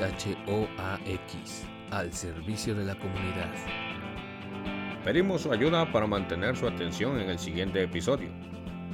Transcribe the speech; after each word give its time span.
XHOAX, 0.00 1.66
al 1.90 2.10
servicio 2.12 2.74
de 2.74 2.86
la 2.86 2.94
comunidad. 2.94 3.52
Pedimos 5.04 5.42
su 5.42 5.52
ayuda 5.52 5.92
para 5.92 6.06
mantener 6.06 6.56
su 6.56 6.66
atención 6.66 7.20
en 7.20 7.28
el 7.28 7.38
siguiente 7.38 7.82
episodio. 7.82 8.30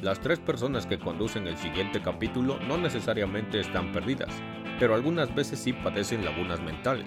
Las 0.02 0.20
tres 0.20 0.40
personas 0.40 0.84
que 0.84 0.98
conducen 0.98 1.46
el 1.46 1.56
siguiente 1.56 2.02
capítulo 2.02 2.58
no 2.58 2.76
necesariamente 2.76 3.60
están 3.60 3.92
perdidas, 3.92 4.34
pero 4.80 4.96
algunas 4.96 5.32
veces 5.32 5.60
sí 5.60 5.72
padecen 5.72 6.24
lagunas 6.24 6.60
mentales. 6.60 7.06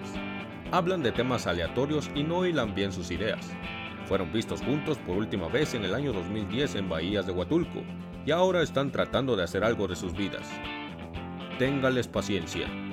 Hablan 0.72 1.02
de 1.02 1.12
temas 1.12 1.46
aleatorios 1.46 2.10
y 2.14 2.22
no 2.22 2.46
hilan 2.46 2.74
bien 2.74 2.92
sus 2.92 3.10
ideas. 3.10 3.50
Fueron 4.06 4.32
vistos 4.32 4.62
juntos 4.62 4.96
por 4.98 5.18
última 5.18 5.48
vez 5.48 5.74
en 5.74 5.84
el 5.84 5.94
año 5.94 6.14
2010 6.14 6.76
en 6.76 6.88
Bahías 6.88 7.26
de 7.26 7.32
Huatulco 7.32 7.82
y 8.24 8.30
ahora 8.30 8.62
están 8.62 8.90
tratando 8.90 9.36
de 9.36 9.44
hacer 9.44 9.62
algo 9.62 9.86
de 9.88 9.96
sus 9.96 10.14
vidas. 10.14 10.48
Téngales 11.58 12.08
paciencia. 12.08 12.89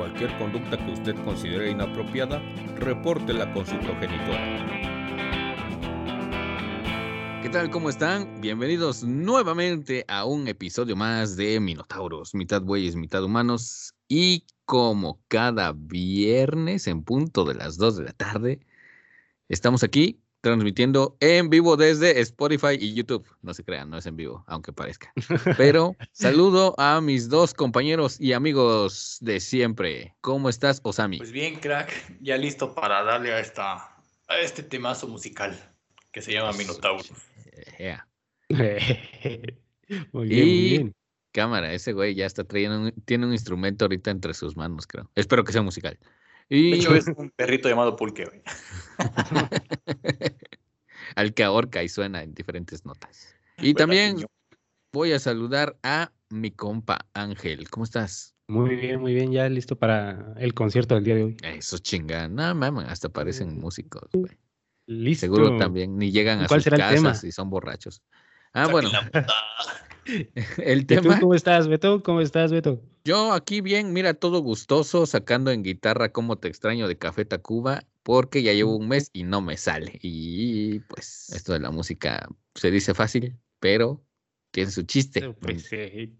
Cualquier 0.00 0.34
conducta 0.38 0.78
que 0.78 0.92
usted 0.92 1.14
considere 1.26 1.72
inapropiada, 1.72 2.40
repórtela 2.76 3.52
con 3.52 3.66
su 3.66 3.78
progenitora. 3.80 4.40
¿Qué 7.42 7.50
tal? 7.50 7.68
¿Cómo 7.68 7.90
están? 7.90 8.40
Bienvenidos 8.40 9.04
nuevamente 9.04 10.06
a 10.08 10.24
un 10.24 10.48
episodio 10.48 10.96
más 10.96 11.36
de 11.36 11.60
Minotauros, 11.60 12.34
mitad 12.34 12.62
bueyes, 12.62 12.96
mitad 12.96 13.22
humanos. 13.22 13.94
Y 14.08 14.46
como 14.64 15.20
cada 15.28 15.74
viernes 15.76 16.86
en 16.86 17.04
punto 17.04 17.44
de 17.44 17.56
las 17.56 17.76
2 17.76 17.98
de 17.98 18.04
la 18.04 18.12
tarde, 18.14 18.60
estamos 19.50 19.82
aquí 19.82 20.19
transmitiendo 20.40 21.16
en 21.20 21.50
vivo 21.50 21.76
desde 21.76 22.20
Spotify 22.20 22.76
y 22.78 22.94
YouTube. 22.94 23.26
No 23.42 23.52
se 23.54 23.62
crean, 23.64 23.90
no 23.90 23.98
es 23.98 24.06
en 24.06 24.16
vivo, 24.16 24.44
aunque 24.46 24.72
parezca. 24.72 25.12
Pero 25.56 25.94
saludo 26.12 26.74
a 26.78 27.00
mis 27.00 27.28
dos 27.28 27.52
compañeros 27.54 28.20
y 28.20 28.32
amigos 28.32 29.18
de 29.20 29.40
siempre. 29.40 30.14
¿Cómo 30.20 30.48
estás, 30.48 30.80
Osami? 30.82 31.18
Pues 31.18 31.32
bien, 31.32 31.56
crack, 31.60 31.92
ya 32.20 32.36
listo 32.36 32.74
para 32.74 33.02
darle 33.02 33.32
a, 33.32 33.40
esta, 33.40 33.74
a 34.28 34.38
este 34.40 34.62
temazo 34.62 35.06
musical 35.08 35.58
que 36.12 36.22
se 36.22 36.32
llama 36.32 36.52
Minotauro. 36.52 37.04
Yeah. 37.78 38.06
muy 38.48 38.56
bien, 38.68 40.08
muy 40.12 40.28
Y 40.32 40.68
bien. 40.70 40.94
cámara, 41.32 41.72
ese 41.72 41.92
güey 41.92 42.14
ya 42.14 42.26
está 42.26 42.44
trayendo, 42.44 42.80
un- 42.80 42.92
tiene 43.04 43.26
un 43.26 43.32
instrumento 43.32 43.84
ahorita 43.84 44.10
entre 44.10 44.34
sus 44.34 44.56
manos, 44.56 44.86
creo. 44.86 45.10
Espero 45.14 45.44
que 45.44 45.52
sea 45.52 45.62
musical. 45.62 45.98
De 46.50 46.56
Y 46.56 46.74
hecho, 46.74 46.94
es 46.94 47.06
un 47.06 47.30
perrito 47.30 47.68
llamado 47.68 47.96
Pulque, 47.96 48.24
güey. 48.24 48.42
al 51.16 51.32
que 51.34 51.44
ahorca 51.44 51.82
y 51.82 51.88
suena 51.88 52.22
en 52.22 52.34
diferentes 52.34 52.84
notas. 52.84 53.34
Y 53.58 53.72
Buena 53.72 53.78
también 53.78 54.16
niño. 54.16 54.26
voy 54.92 55.12
a 55.12 55.18
saludar 55.18 55.78
a 55.82 56.12
mi 56.28 56.50
compa 56.50 57.06
Ángel. 57.14 57.68
¿Cómo 57.70 57.84
estás? 57.84 58.34
Muy 58.48 58.74
bien, 58.74 59.00
muy 59.00 59.14
bien. 59.14 59.32
Ya 59.32 59.48
listo 59.48 59.76
para 59.78 60.34
el 60.38 60.54
concierto 60.54 60.96
del 60.96 61.04
día 61.04 61.14
de 61.14 61.24
hoy. 61.24 61.36
Eso 61.42 61.78
chinga. 61.78 62.28
No 62.28 62.54
mames, 62.54 62.86
hasta 62.88 63.08
parecen 63.08 63.58
músicos, 63.58 64.08
güey. 64.12 64.36
Listo. 64.86 65.20
Seguro 65.26 65.56
también 65.56 65.96
ni 65.96 66.10
llegan 66.10 66.40
a 66.42 66.48
¿Cuál 66.48 66.62
sus 66.62 66.72
casas 66.72 67.22
y 67.22 67.30
son 67.30 67.48
borrachos. 67.48 68.02
Ah, 68.52 68.66
bueno, 68.66 68.90
el 70.58 70.80
¿Y 70.80 70.84
tú 70.84 70.94
tema. 71.02 71.20
cómo 71.20 71.34
estás, 71.34 71.68
Beto? 71.68 72.02
¿Cómo 72.02 72.20
estás, 72.20 72.52
Beto? 72.52 72.80
Yo 73.04 73.32
aquí 73.32 73.60
bien, 73.60 73.92
mira, 73.92 74.14
todo 74.14 74.40
gustoso, 74.40 75.06
sacando 75.06 75.50
en 75.50 75.62
guitarra 75.62 76.12
Cómo 76.12 76.36
te 76.36 76.48
extraño 76.48 76.86
de 76.88 76.98
Café 76.98 77.24
Tacuba, 77.24 77.82
porque 78.02 78.42
ya 78.42 78.52
llevo 78.52 78.76
un 78.76 78.88
mes 78.88 79.10
y 79.12 79.22
no 79.24 79.40
me 79.40 79.56
sale. 79.56 79.98
Y 80.02 80.80
pues 80.80 81.30
esto 81.34 81.52
de 81.52 81.60
la 81.60 81.70
música 81.70 82.28
se 82.54 82.70
dice 82.70 82.92
fácil, 82.94 83.38
pero 83.58 84.04
tiene 84.50 84.70
su 84.70 84.82
chiste. 84.82 85.32
Pues, 85.34 85.62
sí. 85.64 86.16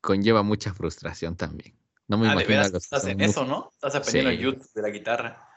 Conlleva 0.00 0.42
mucha 0.42 0.74
frustración 0.74 1.36
también. 1.36 1.74
No 2.08 2.18
me 2.18 2.28
Ah, 2.28 2.32
imagino 2.32 2.48
veras, 2.50 2.74
estás 2.74 3.06
en 3.06 3.20
eso, 3.20 3.44
¿no? 3.44 3.70
Estás 3.72 3.94
aprendiendo 3.94 4.30
Sí. 4.30 4.36
en 4.36 4.42
YouTube 4.42 4.72
de 4.74 4.82
la 4.82 4.88
guitarra. 4.90 5.47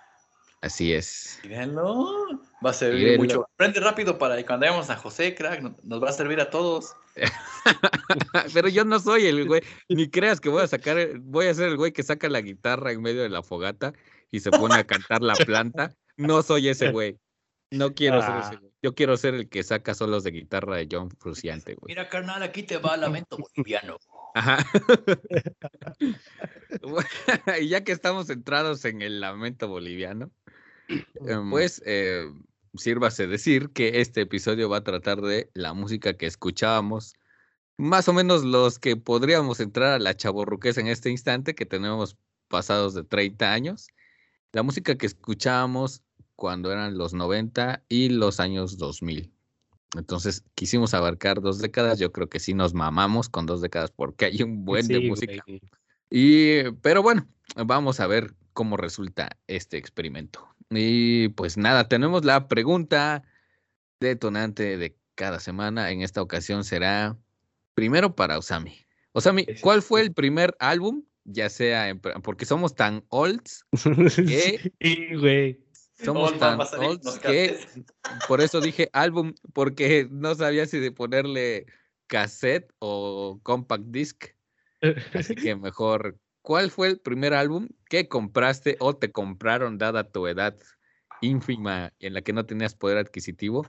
Así 0.62 0.94
es. 0.94 1.40
Mírenlo. 1.44 2.40
Va 2.64 2.70
a 2.70 2.74
servir 2.74 3.04
Mírenlo. 3.18 3.24
mucho. 3.24 3.48
Aprende 3.56 3.80
rápido 3.80 4.18
para 4.20 4.38
que 4.38 4.46
cuando 4.46 4.66
vayamos 4.68 4.90
a 4.92 4.96
José, 4.96 5.34
crack, 5.34 5.62
no- 5.62 5.76
nos 5.84 6.02
va 6.04 6.10
a 6.10 6.14
servir 6.14 6.40
a 6.40 6.50
todos. 6.52 6.96
Pero 8.54 8.70
yo 8.70 8.86
no 8.86 9.00
soy 9.00 9.26
el 9.26 9.48
güey, 9.48 9.62
ni 9.90 10.10
creas 10.10 10.40
que 10.40 10.50
voy 10.50 10.62
a 10.64 10.68
sacar, 10.68 11.20
voy 11.20 11.48
a 11.48 11.54
ser 11.54 11.70
el 11.70 11.78
güey 11.78 11.92
que 11.92 12.04
saca 12.04 12.30
la 12.30 12.42
guitarra 12.42 12.92
en 12.92 13.02
medio 13.02 13.24
de 13.24 13.30
la 13.30 13.42
fogata 13.44 13.94
y 14.30 14.40
se 14.40 14.52
pone 14.52 14.76
a 14.76 14.86
cantar 14.86 15.22
la 15.22 15.34
planta. 15.36 15.94
No 16.16 16.42
soy 16.44 16.70
ese 16.70 16.92
güey. 16.92 17.18
No 17.72 17.94
quiero 17.96 18.22
ser 18.22 18.38
ese 18.38 18.56
Ah. 18.56 18.58
güey. 18.60 18.72
Yo 18.84 18.96
quiero 18.96 19.16
ser 19.18 19.34
el 19.36 19.48
que 19.50 19.62
saca 19.64 19.94
solos 19.94 20.24
de 20.24 20.32
guitarra 20.32 20.76
de 20.78 20.88
John 20.92 21.10
Fruciante, 21.20 21.76
güey. 21.76 21.92
Mira, 21.96 22.10
carnal, 22.10 22.42
aquí 22.44 22.64
te 22.64 22.78
va 22.78 22.98
Lamento 22.98 23.38
Boliviano. 23.38 23.98
Ajá. 24.36 24.58
Y 27.62 27.68
ya 27.68 27.84
que 27.84 27.92
estamos 27.92 28.28
centrados 28.28 28.86
en 28.86 29.02
el 29.02 29.20
lamento 29.22 29.68
boliviano, 29.68 30.32
pues 31.50 31.82
eh, 31.86 32.32
sírvase 32.76 33.28
decir 33.28 33.70
que 33.70 34.02
este 34.02 34.22
episodio 34.22 34.70
va 34.70 34.78
a 34.78 34.84
tratar 34.84 35.22
de 35.22 35.50
la 35.54 35.74
música 35.74 36.14
que 36.14 36.26
escuchábamos, 36.26 37.14
más 37.78 38.08
o 38.08 38.14
menos 38.14 38.44
los 38.44 38.80
que 38.80 38.96
podríamos 38.96 39.60
entrar 39.60 39.94
a 39.94 40.00
la 40.00 40.16
chaborruqueza 40.16 40.82
en 40.82 40.88
este 40.88 41.10
instante, 41.10 41.56
que 41.56 41.66
tenemos 41.66 42.18
pasados 42.48 42.94
de 42.94 43.04
30 43.04 43.52
años, 43.52 43.88
la 44.52 44.64
música 44.64 44.96
que 44.96 45.06
escuchábamos 45.06 46.02
cuando 46.36 46.72
eran 46.72 46.98
los 46.98 47.14
90 47.14 47.84
y 47.88 48.10
los 48.10 48.40
años 48.40 48.78
2000. 48.78 49.32
Entonces 49.96 50.44
quisimos 50.56 50.94
abarcar 50.94 51.42
dos 51.42 51.60
décadas, 51.60 52.00
yo 52.00 52.12
creo 52.12 52.30
que 52.30 52.40
sí 52.40 52.54
nos 52.54 52.74
mamamos 52.74 53.30
con 53.30 53.46
dos 53.46 53.62
décadas 53.62 53.92
porque 53.92 54.26
hay 54.26 54.42
un 54.42 54.64
buen 54.64 54.88
de 54.88 55.02
música. 55.02 55.44
güey. 55.46 55.62
Y, 56.10 56.72
pero 56.82 57.02
bueno, 57.02 57.28
vamos 57.56 58.00
a 58.00 58.08
ver 58.08 58.34
cómo 58.54 58.78
resulta 58.78 59.38
este 59.48 59.78
experimento. 59.78 60.48
Y 60.72 61.30
pues 61.30 61.58
nada, 61.58 61.88
tenemos 61.88 62.24
la 62.24 62.48
pregunta 62.48 63.24
detonante 64.00 64.78
de 64.78 64.98
cada 65.16 65.40
semana. 65.40 65.92
En 65.92 66.02
esta 66.02 66.22
ocasión 66.22 66.64
será 66.64 67.18
primero 67.76 68.16
para 68.16 68.38
Osami. 68.38 68.86
Osami, 69.12 69.46
¿cuál 69.62 69.82
fue 69.82 70.02
el 70.02 70.14
primer 70.14 70.56
álbum? 70.60 71.04
Ya 71.26 71.50
sea, 71.50 71.90
en- 71.90 72.00
porque 72.00 72.46
somos 72.46 72.74
tan 72.74 73.04
olds, 73.10 73.66
¿Qué? 74.16 74.74
Sí, 74.82 75.16
güey. 75.16 75.60
somos 75.94 76.32
Old 76.32 76.40
tan 76.40 76.60
olds 76.80 77.20
que 77.20 77.68
por 78.28 78.42
eso 78.42 78.62
dije 78.62 78.90
álbum, 78.94 79.34
porque 79.54 80.08
no 80.10 80.34
sabía 80.36 80.66
si 80.66 80.80
de 80.80 80.92
ponerle 80.92 81.66
cassette 82.08 82.74
o 82.80 83.40
compact 83.44 83.84
disc. 83.88 84.26
Así 85.14 85.36
que 85.54 85.56
mejor, 85.56 86.18
¿cuál 86.42 86.72
fue 86.72 86.88
el 86.88 87.00
primer 87.00 87.34
álbum 87.34 87.68
que 87.90 88.08
compraste 88.08 88.78
o 88.80 88.96
te 88.96 89.12
compraron 89.12 89.78
dada 89.78 90.04
tu 90.10 90.28
edad 90.28 90.56
ínfima 91.22 91.94
en 92.00 92.14
la 92.14 92.22
que 92.22 92.34
no 92.34 92.46
tenías 92.46 92.76
poder 92.76 92.98
adquisitivo? 92.98 93.68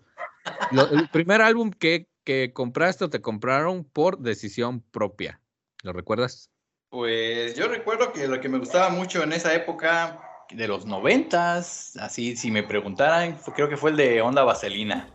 Lo- 0.70 0.88
el 0.90 1.08
primer 1.10 1.42
álbum 1.42 1.70
que, 1.70 2.08
que 2.24 2.52
compraste 2.52 3.04
o 3.04 3.10
te 3.10 3.20
compraron 3.20 3.84
por 3.84 4.18
decisión 4.18 4.80
propia. 4.80 5.40
¿Lo 5.82 5.92
recuerdas? 5.92 6.50
Pues 6.88 7.54
yo 7.54 7.68
recuerdo 7.68 8.12
que 8.12 8.26
lo 8.28 8.40
que 8.40 8.48
me 8.48 8.58
gustaba 8.58 8.88
mucho 8.90 9.22
en 9.22 9.32
esa 9.32 9.54
época 9.54 10.20
de 10.52 10.68
los 10.68 10.84
noventas, 10.86 11.96
así 11.96 12.36
si 12.36 12.50
me 12.50 12.62
preguntaran, 12.62 13.38
fue- 13.38 13.54
creo 13.54 13.68
que 13.68 13.76
fue 13.76 13.90
el 13.90 13.96
de 13.96 14.20
Onda 14.20 14.44
Vaselina. 14.44 15.08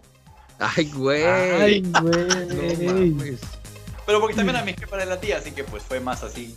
Ay, 0.60 0.92
güey. 0.96 1.24
Ay, 1.24 1.82
güey. 1.92 3.38
Pero 4.08 4.20
porque 4.22 4.36
también 4.36 4.56
a 4.56 4.64
mi 4.64 4.74
jefa 4.74 4.98
de 4.98 5.06
la 5.06 5.20
tía, 5.20 5.38
así 5.38 5.52
que 5.52 5.64
pues 5.66 5.84
fue 5.84 6.00
más 6.00 6.24
así. 6.24 6.56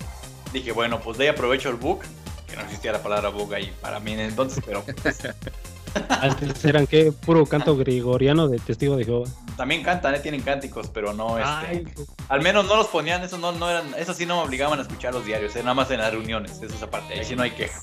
Dije, 0.53 0.72
bueno, 0.72 1.00
pues 1.00 1.19
de 1.19 1.25
ahí 1.25 1.31
aprovecho 1.31 1.69
el 1.71 1.77
book, 1.77 2.00
que 2.49 2.56
no 2.56 2.62
existía 2.62 2.93
la 2.93 3.03
palabra 3.03 3.28
book 3.28 3.55
ahí 3.55 3.72
para 3.81 4.00
mí 4.00 4.12
en 4.12 4.21
entonces, 4.21 4.62
pero 4.65 4.83
pues, 4.84 5.19
Antes 6.09 6.65
eran 6.65 6.87
que 6.87 7.11
puro 7.11 7.44
canto 7.47 7.77
gregoriano 7.77 8.47
de 8.47 8.59
testigo 8.60 8.97
de 8.97 9.05
Jehová. 9.05 9.28
también 9.56 9.83
cantan, 9.83 10.15
¿eh? 10.15 10.21
tienen 10.21 10.41
cánticos, 10.43 10.89
pero 10.89 11.12
no, 11.12 11.37
este, 11.37 11.50
Ay, 11.50 11.84
al 12.28 12.43
menos 12.43 12.65
no 12.66 12.77
los 12.77 12.87
ponían, 12.87 13.22
eso 13.25 13.39
no, 13.39 13.51
no 13.51 13.69
eran, 13.69 13.92
eso 13.97 14.15
sí 14.15 14.25
no 14.25 14.36
me 14.36 14.42
obligaban 14.47 14.78
a 14.78 14.83
escuchar 14.83 15.13
los 15.13 15.25
diarios, 15.27 15.57
eh, 15.57 15.60
nada 15.65 15.75
más 15.75 15.91
en 15.91 15.98
las 15.98 16.13
reuniones, 16.13 16.53
eso 16.63 16.72
es 16.75 16.83
aparte, 16.83 17.15
ahí 17.19 17.25
sí 17.25 17.34
no 17.34 17.42
hay 17.42 17.51
queja. 17.51 17.80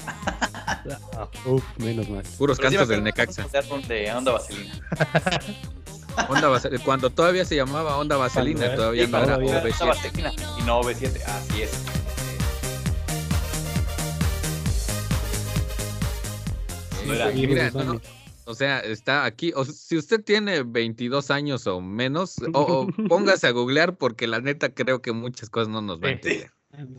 uf, 1.45 1.63
menos 1.79 2.07
mal. 2.09 2.23
Puros 2.37 2.57
Pero 2.57 2.69
sí 2.69 2.75
cantos 2.77 2.87
del 2.89 3.05
acuerdo 3.07 3.33
Necaxa. 3.43 3.87
de 3.87 4.11
Onda 4.13 4.31
Vaselina. 4.31 4.73
Onda 6.29 6.47
Vasel- 6.49 6.81
Cuando 6.83 7.09
todavía 7.11 7.45
se 7.45 7.55
llamaba 7.55 7.97
Onda 7.97 8.15
Vaselina, 8.17 8.73
todavía 8.73 9.05
sí, 9.05 9.11
no 9.11 9.17
era 9.17 9.25
todavía. 9.35 9.57
Onda 9.57 9.69
OV7. 9.69 9.87
Vaselina 9.87 10.31
y 10.57 10.61
no 10.63 10.81
OV7, 10.81 11.21
así 11.25 11.61
es. 11.61 11.71
Mira, 17.07 17.71
no. 17.71 18.01
O 18.45 18.53
sea, 18.53 18.79
está 18.79 19.25
aquí. 19.25 19.51
O, 19.55 19.65
si 19.65 19.97
usted 19.97 20.23
tiene 20.23 20.63
22 20.63 21.31
años 21.31 21.67
o 21.67 21.81
menos, 21.81 22.35
o, 22.53 22.59
o 22.61 22.87
póngase 23.09 23.47
a 23.47 23.51
googlear 23.51 23.97
porque 23.97 24.25
la 24.27 24.39
neta 24.39 24.73
creo 24.73 25.01
que 25.01 25.11
muchas 25.11 25.49
cosas 25.49 25.67
no 25.69 25.81
nos 25.81 25.99
van 25.99 26.13
a 26.13 26.21
Sí. 26.21 26.29
entender. 26.29 26.51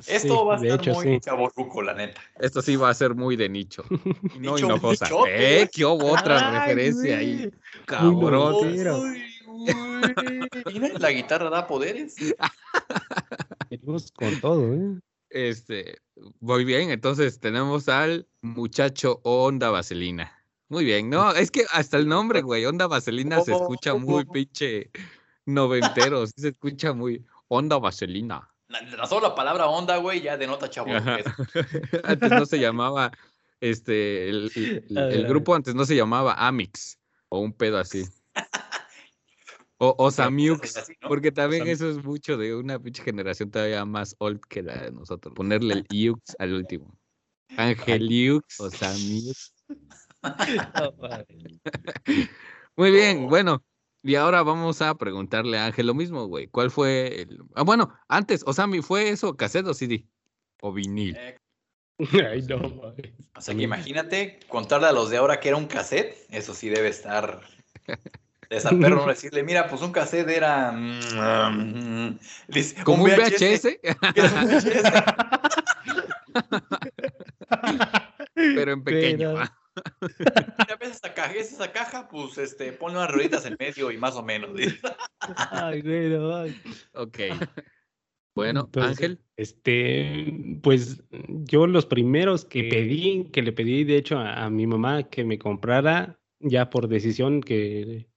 Esto 0.08 0.34
Sí, 0.34 0.46
va 0.46 0.56
a 0.56 0.75
hecho, 0.76 0.93
muy 0.94 1.05
sí. 1.05 1.20
chaborruco, 1.20 1.82
la 1.82 1.94
neta. 1.94 2.20
Esto 2.40 2.62
sí 2.62 2.75
va 2.76 2.90
a 2.90 2.94
ser 2.94 3.14
muy 3.14 3.37
de 3.37 3.49
nicho. 3.49 3.84
Y 4.34 4.38
no 4.40 4.55
Nicho, 4.55 4.66
hinojosa. 4.66 5.05
nichote. 5.06 5.62
¿Eh? 5.62 5.70
¿Qué 5.72 5.84
hubo 5.84 6.12
otra 6.12 6.50
Ay, 6.64 6.75
referencia 6.75 7.19
ahí? 7.19 7.50
Cabrón. 7.87 8.56
Mira, 8.72 8.96
la 10.99 11.10
guitarra 11.12 11.50
da 11.50 11.66
poderes. 11.66 12.16
Venimos 13.70 14.12
con 14.12 14.40
todo, 14.40 14.75
¿eh? 14.75 14.99
Este, 15.31 15.99
muy 16.41 16.65
bien, 16.65 16.91
entonces 16.91 17.41
tenemos 17.41 17.88
al 17.88 18.26
muchacho 18.43 19.20
Onda 19.25 19.70
Vaselina. 19.70 20.32
Muy 20.69 20.85
bien, 20.85 21.09
no, 21.09 21.32
es 21.32 21.50
que 21.50 21.65
hasta 21.73 21.97
el 21.97 22.09
nombre, 22.09 22.43
güey, 22.43 22.67
Onda 22.67 22.87
Vaselina 22.87 23.41
se 23.43 23.53
escucha 23.53 23.94
muy 23.94 24.25
pinche 24.26 24.91
noventero, 25.47 26.26
sí 26.26 26.35
se 26.37 26.49
escucha 26.49 26.93
muy 26.93 27.25
Onda 27.49 27.79
Vaselina. 27.79 28.49
La, 28.69 28.82
la 28.82 29.06
sola 29.06 29.35
palabra 29.35 29.67
onda, 29.67 29.97
güey, 29.97 30.20
ya 30.20 30.37
denota 30.37 30.69
chavo. 30.69 30.91
antes 32.05 32.31
no 32.31 32.44
se 32.44 32.59
llamaba, 32.59 33.11
este, 33.61 34.29
el, 34.29 34.53
el, 34.55 34.99
el, 34.99 35.26
grupo 35.26 35.55
antes 35.55 35.75
no 35.75 35.87
se 35.87 35.97
llamaba 35.97 36.35
Amix 36.35 36.99
o 37.31 37.41
un 37.41 37.55
pedo 37.55 37.79
así. 37.79 38.05
O, 39.80 39.94
o 39.96 40.10
Samiux, 40.10 40.75
porque 41.02 41.30
también 41.30 41.69
eso 41.69 41.88
es 41.88 42.04
mucho 42.04 42.36
de 42.36 42.54
una 42.54 42.80
pinche 42.80 43.02
generación 43.02 43.50
todavía 43.50 43.84
más 43.84 44.16
old 44.19 44.40
que 44.48 44.62
la 44.62 44.82
de 44.82 44.90
nosotros. 44.90 45.32
Ponerle 45.34 45.75
el 45.75 45.86
Iux 45.88 46.34
al 46.40 46.54
último. 46.54 46.98
Angeliux 47.56 48.60
o 48.60 48.70
Samiux. 48.70 49.54
Muy 52.76 52.90
bien, 52.90 53.28
bueno. 53.28 53.64
Y 54.02 54.16
ahora 54.16 54.42
vamos 54.42 54.80
a 54.82 54.94
preguntarle 54.96 55.58
a 55.58 55.66
Ángel 55.66 55.86
lo 55.86 55.94
mismo, 55.94 56.26
güey. 56.26 56.48
¿Cuál 56.48 56.70
fue 56.70 57.22
el. 57.22 57.40
Ah, 57.54 57.62
bueno, 57.62 57.92
antes, 58.08 58.42
Osami, 58.46 58.81
¿fue 58.81 59.10
eso 59.10 59.36
cassette 59.36 59.66
o 59.66 59.74
CD? 59.74 60.06
¿O 60.60 60.72
vinil? 60.72 61.16
Eh, 61.16 61.36
Ay, 62.31 62.42
no, 62.42 62.56
O 62.56 63.40
sea 63.40 63.54
que 63.54 63.62
imagínate 63.62 64.40
contarle 64.48 64.86
a 64.88 64.92
los 64.92 65.10
de 65.10 65.16
ahora 65.16 65.40
que 65.40 65.48
era 65.48 65.56
un 65.56 65.66
cassette. 65.66 66.16
Eso 66.31 66.54
sí 66.54 66.69
debe 66.69 66.88
estar 66.88 67.42
de 68.48 68.56
al 68.56 68.78
perro 68.78 69.06
decirle, 69.06 69.42
mira, 69.42 69.68
pues 69.68 69.82
un 69.82 69.92
cassette 69.92 70.28
era. 70.28 70.72
Mm, 70.72 72.18
¿Como 72.84 73.04
un 73.04 73.10
VHS? 73.10 73.78
Pero 78.34 78.72
en 78.72 78.84
pequeño. 78.84 79.34
Ya 80.68 80.76
ves 80.80 80.96
esa 80.96 81.14
caja, 81.14 81.32
esa 81.34 81.72
caja, 81.72 82.08
pues 82.08 82.36
este, 82.38 82.72
ponle 82.72 82.98
unas 82.98 83.10
rueditas 83.10 83.44
en 83.46 83.56
medio 83.58 83.92
y 83.92 83.98
más 83.98 84.16
o 84.16 84.22
menos. 84.22 84.50
Ay, 85.50 85.82
güey, 85.82 86.10
no, 86.10 86.44
Ok. 86.94 87.18
Bueno, 88.34 88.70
Ángel. 88.76 89.20
Este, 89.36 90.58
pues 90.62 91.02
yo 91.10 91.66
los 91.66 91.86
primeros 91.86 92.44
que 92.44 92.64
pedí, 92.64 93.30
que 93.32 93.40
le 93.42 93.52
pedí 93.52 93.84
de 93.84 93.96
hecho 93.96 94.18
a, 94.18 94.44
a 94.44 94.50
mi 94.50 94.66
mamá 94.66 95.04
que 95.04 95.24
me 95.24 95.38
comprara, 95.38 96.20
ya 96.40 96.68
por 96.70 96.88
decisión 96.88 97.40
que 97.40 98.07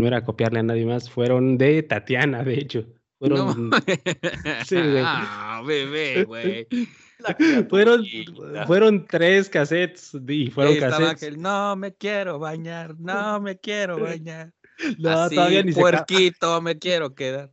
no 0.00 0.06
era 0.06 0.24
copiarle 0.24 0.60
a 0.60 0.62
nadie 0.62 0.86
más, 0.86 1.10
fueron 1.10 1.58
de 1.58 1.82
Tatiana, 1.82 2.42
de 2.42 2.54
hecho. 2.54 2.86
Fueron. 3.18 3.70
sí, 4.66 4.76
güey. 4.76 5.02
Ah, 5.04 5.62
bebé, 5.64 6.24
güey. 6.24 6.66
Fueron, 7.68 8.02
fueron 8.66 9.06
tres 9.06 9.50
cassettes 9.50 10.16
y 10.26 10.50
fueron 10.50 10.76
cassettes. 10.76 11.36
no 11.36 11.76
me 11.76 11.92
quiero 11.92 12.38
bañar, 12.38 12.98
no 12.98 13.38
me 13.42 13.58
quiero 13.58 14.00
bañar. 14.00 14.54
No, 14.98 15.10
Así, 15.10 15.34
todavía 15.34 15.62
ni 15.62 15.72
puerquito, 15.72 16.62
me 16.62 16.78
quiero 16.78 17.14
quedar. 17.14 17.50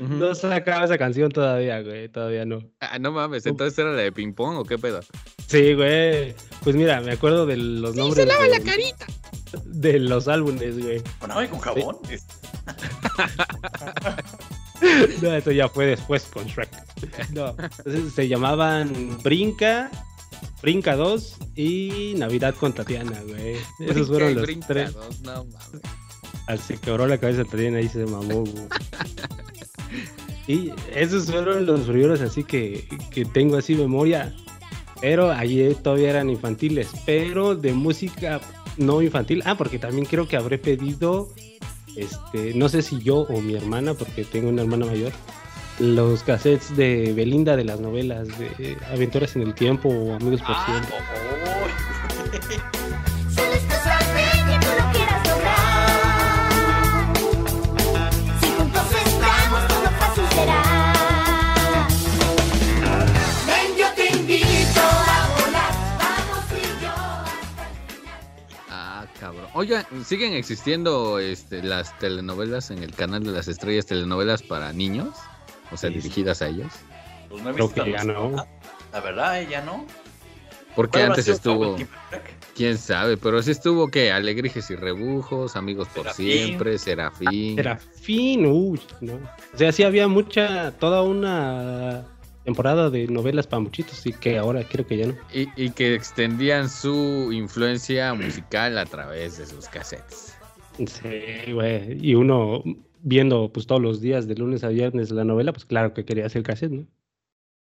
No 0.00 0.34
sacaba 0.34 0.86
esa 0.86 0.96
canción 0.96 1.30
todavía, 1.30 1.82
güey, 1.82 2.08
todavía 2.08 2.46
no. 2.46 2.60
Ah, 2.80 2.98
no 2.98 3.12
mames, 3.12 3.44
entonces 3.46 3.78
era 3.78 3.92
la 3.92 4.02
de 4.02 4.12
ping 4.12 4.32
pong 4.32 4.56
o 4.56 4.64
qué 4.64 4.78
pedo. 4.78 5.00
Sí, 5.46 5.74
güey. 5.74 6.34
Pues 6.62 6.76
mira, 6.76 7.00
me 7.00 7.12
acuerdo 7.12 7.44
de 7.44 7.58
los 7.58 7.94
nombres. 7.94 8.24
Se 8.24 8.26
lava 8.26 8.48
la 8.48 8.60
carita 8.60 9.06
de 9.64 9.98
los 9.98 10.28
álbumes, 10.28 10.78
güey. 10.78 11.02
Bueno, 11.20 11.34
con 11.50 11.60
jabón. 11.60 11.96
no, 15.22 15.34
eso 15.34 15.52
ya 15.52 15.68
fue 15.68 15.86
después 15.86 16.24
con 16.24 16.44
Shrek. 16.46 16.70
No, 17.32 17.54
se 18.14 18.28
llamaban 18.28 19.18
Brinca, 19.22 19.90
Brinca 20.62 20.96
2 20.96 21.36
y 21.56 22.14
Navidad 22.16 22.54
con 22.54 22.72
Tatiana, 22.72 23.20
güey. 23.26 23.56
Esos 23.80 24.08
fueron 24.08 24.34
los 24.34 24.46
tres. 24.66 24.94
no 25.22 25.44
mames. 25.44 25.80
Así 26.46 26.76
quebró 26.78 27.06
la 27.06 27.18
cabeza 27.18 27.44
Tatiana 27.44 27.80
y 27.80 27.88
se 27.88 28.04
mamó, 28.06 28.44
güey. 28.44 28.54
Y 30.46 30.72
esos 30.94 31.30
fueron 31.30 31.66
los 31.66 31.82
primeros 31.82 32.20
así 32.20 32.44
que, 32.44 32.88
que 33.10 33.24
tengo 33.24 33.56
así 33.56 33.74
memoria. 33.74 34.32
Pero 35.00 35.30
allí 35.30 35.74
todavía 35.82 36.10
eran 36.10 36.30
infantiles. 36.30 36.90
Pero 37.04 37.54
de 37.56 37.72
música 37.72 38.40
no 38.76 39.02
infantil. 39.02 39.42
Ah, 39.44 39.56
porque 39.56 39.78
también 39.78 40.06
creo 40.06 40.26
que 40.28 40.36
habré 40.36 40.58
pedido, 40.58 41.28
este, 41.96 42.54
no 42.54 42.68
sé 42.68 42.82
si 42.82 43.00
yo 43.00 43.20
o 43.20 43.40
mi 43.40 43.54
hermana, 43.54 43.94
porque 43.94 44.24
tengo 44.24 44.48
una 44.48 44.62
hermana 44.62 44.86
mayor, 44.86 45.12
los 45.78 46.22
cassettes 46.22 46.76
de 46.76 47.12
Belinda 47.12 47.56
de 47.56 47.64
las 47.64 47.80
novelas 47.80 48.28
de 48.38 48.76
Aventuras 48.90 49.36
en 49.36 49.42
el 49.42 49.54
Tiempo 49.54 49.88
o 49.88 50.14
Amigos 50.14 50.42
por 50.42 50.54
ah, 50.56 50.66
Siempre. 50.66 50.96
Oye, 69.54 69.84
¿siguen 70.04 70.32
existiendo 70.32 71.18
este, 71.18 71.62
las 71.62 71.98
telenovelas 71.98 72.70
en 72.70 72.82
el 72.82 72.94
canal 72.94 73.22
de 73.22 73.32
las 73.32 73.48
estrellas, 73.48 73.86
telenovelas 73.86 74.42
para 74.42 74.72
niños? 74.72 75.14
O 75.70 75.76
sea, 75.76 75.90
dirigidas 75.90 76.40
a 76.40 76.48
ellos. 76.48 76.72
Pues 77.28 77.42
no 77.42 77.50
he 77.50 77.52
visto 77.52 77.84
que 77.84 77.92
ya 77.92 78.04
no. 78.04 78.46
La 78.92 79.00
verdad, 79.00 79.46
ya 79.48 79.62
no. 79.62 79.86
Porque 80.74 81.02
antes 81.02 81.28
estuvo. 81.28 81.76
Quién 82.54 82.78
sabe, 82.78 83.16
pero 83.16 83.42
sí 83.42 83.50
estuvo 83.50 83.88
que 83.88 84.12
Alegrijes 84.12 84.70
y 84.70 84.76
Rebujos, 84.76 85.56
Amigos 85.56 85.88
por 85.88 86.12
Siempre, 86.12 86.78
Serafín. 86.78 87.56
Serafín, 87.56 88.46
uy, 88.46 88.80
no. 89.00 89.14
O 89.54 89.58
sea, 89.58 89.72
sí 89.72 89.82
había 89.82 90.08
mucha, 90.08 90.72
toda 90.72 91.02
una 91.02 92.04
temporada 92.44 92.90
de 92.90 93.06
novelas 93.06 93.46
para 93.46 93.60
muchitos 93.60 94.04
y 94.06 94.12
que 94.12 94.38
ahora 94.38 94.64
creo 94.68 94.86
que 94.86 94.96
ya 94.96 95.06
no. 95.06 95.14
Y, 95.32 95.70
que 95.70 95.94
extendían 95.94 96.68
su 96.68 97.30
influencia 97.32 98.14
musical 98.14 98.78
a 98.78 98.86
través 98.86 99.38
de 99.38 99.46
sus 99.46 99.68
cassettes. 99.68 100.36
Sí, 100.78 101.52
güey. 101.52 101.98
Y 102.00 102.14
uno 102.14 102.62
viendo 103.02 103.52
pues 103.52 103.66
todos 103.66 103.82
los 103.82 104.00
días 104.00 104.26
de 104.26 104.34
lunes 104.36 104.64
a 104.64 104.68
viernes 104.68 105.10
la 105.10 105.24
novela, 105.24 105.52
pues 105.52 105.64
claro 105.64 105.92
que 105.94 106.04
quería 106.04 106.26
hacer 106.26 106.42
cassette, 106.42 106.72
¿no? 106.72 106.86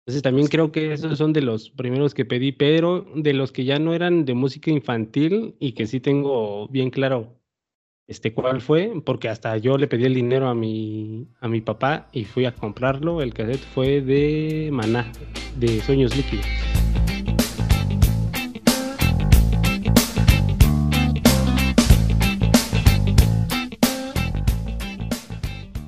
Entonces 0.07 0.23
también 0.23 0.47
creo 0.47 0.71
que 0.71 0.93
esos 0.93 1.19
son 1.19 1.33
de 1.33 1.43
los 1.43 1.71
primeros 1.71 2.15
que 2.15 2.25
pedí, 2.25 2.53
pero 2.53 3.05
de 3.17 3.33
los 3.33 3.51
que 3.51 3.65
ya 3.65 3.81
no 3.81 3.93
eran 3.93 4.25
de 4.25 4.35
música 4.35 4.71
infantil 4.71 5.57
y 5.59 5.73
que 5.73 5.89
sí 5.89 5.99
tengo 5.99 6.69
bien 6.69 6.91
claro 6.91 7.37
este, 8.09 8.33
cuál 8.33 8.61
fue, 8.61 8.93
porque 9.05 9.29
hasta 9.29 9.57
yo 9.57 9.79
le 9.79 9.89
pedí 9.89 10.05
el 10.05 10.15
dinero 10.15 10.49
a 10.49 10.55
mi, 10.55 11.27
a 11.41 11.49
mi 11.49 11.61
papá 11.61 12.09
y 12.13 12.25
fui 12.25 12.45
a 12.47 12.53
comprarlo. 12.53 13.21
El 13.21 13.35
cassette 13.35 13.65
fue 13.75 14.01
de 14.01 14.71
Maná, 14.73 15.11
de 15.57 15.81
Sueños 15.81 16.17
Líquidos. 16.17 16.47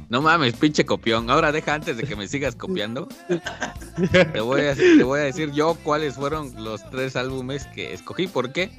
No 0.09 0.23
mames, 0.23 0.55
pinche 0.55 0.87
copión. 0.87 1.31
Ahora 1.31 1.53
deja 1.53 1.75
antes 1.75 1.99
de 1.99 2.03
que 2.03 2.17
me 2.17 2.27
sigas 2.27 2.57
copiando. 2.57 3.09
te, 4.33 4.41
voy 4.41 4.63
a, 4.63 4.75
te 4.75 5.03
voy 5.05 5.21
a 5.21 5.25
decir 5.25 5.53
yo 5.53 5.77
cuáles 5.85 6.15
fueron 6.15 6.53
los 6.65 6.83
tres 6.91 7.15
álbumes 7.15 7.67
que 7.67 7.93
escogí. 7.93 8.27
¿Por 8.27 8.51
qué? 8.51 8.71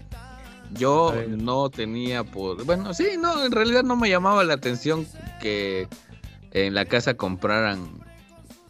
Yo 0.73 1.13
no 1.27 1.69
tenía 1.69 2.23
por... 2.23 2.63
Bueno, 2.65 2.93
sí, 2.93 3.09
no, 3.19 3.43
en 3.43 3.51
realidad 3.51 3.83
no 3.83 3.95
me 3.95 4.09
llamaba 4.09 4.43
la 4.43 4.53
atención 4.53 5.05
que 5.41 5.87
en 6.51 6.73
la 6.73 6.85
casa 6.85 7.15
compraran 7.15 7.99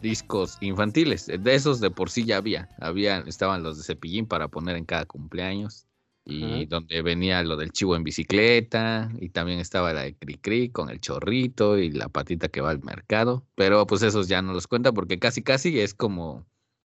discos 0.00 0.56
infantiles. 0.60 1.26
De 1.26 1.54
esos 1.54 1.80
de 1.80 1.90
por 1.90 2.10
sí 2.10 2.24
ya 2.24 2.38
había. 2.38 2.68
había 2.80 3.18
estaban 3.20 3.62
los 3.62 3.78
de 3.78 3.84
cepillín 3.84 4.26
para 4.26 4.48
poner 4.48 4.76
en 4.76 4.84
cada 4.84 5.04
cumpleaños. 5.06 5.86
Y 6.26 6.66
donde 6.66 7.02
venía 7.02 7.42
lo 7.42 7.56
del 7.56 7.72
chivo 7.72 7.96
en 7.96 8.04
bicicleta. 8.04 9.10
Y 9.18 9.30
también 9.30 9.58
estaba 9.58 9.92
la 9.92 10.02
de 10.02 10.14
Cri 10.14 10.68
con 10.68 10.88
el 10.88 11.00
chorrito 11.00 11.76
y 11.76 11.90
la 11.90 12.08
patita 12.08 12.48
que 12.48 12.60
va 12.60 12.70
al 12.70 12.84
mercado. 12.84 13.44
Pero 13.56 13.86
pues 13.86 14.02
esos 14.02 14.28
ya 14.28 14.40
no 14.40 14.52
los 14.52 14.68
cuenta 14.68 14.92
porque 14.92 15.18
casi 15.18 15.42
casi 15.42 15.80
es 15.80 15.92
como 15.92 16.46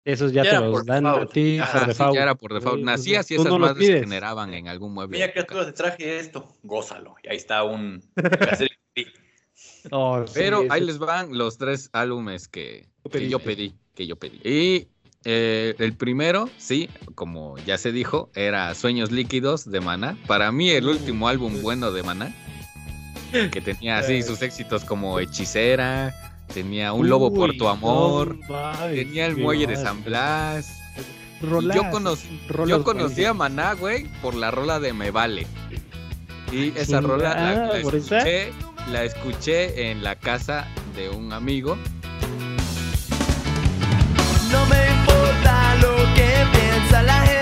esos 0.06 0.32
ya, 0.32 0.44
te 0.44 0.60
los 0.60 0.86
dan 0.86 1.06
a 1.06 1.26
ti 1.26 1.60
por 1.72 1.88
default. 1.88 2.16
ya 2.16 2.24
era 2.24 2.36
por 2.36 2.54
default. 2.54 2.84
Nacías 2.84 3.30
y 3.32 3.36
esas 3.36 3.48
no 3.48 3.60
madres 3.60 3.86
se 3.86 4.00
generaban 4.00 4.54
en 4.54 4.68
algún 4.68 4.94
mueble. 4.94 5.18
Mira, 5.18 5.32
criaturas, 5.32 5.68
te 5.68 5.74
traje 5.74 6.20
esto, 6.20 6.56
gózalo. 6.64 7.16
Y 7.24 7.30
ahí 7.30 7.38
está 7.38 7.64
un... 7.64 8.02
oh, 9.92 10.26
Pero 10.34 10.66
ahí 10.70 10.82
les 10.82 10.98
van 10.98 11.38
los 11.38 11.58
tres 11.58 11.90
álbumes 11.94 12.48
que, 12.48 12.90
que, 13.12 13.30
yo 13.30 13.40
pedí, 13.40 13.76
que 13.94 14.08
yo 14.08 14.16
pedí. 14.16 14.40
Y 14.44 14.88
eh, 15.26 15.76
el 15.80 15.96
primero, 15.96 16.50
sí, 16.58 16.90
como 17.16 17.58
ya 17.60 17.78
se 17.78 17.92
dijo, 17.92 18.32
era 18.36 18.74
Sueños 18.76 19.12
Líquidos 19.12 19.70
de 19.70 19.82
Maná. 19.82 20.18
Para 20.28 20.52
mí 20.52 20.70
el 20.70 20.88
último 20.88 21.28
álbum 21.28 21.62
bueno 21.62 21.92
de 21.92 22.04
Maná, 22.04 22.34
que 23.52 23.62
tenía 23.62 24.00
así 24.00 24.24
sus 24.24 24.42
éxitos 24.42 24.86
como 24.86 25.20
Hechicera, 25.20 26.29
tenía 26.54 26.94
Un 26.94 27.10
Lobo 27.10 27.34
por 27.34 27.56
tu 27.56 27.68
Amor, 27.68 28.38
tenía 28.94 29.26
El 29.26 29.38
Muelle 29.38 29.68
de 29.68 29.76
San 29.76 30.04
Blas. 30.04 30.80
yo, 31.42 31.90
conocí, 31.92 32.42
yo 32.68 32.84
conocí 32.84 33.26
a 33.26 33.34
Maná, 33.34 33.74
güey, 33.74 34.08
por 34.22 34.36
la 34.36 34.52
rola 34.52 34.80
de 34.80 34.94
Me 34.94 35.12
Vale. 35.12 35.48
Y 36.52 36.78
esa 36.78 37.00
rola 37.02 37.36
la, 37.36 37.78
escuché, 37.78 38.52
la 38.92 39.04
escuché 39.04 39.92
en 39.92 40.04
la 40.04 40.16
casa 40.16 40.68
de 40.96 41.10
un 41.10 41.32
amigo. 41.32 41.78
No 44.52 44.66
me 44.66 44.88
importa 44.90 45.76
lo 45.76 45.96
que 46.16 46.32
piensa 46.52 47.04
la 47.04 47.22
gente 47.22 47.39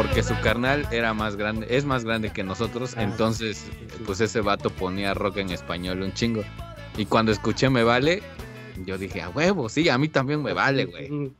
Porque 0.00 0.22
su 0.22 0.34
carnal 0.40 0.88
era 0.90 1.12
más 1.12 1.36
grande, 1.36 1.66
es 1.68 1.84
más 1.84 2.06
grande 2.06 2.30
que 2.30 2.42
nosotros, 2.42 2.94
ah, 2.96 3.02
entonces 3.02 3.70
pues 4.06 4.22
ese 4.22 4.40
vato 4.40 4.70
ponía 4.70 5.12
rock 5.12 5.36
en 5.36 5.50
español 5.50 6.00
un 6.00 6.14
chingo. 6.14 6.42
Y 6.96 7.04
cuando 7.04 7.32
escuché 7.32 7.68
Me 7.68 7.84
Vale, 7.84 8.22
yo 8.86 8.96
dije, 8.96 9.20
a 9.20 9.28
huevo, 9.28 9.68
sí, 9.68 9.90
a 9.90 9.98
mí 9.98 10.08
también 10.08 10.42
me 10.42 10.54
vale, 10.54 10.86
güey. 10.86 11.32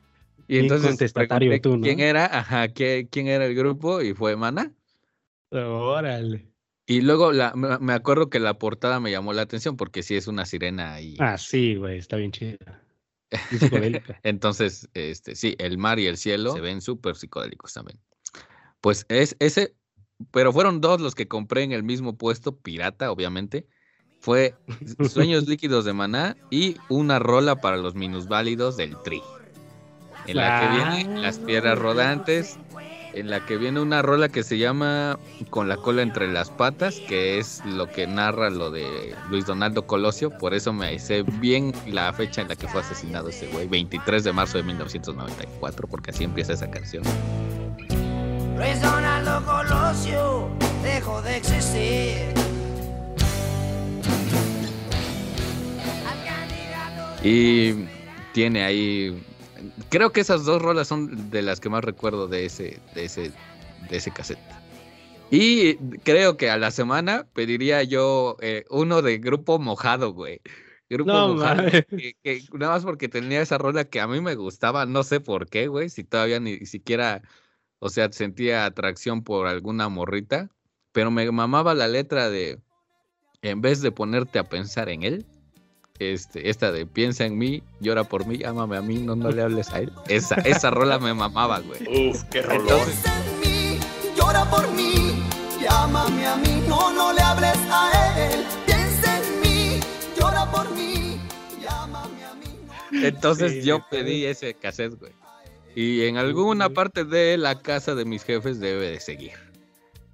Y 0.47 0.59
entonces 0.59 1.11
quién 1.81 2.00
era, 2.00 2.26
ajá, 2.26 2.69
quién 2.69 3.29
era 3.29 3.47
el 3.47 3.55
grupo 3.55 4.02
y 4.02 4.12
fue 4.12 4.37
Mana. 4.37 4.71
Órale. 5.50 6.47
Y 6.85 7.00
luego 7.00 7.33
la, 7.33 7.55
me 7.55 7.95
acuerdo 7.95 8.29
que 8.29 8.40
la 8.40 8.59
portada 8.59 9.00
me 9.00 9.11
llamó 9.11 9.33
la 9.33 9.40
atención 9.40 9.79
porque 9.79 10.02
sí 10.02 10.17
es 10.17 10.26
una 10.26 10.45
sirena 10.45 11.00
y. 11.00 11.17
Ah, 11.19 11.38
sí, 11.38 11.76
güey, 11.76 11.97
está 11.97 12.17
bien 12.17 12.31
chida. 12.31 12.59
Entonces, 14.23 14.87
este, 14.93 15.35
sí, 15.35 15.57
el 15.59 15.79
mar 15.79 15.99
y 15.99 16.09
el 16.09 16.19
cielo 16.19 16.52
se 16.52 16.61
ven 16.61 16.83
súper 16.83 17.17
psicodélicos 17.17 17.73
también. 17.73 17.99
Pues 18.80 19.06
es 19.08 19.37
ese, 19.38 19.75
pero 20.30 20.52
fueron 20.52 20.80
dos 20.80 21.00
los 21.00 21.14
que 21.14 21.28
compré 21.28 21.62
en 21.62 21.72
el 21.72 21.82
mismo 21.82 22.16
puesto, 22.16 22.56
pirata, 22.56 23.10
obviamente. 23.10 23.66
Fue 24.20 24.54
Sueños 25.08 25.49
Líquidos 25.49 25.84
de 25.84 25.92
Maná 25.92 26.37
y 26.50 26.76
una 26.88 27.18
rola 27.18 27.56
para 27.60 27.76
los 27.76 27.94
minusválidos 27.94 28.76
del 28.76 28.96
Tri 29.02 29.22
en 30.26 30.37
la 30.37 30.60
que 30.60 30.76
vienen 30.76 31.22
las 31.22 31.38
piedras 31.38 31.78
rodantes, 31.78 32.58
en 33.12 33.30
la 33.30 33.44
que 33.44 33.56
viene 33.56 33.80
una 33.80 34.02
rola 34.02 34.28
que 34.28 34.42
se 34.42 34.58
llama 34.58 35.18
Con 35.50 35.68
la 35.68 35.76
cola 35.76 36.02
entre 36.02 36.30
las 36.30 36.50
patas, 36.50 37.00
que 37.00 37.38
es 37.38 37.64
lo 37.64 37.90
que 37.90 38.06
narra 38.06 38.50
lo 38.50 38.70
de 38.70 39.14
Luis 39.28 39.46
Donaldo 39.46 39.87
Colosio, 39.87 40.30
por 40.30 40.54
eso 40.54 40.72
me 40.72 40.99
sé 40.99 41.22
bien 41.22 41.72
la 41.87 42.12
fecha 42.12 42.42
en 42.42 42.49
la 42.49 42.56
que 42.56 42.68
fue 42.68 42.80
asesinado 42.80 43.28
ese 43.28 43.49
güey, 43.49 43.66
23 43.66 44.25
de 44.25 44.32
marzo 44.32 44.58
de 44.58 44.64
1994, 44.64 45.88
porque 45.88 46.10
así 46.10 46.25
empieza 46.25 46.52
esa 46.52 46.70
canción. 46.70 47.02
Luis 48.61 48.83
Donaldo 48.83 49.43
Colosio 49.47 50.50
dejó 50.83 51.23
de 51.23 51.38
existir. 51.38 52.35
Y 57.25 57.87
tiene 58.35 58.62
ahí 58.62 59.19
creo 59.88 60.12
que 60.12 60.21
esas 60.21 60.45
dos 60.45 60.61
rolas 60.61 60.88
son 60.88 61.31
de 61.31 61.40
las 61.40 61.59
que 61.59 61.71
más 61.71 61.83
recuerdo 61.83 62.29
de 62.29 62.45
ese, 62.45 62.81
de 62.95 63.07
ese, 63.07 63.33
de 63.88 63.97
ese 63.97 64.11
cassette. 64.11 64.38
Y 65.31 65.76
creo 66.05 66.37
que 66.37 66.50
a 66.50 66.59
la 66.59 66.71
semana 66.71 67.26
pediría 67.33 67.83
yo 67.83 68.37
eh, 68.43 68.67
uno 68.69 69.00
de 69.00 69.17
grupo 69.17 69.59
mojado, 69.59 70.12
güey. 70.12 70.43
Grupo 70.90 71.12
mojado. 71.12 71.62
nada 72.52 72.73
más 72.73 72.85
porque 72.85 73.09
tenía 73.09 73.40
esa 73.40 73.57
rola 73.57 73.85
que 73.85 74.00
a 74.00 74.07
mí 74.07 74.21
me 74.21 74.35
gustaba, 74.35 74.85
no 74.85 75.02
sé 75.02 75.21
por 75.21 75.49
qué, 75.49 75.67
güey. 75.67 75.88
Si 75.88 76.05
todavía 76.05 76.40
ni 76.40 76.67
siquiera, 76.67 77.23
o 77.80 77.88
sea, 77.88 78.12
sentía 78.12 78.66
atracción 78.66 79.25
por 79.25 79.49
alguna 79.49 79.88
morrita. 79.88 80.50
Pero 80.92 81.10
me 81.10 81.30
mamaba 81.30 81.75
la 81.75 81.88
letra 81.88 82.30
de, 82.30 82.58
en 83.42 83.60
vez 83.60 83.80
de 83.80 83.92
ponerte 83.92 84.38
a 84.38 84.49
pensar 84.49 84.88
en 84.88 85.02
él, 85.02 85.26
este, 86.00 86.49
esta 86.50 86.72
de 86.72 86.87
piensa 86.87 87.26
en 87.26 87.38
mí, 87.38 87.62
llora 87.80 88.04
por 88.04 88.26
mí, 88.26 88.42
ámame 88.42 88.76
a 88.76 88.82
mí, 88.82 88.99
no, 88.99 89.14
no 89.14 89.30
le 89.30 89.42
hables 89.42 89.70
a 89.70 89.80
él. 89.80 89.92
Esa, 90.08 90.37
esa 90.37 90.70
rola 90.70 90.99
me 90.99 91.14
mamaba, 91.14 91.60
güey. 91.60 92.10
Uf, 92.10 92.25
qué 92.25 92.42
rolón. 92.42 92.66
Piensa 92.66 93.26
en 93.26 93.40
mí, 93.40 93.78
llora 94.16 94.44
por 94.50 94.68
mí, 94.72 95.22
llámame 95.60 96.26
a 96.26 96.37
mí, 96.37 96.64
no, 96.66 96.92
no 96.92 97.12
le 97.12 97.20
hables 97.20 97.58
a 97.70 98.32
él. 98.32 98.44
Piensa 98.66 99.18
en 99.18 99.40
mí, 99.40 99.80
llora 100.18 100.50
por 100.50 100.70
mí, 100.75 101.20
llámame 101.62 102.25
a 102.25 102.34
mí. 102.34 103.06
Entonces 103.06 103.64
yo 103.64 103.78
pedí 103.90 104.25
ese 104.25 104.54
cassette, 104.54 104.99
güey. 104.99 105.12
Y 105.75 106.03
en 106.03 106.17
alguna 106.17 106.69
parte 106.71 107.05
de 107.05 107.39
la 107.39 107.61
casa 107.61 107.95
de 107.95 108.05
mis 108.05 108.25
jefes 108.25 108.61
debe 108.61 108.91
de 108.91 109.00
seguir. 109.00 109.33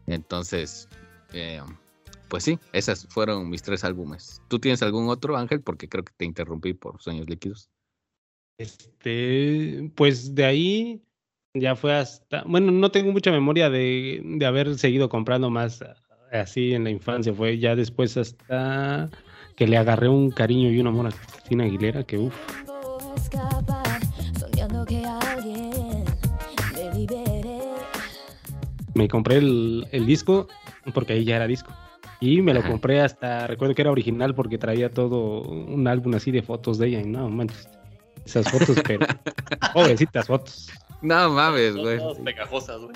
Entonces, 0.06 0.88
eh, 1.32 1.60
pues 2.28 2.44
sí, 2.44 2.58
esas 2.72 3.06
fueron 3.08 3.48
mis 3.48 3.62
tres 3.62 3.84
álbumes. 3.84 4.42
¿Tú 4.48 4.58
tienes 4.58 4.82
algún 4.82 5.08
otro, 5.08 5.36
Ángel? 5.36 5.60
Porque 5.60 5.88
creo 5.88 6.04
que 6.04 6.12
te 6.16 6.24
interrumpí 6.24 6.74
por 6.74 7.00
Sueños 7.00 7.28
Líquidos. 7.28 7.70
Este, 8.58 9.90
pues 9.94 10.34
de 10.34 10.44
ahí 10.44 11.02
ya 11.54 11.76
fue 11.76 11.94
hasta, 11.94 12.42
bueno, 12.44 12.72
no 12.72 12.90
tengo 12.90 13.12
mucha 13.12 13.30
memoria 13.30 13.70
de, 13.70 14.20
de 14.22 14.46
haber 14.46 14.78
seguido 14.78 15.08
comprando 15.08 15.50
más 15.50 15.82
así 16.32 16.74
en 16.74 16.84
la 16.84 16.90
infancia, 16.90 17.32
fue 17.32 17.58
ya 17.58 17.76
después 17.76 18.16
hasta 18.16 19.10
que 19.56 19.66
le 19.66 19.76
agarré 19.76 20.08
un 20.08 20.30
cariño 20.30 20.70
y 20.70 20.80
un 20.80 20.86
amor 20.86 21.06
a 21.06 21.10
Cristina 21.10 21.64
Aguilera, 21.64 22.04
que 22.04 22.18
uff. 22.18 22.34
Me 28.96 29.08
compré 29.08 29.36
el, 29.36 29.86
el 29.92 30.06
disco 30.06 30.48
porque 30.94 31.12
ahí 31.12 31.24
ya 31.24 31.36
era 31.36 31.46
disco. 31.46 31.70
Y 32.20 32.40
me 32.40 32.54
lo 32.54 32.62
compré 32.62 33.00
hasta, 33.02 33.46
recuerdo 33.46 33.74
que 33.74 33.82
era 33.82 33.90
original 33.90 34.34
porque 34.34 34.56
traía 34.56 34.90
todo 34.90 35.42
un 35.42 35.86
álbum 35.86 36.14
así 36.14 36.30
de 36.30 36.42
fotos 36.42 36.78
de 36.78 36.88
ella. 36.88 37.00
Y 37.02 37.06
no, 37.06 37.28
manches, 37.28 37.68
esas 38.24 38.50
fotos, 38.50 38.78
pero 38.86 39.06
pobrecitas 39.74 40.26
fotos. 40.26 40.70
No 41.02 41.30
mames, 41.30 41.76
güey. 41.76 41.98
pegajosas, 42.24 42.80
güey. 42.80 42.94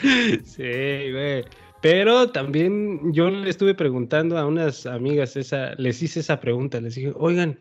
sí, 0.44 1.12
güey. 1.12 1.44
Pero 1.80 2.30
también 2.30 3.12
yo 3.12 3.30
le 3.30 3.50
estuve 3.50 3.74
preguntando 3.74 4.36
a 4.38 4.46
unas 4.46 4.86
amigas 4.86 5.36
esa, 5.36 5.74
les 5.76 6.02
hice 6.02 6.20
esa 6.20 6.40
pregunta, 6.40 6.80
les 6.80 6.94
dije, 6.94 7.12
oigan, 7.16 7.58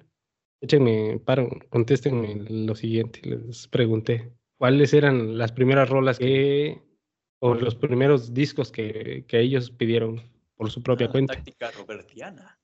échenme, 0.61 1.19
paro, 1.25 1.49
contéstenme 1.69 2.35
lo 2.47 2.75
siguiente, 2.75 3.19
les 3.23 3.67
pregunté, 3.67 4.31
¿cuáles 4.61 4.93
eran 4.93 5.39
las 5.39 5.51
primeras 5.51 5.89
rolas 5.89 6.19
que 6.19 6.83
o 7.39 7.55
los 7.55 7.73
primeros 7.73 8.31
discos 8.31 8.71
que, 8.71 9.25
que 9.27 9.39
ellos 9.39 9.71
pidieron 9.71 10.21
por 10.55 10.69
su 10.69 10.83
propia 10.83 11.07
ah, 11.07 11.09
cuenta. 11.09 11.33
Táctica 11.33 11.71
robertiana. 11.71 12.59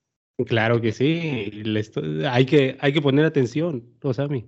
Claro 0.45 0.79
que 0.79 0.91
sí, 0.91 1.63
hay, 2.29 2.45
que, 2.45 2.77
hay 2.79 2.93
que 2.93 3.01
poner 3.01 3.25
atención, 3.25 3.83
Osami. 4.03 4.45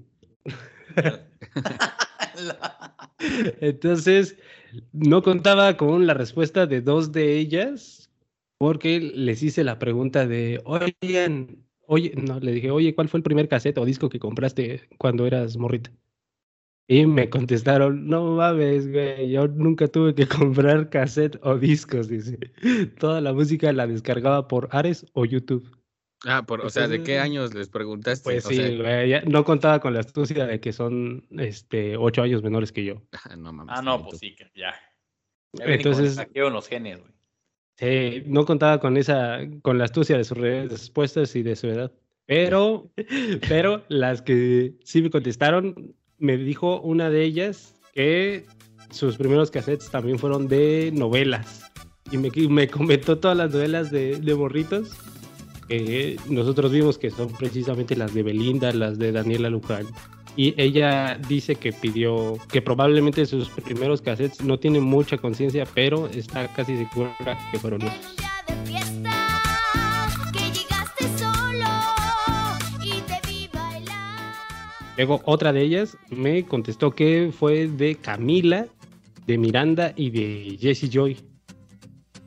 Entonces, 3.61 4.37
no 4.91 5.23
contaba 5.23 5.75
con 5.75 6.05
la 6.05 6.13
respuesta 6.13 6.67
de 6.67 6.81
dos 6.81 7.11
de 7.11 7.39
ellas, 7.39 8.11
porque 8.59 8.99
les 8.99 9.41
hice 9.41 9.63
la 9.63 9.79
pregunta 9.79 10.27
de, 10.27 10.61
oigan, 10.65 11.65
oye, 11.87 12.13
no, 12.15 12.39
le 12.39 12.51
dije, 12.51 12.69
oye, 12.69 12.93
¿cuál 12.93 13.09
fue 13.09 13.17
el 13.17 13.23
primer 13.23 13.47
cassette 13.47 13.79
o 13.79 13.85
disco 13.85 14.07
que 14.07 14.19
compraste 14.19 14.87
cuando 14.99 15.25
eras 15.25 15.57
morrita? 15.57 15.91
Y 16.91 17.05
me 17.05 17.29
contestaron, 17.29 18.07
no 18.07 18.35
mames, 18.35 18.91
güey, 18.91 19.29
yo 19.29 19.47
nunca 19.47 19.87
tuve 19.87 20.15
que 20.15 20.27
comprar 20.27 20.89
cassette 20.89 21.39
o 21.43 21.55
discos, 21.55 22.07
dice. 22.07 22.39
Toda 22.97 23.21
la 23.21 23.31
música 23.31 23.71
la 23.71 23.85
descargaba 23.85 24.47
por 24.47 24.69
Ares 24.71 25.05
o 25.13 25.23
YouTube. 25.23 25.69
Ah, 26.25 26.43
por, 26.47 26.61
o 26.61 26.69
sea, 26.71 26.87
¿de 26.87 27.03
qué 27.03 27.19
años 27.19 27.53
les 27.53 27.69
preguntaste? 27.69 28.23
Pues 28.23 28.43
sí, 28.43 28.77
güey, 28.77 29.23
no 29.27 29.45
contaba 29.45 29.79
con 29.79 29.93
la 29.93 29.99
astucia 29.99 30.47
de 30.47 30.59
que 30.59 30.73
son 30.73 31.27
este, 31.37 31.95
ocho 31.95 32.23
años 32.23 32.41
menores 32.41 32.71
que 32.71 32.83
yo. 32.83 33.03
Ah, 33.23 33.35
no 33.35 33.53
mames. 33.53 33.75
Ah, 33.77 33.83
no, 33.83 34.03
pues 34.03 34.17
sí, 34.17 34.35
ya. 34.55 34.73
Entonces. 35.59 36.19
Con 36.33 36.53
los 36.53 36.67
genes, 36.67 37.01
güey. 37.01 37.13
Sí, 37.77 38.23
no 38.25 38.45
contaba 38.45 38.79
con 38.79 38.97
esa, 38.97 39.41
con 39.61 39.77
la 39.77 39.85
astucia 39.85 40.17
de 40.17 40.23
sus 40.23 40.39
respuestas 40.39 41.35
y 41.35 41.43
de 41.43 41.55
su 41.55 41.67
edad. 41.67 41.91
Pero, 42.25 42.91
pero 43.47 43.85
las 43.89 44.23
que 44.23 44.73
sí 44.83 45.03
me 45.03 45.11
contestaron 45.11 45.95
me 46.19 46.37
dijo 46.37 46.81
una 46.81 47.09
de 47.09 47.23
ellas 47.23 47.75
que 47.93 48.45
sus 48.91 49.17
primeros 49.17 49.51
cassettes 49.51 49.89
también 49.89 50.19
fueron 50.19 50.47
de 50.47 50.91
novelas. 50.93 51.71
Y 52.11 52.17
me, 52.17 52.29
me 52.49 52.67
comentó 52.67 53.17
todas 53.17 53.37
las 53.37 53.51
novelas 53.51 53.91
de, 53.91 54.19
de 54.19 54.35
morritos 54.35 54.91
que 55.67 56.19
nosotros 56.27 56.71
vimos 56.71 56.97
que 56.97 57.11
son 57.11 57.29
precisamente 57.29 57.95
las 57.95 58.13
de 58.13 58.23
Belinda, 58.23 58.73
las 58.73 58.97
de 58.97 59.11
Daniela 59.11 59.49
Luján. 59.49 59.85
Y 60.35 60.53
ella 60.61 61.19
dice 61.27 61.55
que 61.55 61.73
pidió, 61.73 62.37
que 62.51 62.61
probablemente 62.61 63.25
sus 63.25 63.49
primeros 63.49 64.01
cassettes 64.01 64.41
no 64.41 64.57
tienen 64.57 64.83
mucha 64.83 65.17
conciencia, 65.17 65.65
pero 65.73 66.07
está 66.07 66.47
casi 66.53 66.77
segura 66.77 67.15
que 67.51 67.59
fueron 67.59 67.81
esos. 67.83 68.15
Luego 74.99 75.21
otra 75.23 75.53
de 75.53 75.61
ellas 75.61 75.97
me 76.09 76.43
contestó 76.43 76.91
que 76.91 77.31
fue 77.31 77.69
de 77.69 77.95
Camila, 77.95 78.67
de 79.27 79.37
Miranda 79.37 79.93
y 79.95 80.09
de 80.09 80.57
Jessie 80.59 80.89
Joy. 80.89 81.17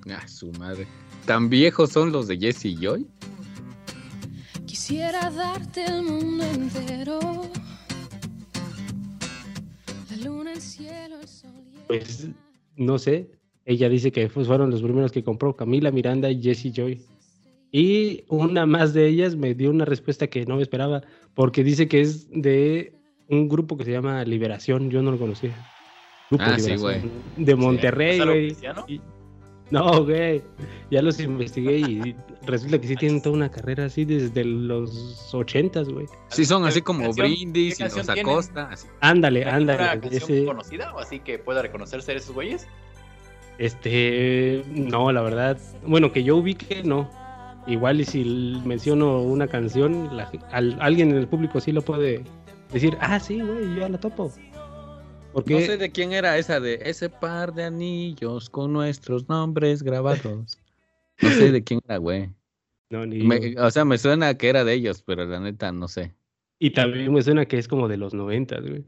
Ah, 0.08 0.26
su 0.26 0.50
madre. 0.52 0.86
¿Tan 1.26 1.50
viejos 1.50 1.90
son 1.90 2.12
los 2.12 2.28
de 2.28 2.38
Jesse 2.38 2.74
Joy? 2.80 3.06
Quisiera 4.64 5.30
darte 5.30 5.84
el 5.84 6.02
mundo 6.02 6.44
entero. 6.44 7.20
La 10.10 10.16
luna, 10.24 10.54
el 10.54 10.60
cielo, 10.62 11.20
el 11.20 11.28
sol. 11.28 11.50
Pues 11.88 12.28
no 12.76 12.98
sé. 12.98 13.30
Ella 13.66 13.90
dice 13.90 14.10
que 14.10 14.30
fueron 14.30 14.70
los 14.70 14.80
primeros 14.80 15.12
que 15.12 15.22
compró 15.22 15.54
Camila 15.54 15.90
Miranda 15.90 16.30
y 16.30 16.40
Jesse 16.40 16.72
Joy. 16.72 17.04
Y 17.72 18.24
una 18.28 18.66
más 18.66 18.92
de 18.92 19.06
ellas 19.06 19.34
me 19.34 19.54
dio 19.54 19.70
una 19.70 19.86
respuesta 19.86 20.26
que 20.26 20.44
no 20.44 20.56
me 20.56 20.62
esperaba, 20.62 21.02
porque 21.34 21.64
dice 21.64 21.88
que 21.88 22.02
es 22.02 22.28
de 22.30 22.92
un 23.28 23.48
grupo 23.48 23.78
que 23.78 23.84
se 23.84 23.92
llama 23.92 24.22
Liberación. 24.24 24.90
Yo 24.90 25.02
no 25.02 25.10
lo 25.10 25.18
conocía. 25.18 25.54
ah, 26.38 26.58
sí, 26.58 26.76
güey. 26.76 27.00
De 27.38 27.56
Monterrey, 27.56 28.20
güey. 28.20 28.56
No, 29.70 30.04
güey. 30.04 30.42
Ya 30.90 31.00
los 31.00 31.18
investigué 31.18 31.78
y 31.78 32.14
resulta 32.42 32.78
que 32.78 32.88
sí 32.88 32.94
tienen 32.94 33.22
toda 33.22 33.36
una 33.36 33.50
carrera 33.50 33.86
así 33.86 34.04
desde 34.04 34.44
los 34.44 35.32
ochentas, 35.32 35.88
güey. 35.88 36.04
Sí, 36.28 36.44
son 36.44 36.66
así 36.66 36.82
como 36.82 37.10
Brindis 37.14 37.80
y 37.80 37.84
los 37.84 38.06
Acosta. 38.06 38.68
Ándale, 39.00 39.46
ándale. 39.46 39.98
¿Una 40.06 40.14
ese... 40.14 40.44
conocida 40.44 40.92
o 40.94 40.98
así 40.98 41.20
que 41.20 41.38
pueda 41.38 41.62
reconocerse 41.62 42.14
esos 42.14 42.34
güeyes? 42.34 42.66
Este, 43.56 44.62
no, 44.68 45.10
la 45.10 45.22
verdad. 45.22 45.58
Bueno, 45.86 46.12
que 46.12 46.22
yo 46.22 46.36
ubique, 46.36 46.82
no. 46.82 47.08
Igual 47.66 48.00
y 48.00 48.04
si 48.04 48.60
menciono 48.64 49.22
una 49.22 49.46
canción, 49.46 50.10
alguien 50.80 51.10
en 51.10 51.16
el 51.16 51.28
público 51.28 51.60
sí 51.60 51.70
lo 51.72 51.82
puede 51.82 52.24
decir, 52.72 52.96
ah, 53.00 53.20
sí, 53.20 53.40
güey, 53.40 53.74
yo 53.74 53.80
ya 53.80 53.88
la 53.88 53.98
topo. 53.98 54.32
No 55.34 55.60
sé 55.60 55.76
de 55.78 55.90
quién 55.90 56.12
era 56.12 56.36
esa 56.36 56.60
de 56.60 56.80
ese 56.84 57.08
par 57.08 57.54
de 57.54 57.64
anillos 57.64 58.50
con 58.50 58.72
nuestros 58.72 59.28
nombres 59.28 59.82
grabados. 59.82 60.58
No 61.22 61.30
sé 61.30 61.52
de 61.52 61.62
quién 61.62 61.80
era, 61.84 61.96
güey. 61.98 62.28
No, 62.90 63.06
ni 63.06 63.54
o 63.56 63.70
sea, 63.70 63.84
me 63.84 63.96
suena 63.96 64.36
que 64.36 64.48
era 64.48 64.64
de 64.64 64.74
ellos, 64.74 65.02
pero 65.02 65.24
la 65.24 65.40
neta 65.40 65.72
no 65.72 65.88
sé. 65.88 66.12
Y 66.58 66.70
también 66.70 67.12
me 67.12 67.22
suena 67.22 67.46
que 67.46 67.58
es 67.58 67.66
como 67.66 67.88
de 67.88 67.96
los 67.96 68.12
noventas, 68.12 68.60
güey. 68.60 68.84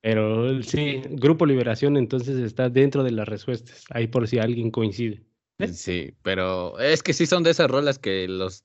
Pero 0.00 0.62
sí, 0.62 1.02
Grupo 1.10 1.46
Liberación 1.46 1.96
entonces 1.96 2.36
está 2.38 2.68
dentro 2.68 3.02
de 3.04 3.12
las 3.12 3.28
respuestas. 3.28 3.84
Ahí 3.90 4.06
por 4.06 4.26
si 4.26 4.38
alguien 4.38 4.70
coincide. 4.70 5.22
Sí, 5.72 6.14
pero 6.22 6.78
es 6.78 7.02
que 7.02 7.12
sí 7.12 7.26
son 7.26 7.42
de 7.42 7.50
esas 7.50 7.70
rolas 7.70 7.98
que 7.98 8.28
los, 8.28 8.64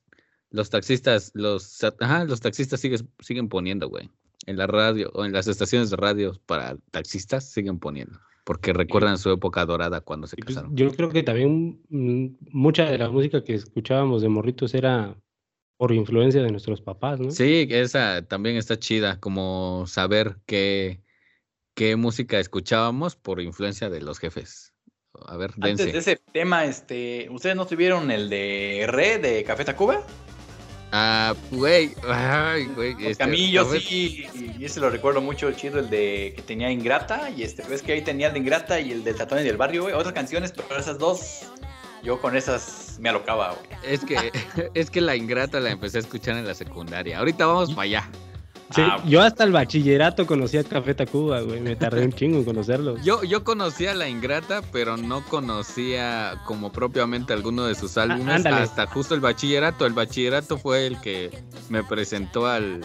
los 0.50 0.70
taxistas, 0.70 1.32
los, 1.34 1.82
ajá, 2.00 2.24
los 2.24 2.40
taxistas 2.40 2.80
siguen, 2.80 3.08
siguen 3.20 3.48
poniendo, 3.48 3.88
güey 3.88 4.08
en 4.46 4.56
la 4.56 4.66
radio 4.66 5.10
o 5.14 5.24
en 5.24 5.32
las 5.32 5.46
estaciones 5.46 5.90
de 5.90 5.96
radio 5.96 6.40
para 6.46 6.76
taxistas 6.90 7.44
siguen 7.44 7.78
poniendo, 7.78 8.18
porque 8.44 8.72
recuerdan 8.72 9.18
su 9.18 9.30
época 9.30 9.64
dorada 9.64 10.00
cuando 10.00 10.26
se 10.26 10.36
pues, 10.36 10.48
casaron. 10.48 10.76
Yo 10.76 10.90
creo 10.92 11.10
que 11.10 11.22
también 11.22 11.80
mm, 11.88 12.26
mucha 12.50 12.90
de 12.90 12.98
la 12.98 13.10
música 13.10 13.42
que 13.42 13.54
escuchábamos 13.54 14.22
de 14.22 14.28
morritos 14.28 14.74
era 14.74 15.16
por 15.76 15.92
influencia 15.92 16.42
de 16.42 16.50
nuestros 16.50 16.80
papás, 16.80 17.20
¿no? 17.20 17.30
Sí, 17.30 17.66
esa 17.70 18.22
también 18.22 18.56
está 18.56 18.78
chida, 18.78 19.18
como 19.18 19.84
saber 19.86 20.36
qué, 20.46 21.00
qué 21.74 21.96
música 21.96 22.38
escuchábamos 22.38 23.16
por 23.16 23.40
influencia 23.40 23.90
de 23.90 24.00
los 24.00 24.18
jefes. 24.18 24.73
A 25.26 25.36
ver, 25.36 25.52
dense. 25.54 25.82
Antes 25.82 25.92
de 25.92 25.98
ese 25.98 26.20
tema, 26.32 26.64
este, 26.64 27.28
¿ustedes 27.30 27.56
no 27.56 27.66
tuvieron 27.66 28.10
el 28.10 28.28
de 28.28 28.84
Re 28.88 29.18
de 29.18 29.44
Café 29.44 29.64
Tacuba? 29.64 30.02
Ah, 30.96 31.34
güey. 31.50 31.92
Ay, 32.08 32.66
güey. 32.66 32.94
Este, 33.00 33.24
a 33.24 33.26
mí 33.26 33.50
yo 33.50 33.64
sí, 33.74 34.26
y 34.58 34.64
ese 34.64 34.78
lo 34.78 34.90
recuerdo 34.90 35.20
mucho 35.20 35.50
chido, 35.50 35.80
el 35.80 35.90
de 35.90 36.34
que 36.36 36.42
tenía 36.42 36.70
Ingrata, 36.70 37.30
y 37.30 37.42
este, 37.42 37.64
ves 37.64 37.82
que 37.82 37.94
ahí 37.94 38.02
tenía 38.02 38.28
el 38.28 38.34
de 38.34 38.38
Ingrata 38.38 38.78
y 38.78 38.92
el 38.92 39.02
del 39.02 39.16
Tatón 39.16 39.40
y 39.40 39.42
del 39.42 39.56
Barrio, 39.56 39.82
güey. 39.82 39.94
Otras 39.94 40.12
canciones, 40.12 40.52
pero 40.52 40.78
esas 40.78 40.98
dos, 40.98 41.46
yo 42.04 42.20
con 42.20 42.36
esas 42.36 42.96
me 43.00 43.08
alocaba, 43.08 43.56
güey. 43.56 43.80
Es 43.82 44.04
que, 44.04 44.30
es 44.74 44.88
que 44.88 45.00
la 45.00 45.16
Ingrata 45.16 45.58
la 45.58 45.70
empecé 45.70 45.98
a 45.98 46.00
escuchar 46.00 46.36
en 46.36 46.46
la 46.46 46.54
secundaria. 46.54 47.18
Ahorita 47.18 47.44
vamos 47.46 47.70
para 47.70 47.82
allá. 47.82 48.10
Sí, 48.70 48.80
ah, 48.82 49.02
yo 49.06 49.22
hasta 49.22 49.44
el 49.44 49.52
bachillerato 49.52 50.26
conocía 50.26 50.64
Café 50.64 50.94
Tacuba, 50.94 51.40
güey. 51.40 51.60
Me 51.60 51.76
tardé 51.76 52.04
un 52.04 52.12
chingo 52.12 52.38
en 52.38 52.44
conocerlo. 52.44 52.96
Yo, 53.02 53.22
yo 53.22 53.44
conocía 53.44 53.94
La 53.94 54.08
Ingrata, 54.08 54.62
pero 54.72 54.96
no 54.96 55.22
conocía 55.24 56.40
como 56.46 56.72
propiamente 56.72 57.32
alguno 57.32 57.66
de 57.66 57.74
sus 57.74 57.98
ah, 57.98 58.02
álbumes 58.02 58.46
hasta 58.46 58.86
justo 58.86 59.14
el 59.14 59.20
bachillerato. 59.20 59.86
El 59.86 59.92
bachillerato 59.92 60.56
fue 60.56 60.86
el 60.86 61.00
que 61.00 61.30
me 61.68 61.84
presentó 61.84 62.46
al, 62.46 62.80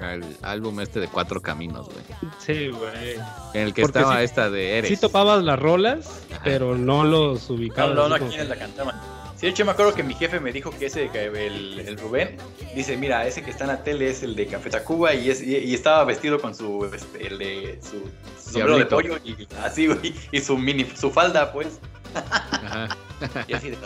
al 0.00 0.24
álbum 0.42 0.80
este 0.80 1.00
de 1.00 1.08
Cuatro 1.08 1.40
Caminos, 1.40 1.86
güey. 1.86 2.32
Sí, 2.38 2.68
güey. 2.68 3.16
En 3.54 3.66
el 3.66 3.74
que 3.74 3.82
estaba 3.82 4.22
esta 4.22 4.50
de 4.50 4.78
Eres. 4.78 4.90
Sí 4.90 4.96
topabas 4.96 5.44
las 5.44 5.58
rolas, 5.58 6.26
pero 6.42 6.76
no 6.76 7.04
los 7.04 7.48
ubicabas. 7.50 7.94
No, 7.94 8.08
no, 8.08 8.18
no, 8.18 8.28
¿quiénes 8.28 8.48
la 8.48 8.56
cantaban? 8.56 9.19
Sí, 9.40 9.46
de 9.46 9.52
hecho 9.52 9.64
me 9.64 9.70
acuerdo 9.70 9.94
que 9.94 10.02
mi 10.02 10.12
jefe 10.12 10.38
me 10.38 10.52
dijo 10.52 10.70
que 10.70 10.84
ese, 10.84 11.06
el, 11.14 11.80
el 11.80 11.96
Rubén, 11.96 12.36
dice, 12.74 12.94
mira, 12.98 13.26
ese 13.26 13.42
que 13.42 13.50
está 13.50 13.64
en 13.64 13.68
la 13.68 13.82
tele 13.82 14.10
es 14.10 14.22
el 14.22 14.36
de 14.36 14.46
Café 14.46 14.68
Tacuba 14.68 15.14
y, 15.14 15.30
es, 15.30 15.40
y, 15.40 15.72
estaba 15.72 16.04
vestido 16.04 16.38
con 16.38 16.54
su, 16.54 16.84
este, 16.94 17.26
el 17.26 17.38
de, 17.38 17.80
su, 17.80 18.10
sombrero 18.38 18.76
de 18.76 18.84
pollo 18.84 19.16
y 19.24 19.48
así, 19.62 19.86
güey, 19.86 20.14
y 20.30 20.40
su 20.42 20.58
mini, 20.58 20.84
su 20.94 21.10
falda, 21.10 21.54
pues. 21.54 21.80
Ajá. 22.14 22.94
y 23.48 23.54
así 23.54 23.70
de... 23.70 23.78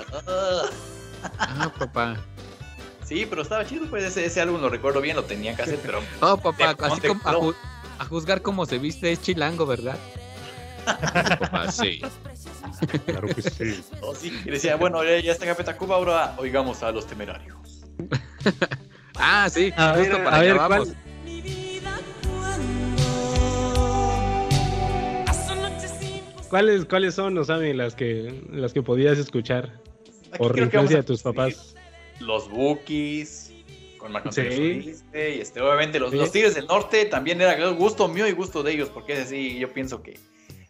ah, 1.39 1.73
papá. 1.79 2.17
Sí, 3.05 3.25
pero 3.25 3.43
estaba 3.43 3.65
chido, 3.65 3.87
pues 3.89 4.03
ese, 4.03 4.25
ese 4.25 4.41
álbum 4.41 4.61
lo 4.61 4.69
recuerdo 4.69 5.01
bien, 5.01 5.15
lo 5.15 5.23
tenía 5.23 5.55
que 5.55 5.63
hacer, 5.63 5.79
pero... 5.81 6.01
Oh, 6.21 6.37
papá, 6.37 6.75
así 6.81 7.01
como 7.01 7.55
a, 8.01 8.05
juzgar 8.07 8.43
cómo 8.43 8.67
se 8.67 8.79
viste 8.79 9.13
es 9.13 9.23
chilango, 9.23 9.67
¿verdad? 9.67 9.99
papá, 11.39 11.71
sí. 11.71 12.03
Claro 13.07 13.29
que 13.29 13.43
sí. 13.43 13.83
Oh, 14.01 14.15
sí. 14.15 14.33
Y 14.45 14.51
decía, 14.51 14.77
bueno, 14.77 15.03
ya, 15.05 15.33
está 15.33 15.47
Café 15.47 15.65
Tacuba, 15.65 15.97
ahora 15.97 16.35
oigamos 16.39 16.83
a 16.83 16.93
los 16.93 17.07
temerarios. 17.07 17.85
ah, 19.17 19.49
sí. 19.51 19.73
A 19.77 19.93
ver, 19.97 20.25
para 20.25 20.37
a 20.37 20.41
ver, 20.41 20.57
¿cuál? 20.57 20.97
¿Cuáles, 26.51 26.85
¿Cuáles 26.85 27.15
son, 27.17 27.35
no 27.35 27.43
saben, 27.43 27.77
las 27.77 27.97
que, 27.97 28.43
las 28.53 28.73
que 28.73 28.81
podías 28.81 29.19
escuchar 29.19 29.81
por 30.39 30.57
influencia 30.57 30.99
de 30.99 31.03
tus 31.03 31.23
papás? 31.23 31.75
Los 32.21 32.49
Bookies, 32.49 33.53
con 33.99 34.13
Marco 34.13 34.31
sí. 34.31 34.43
y 34.43 34.91
este, 35.13 35.61
obviamente 35.61 35.99
los, 35.99 36.15
los, 36.15 36.31
Tigres 36.31 36.55
del 36.55 36.67
Norte 36.69 37.07
también 37.07 37.41
era 37.41 37.71
gusto 37.71 38.07
mío 38.07 38.29
y 38.29 38.33
gusto 38.33 38.63
de 38.63 38.73
ellos, 38.73 38.89
porque 38.89 39.15
es 39.15 39.21
así, 39.21 39.59
yo 39.59 39.73
pienso 39.73 40.01
que 40.01 40.17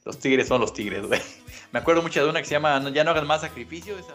los 0.05 0.19
tigres 0.19 0.49
son 0.49 0.61
los 0.61 0.73
tigres, 0.73 1.07
güey. 1.07 1.21
Me 1.75 1.81
acuerdo 1.81 2.03
mucho 2.03 2.23
de 2.23 2.31
una 2.31 2.39
que 2.41 2.47
se 2.47 2.53
llama 2.53 2.81
Ya 2.93 3.03
no 3.03 3.11
hagas 3.11 3.25
más 3.25 3.41
sacrificio. 3.41 3.99
Esa 3.99 4.13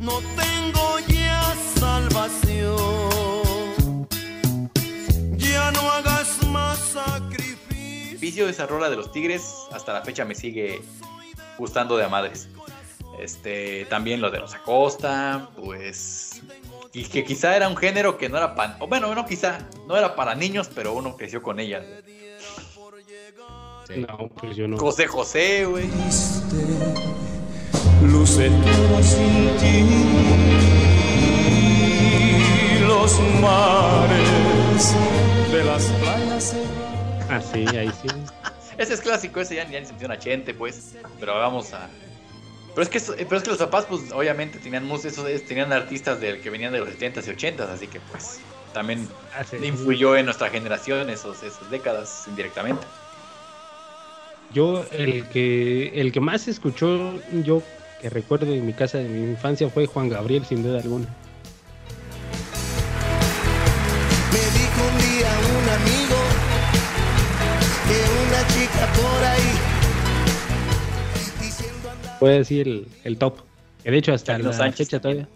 No 0.00 0.18
tengo 0.34 0.98
ya 1.06 1.54
salvación. 1.78 2.76
Ya 5.36 5.70
no 5.70 5.88
hagas 5.92 6.44
más 6.48 6.76
sacrificio. 6.76 8.48
Esa 8.48 8.66
rola 8.66 8.90
de 8.90 8.96
los 8.96 9.12
tigres 9.12 9.68
hasta 9.70 9.92
la 9.92 10.02
fecha 10.02 10.24
me 10.24 10.34
sigue 10.34 10.82
gustando 11.56 11.96
de 11.96 12.02
a 12.02 12.08
madres. 12.08 12.48
Este, 13.20 13.84
también 13.84 14.20
lo 14.20 14.32
de 14.32 14.40
los 14.40 14.52
Acosta, 14.54 15.50
pues. 15.54 16.42
Y 16.92 17.04
que 17.04 17.22
quizá 17.22 17.54
era 17.54 17.68
un 17.68 17.76
género 17.76 18.18
que 18.18 18.28
no 18.28 18.38
era 18.38 18.56
para. 18.56 18.76
Bueno, 18.78 19.14
no, 19.14 19.24
quizá 19.24 19.68
no 19.86 19.96
era 19.96 20.16
para 20.16 20.34
niños, 20.34 20.68
pero 20.74 20.94
uno 20.94 21.16
creció 21.16 21.42
con 21.42 21.60
No, 23.96 24.28
pues 24.28 24.56
yo 24.56 24.68
no. 24.68 24.78
José 24.78 25.06
José, 25.06 25.64
güey. 25.64 25.88
Luce 28.02 28.50
todo 28.50 29.02
sin 29.02 29.56
ti. 29.58 29.84
Los 32.86 33.20
mares 33.40 34.94
de 35.50 35.64
las 35.64 35.84
playas. 35.86 36.56
Ah, 37.28 37.40
sí, 37.40 37.64
ahí 37.76 37.90
sí. 38.02 38.08
ese 38.78 38.94
es 38.94 39.00
clásico, 39.00 39.40
ese 39.40 39.56
ya, 39.56 39.68
ya 39.68 39.80
ni 39.80 39.86
se 39.86 39.92
menciona 39.92 40.18
Chente, 40.18 40.54
pues. 40.54 40.96
Pero 41.18 41.34
vamos 41.34 41.72
a. 41.72 41.88
Pero 42.74 42.82
es 42.82 42.88
que, 42.88 43.00
pero 43.24 43.36
es 43.36 43.42
que 43.42 43.50
los 43.50 43.58
papás, 43.58 43.86
pues, 43.88 44.12
obviamente 44.12 44.58
tenían 44.58 44.88
esos, 44.90 45.24
tenían 45.46 45.72
artistas 45.72 46.20
del 46.20 46.40
que 46.40 46.50
venían 46.50 46.72
de 46.72 46.78
los 46.78 46.88
70s 46.90 47.26
y 47.26 47.36
80s, 47.36 47.68
así 47.68 47.88
que, 47.88 47.98
pues, 47.98 48.40
también 48.72 49.08
ah, 49.34 49.44
influyó 49.62 50.16
en 50.16 50.26
nuestra 50.26 50.48
generación 50.50 51.10
esos, 51.10 51.42
esas 51.42 51.68
décadas 51.70 52.24
indirectamente. 52.28 52.86
Yo, 54.52 54.84
el 54.90 55.26
que, 55.28 56.00
el 56.00 56.10
que 56.10 56.20
más 56.20 56.48
escuchó, 56.48 57.14
yo 57.44 57.62
que 58.00 58.10
recuerdo 58.10 58.52
en 58.52 58.66
mi 58.66 58.72
casa 58.72 58.98
de 58.98 59.08
mi 59.08 59.30
infancia 59.30 59.68
fue 59.68 59.86
Juan 59.86 60.08
Gabriel, 60.08 60.44
sin 60.44 60.62
duda 60.64 60.80
alguna. 60.80 61.06
Me 64.32 64.38
dijo 64.38 64.82
un 64.90 64.98
día 64.98 65.30
un 65.50 65.68
amigo 65.68 66.18
que 67.86 67.98
una 68.26 68.42
chica 68.48 68.84
por 68.94 69.24
ahí. 69.24 69.50
Puede 72.18 72.38
decir 72.38 72.66
el, 72.66 72.88
el 73.04 73.18
top. 73.18 73.38
Que 73.84 73.90
de 73.92 73.98
hecho 73.98 74.12
hasta 74.12 74.36
la 74.38 74.72
fecha 74.72 75.00
todavía. 75.00 75.28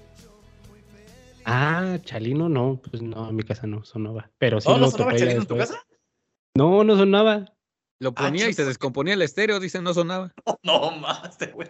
Ah, 1.44 1.98
Chalino 2.02 2.48
no, 2.48 2.80
pues 2.90 3.00
no, 3.02 3.28
en 3.28 3.36
mi 3.36 3.42
casa 3.44 3.66
no 3.66 3.84
sonaba. 3.84 4.30
Pero 4.38 4.60
sí 4.60 4.68
¿No, 4.68 4.78
no 4.78 4.90
sonaba 4.90 5.14
Chalino 5.16 5.42
en 5.42 5.46
tu 5.46 5.56
casa? 5.56 5.84
No, 6.56 6.82
no 6.82 6.96
sonaba. 6.96 7.54
Lo 8.00 8.12
ponía 8.12 8.48
y 8.48 8.52
se 8.52 8.64
descomponía 8.64 9.14
el 9.14 9.22
estéreo, 9.22 9.60
dicen, 9.60 9.84
no 9.84 9.94
sonaba. 9.94 10.32
No, 10.62 10.90
más, 10.92 11.36
güey. 11.52 11.68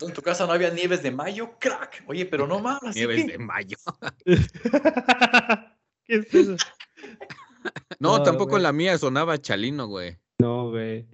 En 0.00 0.12
tu 0.12 0.22
casa 0.22 0.46
no 0.46 0.52
había 0.52 0.70
nieves 0.70 1.02
de 1.02 1.10
mayo, 1.10 1.50
crack. 1.58 2.04
Oye, 2.06 2.26
pero 2.26 2.46
no 2.46 2.60
mames. 2.60 2.94
Nieves 2.96 3.26
de 3.26 3.38
mayo. 3.38 3.76
¿Qué 6.04 6.14
es 6.16 6.34
eso? 6.34 6.56
No, 7.98 8.18
No, 8.18 8.22
tampoco 8.22 8.50
güey. 8.52 8.62
la 8.62 8.72
mía 8.72 8.96
sonaba 8.96 9.36
chalino, 9.38 9.88
güey. 9.88 10.16
No, 10.38 10.70
güey. 10.70 11.06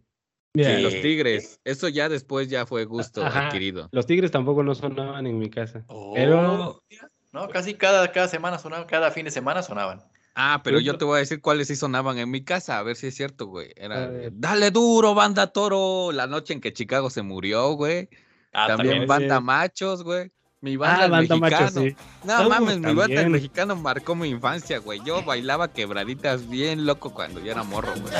Sí, 0.55 0.83
los 0.83 0.93
tigres. 1.01 1.59
Eso 1.65 1.89
ya 1.89 2.09
después 2.09 2.49
ya 2.49 2.65
fue 2.67 2.85
gusto 2.85 3.25
Ajá. 3.25 3.47
adquirido. 3.49 3.89
los 3.91 4.07
tigres 4.07 4.31
tampoco 4.31 4.63
no 4.63 4.75
sonaban 4.75 5.27
en 5.27 5.39
mi 5.39 5.49
casa. 5.51 5.85
Oh, 5.89 6.13
Pero 6.15 6.81
mira. 6.89 7.09
No, 7.33 7.49
casi 7.49 7.75
cada, 7.75 8.13
cada 8.13 8.29
semana 8.29 8.59
sonaban, 8.59 8.87
cada 8.87 9.11
fin 9.11 9.25
de 9.25 9.31
semana 9.33 9.63
sonaban. 9.63 10.03
Ah, 10.35 10.61
pero 10.65 10.81
Yo- 10.81 10.99
te 10.99 11.05
voy 11.05 11.17
a 11.17 11.19
decir 11.21 11.41
cuáles 11.41 11.69
sí 11.69 11.77
sonaban 11.77 12.19
en 12.19 12.31
mi 12.31 12.43
casa, 12.43 12.79
a 12.79 12.83
ver 12.83 12.97
si 12.97 13.07
es 13.07 13.15
cierto, 13.15 13.47
güey. 13.47 13.73
Era, 13.77 14.11
dale 14.33 14.71
duro, 14.73 15.15
banda 15.15 15.47
toro, 15.49 16.11
la 16.13 16.27
noche 16.27 16.53
en 16.55 16.61
que 16.61 16.73
Chicago 16.73 17.09
se 17.11 17.23
murió, 17.23 17.73
güey. 17.75 18.09
Ah, 18.53 18.67
también 18.69 19.07
también. 19.07 19.09
banda 19.09 19.41
machos, 19.41 20.03
güey. 20.03 20.31
Mi 20.61 20.77
banda, 20.77 21.03
ah, 21.03 21.05
el 21.05 21.11
banda 21.11 21.37
mexicano. 21.37 21.65
macho, 21.67 21.81
sí. 21.81 21.97
No 22.25 22.43
No, 22.43 22.49
mames, 22.49 22.79
mi 22.79 22.95
banda 22.95 23.21
el 23.21 23.31
mexicano 23.31 23.77
marcó 23.77 24.15
mi 24.15 24.29
infancia, 24.29 24.79
güey. 24.79 25.01
Yo 25.05 25.23
bailaba 25.23 25.73
quebraditas 25.73 26.49
bien 26.49 26.87
loco 26.87 27.13
cuando 27.13 27.39
yo 27.41 27.53
era 27.53 27.63
morro, 27.63 27.93
güey. 27.93 28.13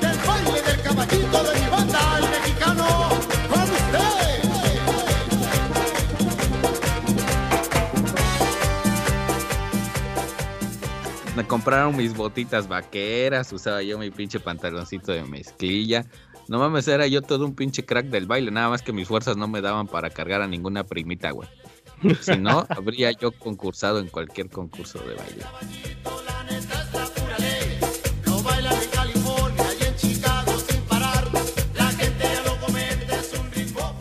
Del 0.00 0.18
baile 0.26 0.62
del 0.62 0.80
caballito 0.82 1.42
de 1.44 1.60
mi 1.60 1.66
banda, 1.68 2.18
el 2.18 2.30
mexicano, 2.30 2.86
con 3.50 3.62
usted. 3.62 4.41
Me 11.36 11.46
compraron 11.46 11.96
mis 11.96 12.14
botitas 12.14 12.68
vaqueras, 12.68 13.50
usaba 13.52 13.82
yo 13.82 13.98
mi 13.98 14.10
pinche 14.10 14.38
pantaloncito 14.38 15.12
de 15.12 15.24
mezclilla. 15.24 16.04
No 16.48 16.58
mames, 16.58 16.86
era 16.88 17.06
yo 17.06 17.22
todo 17.22 17.46
un 17.46 17.54
pinche 17.54 17.84
crack 17.84 18.06
del 18.06 18.26
baile, 18.26 18.50
nada 18.50 18.68
más 18.68 18.82
que 18.82 18.92
mis 18.92 19.08
fuerzas 19.08 19.36
no 19.36 19.48
me 19.48 19.60
daban 19.62 19.86
para 19.86 20.10
cargar 20.10 20.42
a 20.42 20.46
ninguna 20.46 20.84
primita, 20.84 21.30
güey. 21.30 21.48
Si 22.20 22.36
no, 22.36 22.66
habría 22.68 23.12
yo 23.12 23.32
concursado 23.32 23.98
en 24.00 24.08
cualquier 24.08 24.50
concurso 24.50 24.98
de 24.98 25.14
baile. 25.14 25.44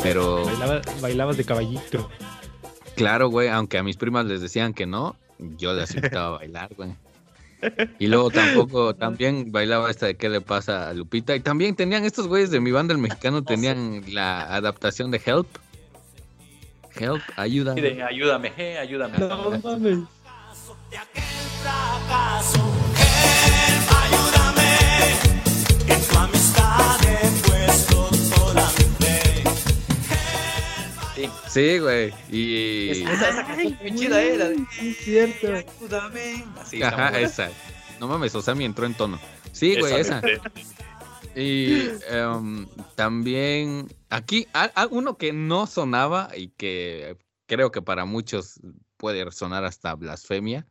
Pero 0.04 0.46
Bailaba- 0.46 0.82
bailabas 1.02 1.38
de 1.38 1.44
caballito. 1.46 2.10
claro, 2.96 3.30
güey, 3.30 3.48
aunque 3.50 3.78
a 3.78 3.84
mis 3.84 3.98
primas 3.98 4.26
les 4.26 4.42
decían 4.42 4.74
que 4.74 4.86
no, 4.86 5.16
yo 5.58 5.74
les 5.74 5.94
invitaba 5.96 6.28
a 6.36 6.40
bailar, 6.40 6.70
güey. 6.76 6.92
Y 8.00 8.08
luego 8.08 8.30
tampoco, 8.30 8.96
también 8.96 9.52
bailaba 9.52 9.90
esta 9.90 10.08
de 10.08 10.16
qué 10.16 10.30
le 10.30 10.42
pasa 10.42 10.90
a 10.90 10.94
Lupita. 10.94 11.36
Y 11.36 11.40
también 11.40 11.76
tenían 11.76 12.04
estos 12.06 12.28
güeyes 12.28 12.52
de 12.52 12.60
mi 12.60 12.72
banda 12.72 12.94
el 12.94 13.00
mexicano, 13.00 13.44
tenían 13.44 14.04
la 14.14 14.42
adaptación 14.54 15.12
de 15.12 15.22
Help. 15.24 15.48
Help. 16.96 17.22
Y 17.48 17.60
de, 17.60 18.04
ayúdame, 18.04 18.52
eh, 18.58 18.78
ayúdame. 18.78 19.18
No 19.18 19.52
mames. 19.64 20.00
Sí. 31.22 31.30
Sí, 31.50 31.80
güey. 31.80 32.14
Y. 32.32 32.90
Es- 32.90 32.98
esa, 33.00 33.30
esa 33.30 33.48
canción 33.48 33.96
chida, 33.96 34.22
Es 34.24 34.98
cierto. 34.98 35.48
Ayúdame. 35.54 36.46
Así 36.60 36.82
Ajá, 36.82 37.20
esa. 37.20 37.50
No 38.00 38.08
mames, 38.08 38.34
Osami 38.36 38.66
entró 38.66 38.86
en 38.86 38.94
tono. 38.96 39.20
Sí, 39.52 39.78
güey, 39.80 39.94
esa. 40.00 40.22
Y 41.36 41.88
em, 42.10 42.68
también 42.96 43.88
aquí, 44.10 44.48
a- 44.54 44.72
a- 44.76 44.88
uno 44.88 45.18
que 45.18 45.32
no 45.34 45.66
sonaba 45.68 46.30
y 46.36 46.50
que 46.50 47.18
creo 47.46 47.72
que 47.72 47.82
para 47.82 48.06
muchos 48.06 48.60
puede 48.98 49.30
sonar 49.32 49.64
hasta 49.64 49.96
blasfemia. 49.96 50.68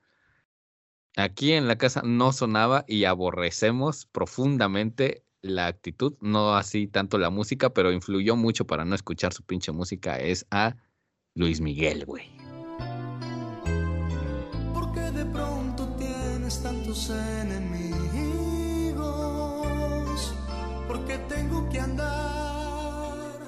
Aquí 1.16 1.52
en 1.52 1.66
la 1.66 1.76
casa 1.78 2.02
no 2.04 2.32
sonaba 2.32 2.84
y 2.86 3.04
aborrecemos 3.04 4.06
profundamente 4.06 5.24
la 5.42 5.66
actitud, 5.66 6.14
no 6.20 6.54
así 6.54 6.86
tanto 6.86 7.18
la 7.18 7.30
música, 7.30 7.70
pero 7.70 7.92
influyó 7.92 8.36
mucho 8.36 8.66
para 8.66 8.84
no 8.84 8.94
escuchar 8.94 9.32
su 9.32 9.42
pinche 9.42 9.72
música, 9.72 10.18
es 10.18 10.46
a 10.50 10.76
Luis 11.34 11.60
Miguel, 11.60 12.04
güey. 12.04 12.30
¿Por 14.74 14.92
qué 14.92 15.10
de 15.12 15.24
pronto 15.26 15.88
tienes 15.98 16.62
tantos 16.62 17.10
enemigos? 17.10 17.94
¿Por 20.86 21.04
qué 21.06 21.18
tengo 21.28 21.68
que 21.68 21.80
andar 21.80 23.38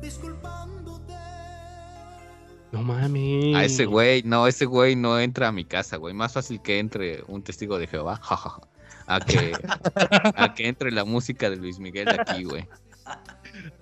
disculpándote? 0.00 1.14
No 2.72 2.82
mames. 2.82 3.56
A 3.56 3.64
ese 3.64 3.86
güey, 3.86 4.22
no, 4.22 4.46
ese 4.46 4.66
güey 4.66 4.94
no 4.94 5.18
entra 5.18 5.48
a 5.48 5.52
mi 5.52 5.64
casa, 5.64 5.96
güey. 5.96 6.14
Más 6.14 6.34
fácil 6.34 6.62
que 6.62 6.78
entre 6.78 7.24
un 7.26 7.42
testigo 7.42 7.78
de 7.78 7.86
Jehová, 7.86 8.16
jajaja, 8.22 8.69
a 9.10 9.18
que, 9.18 9.52
a 10.36 10.54
que 10.54 10.68
entre 10.68 10.92
la 10.92 11.04
música 11.04 11.50
de 11.50 11.56
Luis 11.56 11.80
Miguel 11.80 12.08
aquí, 12.08 12.44
güey. 12.44 12.68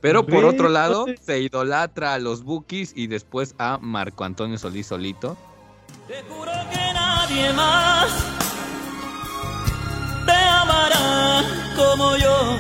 Pero 0.01 0.27
por 0.27 0.47
otro 0.47 0.71
lado, 0.71 1.05
se 1.21 1.41
idolatra 1.41 2.15
a 2.15 2.19
los 2.19 2.43
Bookies 2.43 2.93
y 2.97 3.09
después 3.09 3.55
a 3.59 3.79
Marco 3.79 4.25
Antonio 4.25 4.57
Solís 4.57 4.87
solito. 4.87 5.37
Te 6.07 6.23
juro 6.23 6.53
que 6.71 6.93
nadie 6.95 7.53
más 7.53 8.11
te 10.25 10.33
amará 10.33 11.43
como 11.77 12.17
yo. 12.17 12.59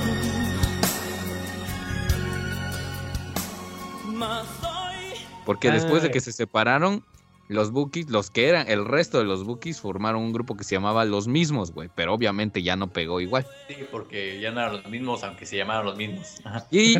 Porque 5.46 5.70
después 5.70 6.02
de 6.02 6.10
que 6.10 6.20
se 6.20 6.32
separaron, 6.32 7.02
los 7.48 7.70
Bookies, 7.72 8.10
los 8.10 8.30
que 8.30 8.48
eran, 8.48 8.68
el 8.68 8.84
resto 8.84 9.18
de 9.18 9.24
los 9.24 9.44
Bookies 9.44 9.80
formaron 9.80 10.22
un 10.22 10.32
grupo 10.32 10.56
que 10.56 10.64
se 10.64 10.74
llamaba 10.74 11.04
Los 11.06 11.26
Mismos, 11.26 11.72
güey. 11.72 11.88
Pero 11.94 12.12
obviamente 12.12 12.62
ya 12.62 12.76
no 12.76 12.92
pegó 12.92 13.20
igual. 13.20 13.46
Sí, 13.66 13.76
porque 13.90 14.38
ya 14.38 14.50
no 14.50 14.60
eran 14.60 14.72
los 14.74 14.86
mismos, 14.86 15.24
aunque 15.24 15.46
se 15.46 15.56
llamaban 15.56 15.86
los 15.86 15.96
mismos. 15.96 16.40
Y, 16.70 16.98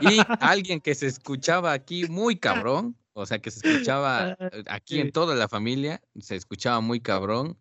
y 0.00 0.20
alguien 0.40 0.80
que 0.80 0.94
se 0.94 1.08
escuchaba 1.08 1.72
aquí 1.72 2.06
muy 2.08 2.36
cabrón, 2.36 2.96
o 3.12 3.26
sea, 3.26 3.40
que 3.40 3.50
se 3.50 3.68
escuchaba 3.68 4.36
eh, 4.38 4.64
aquí 4.68 5.00
en 5.00 5.10
toda 5.10 5.34
la 5.34 5.48
familia, 5.48 6.00
se 6.20 6.36
escuchaba 6.36 6.80
muy 6.80 7.00
cabrón, 7.00 7.58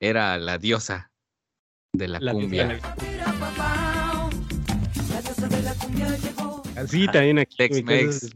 era 0.00 0.38
la 0.38 0.58
diosa 0.58 1.12
de 1.92 2.08
la, 2.08 2.20
La 2.20 2.32
cumbia. 2.32 2.80
Así 6.76 7.06
también 7.08 7.38
aquí 7.38 7.56
Tex-Mex. 7.56 8.34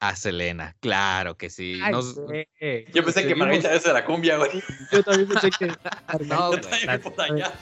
A 0.00 0.16
Selena, 0.16 0.76
claro 0.80 1.36
que 1.36 1.48
sí. 1.48 1.80
Ay, 1.82 1.92
Nos- 1.92 2.14
güey. 2.16 2.46
Yo 2.92 3.04
pensé 3.04 3.26
que 3.26 3.34
Margarita 3.34 3.72
eso 3.74 3.90
era 3.90 4.04
cumbia, 4.04 4.36
güey. 4.36 4.50
Yo 4.92 5.02
también 5.02 5.28
pensé 5.28 5.50
que. 5.50 5.66
No, 6.26 6.52
Yo 6.52 6.60
también 6.60 7.00
por 7.00 7.20
allá. 7.20 7.52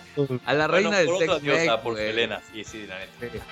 a 0.44 0.52
la 0.54 0.66
Bueno, 0.66 0.90
reina 0.90 0.98
del 0.98 1.06
por 1.08 1.40
diosa, 1.40 1.82
por 1.82 1.92
güey. 1.92 2.06
Selena. 2.06 2.40
Sí, 2.52 2.64
sí, 2.64 2.86
la 2.88 2.98
neta. 2.98 3.44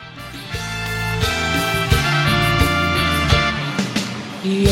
y 4.42 4.64
yo 4.64 4.70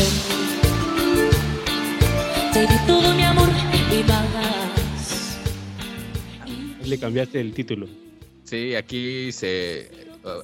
te 2.53 2.61
di 2.61 2.67
todo 2.87 3.13
mi 3.13 3.23
amor 3.23 3.47
y 3.91 4.03
más. 4.03 5.37
Le 6.83 6.99
cambiaste 6.99 7.39
el 7.39 7.53
título. 7.53 7.87
Sí, 8.43 8.75
aquí 8.75 9.31
se, 9.31 9.91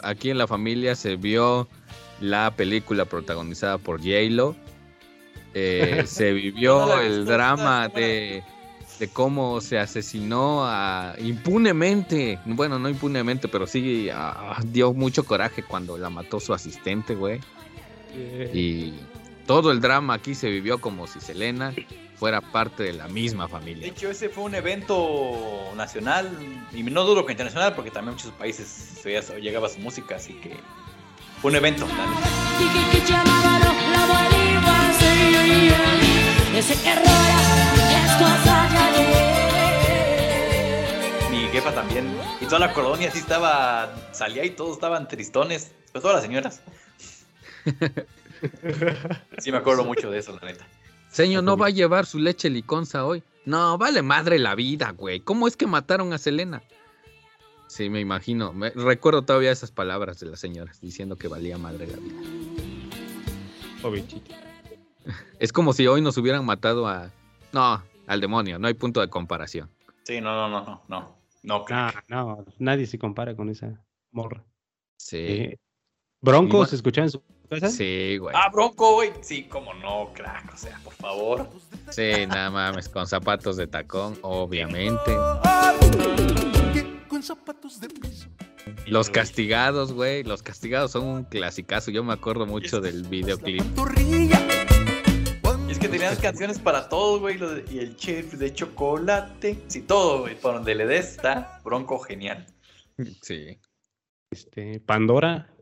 aquí 0.03 0.29
en 0.29 0.37
la 0.37 0.47
familia 0.47 0.95
se 0.95 1.15
vio 1.15 1.67
la 2.21 2.51
película 2.55 3.05
protagonizada 3.05 3.77
por 3.77 3.99
J-Lo. 3.99 4.55
Eh, 5.53 6.03
se 6.07 6.33
vivió 6.33 6.99
el 6.99 7.25
drama 7.25 7.87
de, 7.89 8.43
de 8.99 9.07
cómo 9.09 9.61
se 9.61 9.79
asesinó 9.79 10.65
a, 10.65 11.15
impunemente, 11.19 12.39
bueno, 12.45 12.77
no 12.79 12.89
impunemente, 12.89 13.47
pero 13.47 13.65
sí 13.67 14.09
ah, 14.13 14.59
dio 14.65 14.93
mucho 14.93 15.23
coraje 15.23 15.63
cuando 15.63 15.97
la 15.97 16.09
mató 16.09 16.39
su 16.39 16.53
asistente, 16.53 17.15
güey. 17.15 17.39
Eh, 18.13 18.51
Y 18.53 18.93
todo 19.45 19.71
el 19.71 19.79
drama 19.81 20.13
aquí 20.15 20.35
se 20.35 20.49
vivió 20.49 20.79
como 20.79 21.07
si 21.07 21.19
Selena 21.19 21.73
fuera 22.15 22.39
parte 22.39 22.83
de 22.83 22.93
la 22.93 23.07
misma 23.09 23.43
De 23.45 23.51
familia. 23.51 23.87
hecho, 23.87 24.09
ese 24.09 24.29
fue 24.29 24.43
un 24.45 24.55
evento 24.55 25.37
nacional 25.75 26.29
y 26.73 26.81
no 26.83 27.03
duro 27.03 27.25
que 27.25 27.33
internacional, 27.33 27.75
porque 27.75 27.91
también 27.91 28.15
muchos 28.15 28.31
países 28.31 28.67
se 28.67 29.09
veía- 29.09 29.39
llegaba 29.39 29.67
su 29.69 29.79
música, 29.79 30.15
así 30.15 30.33
que 30.33 30.51
un 31.43 31.55
evento. 31.55 31.85
Mi 41.31 41.47
jefa 41.49 41.73
también. 41.73 42.15
Y 42.41 42.45
toda 42.45 42.59
la 42.59 42.73
colonia 42.73 43.11
sí 43.11 43.19
estaba, 43.19 43.93
salía 44.11 44.45
y 44.45 44.51
todos 44.51 44.73
estaban 44.73 45.07
tristones, 45.07 45.71
pues 45.91 46.01
todas 46.01 46.15
las 46.15 46.23
señoras. 46.23 46.61
Sí, 49.39 49.51
me 49.51 49.57
acuerdo 49.57 49.83
mucho 49.85 50.11
de 50.11 50.19
eso, 50.19 50.37
la 50.39 50.47
neta. 50.47 50.67
Señor, 51.09 51.43
¿no 51.43 51.57
va 51.57 51.67
a 51.67 51.71
llevar 51.71 52.05
su 52.05 52.19
leche 52.19 52.49
liconza 52.49 53.05
hoy? 53.05 53.23
No, 53.45 53.77
vale 53.77 54.01
madre 54.01 54.37
la 54.37 54.53
vida, 54.55 54.91
güey. 54.91 55.21
¿Cómo 55.21 55.47
es 55.47 55.55
que 55.55 55.65
mataron 55.65 56.13
a 56.13 56.17
Selena? 56.17 56.61
Sí, 57.67 57.89
me 57.89 57.99
imagino. 57.99 58.53
Me- 58.53 58.69
recuerdo 58.71 59.23
todavía 59.23 59.51
esas 59.51 59.71
palabras 59.71 60.19
de 60.19 60.27
las 60.27 60.39
señoras 60.39 60.79
diciendo 60.81 61.15
que 61.17 61.27
valía 61.27 61.57
madre 61.57 61.87
la 61.87 61.97
vida. 61.97 62.21
Pobrecito. 63.81 64.33
Es 65.39 65.53
como 65.53 65.73
si 65.73 65.85
hoy 65.85 66.01
nos 66.01 66.17
hubieran 66.17 66.45
matado 66.45 66.87
a. 66.87 67.11
No, 67.51 67.83
al 68.07 68.21
demonio. 68.21 68.57
No 68.57 68.67
hay 68.67 68.73
punto 68.73 69.01
de 69.01 69.07
comparación. 69.09 69.69
Sí, 70.03 70.19
no, 70.19 70.33
no, 70.33 70.49
no, 70.49 70.65
no, 70.65 70.81
no. 70.87 71.15
No, 71.43 71.59
No, 71.59 71.65
crack. 71.65 72.05
no, 72.07 72.43
nadie 72.57 72.87
se 72.87 72.97
compara 72.97 73.35
con 73.35 73.49
esa 73.49 73.83
morra. 74.11 74.43
Sí. 74.97 75.17
Eh, 75.17 75.59
¿Broncos 76.21 76.69
se 76.71 76.77
escuchaba 76.77 77.05
en 77.05 77.11
su 77.11 77.21
casa? 77.49 77.69
Sí, 77.69 78.17
güey. 78.17 78.35
Ah, 78.35 78.49
Bronco, 78.51 78.93
güey. 78.95 79.11
Sí, 79.21 79.43
cómo 79.43 79.75
no, 79.75 80.11
crack. 80.13 80.51
O 80.53 80.57
sea, 80.57 80.79
por 80.83 80.93
favor. 80.93 81.49
Sí, 81.91 82.25
nada 82.27 82.49
mames. 82.49 82.89
Con 82.89 83.05
zapatos 83.05 83.57
de 83.57 83.67
tacón, 83.67 84.17
obviamente. 84.23 85.15
Con 87.15 87.23
zapatos 87.23 87.79
de 87.79 87.87
piso. 87.87 88.27
Los 88.87 89.09
castigados, 89.09 89.93
güey. 89.93 90.25
Los 90.25 90.43
castigados 90.43 90.91
son 90.91 91.05
un 91.05 91.23
clasicazo. 91.23 91.89
Yo 91.89 92.03
me 92.03 92.11
acuerdo 92.11 92.45
mucho 92.45 92.81
del 92.81 93.03
videoclip. 93.03 93.63
Y 95.65 95.71
es 95.71 95.79
que 95.79 95.87
tenían 95.87 96.17
canciones 96.17 96.59
para 96.59 96.89
todos, 96.89 97.21
güey. 97.21 97.39
Y 97.71 97.79
el 97.79 97.95
chef 97.95 98.33
de 98.33 98.53
chocolate. 98.53 99.63
Sí, 99.67 99.83
todo, 99.83 100.23
güey. 100.23 100.37
Por 100.37 100.55
donde 100.55 100.75
le 100.75 100.85
des 100.87 101.11
está 101.11 101.61
Bronco 101.63 101.99
genial. 101.99 102.45
Sí. 103.21 103.61
Este, 104.29 104.81
Pandora. 104.81 105.54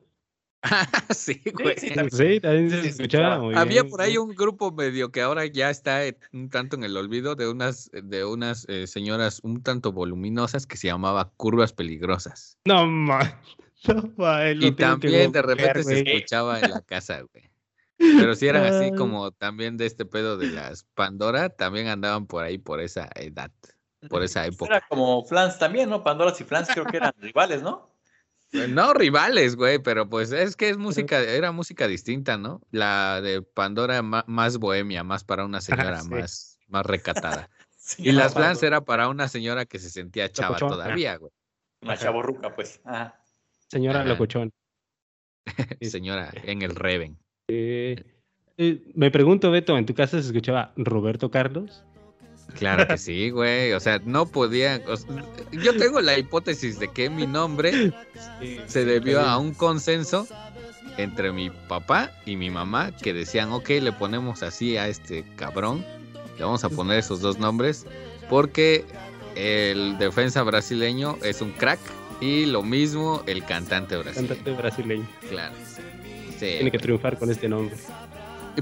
sí, 1.13 1.41
güey. 1.54 1.78
sí, 1.78 1.89
también. 1.91 2.12
Sí, 2.12 2.39
también 2.39 2.69
se 2.69 2.88
escuchaba 2.89 3.39
muy 3.39 3.56
Había 3.56 3.82
bien, 3.82 3.89
por 3.89 4.02
ahí 4.02 4.12
sí. 4.13 4.17
un 4.17 4.34
grupo 4.34 4.71
medio 4.71 5.12
que 5.12 5.21
ahora 5.21 5.45
ya 5.45 5.69
está 5.69 6.02
un 6.32 6.49
tanto 6.49 6.76
en 6.76 6.84
el 6.84 6.95
olvido 6.95 7.36
de 7.36 7.49
unas, 7.49 7.91
de 7.91 8.23
unas 8.26 8.65
eh, 8.69 8.88
señoras 8.88 9.39
un 9.43 9.62
tanto 9.62 9.91
voluminosas 9.91 10.65
que 10.65 10.78
se 10.78 10.88
llamaba 10.88 11.32
Curvas 11.38 11.73
Peligrosas. 11.73 12.58
No, 12.65 12.86
ma. 12.88 13.39
No, 13.86 14.13
ma, 14.15 14.45
lo 14.45 14.67
Y 14.67 14.71
también 14.71 15.34
de 15.34 15.41
repente 15.41 15.84
se 15.84 16.04
güey. 16.04 16.15
escuchaba 16.15 16.58
en 16.62 16.71
la 16.71 16.80
casa, 16.80 17.19
güey. 17.34 17.49
Pero 17.97 18.34
si 18.34 18.47
eran 18.47 18.63
así 18.65 18.91
como 18.93 19.32
también 19.32 19.76
de 19.76 19.86
este 19.86 20.06
pedo 20.06 20.38
de 20.38 20.47
las 20.52 20.86
Pandora, 20.95 21.49
también 21.49 21.89
andaban 21.89 22.26
por 22.26 22.45
ahí 22.45 22.58
por 22.58 22.80
esa 22.80 23.10
edad, 23.15 23.52
por 24.10 24.23
esa 24.23 24.45
época. 24.45 24.78
Era 24.78 24.86
como 24.88 25.26
Flans 25.26 25.60
también, 25.60 25.89
¿no? 25.89 26.02
Pandoras 26.02 26.39
y 26.39 26.45
Flans 26.45 26.69
creo 26.69 26.86
que 26.86 26.95
eran 26.95 27.12
rivales, 27.19 27.62
¿no? 27.62 27.92
No 28.70 28.94
rivales, 28.94 29.56
güey, 29.56 29.80
pero 29.80 30.08
pues 30.08 30.32
es 30.32 30.56
que 30.56 30.70
es 30.70 30.78
música, 30.78 31.20
era 31.20 31.52
música 31.52 31.88
distinta, 31.88 32.38
¿no? 32.38 32.62
La 32.72 33.20
de 33.22 33.42
Pandora 33.42 34.02
más 34.02 34.58
bohemia, 34.58 35.04
más 35.04 35.24
para 35.24 35.44
una 35.46 35.60
señora 35.60 36.02
sí. 36.02 36.10
más, 36.10 36.60
más 36.68 36.86
recatada. 36.86 37.50
Sí, 37.86 38.08
Y 38.08 38.13
no, 38.13 38.20
las 38.20 38.34
Flans 38.34 38.63
era 38.63 38.80
para 38.80 39.10
una 39.10 39.28
señora 39.28 39.66
que 39.66 39.78
se 39.78 39.89
sentía 39.89 40.32
chava 40.32 40.56
todavía, 40.56 41.18
güey. 41.18 41.34
Una 41.82 41.98
chaborruca, 41.98 42.56
pues. 42.56 42.80
Ajá. 42.86 43.22
Señora 43.68 44.00
Ajá. 44.00 44.08
Locochón. 44.08 44.54
Señora 45.82 46.32
en 46.44 46.62
el 46.62 46.76
Reven. 46.76 47.18
Eh, 47.50 48.02
eh, 48.58 48.89
me 48.96 49.12
pregunto, 49.12 49.52
Beto, 49.52 49.78
¿en 49.78 49.86
tu 49.86 49.94
casa 49.94 50.22
se 50.22 50.28
escuchaba 50.28 50.72
Roberto 50.78 51.30
Carlos? 51.30 51.84
Claro 52.58 52.88
que 52.88 52.97
sí, 52.97 53.29
güey. 53.29 53.73
O 53.73 53.79
sea, 53.79 53.99
no 54.06 54.23
o 54.34 54.49
sea, 54.49 54.82
yo 55.51 55.77
tengo 55.77 56.01
la 56.01 56.17
hipótesis 56.17 56.79
de 56.79 56.89
que 56.89 57.10
mi 57.10 57.27
nombre 57.27 57.93
se 58.67 58.86
debió 58.86 59.21
a 59.21 59.38
un 59.38 59.53
consenso 59.53 60.27
entre 60.97 61.32
mi 61.32 61.49
papá 61.49 62.12
y 62.25 62.36
mi 62.36 62.49
mamá 62.49 62.91
que 62.91 63.13
decían, 63.13 63.51
ok, 63.51 63.69
le 63.82 63.91
ponemos 63.91 64.43
así 64.43 64.77
a 64.77 64.88
este 64.88 65.23
cabrón, 65.36 65.86
le 66.38 66.43
vamos 66.43 66.63
a 66.63 66.69
poner 66.69 66.99
esos 66.99 67.21
dos 67.21 67.39
nombres, 67.39 67.86
porque 68.29 68.86
el 69.36 69.97
defensa 69.97 70.43
brasileño 70.43 71.17
es 71.23 71.41
un 71.41 71.51
crack 71.51 71.79
y 72.21 72.45
lo 72.45 72.63
mismo 72.63 73.23
el 73.25 73.43
cantante 73.43 73.97
brasileño. 73.97 74.27
Cantante 74.27 74.51
brasileño. 74.51 75.08
Claro. 75.29 75.56
Sí, 76.39 76.45
Tiene 76.58 76.71
que 76.71 76.79
triunfar 76.79 77.17
con 77.17 77.32
este 77.32 77.49
nombre. 77.49 77.75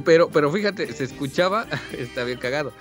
Pero, 0.05 0.29
pero 0.29 0.51
fíjate, 0.51 0.91
se 0.93 1.03
escuchaba, 1.03 1.67
está 1.97 2.23
bien 2.23 2.39
cagado, 2.39 2.71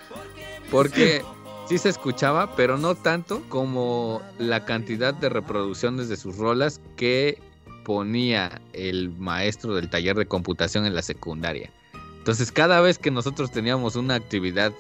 porque 0.71 1.23
sí 1.69 1.79
se 1.79 1.89
escuchaba, 1.89 2.55
pero 2.57 2.79
no 2.79 2.95
tanto 2.95 3.43
como 3.49 4.23
la 4.39 4.65
cantidad 4.65 5.15
de 5.15 5.29
reproducciones 5.29 6.09
de 6.09 6.17
sus 6.17 6.37
rolas 6.37 6.81
que 6.97 7.39
ponía 7.85 8.61
el 8.73 9.11
maestro 9.11 9.75
del 9.75 9.89
taller 9.89 10.17
de 10.17 10.27
computación 10.27 10.87
en 10.87 10.95
la 10.95 11.03
secundaria. 11.03 11.71
Entonces, 12.19 12.53
cada 12.53 12.81
vez 12.81 12.99
que 12.99 13.11
nosotros 13.11 13.51
teníamos 13.51 13.97
una 13.97 14.15
actividad 14.15 14.73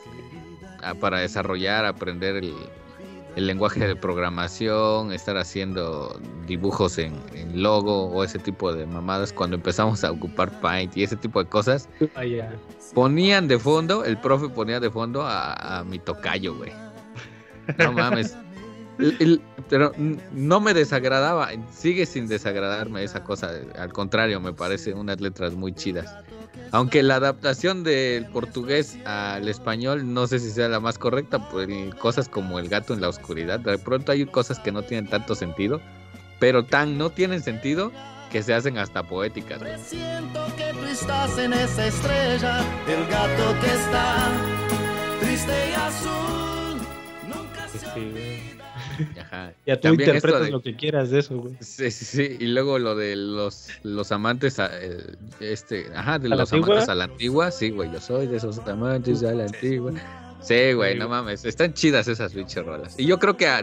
ah, 0.83 0.94
para 0.94 1.20
desarrollar, 1.20 1.87
aprender 1.87 2.37
el, 2.37 2.55
el 3.37 3.47
lenguaje 3.47 3.87
de 3.87 3.95
programación, 3.97 5.12
estar 5.12 5.37
haciendo 5.37 6.21
dibujos 6.47 6.99
en, 6.99 7.14
en 7.35 7.62
logo 7.62 8.07
o 8.07 8.25
ese 8.25 8.38
tipo 8.38 8.73
de 8.73 8.87
mamadas, 8.87 9.33
cuando 9.33 9.57
empezamos 9.57 10.03
a 10.05 10.11
ocupar 10.11 10.51
Paint 10.61 10.97
y 10.97 11.05
ese 11.05 11.16
tipo 11.16 11.43
de 11.43 11.49
cosas, 11.49 11.88
Ah, 12.16 12.25
ponían 12.95 13.47
de 13.49 13.59
fondo, 13.59 14.05
el 14.05 14.16
profe 14.19 14.49
ponía 14.49 14.81
de 14.81 14.90
fondo 14.90 15.23
a, 15.23 15.79
a 15.79 15.85
mi 15.85 15.99
tocayo, 15.99 16.55
güey. 16.57 16.73
No 17.79 17.93
mames. 17.93 18.37
El- 18.99 19.16
el- 19.21 19.40
pero 19.69 19.93
no 20.33 20.61
me 20.61 20.75
desagradaba, 20.75 21.49
sigue 21.71 22.05
sin 22.07 22.27
desagradarme 22.27 23.03
esa 23.05 23.23
cosa. 23.25 23.51
Al 23.79 23.93
contrario, 23.93 24.40
me 24.40 24.53
parece 24.53 24.93
unas 24.93 25.21
letras 25.21 25.55
muy 25.55 25.73
chidas. 25.73 26.12
Aunque 26.73 27.03
la 27.03 27.17
adaptación 27.17 27.83
del 27.83 28.27
portugués 28.27 28.97
al 29.05 29.49
español 29.49 30.13
no 30.13 30.27
sé 30.27 30.39
si 30.39 30.51
sea 30.51 30.69
la 30.69 30.81
más 30.81 30.99
correcta, 30.99 31.49
pues 31.51 31.69
cosas 31.97 32.29
como 32.29 32.59
el 32.59 32.69
gato 32.69 32.95
en 32.95 33.01
la 33.01 33.09
oscuridad, 33.09 33.61
de 33.61 33.79
pronto 33.79 34.13
hay 34.13 34.25
cosas 34.27 34.59
que 34.61 34.71
no 34.71 34.83
tienen 34.83 35.11
tanto 35.11 35.35
sentido, 35.35 35.81
pero 36.39 36.65
tan 36.65 36.97
no 36.97 37.11
tienen 37.11 37.43
sentido 37.43 37.91
que 38.31 38.43
se 38.43 38.55
hacen 38.55 38.79
hasta 38.79 39.03
poéticas. 39.03 39.61
Siento 39.85 40.47
que 40.57 40.73
tú 40.73 40.85
estás 40.85 41.37
en 41.39 41.53
esa 41.53 41.87
estrella, 41.87 42.65
el 42.87 43.07
gato 43.09 43.61
que 43.61 43.67
está 43.67 44.29
triste 45.21 45.71
y 45.71 45.75
azul. 45.75 46.79
Nunca 47.27 47.69
se. 47.69 48.60
Ajá. 49.21 49.53
Ya 49.67 49.77
tú 49.77 49.83
También 49.89 50.11
interpretas 50.11 50.43
de- 50.47 50.51
lo 50.51 50.61
que 50.63 50.77
quieras 50.77 51.11
de 51.11 51.19
eso, 51.21 51.37
güey. 51.39 51.55
Sí, 51.61 51.91
sí, 51.91 52.05
sí. 52.05 52.37
Y 52.41 52.47
luego 52.47 52.79
lo 52.79 52.95
de 52.95 53.17
los, 53.17 53.69
los 53.83 54.13
amantes, 54.13 54.59
a- 54.59 54.71
eh, 54.73 55.17
este, 55.41 55.87
ajá, 55.95 56.19
de 56.19 56.27
¿A 56.27 56.31
la 56.31 56.37
los 56.37 56.53
antigua? 56.53 56.75
amantes 56.75 56.89
a 56.89 56.95
la 56.95 57.05
antigua, 57.05 57.51
sí, 57.51 57.71
güey, 57.71 57.91
yo 57.93 58.01
soy 58.01 58.27
de 58.27 58.37
esos 58.37 58.59
amantes 58.61 59.23
a 59.23 59.33
la 59.33 59.45
antigua. 59.45 59.93
Sí, 60.43 60.73
güey, 60.73 60.97
no 60.99 61.09
mames, 61.09 61.45
están 61.45 61.75
chidas 61.75 62.09
esas 62.09 62.33
pinches 62.33 62.65
rolas. 62.65 62.95
Y 62.99 63.07
yo 63.07 63.19
creo 63.19 63.37
que 63.37 63.47
a- 63.47 63.63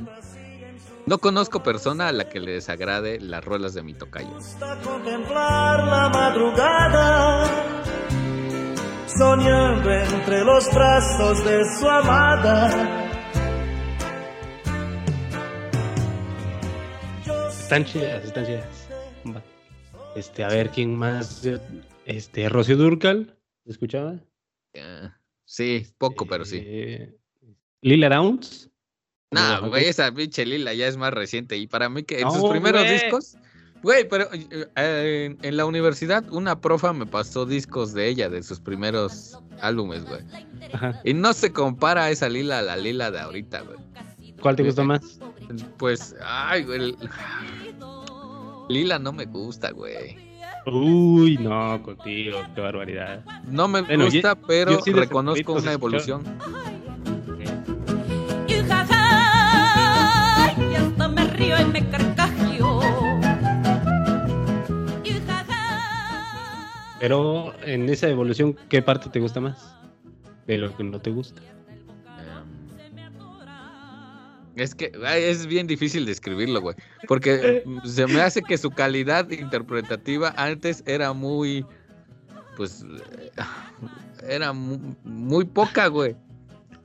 no 1.07 1.17
conozco 1.19 1.63
persona 1.63 2.09
a 2.09 2.11
la 2.11 2.27
que 2.29 2.39
le 2.41 2.51
desagrade 2.51 3.19
las 3.21 3.43
rolas 3.43 3.73
de 3.73 3.81
mi 3.81 3.93
tocayo. 3.93 4.29
gusta 4.35 4.77
contemplar 4.83 5.83
la 5.87 6.09
madrugada, 6.09 7.45
soñando 9.17 9.89
entre 9.91 10.43
los 10.43 10.69
brazos 10.73 11.43
de 11.45 11.63
su 11.79 11.87
amada. 11.89 13.06
Están 17.67 17.83
chidas, 17.83 18.23
están 18.23 18.45
chidas. 18.45 18.87
Este, 20.15 20.41
a 20.41 20.47
ver, 20.47 20.69
¿quién 20.69 20.95
más? 20.95 21.45
Este, 22.05 22.47
Rocío 22.47 22.77
Durcal, 22.77 23.37
¿se 23.65 23.71
escuchaba? 23.71 24.15
Sí, 25.43 25.85
poco, 25.97 26.25
pero 26.25 26.45
sí. 26.45 26.61
Eh, 26.63 27.13
Lila 27.81 28.07
Downs. 28.07 28.69
Nah, 29.31 29.59
No, 29.59 29.67
güey, 29.67 29.83
esa 29.83 30.09
pinche 30.13 30.45
Lila 30.45 30.73
ya 30.75 30.87
es 30.87 30.95
más 30.95 31.13
reciente. 31.13 31.57
Y 31.57 31.67
para 31.67 31.89
mí 31.89 32.03
que 32.03 32.21
en 32.21 32.31
sus 32.31 32.49
primeros 32.49 32.89
discos, 32.89 33.35
güey, 33.83 34.07
pero 34.07 34.29
eh, 34.31 35.35
en, 35.41 35.57
la 35.57 35.65
universidad 35.65 36.23
una 36.31 36.61
profa 36.61 36.93
me 36.93 37.05
pasó 37.05 37.45
discos 37.45 37.93
de 37.93 38.07
ella, 38.07 38.29
de 38.29 38.43
sus 38.43 38.61
primeros 38.61 39.37
álbumes, 39.59 40.05
güey. 40.05 40.21
Y 41.03 41.13
no 41.13 41.33
se 41.33 41.51
compara 41.51 42.09
esa 42.11 42.29
Lila 42.29 42.59
a 42.59 42.61
la 42.61 42.77
Lila 42.77 43.11
de 43.11 43.19
ahorita, 43.19 43.59
güey. 43.63 43.86
¿Cuál 44.41 44.55
te 44.55 44.63
gusta 44.63 44.83
más? 44.83 45.19
Pues, 45.77 46.15
ay, 46.23 46.63
güey. 46.63 46.79
el- 46.79 46.97
Lila 48.69 48.99
no 48.99 49.11
me 49.13 49.25
gusta, 49.25 49.71
güey. 49.71 50.17
Uy, 50.65 51.37
no, 51.37 51.81
contigo, 51.81 52.39
qué 52.53 52.61
barbaridad. 52.61 53.23
No 53.45 53.67
me 53.69 53.81
Bueno, 53.83 54.05
gusta, 54.05 54.35
yo- 54.35 54.41
pero 54.47 54.71
yo 54.71 54.79
sí 54.81 54.91
reconozco 54.91 55.53
una 55.53 55.71
evolución. 55.71 56.23
Y 58.47 58.53
jaja, 58.67 60.53
y 60.69 60.75
hasta 60.75 61.07
me 61.07 61.23
río 61.27 61.61
y 61.61 61.65
me 61.65 61.89
carcajeo. 61.89 62.81
Y 65.05 65.11
jaja. 65.25 66.97
Pero 66.99 67.53
en 67.63 67.87
esa 67.89 68.09
evolución, 68.09 68.57
¿qué 68.67 68.81
parte 68.81 69.09
te 69.09 69.19
gusta 69.21 69.39
más? 69.39 69.73
De 70.45 70.57
lo 70.57 70.75
que 70.75 70.83
no 70.83 70.99
te 70.99 71.11
gusta. 71.11 71.41
Es 74.57 74.73
que 74.75 74.91
es 75.17 75.45
bien 75.45 75.67
difícil 75.67 76.05
describirlo, 76.05 76.59
güey. 76.61 76.75
Porque 77.07 77.63
se 77.85 78.07
me 78.07 78.21
hace 78.21 78.41
que 78.41 78.57
su 78.57 78.71
calidad 78.71 79.29
interpretativa 79.29 80.33
antes 80.35 80.83
era 80.85 81.13
muy. 81.13 81.65
Pues. 82.55 82.83
eh, 82.83 83.31
Era 84.27 84.51
mu- 84.53 84.95
muy, 85.03 85.45
poca, 85.45 85.87
güey. 85.87 86.15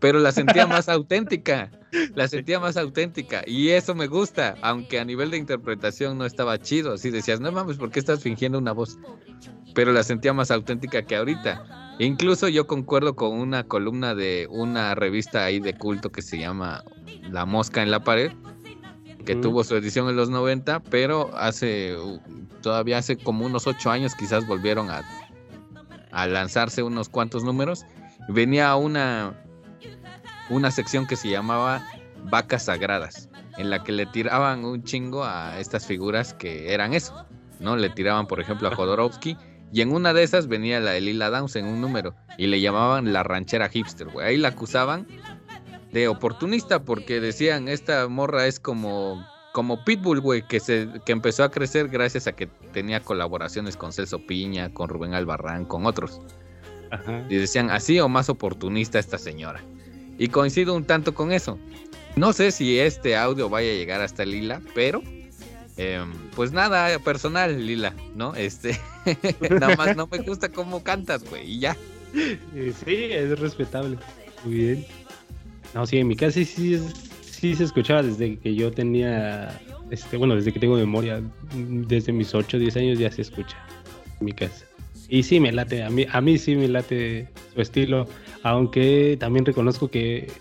Pero 0.02 0.18
la 0.18 0.32
sentía 0.32 0.66
más 0.66 0.88
auténtica. 0.90 1.70
La 2.14 2.26
sentía 2.28 2.58
más 2.60 2.76
auténtica 2.76 3.42
y 3.46 3.70
eso 3.70 3.94
me 3.94 4.06
gusta, 4.06 4.56
aunque 4.62 4.98
a 4.98 5.04
nivel 5.04 5.30
de 5.30 5.36
interpretación 5.38 6.18
no 6.18 6.26
estaba 6.26 6.58
chido. 6.58 6.92
Así 6.94 7.10
decías, 7.10 7.40
no 7.40 7.50
mames, 7.52 7.76
¿por 7.78 7.90
qué 7.90 7.98
estás 8.00 8.22
fingiendo 8.22 8.58
una 8.58 8.72
voz? 8.72 8.98
Pero 9.74 9.92
la 9.92 10.02
sentía 10.02 10.32
más 10.32 10.50
auténtica 10.50 11.02
que 11.02 11.16
ahorita. 11.16 11.96
Incluso 11.98 12.48
yo 12.48 12.66
concuerdo 12.66 13.14
con 13.14 13.32
una 13.38 13.64
columna 13.64 14.14
de 14.14 14.46
una 14.50 14.94
revista 14.94 15.44
ahí 15.44 15.60
de 15.60 15.74
culto 15.74 16.10
que 16.10 16.22
se 16.22 16.38
llama 16.38 16.82
La 17.30 17.44
Mosca 17.46 17.82
en 17.82 17.90
la 17.90 18.02
Pared, 18.02 18.32
que 19.26 19.36
Mm. 19.36 19.40
tuvo 19.42 19.62
su 19.62 19.76
edición 19.76 20.08
en 20.08 20.16
los 20.16 20.30
90, 20.30 20.80
pero 20.80 21.30
hace, 21.36 21.94
todavía 22.62 22.98
hace 22.98 23.16
como 23.18 23.44
unos 23.46 23.66
ocho 23.66 23.90
años 23.90 24.14
quizás 24.14 24.46
volvieron 24.46 24.90
a, 24.90 25.02
a 26.10 26.26
lanzarse 26.26 26.82
unos 26.82 27.08
cuantos 27.10 27.44
números. 27.44 27.84
Venía 28.28 28.74
una, 28.76 29.34
una 30.52 30.70
sección 30.70 31.06
que 31.06 31.16
se 31.16 31.30
llamaba 31.30 31.86
Vacas 32.24 32.66
Sagradas, 32.66 33.28
en 33.58 33.70
la 33.70 33.82
que 33.82 33.92
le 33.92 34.06
tiraban 34.06 34.64
un 34.64 34.84
chingo 34.84 35.24
a 35.24 35.58
estas 35.58 35.86
figuras 35.86 36.34
que 36.34 36.72
eran 36.72 36.94
eso, 36.94 37.26
¿no? 37.58 37.76
Le 37.76 37.90
tiraban, 37.90 38.26
por 38.26 38.40
ejemplo, 38.40 38.68
a 38.68 38.74
Jodorowsky, 38.76 39.36
y 39.72 39.80
en 39.80 39.92
una 39.92 40.12
de 40.12 40.22
esas 40.22 40.48
venía 40.48 40.80
la 40.80 40.92
de 40.92 41.00
Lila 41.00 41.30
Downs 41.30 41.56
en 41.56 41.66
un 41.66 41.80
número, 41.80 42.14
y 42.36 42.46
le 42.46 42.60
llamaban 42.60 43.12
la 43.12 43.22
ranchera 43.22 43.68
hipster, 43.68 44.08
güey. 44.08 44.26
Ahí 44.26 44.36
la 44.36 44.48
acusaban 44.48 45.06
de 45.92 46.08
oportunista 46.08 46.84
porque 46.84 47.20
decían, 47.20 47.68
esta 47.68 48.08
morra 48.08 48.46
es 48.46 48.60
como, 48.60 49.26
como 49.52 49.84
Pitbull, 49.84 50.20
güey, 50.20 50.46
que, 50.46 50.60
se, 50.60 50.88
que 51.04 51.12
empezó 51.12 51.44
a 51.44 51.50
crecer 51.50 51.88
gracias 51.88 52.26
a 52.26 52.32
que 52.32 52.46
tenía 52.72 53.00
colaboraciones 53.00 53.76
con 53.76 53.92
Celso 53.92 54.18
Piña, 54.26 54.72
con 54.72 54.88
Rubén 54.88 55.14
Albarrán, 55.14 55.64
con 55.64 55.86
otros. 55.86 56.20
Ajá. 56.90 57.24
Y 57.28 57.36
decían, 57.36 57.70
así 57.70 57.98
o 58.00 58.08
más 58.08 58.28
oportunista 58.28 58.98
esta 58.98 59.16
señora. 59.18 59.62
Y 60.22 60.28
coincido 60.28 60.76
un 60.76 60.84
tanto 60.84 61.14
con 61.14 61.32
eso. 61.32 61.58
No 62.14 62.32
sé 62.32 62.52
si 62.52 62.78
este 62.78 63.16
audio 63.16 63.48
vaya 63.48 63.72
a 63.72 63.74
llegar 63.74 64.00
hasta 64.00 64.24
Lila, 64.24 64.62
pero 64.72 65.02
em, 65.76 66.12
pues 66.36 66.52
nada 66.52 66.96
personal, 67.00 67.66
Lila, 67.66 67.92
¿no? 68.14 68.32
Este, 68.36 68.78
nada 69.50 69.74
más 69.74 69.96
no 69.96 70.06
me 70.06 70.18
gusta 70.18 70.48
cómo 70.48 70.84
cantas, 70.84 71.28
güey, 71.28 71.54
y 71.54 71.58
ya. 71.58 71.76
Eh, 72.14 72.72
Sí, 72.84 72.94
es 72.94 73.36
respetable. 73.36 73.98
Muy 74.44 74.54
bien. 74.54 74.86
No, 75.74 75.84
sí, 75.86 75.98
en 75.98 76.06
mi 76.06 76.14
casa 76.14 76.34
sí, 76.34 76.78
sí, 77.20 77.56
se 77.56 77.64
escuchaba 77.64 78.04
desde 78.04 78.38
que 78.38 78.54
yo 78.54 78.70
tenía, 78.70 79.60
este, 79.90 80.18
bueno, 80.18 80.36
desde 80.36 80.52
que 80.52 80.60
tengo 80.60 80.76
memoria, 80.76 81.20
desde 81.52 82.12
mis 82.12 82.32
8 82.32 82.58
o 82.58 82.60
10 82.60 82.76
años 82.76 82.98
ya 83.00 83.10
se 83.10 83.22
escucha 83.22 83.56
en 84.20 84.26
mi 84.26 84.32
casa. 84.32 84.66
Y 85.12 85.24
sí 85.24 85.40
me 85.40 85.52
late, 85.52 85.82
a 85.82 85.90
mí, 85.90 86.06
a 86.10 86.22
mí 86.22 86.38
sí 86.38 86.56
me 86.56 86.68
late 86.68 87.28
su 87.52 87.60
estilo, 87.60 88.08
aunque 88.42 89.18
también 89.20 89.44
reconozco 89.44 89.88
que 89.88 90.32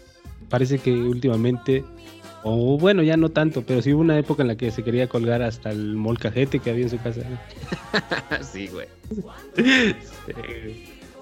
parece 0.47 0.79
que 0.79 0.93
últimamente, 0.93 1.83
o 2.43 2.77
bueno, 2.77 3.03
ya 3.03 3.17
no 3.17 3.27
tanto, 3.27 3.63
pero 3.63 3.81
sí 3.81 3.91
hubo 3.91 3.99
una 3.99 4.17
época 4.17 4.43
en 4.43 4.47
la 4.47 4.55
que 4.55 4.71
se 4.71 4.81
quería 4.81 5.09
colgar 5.09 5.41
hasta 5.41 5.71
el 5.71 5.97
molcajete 5.97 6.59
que 6.59 6.69
había 6.69 6.83
en 6.83 6.89
su 6.89 6.97
casa. 6.99 7.19
sí, 8.41 8.69
güey. 8.69 8.87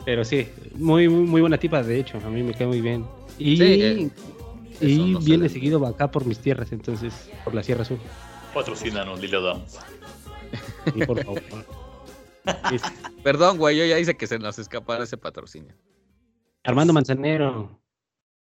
Pero 0.06 0.24
sí, 0.24 0.48
muy, 0.76 1.10
muy, 1.10 1.24
muy 1.24 1.42
buena 1.42 1.58
tipa, 1.58 1.82
de 1.82 2.02
hecho, 2.02 2.20
a 2.24 2.30
mí 2.30 2.44
me 2.44 2.54
cae 2.54 2.68
muy 2.68 2.82
bien. 2.82 3.04
Y, 3.40 3.58
Sí, 3.58 3.64
eh, 3.64 4.10
y 4.80 5.14
no 5.14 5.20
viene 5.22 5.50
seguido 5.50 5.84
acá 5.88 6.12
por 6.12 6.24
mis 6.24 6.38
tierras, 6.38 6.72
entonces, 6.72 7.32
por 7.44 7.56
la 7.56 7.64
Sierra 7.64 7.84
Sur. 7.84 7.98
Patrocínanos, 8.54 9.20
Lilo 9.20 9.42
Downs. 9.42 9.80
Y 10.94 11.04
por 11.04 11.24
favor. 11.24 11.42
Perdón, 13.24 13.58
güey, 13.58 13.78
yo 13.78 13.86
ya 13.86 14.00
hice 14.00 14.16
que 14.16 14.28
se 14.28 14.40
nos 14.40 14.60
escapara 14.60 15.04
ese 15.04 15.18
patrocinio. 15.18 15.76
Armando 16.64 16.94
Manzanero. 16.94 17.80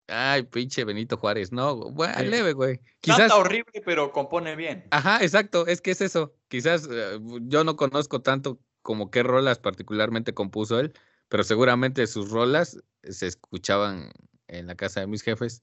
Ay, 0.07 0.43
pinche 0.43 0.85
Benito 0.85 1.17
Juárez, 1.17 1.51
no, 1.53 1.75
güey, 1.77 2.11
Sí. 2.19 2.27
leve, 2.27 2.53
güey. 2.53 2.81
Quizás, 3.01 3.19
Canta 3.21 3.37
horrible, 3.37 3.83
pero 3.85 4.13
compone 4.13 4.55
bien. 4.55 4.85
ajá, 4.91 5.23
exacto, 5.23 5.67
es 5.67 5.81
que 5.81 5.93
es 5.93 6.01
eso. 6.01 6.35
Quizás 6.49 6.89
eh, 6.91 7.19
yo 7.43 7.65
no 7.65 7.77
conozco 7.77 8.21
tanto 8.21 8.59
como 8.83 9.11
qué 9.11 9.23
rolas 9.23 9.59
particularmente 9.59 10.35
compuso 10.35 10.79
él, 10.79 10.93
pero 11.29 11.43
seguramente 11.43 12.07
sus 12.07 12.31
rolas 12.31 12.83
se 13.03 13.27
escuchaban 13.27 14.11
en 14.49 14.67
la 14.67 14.75
casa 14.75 15.01
de 15.01 15.07
mis 15.07 15.23
jefes 15.23 15.63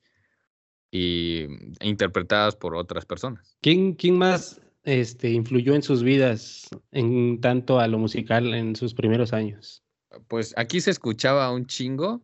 y 0.89 1.43
e 1.79 1.87
interpretadas 1.87 2.55
por 2.55 2.75
otras 2.75 3.05
personas. 3.05 3.57
¿Quién, 3.61 3.93
quién 3.93 4.17
más 4.17 4.60
este, 4.83 5.29
influyó 5.29 5.75
en 5.75 5.83
sus 5.83 6.03
vidas 6.03 6.67
en 6.91 7.39
tanto 7.41 7.79
a 7.79 7.87
lo 7.87 7.97
musical 7.99 8.53
en 8.53 8.75
sus 8.75 8.93
primeros 8.93 9.33
años? 9.33 9.83
Pues 10.27 10.53
aquí 10.57 10.81
se 10.81 10.91
escuchaba 10.91 11.51
un 11.51 11.65
chingo 11.67 12.21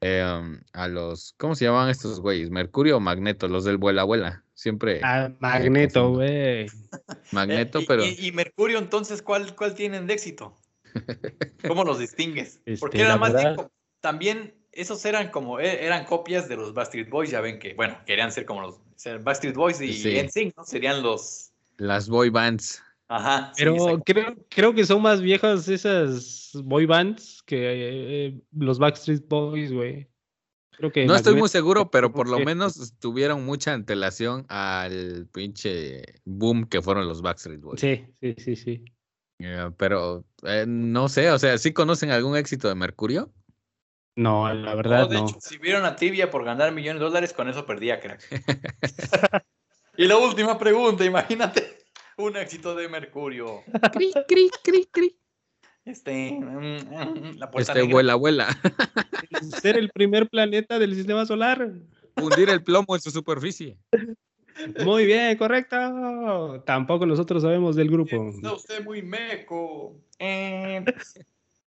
em, 0.00 0.60
a 0.72 0.88
los, 0.88 1.34
¿cómo 1.38 1.54
se 1.54 1.64
llamaban 1.64 1.90
estos 1.90 2.20
güeyes? 2.20 2.50
Mercurio 2.50 2.98
o 2.98 3.00
Magneto, 3.00 3.48
los 3.48 3.64
del 3.64 3.78
vuela 3.78 4.02
abuela. 4.02 4.44
Siempre 4.56 5.00
Ah, 5.02 5.32
Magneto, 5.40 6.10
güey. 6.12 6.66
Magneto, 7.32 7.80
Eh, 7.80 7.84
pero 7.88 8.04
y, 8.04 8.26
y 8.28 8.32
Mercurio, 8.32 8.78
entonces, 8.78 9.20
¿cuál, 9.22 9.54
cuál 9.56 9.74
tienen 9.74 10.06
de 10.06 10.14
éxito? 10.14 10.56
¿Cómo 11.66 11.84
los 11.84 11.98
distingues? 11.98 12.60
Porque 12.78 12.98
Este, 12.98 13.00
era 13.00 13.08
la 13.10 13.16
más 13.16 13.32
verdad- 13.32 13.70
también 14.00 14.54
esos 14.70 15.04
eran 15.06 15.30
como, 15.30 15.60
eh, 15.60 15.84
eran 15.86 16.04
copias 16.04 16.48
de 16.48 16.56
los 16.56 16.74
Backstreet 16.74 17.08
Boys, 17.08 17.30
ya 17.30 17.40
ven 17.40 17.58
que, 17.58 17.74
bueno, 17.74 17.96
querían 18.06 18.30
ser 18.32 18.44
como 18.44 18.60
los 18.60 18.74
o 18.76 18.82
sea, 18.96 19.16
Backstreet 19.18 19.54
Boys 19.56 19.80
y 19.80 19.92
Sí. 19.92 20.16
NSYNC, 20.18 20.54
¿no? 20.56 20.64
Serían 20.64 21.02
los, 21.02 21.52
las 21.76 22.08
boy 22.08 22.30
bands. 22.30 22.82
ajá. 23.08 23.52
sí, 23.54 23.64
Pero 23.64 23.74
exacto. 23.74 24.02
creo, 24.04 24.36
creo 24.48 24.74
que 24.74 24.84
son 24.84 25.02
más 25.02 25.20
viejas 25.20 25.68
esas 25.68 26.50
boy 26.64 26.86
bands 26.86 27.42
que 27.46 28.26
eh, 28.26 28.40
los 28.52 28.78
Backstreet 28.78 29.26
Boys, 29.28 29.72
güey. 29.72 30.08
Creo 30.76 30.90
que 30.90 31.06
No 31.06 31.14
estoy 31.14 31.34
muy 31.34 31.48
seguro, 31.48 31.90
pero 31.90 32.12
por 32.12 32.28
lo 32.28 32.38
Sí. 32.38 32.44
menos 32.44 32.94
tuvieron 32.98 33.44
mucha 33.44 33.72
antelación 33.72 34.44
al 34.48 35.28
pinche 35.32 36.02
boom 36.24 36.66
que 36.66 36.82
fueron 36.82 37.06
los 37.06 37.22
Backstreet 37.22 37.60
Boys. 37.60 37.80
Sí, 37.80 38.04
sí, 38.20 38.34
sí, 38.38 38.56
sí. 38.56 38.84
Eh, 39.38 39.70
pero 39.76 40.24
eh, 40.44 40.64
no 40.66 41.08
sé, 41.08 41.30
o 41.30 41.38
sea, 41.38 41.58
¿sí 41.58 41.72
conocen 41.72 42.10
algún 42.10 42.36
éxito 42.36 42.68
de 42.68 42.74
Mercurio? 42.74 43.32
No, 44.16 44.52
la 44.52 44.70
No, 44.70 44.76
verdad 44.76 45.08
de 45.08 45.16
no. 45.16 45.26
hecho, 45.28 45.36
si 45.40 45.58
vieron 45.58 45.84
a 45.84 45.96
Tibia 45.96 46.30
por 46.30 46.44
ganar 46.44 46.72
millones 46.72 47.00
de 47.00 47.06
dólares, 47.06 47.32
con 47.32 47.48
eso 47.48 47.66
perdía, 47.66 48.00
crack. 48.00 48.22
y 49.96 50.06
la 50.06 50.16
última 50.16 50.58
pregunta, 50.58 51.04
imagínate 51.04 51.78
un 52.16 52.36
éxito 52.36 52.74
de 52.74 52.88
Mercurio. 52.88 53.62
Cri, 53.92 54.12
cri, 54.28 54.50
cri, 54.62 54.86
cri. 54.90 55.16
Este, 55.84 56.32
mm, 56.32 56.44
mm, 56.44 57.36
la 57.36 57.50
puerta 57.50 57.72
Este, 57.72 57.82
negra. 57.82 57.92
vuela, 57.92 58.14
vuela. 58.14 58.48
Ser 59.62 59.76
el 59.76 59.90
primer 59.90 60.28
planeta 60.28 60.78
del 60.78 60.94
sistema 60.94 61.26
solar. 61.26 61.72
Hundir 62.16 62.48
el 62.48 62.62
plomo 62.62 62.94
en 62.94 63.00
su 63.02 63.10
superficie. 63.10 63.76
Muy 64.84 65.04
bien, 65.04 65.36
correcto. 65.36 66.62
Tampoco 66.64 67.04
nosotros 67.06 67.42
sabemos 67.42 67.76
del 67.76 67.90
grupo. 67.90 68.30
Está 68.30 68.52
usted 68.52 68.84
muy 68.84 69.02
meco. 69.02 70.00
Eh, 70.18 70.84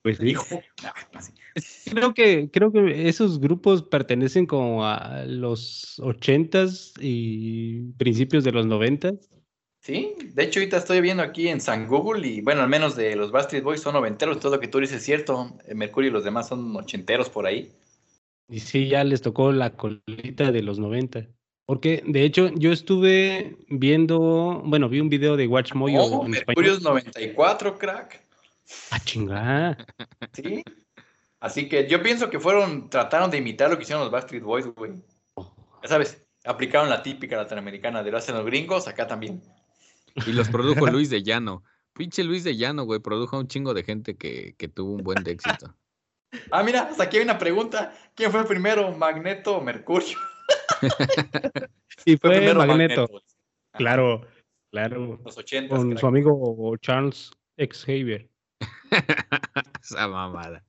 Pues 0.08 0.22
así. 0.22 1.34
Creo 1.92 2.14
que, 2.14 2.50
creo 2.50 2.72
que 2.72 3.10
esos 3.10 3.42
grupos 3.42 3.84
pertenecen 3.84 4.46
como 4.46 4.86
a 4.86 5.26
los 5.26 6.00
ochentas 6.00 6.94
y 7.02 7.92
principios 7.98 8.46
de 8.46 8.54
los 8.54 8.66
noventas. 8.66 9.16
Sí, 9.82 10.16
de 10.34 10.44
hecho 10.44 10.60
ahorita 10.60 10.78
estoy 10.78 11.02
viendo 11.02 11.24
aquí 11.24 11.50
en 11.50 11.60
San 11.60 11.88
Google 11.88 12.26
y 12.26 12.42
bueno, 12.42 12.62
al 12.62 12.70
menos 12.70 12.96
de 12.96 13.18
los 13.18 13.32
Backstreet 13.32 13.64
Boys 13.64 13.82
son 13.82 13.96
noventeros, 13.96 14.40
todo 14.40 14.56
lo 14.56 14.62
que 14.62 14.70
tú 14.70 14.80
dices 14.80 14.98
es 14.98 15.04
cierto. 15.04 15.58
Eh, 15.68 15.76
Mercurio 15.76 16.10
y 16.10 16.14
los 16.14 16.24
demás 16.24 16.48
son 16.48 16.74
ochenteros 16.78 17.30
por 17.30 17.46
ahí. 17.46 17.74
Y 18.48 18.60
sí, 18.60 18.88
ya 18.88 19.04
les 19.04 19.22
tocó 19.22 19.52
la 19.52 19.76
colita 19.76 20.54
de 20.54 20.62
los 20.62 20.80
90. 20.80 21.28
Porque, 21.66 22.02
de 22.06 22.24
hecho, 22.24 22.50
yo 22.56 22.72
estuve 22.72 23.58
viendo, 23.68 24.62
bueno, 24.64 24.88
vi 24.88 25.02
un 25.02 25.10
video 25.10 25.36
de 25.36 25.48
Watch 25.48 25.74
Moyo 25.74 26.02
Oh, 26.02 26.24
en 26.24 26.32
Mercurio 26.32 26.72
es 26.72 26.78
español. 26.78 27.02
94, 27.02 27.78
crack. 27.78 28.27
Ah, 28.92 29.00
chingada. 29.00 29.78
Sí. 30.34 30.64
Así 31.40 31.70
que 31.70 31.88
yo 31.88 32.02
pienso 32.02 32.30
que 32.30 32.40
fueron, 32.40 32.90
trataron 32.90 33.32
de 33.32 33.38
imitar 33.38 33.70
lo 33.70 33.78
que 33.78 33.84
hicieron 33.84 34.04
los 34.04 34.12
Backstreet 34.12 34.44
Boys, 34.44 34.66
güey. 34.68 34.94
Ya 35.84 35.90
sabes, 35.90 36.28
aplicaron 36.44 36.90
la 36.90 37.02
típica 37.02 37.38
latinoamericana 37.38 38.04
de 38.04 38.12
lo 38.12 38.18
hacen 38.18 38.36
los 38.36 38.46
gringos, 38.46 38.88
acá 38.88 39.08
también. 39.08 39.42
Y 40.26 40.34
los 40.34 40.50
produjo 40.50 40.88
Luis 40.88 41.10
de 41.10 41.24
Llano. 41.24 41.64
Pinche 41.94 42.24
Luis 42.24 42.44
de 42.44 42.58
Llano, 42.58 42.84
güey, 42.84 43.00
produjo 43.00 43.38
a 43.38 43.40
un 43.40 43.48
chingo 43.48 43.74
de 43.74 43.84
gente 43.84 44.18
que, 44.18 44.56
que 44.58 44.68
tuvo 44.68 44.94
un 44.94 45.04
buen 45.04 45.24
de 45.24 45.32
éxito. 45.32 45.76
Ah, 46.52 46.62
mira, 46.62 46.82
hasta 46.82 47.04
aquí 47.04 47.18
hay 47.18 47.24
una 47.24 47.38
pregunta. 47.38 47.94
¿Quién 48.14 48.32
fue 48.32 48.46
primero, 48.46 48.92
Magneto 48.92 49.58
o 49.58 49.62
Mercurio? 49.62 50.18
Y 52.06 52.18
fue 52.18 52.32
primero 52.32 52.60
Magneto. 52.66 53.04
Ajá, 53.04 53.78
Claro, 53.78 54.28
claro. 54.70 55.20
Los 55.24 55.38
80. 55.38 55.74
Con 55.74 55.98
su 55.98 56.06
amigo 56.06 56.76
Charles 56.82 57.32
X. 57.56 57.86
Xavier. 57.86 58.30
Esa 59.82 60.08
mamada. 60.08 60.64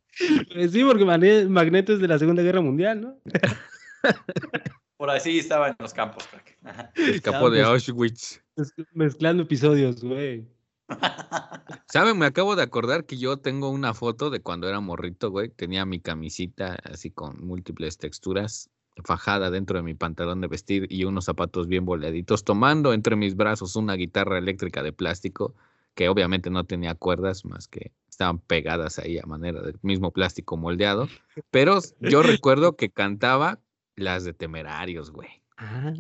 Eh, 0.54 0.68
Sí, 0.68 0.82
porque 0.84 1.04
Magne- 1.04 1.48
Magneto 1.48 1.92
es 1.92 2.00
de 2.00 2.08
la 2.08 2.18
Segunda 2.18 2.42
Guerra 2.42 2.60
Mundial, 2.60 3.00
¿no? 3.00 3.16
Por 4.96 5.10
así 5.10 5.38
estaba 5.38 5.68
en 5.68 5.76
los 5.78 5.94
campos, 5.94 6.26
crack. 6.26 6.96
Escapó 6.96 7.50
de 7.50 7.62
Auschwitz. 7.62 8.42
Mez- 8.56 8.86
Mezclando 8.92 9.44
episodios, 9.44 10.02
güey. 10.02 10.48
¿Saben? 11.86 12.18
Me 12.18 12.26
acabo 12.26 12.56
de 12.56 12.62
acordar 12.62 13.04
que 13.04 13.16
yo 13.18 13.36
tengo 13.36 13.70
una 13.70 13.94
foto 13.94 14.30
de 14.30 14.40
cuando 14.40 14.68
era 14.68 14.80
morrito, 14.80 15.30
güey. 15.30 15.50
Tenía 15.50 15.84
mi 15.86 16.00
camisita 16.00 16.78
así 16.84 17.10
con 17.10 17.44
múltiples 17.46 17.98
texturas 17.98 18.70
fajada 19.04 19.50
dentro 19.50 19.76
de 19.78 19.84
mi 19.84 19.94
pantalón 19.94 20.40
de 20.40 20.48
vestir 20.48 20.86
y 20.90 21.04
unos 21.04 21.26
zapatos 21.26 21.68
bien 21.68 21.84
boleaditos, 21.84 22.42
tomando 22.42 22.92
entre 22.92 23.14
mis 23.14 23.36
brazos 23.36 23.76
una 23.76 23.94
guitarra 23.94 24.38
eléctrica 24.38 24.82
de 24.82 24.92
plástico 24.92 25.54
que 25.98 26.08
obviamente 26.08 26.48
no 26.48 26.62
tenía 26.62 26.94
cuerdas 26.94 27.44
más 27.44 27.66
que 27.66 27.90
estaban 28.08 28.38
pegadas 28.38 29.00
ahí 29.00 29.18
a 29.18 29.26
manera 29.26 29.60
del 29.62 29.80
mismo 29.82 30.12
plástico 30.12 30.56
moldeado, 30.56 31.08
pero 31.50 31.80
yo 31.98 32.22
recuerdo 32.22 32.76
que 32.76 32.88
cantaba 32.88 33.58
las 33.96 34.22
de 34.22 34.32
Temerarios, 34.32 35.10
güey. 35.10 35.28
Ah, 35.56 35.92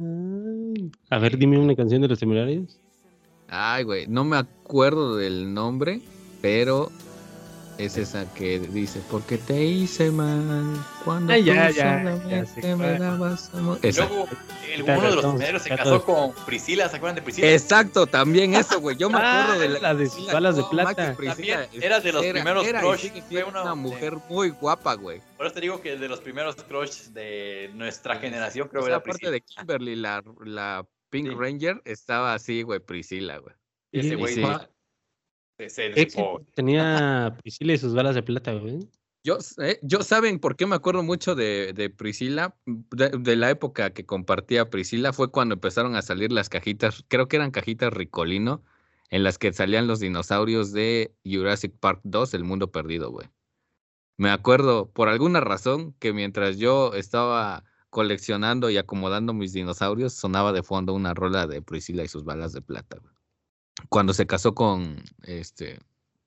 a 1.10 1.18
ver, 1.18 1.36
dime 1.36 1.58
una 1.58 1.74
canción 1.74 2.00
de 2.00 2.06
los 2.06 2.20
temerarios. 2.20 2.78
Ay, 3.48 3.82
güey, 3.82 4.06
no 4.06 4.22
me 4.22 4.36
acuerdo 4.36 5.16
del 5.16 5.52
nombre, 5.52 6.00
pero 6.42 6.92
es 7.78 7.96
esa 7.96 8.26
que 8.34 8.58
dice, 8.58 9.00
porque 9.10 9.38
te 9.38 9.62
hice 9.64 10.10
mal 10.10 10.84
cuando 11.04 11.34
ya, 11.36 11.68
tú 11.68 11.74
ya, 11.74 11.98
solamente 11.98 12.28
ya 12.30 12.46
sé 12.46 12.76
me 12.76 12.84
cuál. 12.84 12.98
dabas 12.98 13.54
amor". 13.54 13.78
Esa. 13.82 14.06
Luego, 14.08 14.28
el, 14.74 14.82
uno 14.82 15.00
de 15.02 15.14
los 15.14 15.24
primeros 15.26 15.62
se 15.62 15.68
casó 15.70 16.00
todos. 16.00 16.34
con 16.34 16.44
Priscila, 16.44 16.88
¿se 16.88 16.96
acuerdan 16.96 17.14
de 17.16 17.22
Priscila? 17.22 17.50
Exacto, 17.50 18.06
también 18.06 18.54
eso, 18.54 18.80
güey. 18.80 18.96
Yo 18.96 19.08
me 19.08 19.18
Ah, 19.18 19.44
acuerdo 19.44 19.60
de 19.60 19.80
la 19.80 19.94
de 19.94 20.04
sus 20.06 20.14
Priscila, 20.14 20.32
balas 20.34 20.56
de 20.56 20.64
plata. 20.70 21.14
Priscila 21.16 21.34
También 21.62 21.82
era 21.82 22.00
de 22.00 22.12
los 22.12 22.26
primeros 22.26 22.66
era 22.66 22.80
crush, 22.80 23.10
fue 23.30 23.44
una- 23.44 23.62
una 23.62 23.74
mujer 23.74 24.14
muy 24.28 24.50
guapa, 24.50 24.94
güey. 24.94 25.20
Por 25.36 25.46
eso 25.46 25.54
te 25.54 25.60
digo 25.62 25.80
que 25.80 25.96
de 25.96 26.08
los 26.08 26.20
primeros 26.20 26.56
crush 26.56 27.04
de 27.12 27.70
nuestra 27.74 28.16
generación, 28.16 28.68
creo 28.68 28.82
O 28.82 28.84
que 28.84 28.88
sea, 28.90 28.96
era 28.96 28.96
aparte 28.98 29.18
Priscila. 29.18 29.30
de 29.30 29.40
Kimberly, 29.40 29.96
la, 29.96 30.22
la 30.44 30.86
Pink 31.10 31.28
Sí. 31.30 31.34
Ranger 31.34 31.80
estaba 31.86 32.34
así, 32.34 32.62
güey, 32.62 32.80
Priscila, 32.80 33.38
güey. 33.38 33.54
Ese 33.92 34.08
Y- 34.08 34.14
güey 34.16 34.34
sí. 35.58 35.64
ma- 35.64 35.68
se, 35.68 35.68
se 35.70 35.90
¿Qué 35.92 36.00
despojó. 36.06 36.38
éxito 36.40 36.52
tenía 36.54 37.36
Priscila 37.42 37.72
y 37.74 37.78
sus 37.78 37.94
balas 37.94 38.14
de 38.14 38.22
plata, 38.22 38.52
güey? 38.54 38.78
Yo, 39.24 39.40
sé- 39.40 39.80
yo 39.82 40.02
saben 40.02 40.38
por 40.38 40.56
qué 40.56 40.66
me 40.66 40.76
acuerdo 40.76 41.02
mucho 41.02 41.34
de, 41.34 41.72
de 41.74 41.90
Priscila, 41.90 42.56
de, 42.66 43.10
de 43.10 43.36
la 43.36 43.50
época 43.50 43.90
que 43.92 44.06
compartía 44.06 44.70
Priscila, 44.70 45.12
fue 45.12 45.30
cuando 45.30 45.54
empezaron 45.54 45.96
a 45.96 46.02
salir 46.02 46.32
las 46.32 46.48
cajitas, 46.48 47.04
creo 47.08 47.28
que 47.28 47.36
eran 47.36 47.50
cajitas 47.50 47.92
Ricolino, 47.92 48.62
en 49.10 49.24
las 49.24 49.38
que 49.38 49.52
salían 49.52 49.86
los 49.86 50.00
dinosaurios 50.00 50.72
de 50.72 51.14
Jurassic 51.24 51.74
Park 51.78 52.00
2, 52.04 52.34
El 52.34 52.44
Mundo 52.44 52.70
Perdido, 52.72 53.10
güey. 53.10 53.28
Me 54.16 54.30
acuerdo, 54.30 54.90
por 54.90 55.08
alguna 55.08 55.40
razón, 55.40 55.94
que 55.98 56.12
mientras 56.12 56.58
yo 56.58 56.92
estaba 56.94 57.64
coleccionando 57.90 58.68
y 58.70 58.76
acomodando 58.76 59.32
mis 59.32 59.52
dinosaurios, 59.52 60.12
sonaba 60.12 60.52
de 60.52 60.62
fondo 60.62 60.92
una 60.94 61.14
rola 61.14 61.46
de 61.46 61.62
Priscila 61.62 62.04
y 62.04 62.08
sus 62.08 62.24
balas 62.24 62.52
de 62.52 62.60
plata, 62.62 62.98
güey. 63.00 63.14
Cuando 63.88 64.12
se 64.12 64.26
casó 64.26 64.54
con, 64.54 65.02
este, 65.22 65.78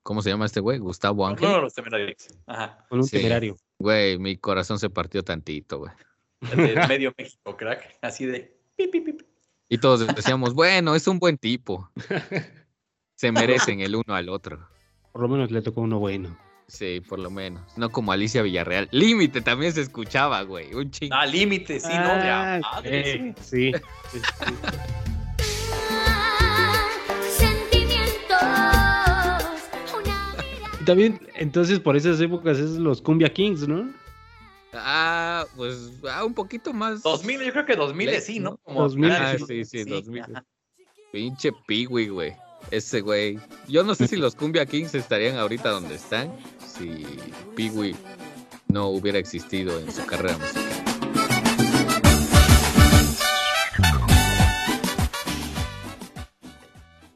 ¿cómo 0.02 0.22
se 0.22 0.30
llama 0.30 0.46
este 0.46 0.60
güey? 0.60 0.78
Gustavo 0.78 1.26
Ángel. 1.26 1.46
Uno 1.46 1.56
de 1.56 1.62
los 1.62 1.74
temerarios. 1.74 2.28
Ajá. 2.46 2.84
Con 2.88 3.00
un 3.00 3.04
Sí. 3.06 3.16
temerario. 3.18 3.56
Güey, 3.78 4.18
mi 4.18 4.36
corazón 4.36 4.78
se 4.78 4.88
partió 4.90 5.22
tantito, 5.22 5.78
güey. 5.78 5.92
El 6.50 6.56
de 6.74 6.86
medio 6.88 7.14
México, 7.16 7.56
crack. 7.56 7.98
Así 8.02 8.26
de. 8.26 8.56
pi, 8.76 8.88
pi, 8.88 9.00
pi, 9.00 9.12
pi. 9.12 9.24
Y 9.68 9.78
todos 9.78 10.06
decíamos, 10.14 10.54
bueno, 10.54 10.94
es 10.94 11.06
un 11.06 11.18
buen 11.18 11.38
tipo. 11.38 11.90
Se 13.16 13.30
merecen 13.32 13.80
el 13.80 13.94
uno 13.96 14.14
al 14.14 14.28
otro. 14.28 14.68
Por 15.12 15.22
lo 15.22 15.28
menos 15.28 15.50
le 15.50 15.62
tocó 15.62 15.80
uno 15.82 15.98
bueno. 15.98 16.36
Sí, 16.66 17.00
por 17.06 17.18
lo 17.18 17.30
menos. 17.30 17.62
No 17.76 17.90
como 17.90 18.12
Alicia 18.12 18.42
Villarreal. 18.42 18.88
Límite 18.92 19.40
también 19.42 19.72
se 19.72 19.82
escuchaba, 19.82 20.42
güey. 20.42 20.74
Un 20.74 20.90
chingo. 20.90 21.14
Ah, 21.14 21.26
límite, 21.26 21.78
sí, 21.80 21.88
no, 21.88 21.94
Ah, 21.94 22.58
madre, 22.62 23.10
eh, 23.28 23.34
sí. 23.40 23.72
sí. 23.72 23.80
sí, 24.12 24.18
también, 30.82 31.20
entonces, 31.34 31.80
por 31.80 31.96
esas 31.96 32.20
épocas 32.20 32.58
es 32.58 32.70
los 32.72 33.00
Cumbia 33.02 33.32
Kings, 33.32 33.66
¿no? 33.68 33.90
Ah, 34.72 35.44
pues 35.56 35.92
ah, 36.10 36.24
un 36.24 36.32
poquito 36.34 36.72
más. 36.72 37.02
2000, 37.02 37.42
yo 37.42 37.52
creo 37.52 37.66
que 37.66 37.76
2000 37.76 38.06
Le- 38.10 38.20
sí, 38.20 38.38
¿no? 38.40 38.58
¿no? 38.66 38.74
2000, 38.74 39.10
Ah, 39.12 39.32
de 39.32 39.38
sí, 39.38 39.64
sí, 39.64 39.84
2000. 39.84 40.22
ajá. 40.22 40.44
Pinche 41.12 41.52
Piwi, 41.66 42.08
güey. 42.08 42.32
Ese 42.70 43.00
güey. 43.02 43.38
Yo 43.68 43.82
no 43.84 43.94
sé 43.94 44.08
si 44.08 44.16
los 44.16 44.34
Cumbia 44.34 44.64
Kings 44.64 44.94
estarían 44.94 45.36
ahorita 45.36 45.68
donde 45.70 45.96
están 45.96 46.32
si 46.64 47.04
Piwi 47.54 47.94
no 48.68 48.86
hubiera 48.88 49.18
existido 49.18 49.78
en 49.78 49.92
su 49.92 50.06
carrera 50.06 50.38
musical. 50.38 51.72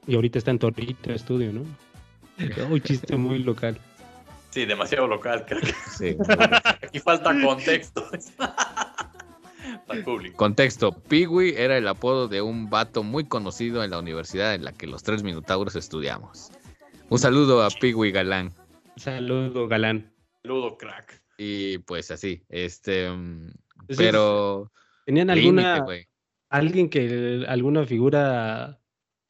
Y 0.06 0.14
ahorita 0.14 0.38
está 0.38 0.50
en 0.52 0.58
Torrito 0.58 1.12
Estudio, 1.12 1.52
¿no? 1.52 1.62
Un 2.70 2.80
chiste 2.80 3.16
muy 3.16 3.38
local. 3.38 3.78
Sí, 4.50 4.64
demasiado 4.64 5.06
local, 5.06 5.44
crack. 5.44 5.74
Sí. 5.90 6.16
Aquí 6.82 6.98
falta 6.98 7.34
contexto. 7.42 8.08
Para 9.86 9.98
el 9.98 10.04
público. 10.04 10.36
Contexto, 10.36 10.92
Piwi 10.92 11.54
era 11.56 11.76
el 11.76 11.86
apodo 11.86 12.28
de 12.28 12.40
un 12.40 12.70
vato 12.70 13.02
muy 13.02 13.26
conocido 13.26 13.84
en 13.84 13.90
la 13.90 13.98
universidad 13.98 14.54
en 14.54 14.64
la 14.64 14.72
que 14.72 14.86
los 14.86 15.02
tres 15.02 15.22
minotauros 15.22 15.76
estudiamos. 15.76 16.50
Un 17.08 17.18
saludo 17.18 17.62
a 17.62 17.68
Piwi 17.70 18.12
Galán. 18.12 18.52
Saludo, 18.96 19.68
galán. 19.68 20.10
Ludo, 20.42 20.78
crack. 20.78 21.22
Y 21.36 21.78
pues 21.78 22.10
así, 22.10 22.42
este... 22.48 23.10
mm, 23.10 23.50
Entonces, 23.80 23.96
Pero... 23.98 24.72
¿Tenían 25.04 25.30
alguna, 25.30 25.84
alguien 26.48 26.88
que, 26.88 27.44
alguna 27.46 27.84
figura 27.84 28.80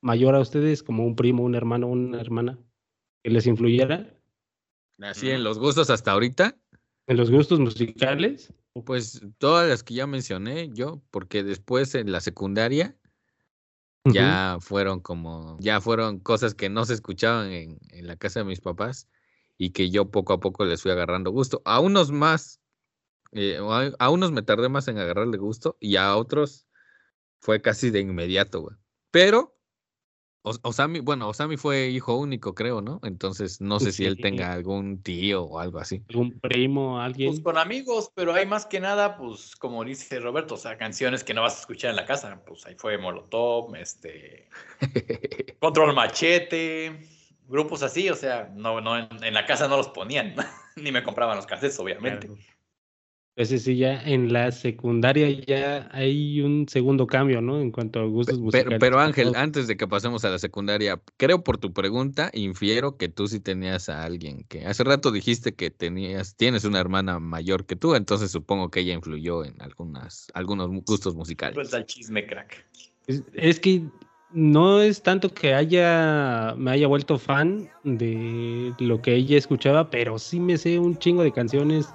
mayor 0.00 0.36
a 0.36 0.40
ustedes, 0.40 0.82
como 0.82 1.04
un 1.04 1.16
primo, 1.16 1.42
un 1.42 1.54
hermano, 1.54 1.88
una 1.88 2.20
hermana, 2.20 2.58
que 3.26 3.32
les 3.32 3.46
influyera 3.48 4.08
Así 5.00 5.30
en 5.30 5.42
los 5.42 5.58
gustos 5.58 5.90
hasta 5.90 6.12
ahorita, 6.12 6.56
en 7.08 7.16
los 7.16 7.28
gustos 7.28 7.58
musicales? 7.58 8.52
pues 8.84 9.20
todas 9.38 9.68
las 9.68 9.82
que 9.82 9.94
ya 9.94 10.06
mencioné 10.06 10.70
yo, 10.72 11.02
porque 11.10 11.42
después 11.42 11.96
en 11.96 12.12
la 12.12 12.20
secundaria 12.20 12.96
ya 14.04 14.58
fueron 14.60 15.00
como, 15.00 15.58
ya 15.58 15.80
fueron 15.80 16.20
cosas 16.20 16.54
que 16.54 16.68
no 16.68 16.84
se 16.84 16.94
escuchaban 16.94 17.50
en, 17.50 17.78
en 17.90 18.06
la 18.06 18.14
casa 18.14 18.40
de 18.40 18.46
mis 18.46 18.60
papás 18.60 19.08
y 19.58 19.70
que 19.70 19.90
yo 19.90 20.08
poco 20.12 20.34
a 20.34 20.38
poco 20.38 20.64
les 20.64 20.80
fui 20.80 20.92
agarrando 20.92 21.32
gusto. 21.32 21.62
A 21.64 21.80
unos 21.80 22.12
más, 22.12 22.60
eh, 23.32 23.58
a, 23.58 23.90
a 23.98 24.10
unos 24.10 24.30
me 24.30 24.42
tardé 24.42 24.68
más 24.68 24.86
en 24.86 24.98
agarrarle 24.98 25.36
gusto 25.36 25.76
y 25.80 25.96
a 25.96 26.14
otros 26.16 26.68
fue 27.40 27.60
casi 27.60 27.90
de 27.90 27.98
inmediato, 27.98 28.60
güey. 28.60 28.76
Pero 29.10 29.55
Osami, 30.62 31.00
bueno, 31.00 31.28
Osami 31.28 31.56
fue 31.56 31.88
hijo 31.88 32.14
único, 32.14 32.54
creo, 32.54 32.80
¿no? 32.80 33.00
Entonces 33.02 33.60
no 33.60 33.80
sé 33.80 33.90
si 33.90 34.04
él 34.04 34.16
tenga 34.16 34.52
algún 34.52 35.02
tío 35.02 35.42
o 35.42 35.58
algo 35.58 35.80
así. 35.80 36.02
¿Algún 36.08 36.38
primo, 36.38 37.00
alguien? 37.00 37.30
Pues 37.30 37.40
con 37.40 37.58
amigos, 37.58 38.12
pero 38.14 38.32
hay 38.32 38.46
más 38.46 38.64
que 38.64 38.78
nada, 38.78 39.16
pues 39.16 39.56
como 39.56 39.84
dice 39.84 40.20
Roberto, 40.20 40.54
o 40.54 40.56
sea, 40.56 40.78
canciones 40.78 41.24
que 41.24 41.34
no 41.34 41.42
vas 41.42 41.56
a 41.56 41.60
escuchar 41.60 41.90
en 41.90 41.96
la 41.96 42.06
casa. 42.06 42.40
Pues 42.46 42.64
ahí 42.64 42.76
fue 42.78 42.96
Molotov, 42.96 43.74
este, 43.74 44.48
Control 45.58 45.92
Machete, 45.94 47.00
grupos 47.48 47.82
así, 47.82 48.08
o 48.08 48.14
sea, 48.14 48.48
no, 48.54 48.80
no, 48.80 48.98
en, 48.98 49.08
en 49.22 49.34
la 49.34 49.46
casa 49.46 49.66
no 49.66 49.76
los 49.76 49.88
ponían, 49.88 50.36
ni 50.76 50.92
me 50.92 51.02
compraban 51.02 51.36
los 51.36 51.46
cassettes, 51.46 51.80
obviamente. 51.80 52.28
Claro. 52.28 52.55
Ese 53.36 53.58
sí, 53.58 53.76
ya 53.76 54.02
en 54.02 54.32
la 54.32 54.50
secundaria 54.50 55.28
ya 55.28 55.90
hay 55.92 56.40
un 56.40 56.66
segundo 56.70 57.06
cambio, 57.06 57.42
¿no? 57.42 57.60
En 57.60 57.70
cuanto 57.70 58.00
a 58.00 58.06
gustos 58.06 58.38
musicales. 58.38 58.78
Pero, 58.80 58.98
Ángel, 58.98 59.34
antes 59.36 59.66
de 59.66 59.76
que 59.76 59.86
pasemos 59.86 60.24
a 60.24 60.30
la 60.30 60.38
secundaria, 60.38 61.02
creo 61.18 61.44
por 61.44 61.58
tu 61.58 61.74
pregunta, 61.74 62.30
infiero 62.32 62.96
que 62.96 63.10
tú 63.10 63.28
sí 63.28 63.38
tenías 63.38 63.90
a 63.90 64.04
alguien 64.04 64.44
que 64.48 64.64
hace 64.64 64.84
rato 64.84 65.12
dijiste 65.12 65.54
que 65.54 65.70
tenías, 65.70 66.34
tienes 66.36 66.64
una 66.64 66.80
hermana 66.80 67.18
mayor 67.18 67.66
que 67.66 67.76
tú, 67.76 67.94
entonces 67.94 68.30
supongo 68.30 68.70
que 68.70 68.80
ella 68.80 68.94
influyó 68.94 69.44
en 69.44 69.60
algunas, 69.60 70.28
algunos 70.32 70.70
gustos 70.86 71.14
musicales. 71.14 71.56
Suelta 71.56 71.76
el 71.76 71.84
chisme, 71.84 72.26
crack. 72.26 72.64
Es, 73.06 73.22
es 73.34 73.60
que 73.60 73.82
no 74.32 74.80
es 74.80 75.02
tanto 75.02 75.34
que 75.34 75.52
haya 75.52 76.54
me 76.56 76.70
haya 76.70 76.86
vuelto 76.86 77.18
fan 77.18 77.68
de 77.84 78.72
lo 78.78 79.02
que 79.02 79.14
ella 79.14 79.36
escuchaba, 79.36 79.90
pero 79.90 80.18
sí 80.18 80.40
me 80.40 80.56
sé 80.56 80.78
un 80.78 80.98
chingo 80.98 81.22
de 81.22 81.32
canciones. 81.32 81.86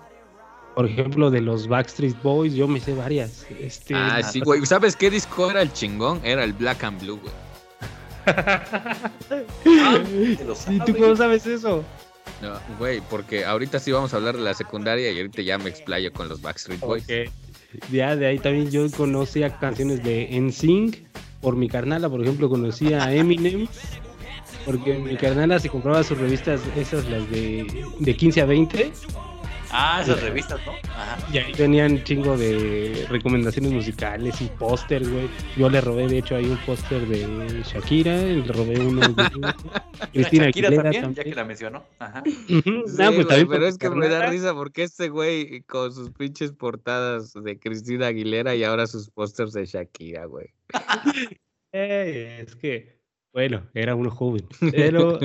Por 0.76 0.90
ejemplo, 0.90 1.30
de 1.30 1.42
los 1.42 1.68
Backstreet 1.68 2.22
Boys, 2.22 2.54
yo 2.54 2.68
me 2.68 2.80
sé 2.80 2.94
varias. 2.94 3.46
Este, 3.60 3.94
Ah, 3.94 4.22
sí, 4.24 4.40
güey. 4.40 4.66
¿Sabes 4.66 4.96
qué 4.96 5.10
disco 5.10 5.52
era 5.52 5.62
el 5.62 5.72
chingón? 5.74 6.22
Era 6.24 6.44
el 6.44 6.54
Black 6.54 6.84
and 6.84 7.02
Blue, 7.02 7.20
güey. 7.20 7.34
¿Y 10.70 10.80
tú 10.86 10.96
cómo 10.98 11.16
sabes 11.16 11.46
eso? 11.46 11.84
No, 12.42 12.54
güey, 12.78 13.02
porque 13.10 13.46
ahorita 13.46 13.80
sí 13.80 13.92
vamos 13.92 14.14
a 14.14 14.18
hablar 14.18 14.38
de 14.38 14.44
la 14.44 14.54
secundaria 14.54 15.12
y 15.12 15.18
ahorita 15.18 15.42
ya 15.42 15.58
me 15.58 15.70
explayo 15.70 16.12
con 16.14 16.30
los 16.30 16.42
Backstreet 16.42 16.80
Boys. 16.80 17.06
Ya 17.92 18.16
de 18.16 18.28
ahí 18.28 18.40
también 18.40 18.70
yo 18.70 18.90
conocía 18.92 19.58
canciones 19.58 20.04
de 20.04 20.28
NSYNC. 20.32 20.98
Por 21.42 21.56
mi 21.56 21.68
carnala, 21.68 22.10
por 22.10 22.22
ejemplo, 22.22 22.50
conocía 22.50 23.04
a 23.04 23.14
Eminem. 23.14 23.68
Porque 24.66 25.00
mi 25.00 25.18
carnala 25.18 25.60
se 25.60 25.70
compraba 25.70 26.04
sus 26.04 26.18
revistas, 26.18 26.62
esas 26.76 27.10
las 27.10 27.30
de, 27.32 27.84
de 28.00 28.16
15 28.16 28.42
a 28.42 28.46
20. 28.46 28.92
Ah, 29.74 30.02
esas 30.04 30.22
revistas, 30.22 30.60
¿no? 30.66 30.74
Ajá. 30.90 31.18
Y 31.32 31.38
ahí 31.38 31.54
venían 31.58 32.04
chingo 32.04 32.38
de 32.38 33.06
recomendaciones 33.10 33.72
musicales 33.72 34.42
y 34.42 34.46
pósters, 34.48 35.10
güey. 35.10 35.30
Yo 35.56 35.70
le 35.70 35.80
robé, 35.82 36.08
de 36.08 36.18
hecho, 36.20 36.36
ahí 36.36 36.46
un 36.46 36.58
póster 36.66 37.08
de 37.08 37.64
Shakira, 37.64 38.16
le 38.22 38.44
robé 38.44 38.80
uno 38.80 39.02
de 39.02 39.14
Cristina 40.14 40.46
Shakira 40.46 40.68
Aguilera 40.68 40.84
también, 40.84 41.04
también. 41.04 41.14
ya 41.14 41.24
que 41.24 41.36
la 41.36 41.46
mencionó. 41.46 41.84
Ajá. 42.00 42.24
Sí, 42.26 42.62
Ah, 43.00 43.12
pues 43.16 43.26
güey, 43.28 43.46
pero 43.46 43.68
es 43.68 43.78
que 43.78 43.90
me 43.90 44.08
da 44.10 44.28
risa 44.30 44.54
porque 44.54 44.84
este 44.84 45.10
güey 45.10 45.62
con 45.64 45.94
sus 45.94 46.12
pinches 46.12 46.52
portadas 46.52 47.34
de 47.34 47.60
Cristina 47.60 48.08
Aguilera 48.08 48.56
y 48.56 48.64
ahora 48.64 48.88
sus 48.88 49.10
pósters 49.10 49.54
de 49.54 49.66
Shakira, 49.66 50.26
güey. 50.26 50.48
Eh, 51.74 52.44
es 52.46 52.54
que, 52.58 53.00
bueno, 53.32 53.66
era 53.74 53.96
uno 53.96 54.12
joven. 54.12 54.46
Pero 54.72 55.18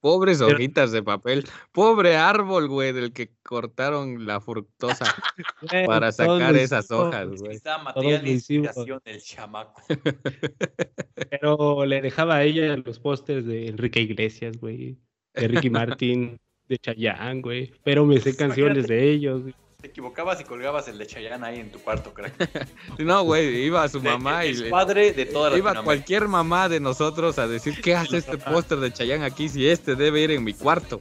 Pobres 0.00 0.38
Pero- 0.38 0.54
hojitas 0.54 0.92
de 0.92 1.02
papel. 1.02 1.44
Pobre 1.72 2.16
árbol, 2.16 2.68
güey, 2.68 2.92
del 2.92 3.12
que 3.12 3.30
cortaron 3.42 4.26
la 4.26 4.40
fructosa 4.40 5.04
para 5.86 6.12
sacar 6.12 6.56
esas 6.56 6.90
hojas, 6.90 7.28
güey. 7.40 7.56
Estaba 7.56 7.92
Todos 7.92 7.96
material 8.04 8.24
de 8.24 8.30
inspiración 8.30 9.00
del 9.04 9.20
chamaco. 9.22 9.82
Pero 11.30 11.84
le 11.84 12.00
dejaba 12.00 12.36
a 12.36 12.44
ella 12.44 12.76
los 12.76 12.98
pósters 13.00 13.44
de 13.46 13.68
Enrique 13.68 14.00
Iglesias, 14.00 14.56
güey. 14.58 14.96
De 15.34 15.48
Ricky 15.48 15.70
Martin, 15.70 16.38
de 16.68 16.78
Chayanne, 16.78 17.40
güey. 17.42 17.72
Pero 17.82 18.04
me 18.04 18.20
sé 18.20 18.36
canciones 18.36 18.86
de 18.86 19.10
ellos. 19.10 19.42
güey. 19.42 19.54
Te 19.80 19.86
equivocabas 19.86 20.40
y 20.40 20.44
colgabas 20.44 20.88
el 20.88 20.98
de 20.98 21.06
Chayanne 21.06 21.46
ahí 21.46 21.60
en 21.60 21.70
tu 21.70 21.78
cuarto, 21.78 22.12
crack. 22.12 22.34
No, 22.98 23.22
güey, 23.22 23.62
iba 23.64 23.84
a 23.84 23.88
su 23.88 24.00
De- 24.00 24.10
mamá 24.10 24.44
y 24.44 24.48
el 24.50 24.70
padre 24.70 25.12
de 25.12 25.24
toda 25.24 25.50
iba 25.56 25.70
Latinoamérica. 25.70 25.84
cualquier 25.84 26.26
mamá 26.26 26.68
de 26.68 26.80
nosotros 26.80 27.38
a 27.38 27.46
decir, 27.46 27.80
¿qué 27.80 27.94
hace 27.94 28.16
este 28.16 28.38
póster 28.38 28.80
de 28.80 28.92
Chayanne 28.92 29.24
aquí 29.24 29.48
si 29.48 29.68
este 29.68 29.94
debe 29.94 30.20
ir 30.22 30.32
en 30.32 30.42
mi 30.42 30.52
cuarto? 30.52 31.00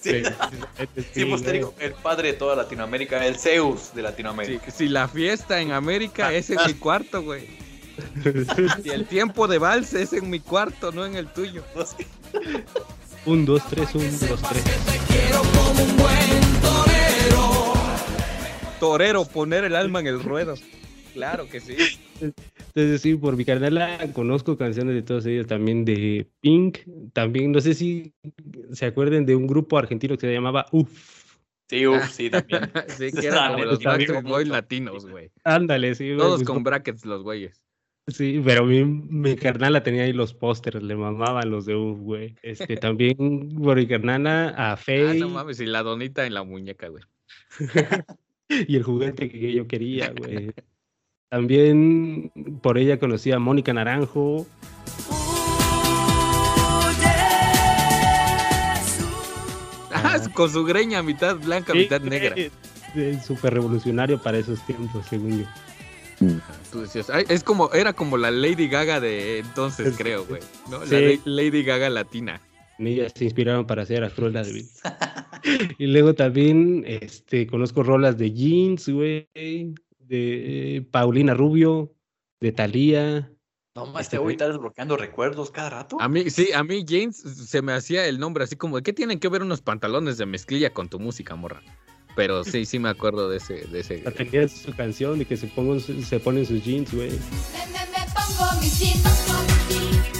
Sí, 0.00 0.24
Sí, 0.24 1.02
sí, 1.14 1.24
pues 1.26 1.44
te 1.44 1.58
el 1.78 1.92
padre 1.92 2.32
de 2.32 2.38
toda 2.38 2.56
Latinoamérica, 2.56 3.24
el 3.24 3.38
Zeus 3.38 3.90
de 3.94 4.00
Si, 4.00 4.02
Latinoamérica. 4.02 4.68
si 4.72 4.88
la 4.88 5.06
fiesta 5.06 5.60
en 5.60 5.70
América 5.70 6.32
es 6.32 6.50
en 6.50 6.58
mi 6.66 6.74
cuarto, 6.74 7.22
güey. 7.22 7.46
Si 8.82 8.90
el 8.90 9.06
tiempo 9.06 9.46
de 9.46 9.58
vals 9.58 9.94
es 9.94 10.12
en 10.12 10.28
mi 10.28 10.40
cuarto, 10.40 10.90
no 10.90 11.06
en 11.06 11.14
el 11.14 11.28
tuyo. 11.28 11.62
Un, 13.26 13.44
dos, 13.44 13.62
tres, 13.70 13.94
un, 13.94 14.18
dos, 14.28 14.40
tres. 14.42 14.64
Torero, 18.80 19.24
poner 19.24 19.64
el 19.64 19.74
alma 19.76 20.00
en 20.00 20.06
el 20.06 20.22
ruedo. 20.22 20.54
Claro 21.14 21.48
que 21.48 21.60
sí. 21.60 21.76
Entonces, 22.20 23.00
sí, 23.00 23.14
por 23.16 23.36
mi 23.36 23.44
carnala 23.44 23.98
conozco 24.12 24.56
canciones 24.56 24.94
de 24.94 25.02
todos 25.02 25.26
ellos, 25.26 25.46
también 25.46 25.84
de 25.84 26.28
Pink. 26.40 26.78
También, 27.12 27.52
no 27.52 27.60
sé 27.60 27.74
si 27.74 28.12
se 28.72 28.86
acuerden 28.86 29.26
de 29.26 29.34
un 29.34 29.46
grupo 29.46 29.78
argentino 29.78 30.16
que 30.16 30.26
se 30.26 30.32
llamaba 30.32 30.66
UF. 30.72 31.26
Sí, 31.68 31.86
uff, 31.86 32.10
sí, 32.10 32.30
también. 32.30 32.62
Sí, 32.88 33.12
que 33.12 33.26
eran 33.26 33.52
como 33.52 33.62
Ah, 33.62 33.66
los 33.66 33.82
Backstreet 33.82 34.22
Boys 34.24 34.48
latinos, 34.48 35.06
güey. 35.06 35.30
Ándale, 35.44 35.94
sí. 35.94 36.06
güey, 36.06 36.18
Todos 36.18 36.36
pues, 36.40 36.48
con 36.48 36.62
brackets 36.62 37.04
los 37.04 37.22
güeyes. 37.22 37.62
Sí, 38.06 38.40
pero 38.42 38.64
mi, 38.64 38.84
mi 38.84 39.36
carnala 39.36 39.82
tenía 39.82 40.04
ahí 40.04 40.14
los 40.14 40.32
pósters, 40.32 40.82
le 40.82 40.96
mamaban 40.96 41.50
los 41.50 41.66
de 41.66 41.74
UF, 41.74 42.00
güey. 42.00 42.36
Este, 42.42 42.76
también 42.78 43.16
por 43.62 43.76
mi 43.76 43.86
carnala 43.86 44.48
a 44.56 44.72
Ah, 44.72 44.76
Faye 44.76 45.18
no 45.20 45.28
mames, 45.28 45.60
y 45.60 45.66
la 45.66 45.82
donita 45.82 46.24
en 46.26 46.32
la 46.34 46.42
muñeca, 46.42 46.88
güey. 46.88 47.04
y 48.48 48.76
el 48.76 48.82
juguete 48.82 49.28
que 49.28 49.52
yo 49.52 49.66
quería, 49.66 50.12
güey. 50.16 50.52
También 51.30 52.30
por 52.62 52.78
ella 52.78 52.98
conocí 52.98 53.30
a 53.32 53.38
Mónica 53.38 53.72
Naranjo. 53.74 54.46
Ah, 59.92 60.18
con 60.34 60.50
su 60.50 60.64
greña, 60.64 61.02
mitad 61.02 61.36
blanca, 61.36 61.74
mitad 61.74 62.00
negra. 62.00 62.34
Súper 63.26 63.54
revolucionario 63.54 64.22
para 64.22 64.38
esos 64.38 64.64
tiempos, 64.66 65.06
según 65.08 65.40
yo. 65.40 65.46
Tú 66.72 66.80
decías, 66.82 67.10
"Ay, 67.10 67.24
es 67.28 67.42
como, 67.44 67.72
era 67.72 67.92
como 67.92 68.16
la 68.16 68.30
Lady 68.30 68.68
Gaga 68.68 69.00
de 69.00 69.38
entonces, 69.38 69.94
Sí. 69.94 70.02
creo, 70.02 70.24
güey. 70.26 70.40
¿no? 70.70 70.80
La 70.80 70.86
Sí. 70.86 71.20
Lady 71.24 71.62
Gaga 71.62 71.90
latina. 71.90 72.40
En 72.78 72.86
ella 72.86 73.08
se 73.08 73.24
inspiraron 73.24 73.66
para 73.66 73.82
hacer 73.82 74.04
a 74.04 74.10
Cruella 74.10 74.42
de 74.42 74.52
Vil. 74.52 74.66
y 75.78 75.86
luego 75.86 76.14
también 76.14 76.84
este, 76.86 77.46
conozco 77.46 77.82
rolas 77.82 78.16
de 78.18 78.32
Jeans, 78.32 78.88
güey, 78.88 79.28
de 79.98 80.86
Paulina 80.90 81.34
Rubio, 81.34 81.94
de 82.40 82.52
Thalía. 82.52 83.32
No 83.74 83.86
más, 83.86 84.02
Este 84.06 84.16
te 84.16 84.18
voy 84.18 84.24
a 84.24 84.28
güey- 84.28 84.32
estar 84.32 84.48
desbloqueando 84.48 84.96
recuerdos 84.96 85.50
cada 85.50 85.70
rato. 85.70 85.96
A 86.00 86.08
mí, 86.08 86.30
sí, 86.30 86.48
a 86.54 86.62
mí 86.64 86.84
James 86.88 87.16
se 87.16 87.62
me 87.62 87.72
hacía 87.72 88.06
el 88.06 88.18
nombre 88.18 88.44
así 88.44 88.56
como, 88.56 88.80
¿qué 88.80 88.92
tienen 88.92 89.18
que 89.20 89.28
ver 89.28 89.42
unos 89.42 89.60
pantalones 89.60 90.18
de 90.18 90.26
mezclilla 90.26 90.70
con 90.72 90.88
tu 90.88 90.98
música, 90.98 91.34
morra? 91.36 91.62
Pero 92.16 92.42
sí, 92.42 92.64
sí 92.64 92.78
me 92.80 92.88
acuerdo 92.88 93.28
de 93.28 93.36
ese, 93.36 93.66
de 93.68 93.80
ese. 93.80 94.02
La 94.02 94.10
tenía 94.10 94.48
su 94.48 94.72
canción 94.74 95.18
de 95.20 95.24
que 95.24 95.36
se, 95.36 95.48
se 96.04 96.18
ponen 96.20 96.46
sus 96.46 96.64
jeans, 96.64 96.92
güey. 96.92 97.10
Me, 97.10 97.16
me, 97.16 97.86
me 97.92 98.12
pongo 98.12 98.60
mis 98.60 98.78
jeans, 98.80 99.02
pongo 99.26 99.42
mis 99.44 99.68
jeans. 99.68 100.17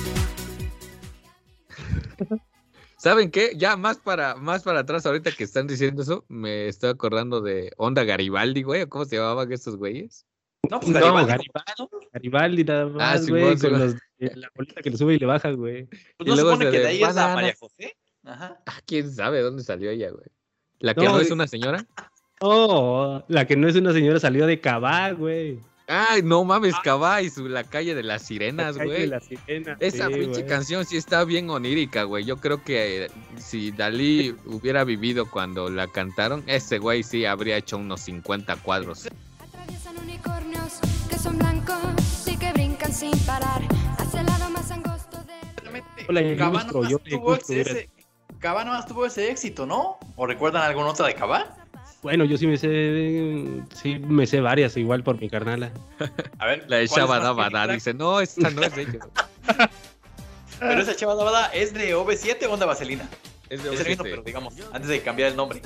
¿Saben 2.97 3.31
qué? 3.31 3.53
Ya 3.57 3.77
más 3.77 3.99
para, 3.99 4.35
más 4.35 4.63
para 4.65 4.81
atrás, 4.81 5.07
ahorita 5.07 5.31
que 5.33 5.45
están 5.45 5.67
diciendo 5.69 6.03
eso, 6.03 6.25
me 6.29 6.67
estoy 6.67 6.91
acordando 6.91 7.41
de 7.41 7.71
Onda 7.77 8.03
Garibaldi, 8.05 8.63
güey, 8.63 8.83
¿o 8.83 8.89
cómo 8.89 9.05
se 9.05 9.17
llamaban 9.17 9.53
estos 9.53 9.77
güeyes? 9.77 10.27
No, 10.69 10.81
pues 10.81 10.93
No, 10.93 11.01
Garibaldi, 11.01 11.29
Garibaldi. 11.29 12.09
Garibaldi 12.13 12.65
nada 12.65 12.87
más, 12.89 13.25
Simón, 13.25 13.41
güey, 13.41 13.59
con 13.59 13.73
los- 13.79 13.95
la 14.19 14.49
bolita 14.57 14.83
que 14.83 14.91
le 14.91 14.97
sube 14.97 15.15
y 15.15 15.19
le 15.19 15.27
baja, 15.27 15.53
güey. 15.53 15.87
pues 15.87 16.03
y 16.19 16.25
no 16.25 16.35
se 16.37 16.43
luego 16.43 16.51
supone 16.57 16.65
se 16.71 16.77
que 16.77 16.79
de 16.83 16.87
ahí 16.89 17.03
es 17.03 17.15
la. 17.15 17.35
María 17.35 17.55
José. 17.59 17.97
Ajá. 18.25 18.61
Ah, 18.67 18.81
quién 18.85 19.11
sabe 19.13 19.41
dónde 19.43 19.63
salió 19.63 19.91
ella, 19.91 20.11
güey. 20.11 20.27
¿La 20.81 20.95
que 20.95 21.05
No, 21.05 21.13
no, 21.13 21.21
es 21.21 21.31
y- 21.31 21.33
una 21.33 21.47
señora? 21.47 21.87
Oh, 22.41 23.23
la 23.29 23.47
que 23.47 23.57
no 23.57 23.69
es 23.69 23.77
una 23.77 23.93
señora 23.93 24.19
salió 24.19 24.47
de 24.47 24.61
Cabá, 24.61 25.13
güey. 25.13 25.61
Ay, 25.91 26.23
no 26.23 26.45
mames, 26.45 26.75
Cabá 26.85 27.23
y 27.23 27.31
su, 27.31 27.49
la 27.49 27.65
calle 27.65 27.95
de 27.95 28.03
las 28.03 28.23
sirenas, 28.23 28.77
La 28.77 28.81
calle 28.83 28.91
güey. 28.91 29.01
de 29.01 29.07
la 29.07 29.21
sirena, 29.21 29.77
Esa 29.81 30.09
sí, 30.09 30.15
pinche 30.15 30.45
canción 30.45 30.85
sí 30.85 30.99
está 30.99 31.25
bien 31.25 31.49
onírica, 31.49 32.03
güey. 32.03 32.27
Yo 32.27 32.37
creo 32.37 32.63
que 32.63 33.07
eh, 33.07 33.11
si 33.39 33.71
Dalí 33.71 34.37
hubiera 34.45 34.85
vivido 34.85 35.31
cuando 35.31 35.71
la 35.71 35.89
cantaron, 35.89 36.45
ese 36.47 36.79
güey 36.79 37.03
sí 37.03 37.25
habría 37.25 37.57
hecho 37.57 37.79
unos 37.79 38.03
50 38.03 38.57
cuadros. 38.57 39.09
Atraviesan 39.41 39.97
unicornios 39.99 40.79
que 41.09 41.19
son 41.19 41.39
blancos 41.39 41.79
y 42.27 42.37
que 42.37 42.53
brincan 42.53 42.93
sin 42.93 43.19
parar 43.21 43.63
hacia 43.97 44.21
el 44.21 44.27
lado 44.27 44.51
más 44.51 44.71
angosto 44.71 45.17
de 45.25 45.39
Cabá 48.41 48.65
nomás 48.65 48.87
tuvo 48.87 49.07
ese 49.07 49.31
éxito, 49.31 49.67
¿no? 49.67 49.99
¿O 50.17 50.27
recuerdan 50.27 50.63
alguna 50.63 50.89
otra 50.91 51.07
de 51.07 51.15
Cabá? 51.15 51.57
Bueno, 52.03 52.25
yo 52.25 52.37
sí 52.39 52.47
me 52.47 52.57
sé, 52.57 53.45
sí 53.75 53.99
me 53.99 54.27
sé 54.27 54.41
varias, 54.41 54.77
igual 54.77 55.03
por 55.03 55.21
mi 55.21 55.29
carnala. 55.29 55.73
A 56.39 56.47
ver, 56.47 56.65
La 56.69 56.77
de 56.77 56.87
¿cuál 56.89 57.03
es 57.03 57.09
más 57.09 57.19
Shabadabada 57.23 57.73
dice, 57.75 57.93
no, 57.95 58.21
esta 58.21 58.51
no 58.51 58.63
es 58.63 58.75
de 58.77 58.83
ellos. 58.83 59.05
Pero 60.61 60.81
esa 60.81 60.93
Shabadabada 60.93 61.47
es 61.49 61.73
de 61.75 61.95
OV7 61.97 62.47
o 62.49 62.53
Onda 62.53 62.67
Vaselina. 62.67 63.09
Es 63.49 63.63
de 63.65 63.73
Es 63.75 63.81
el 63.81 63.89
mismo, 63.89 64.05
pero 64.05 64.23
OV7. 64.23 64.25
digamos, 64.25 64.55
antes 64.73 64.89
de 64.91 65.01
cambiar 65.03 65.31
el 65.31 65.37
nombre. 65.37 65.63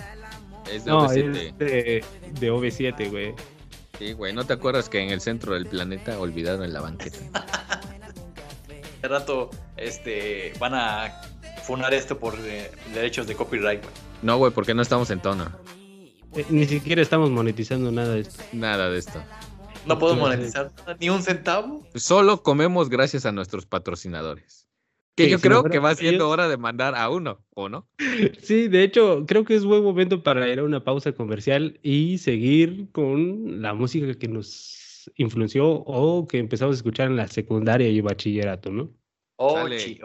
Es 0.70 0.85
de 0.85 0.91
No, 0.91 1.09
OV7. 1.09 1.37
es 1.37 1.59
de, 1.59 2.05
de 2.41 2.53
OV7, 2.53 3.11
güey. 3.11 3.35
Sí, 3.99 4.12
güey, 4.12 4.33
¿no 4.33 4.45
te 4.45 4.53
acuerdas 4.53 4.89
que 4.89 5.01
en 5.01 5.11
el 5.11 5.20
centro 5.20 5.55
del 5.55 5.66
planeta 5.66 6.18
olvidaron 6.18 6.62
en 6.64 6.72
la 6.72 6.80
banqueta? 6.80 7.18
De 9.03 9.09
rato, 9.09 9.51
este, 9.76 10.53
van 10.61 10.74
a 10.74 11.20
funar 11.64 11.93
esto 11.93 12.18
por 12.18 12.37
eh, 12.45 12.70
derechos 12.95 13.26
de 13.26 13.35
copyright, 13.35 13.83
güey. 13.83 13.95
No, 14.22 14.37
güey, 14.39 14.53
porque 14.53 14.74
no 14.74 14.83
estamos 14.83 15.11
en 15.11 15.20
tono. 15.20 15.51
Eh, 16.37 16.45
ni 16.51 16.64
siquiera 16.66 17.03
estamos 17.03 17.30
monetizando 17.30 17.91
nada 17.93 18.14
de 18.14 18.20
esto. 18.20 18.43
Nada 18.53 18.91
de 18.91 18.99
esto. 18.99 19.22
No 19.87 19.99
puedo 19.99 20.14
monetizar 20.16 20.70
nada, 20.78 20.97
ni 21.01 21.11
un 21.11 21.22
centavo. 21.22 21.87
Solo 21.95 22.43
comemos 22.43 22.89
gracias 22.89 23.26
a 23.26 23.33
nuestros 23.33 23.66
patrocinadores. 23.66 24.66
Que 25.14 25.24
Sí, 25.24 25.30
yo 25.33 25.39
si 25.39 25.43
creo 25.43 25.64
que 25.64 25.78
va 25.78 25.95
siendo 25.95 26.24
ellos- 26.24 26.33
hora 26.33 26.49
de 26.49 26.57
mandar 26.57 26.95
a 26.95 27.11
uno, 27.11 27.45
¿o 27.55 27.68
no? 27.68 27.87
Sí, 28.43 28.68
de 28.68 28.83
hecho, 28.85 29.24
creo 29.26 29.45
que 29.45 29.55
es 29.55 29.64
buen 29.64 29.83
momento 29.83 30.22
para 30.22 30.49
ir 30.49 30.59
a 30.61 30.64
una 30.64 30.83
pausa 30.85 31.12
comercial 31.12 31.78
y 31.83 32.16
seguir 32.18 32.89
con 32.93 33.61
la 33.61 33.74
música 33.74 34.14
que 34.14 34.28
nos 34.28 35.11
influenció 35.16 35.68
o 35.68 36.26
que 36.26 36.39
empezamos 36.39 36.76
a 36.76 36.78
escuchar 36.78 37.09
en 37.09 37.16
la 37.16 37.26
secundaria 37.28 37.89
y 37.89 38.01
bachillerato, 38.01 38.70
¿no? 38.70 38.89
Ochi. 39.43 40.01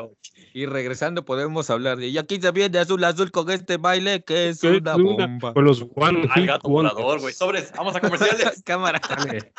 Y 0.53 0.65
regresando 0.65 1.23
podemos 1.23 1.69
hablar 1.69 1.97
de, 1.97 2.07
y 2.07 2.17
aquí 2.17 2.41
se 2.41 2.51
viene 2.51 2.79
azul 2.79 3.03
azul 3.03 3.31
con 3.31 3.49
este 3.51 3.77
baile 3.77 4.21
que 4.23 4.49
es 4.49 4.63
una 4.63 4.95
bomba. 4.95 5.53
Con 5.53 5.65
los 5.65 5.85
One 5.95 6.27
Al 6.31 6.47
gato 6.47 6.69
volador, 6.69 7.19
güey. 7.19 7.33
Sobres, 7.33 7.71
vamos 7.75 7.95
a 7.95 7.99
comerciales. 7.99 8.61
Cámara. 8.65 8.99
Dale. 9.07 9.53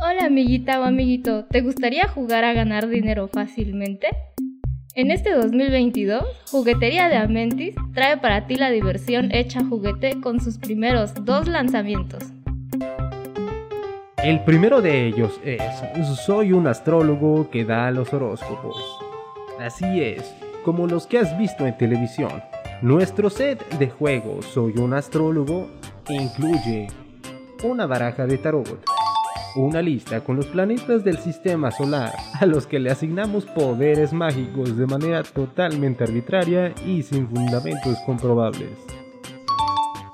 Hola 0.00 0.26
amiguita 0.26 0.78
o 0.78 0.84
amiguito, 0.84 1.46
¿te 1.46 1.60
gustaría 1.60 2.06
jugar 2.06 2.44
a 2.44 2.52
ganar 2.52 2.88
dinero 2.88 3.26
fácilmente? 3.26 4.06
En 4.94 5.10
este 5.10 5.32
2022, 5.32 6.22
Juguetería 6.50 7.08
de 7.08 7.16
Amentis 7.16 7.74
trae 7.94 8.16
para 8.16 8.46
ti 8.46 8.54
la 8.54 8.70
diversión 8.70 9.32
hecha 9.32 9.64
juguete 9.64 10.20
con 10.20 10.40
sus 10.40 10.58
primeros 10.58 11.14
dos 11.24 11.48
lanzamientos. 11.48 12.22
El 14.24 14.40
primero 14.40 14.82
de 14.82 15.06
ellos 15.06 15.40
es 15.44 15.62
Soy 16.26 16.52
un 16.52 16.66
astrólogo 16.66 17.48
que 17.50 17.64
da 17.64 17.88
los 17.92 18.12
horóscopos. 18.12 18.76
Así 19.60 20.02
es, 20.02 20.34
como 20.64 20.88
los 20.88 21.06
que 21.06 21.20
has 21.20 21.38
visto 21.38 21.64
en 21.68 21.78
televisión. 21.78 22.42
Nuestro 22.82 23.30
set 23.30 23.64
de 23.78 23.88
juego 23.88 24.42
Soy 24.42 24.72
un 24.76 24.92
astrólogo 24.94 25.68
incluye 26.08 26.88
una 27.62 27.86
baraja 27.86 28.26
de 28.26 28.38
tarot, 28.38 28.84
una 29.54 29.82
lista 29.82 30.24
con 30.24 30.34
los 30.34 30.46
planetas 30.46 31.04
del 31.04 31.18
sistema 31.18 31.70
solar 31.70 32.12
a 32.40 32.44
los 32.44 32.66
que 32.66 32.80
le 32.80 32.90
asignamos 32.90 33.44
poderes 33.44 34.12
mágicos 34.12 34.76
de 34.76 34.86
manera 34.86 35.22
totalmente 35.22 36.02
arbitraria 36.02 36.74
y 36.84 37.04
sin 37.04 37.28
fundamentos 37.28 37.96
comprobables. 38.04 38.78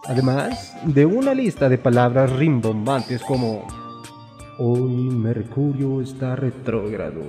Además 0.06 0.76
de 0.84 1.06
una 1.06 1.32
lista 1.32 1.70
de 1.70 1.78
palabras 1.78 2.30
rimbombantes 2.32 3.22
como 3.22 3.66
Hoy 4.56 5.10
Mercurio 5.10 6.00
está 6.00 6.36
retrógrado. 6.36 7.22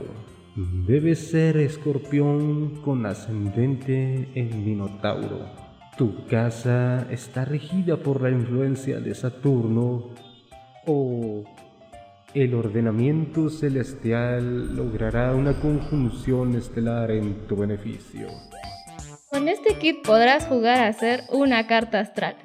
Debe 0.56 1.16
ser 1.16 1.58
escorpión 1.58 2.82
con 2.84 3.08
ascendente 3.08 4.30
en 4.36 4.64
Minotauro. 4.64 5.40
Tu 5.98 6.28
casa 6.28 7.08
está 7.10 7.44
regida 7.44 7.98
por 7.98 8.22
la 8.22 8.30
influencia 8.30 9.00
de 9.00 9.16
Saturno 9.16 10.12
o 10.86 11.44
el 12.36 12.54
ordenamiento 12.54 13.50
celestial 13.50 14.76
logrará 14.76 15.34
una 15.34 15.60
conjunción 15.60 16.54
estelar 16.56 17.10
en 17.10 17.48
tu 17.48 17.56
beneficio. 17.56 18.28
Con 19.32 19.48
este 19.50 19.80
kit 19.80 20.06
podrás 20.06 20.46
jugar 20.46 20.78
a 20.78 20.88
hacer 20.90 21.22
una 21.32 21.66
carta 21.66 22.02
astral. 22.02 22.36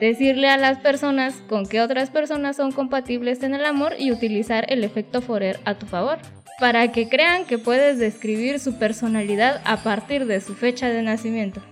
Decirle 0.00 0.48
a 0.48 0.58
las 0.58 0.78
personas 0.78 1.34
con 1.48 1.64
qué 1.64 1.80
otras 1.80 2.10
personas 2.10 2.56
son 2.56 2.70
compatibles 2.70 3.42
en 3.42 3.54
el 3.54 3.64
amor 3.64 3.94
y 3.98 4.12
utilizar 4.12 4.66
el 4.68 4.84
efecto 4.84 5.22
Forer 5.22 5.58
a 5.64 5.74
tu 5.74 5.86
favor, 5.86 6.18
para 6.60 6.92
que 6.92 7.08
crean 7.08 7.46
que 7.46 7.56
puedes 7.58 7.98
describir 7.98 8.60
su 8.60 8.78
personalidad 8.78 9.62
a 9.64 9.78
partir 9.82 10.26
de 10.26 10.42
su 10.42 10.54
fecha 10.54 10.88
de 10.88 11.02
nacimiento. 11.02 11.62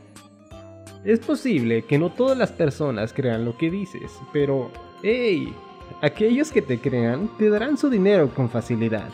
Es 1.04 1.20
posible 1.20 1.82
que 1.82 1.98
no 1.98 2.10
todas 2.10 2.38
las 2.38 2.50
personas 2.50 3.12
crean 3.12 3.44
lo 3.44 3.58
que 3.58 3.70
dices, 3.70 4.10
pero, 4.32 4.70
hey, 5.02 5.52
aquellos 6.00 6.50
que 6.50 6.62
te 6.62 6.78
crean 6.78 7.30
te 7.36 7.50
darán 7.50 7.76
su 7.76 7.90
dinero 7.90 8.34
con 8.34 8.48
facilidad. 8.48 9.08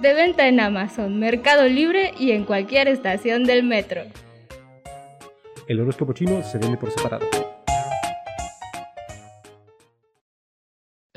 De 0.00 0.14
venta 0.14 0.48
en 0.48 0.60
Amazon, 0.60 1.18
Mercado 1.18 1.68
Libre 1.68 2.12
y 2.18 2.30
en 2.30 2.44
cualquier 2.44 2.88
estación 2.88 3.44
del 3.44 3.64
metro. 3.64 4.02
El 5.68 5.80
horóscopo 5.80 6.14
chino 6.14 6.42
se 6.42 6.58
vende 6.58 6.78
por 6.78 6.90
separado. 6.90 7.26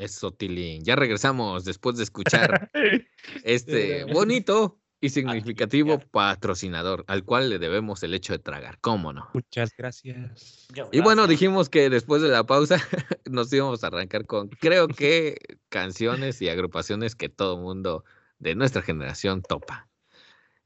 Eso, 0.00 0.32
Tilín. 0.32 0.82
Ya 0.82 0.96
regresamos 0.96 1.64
después 1.64 1.96
de 1.96 2.04
escuchar 2.04 2.70
este 3.44 4.04
bonito 4.04 4.80
y 5.00 5.10
significativo 5.10 5.98
patrocinador 5.98 7.04
al 7.06 7.24
cual 7.24 7.50
le 7.50 7.58
debemos 7.58 8.02
el 8.02 8.14
hecho 8.14 8.32
de 8.32 8.38
tragar. 8.38 8.78
¿Cómo 8.80 9.12
no? 9.12 9.28
Muchas 9.34 9.74
gracias. 9.76 10.68
Y 10.92 11.00
bueno, 11.00 11.26
dijimos 11.26 11.68
que 11.68 11.90
después 11.90 12.22
de 12.22 12.28
la 12.28 12.44
pausa 12.44 12.76
nos 13.30 13.52
íbamos 13.52 13.84
a 13.84 13.88
arrancar 13.88 14.26
con, 14.26 14.48
creo 14.48 14.88
que, 14.88 15.36
canciones 15.68 16.40
y 16.40 16.48
agrupaciones 16.48 17.14
que 17.14 17.28
todo 17.28 17.58
mundo 17.58 18.04
de 18.38 18.54
nuestra 18.54 18.82
generación 18.82 19.42
topa. 19.42 19.88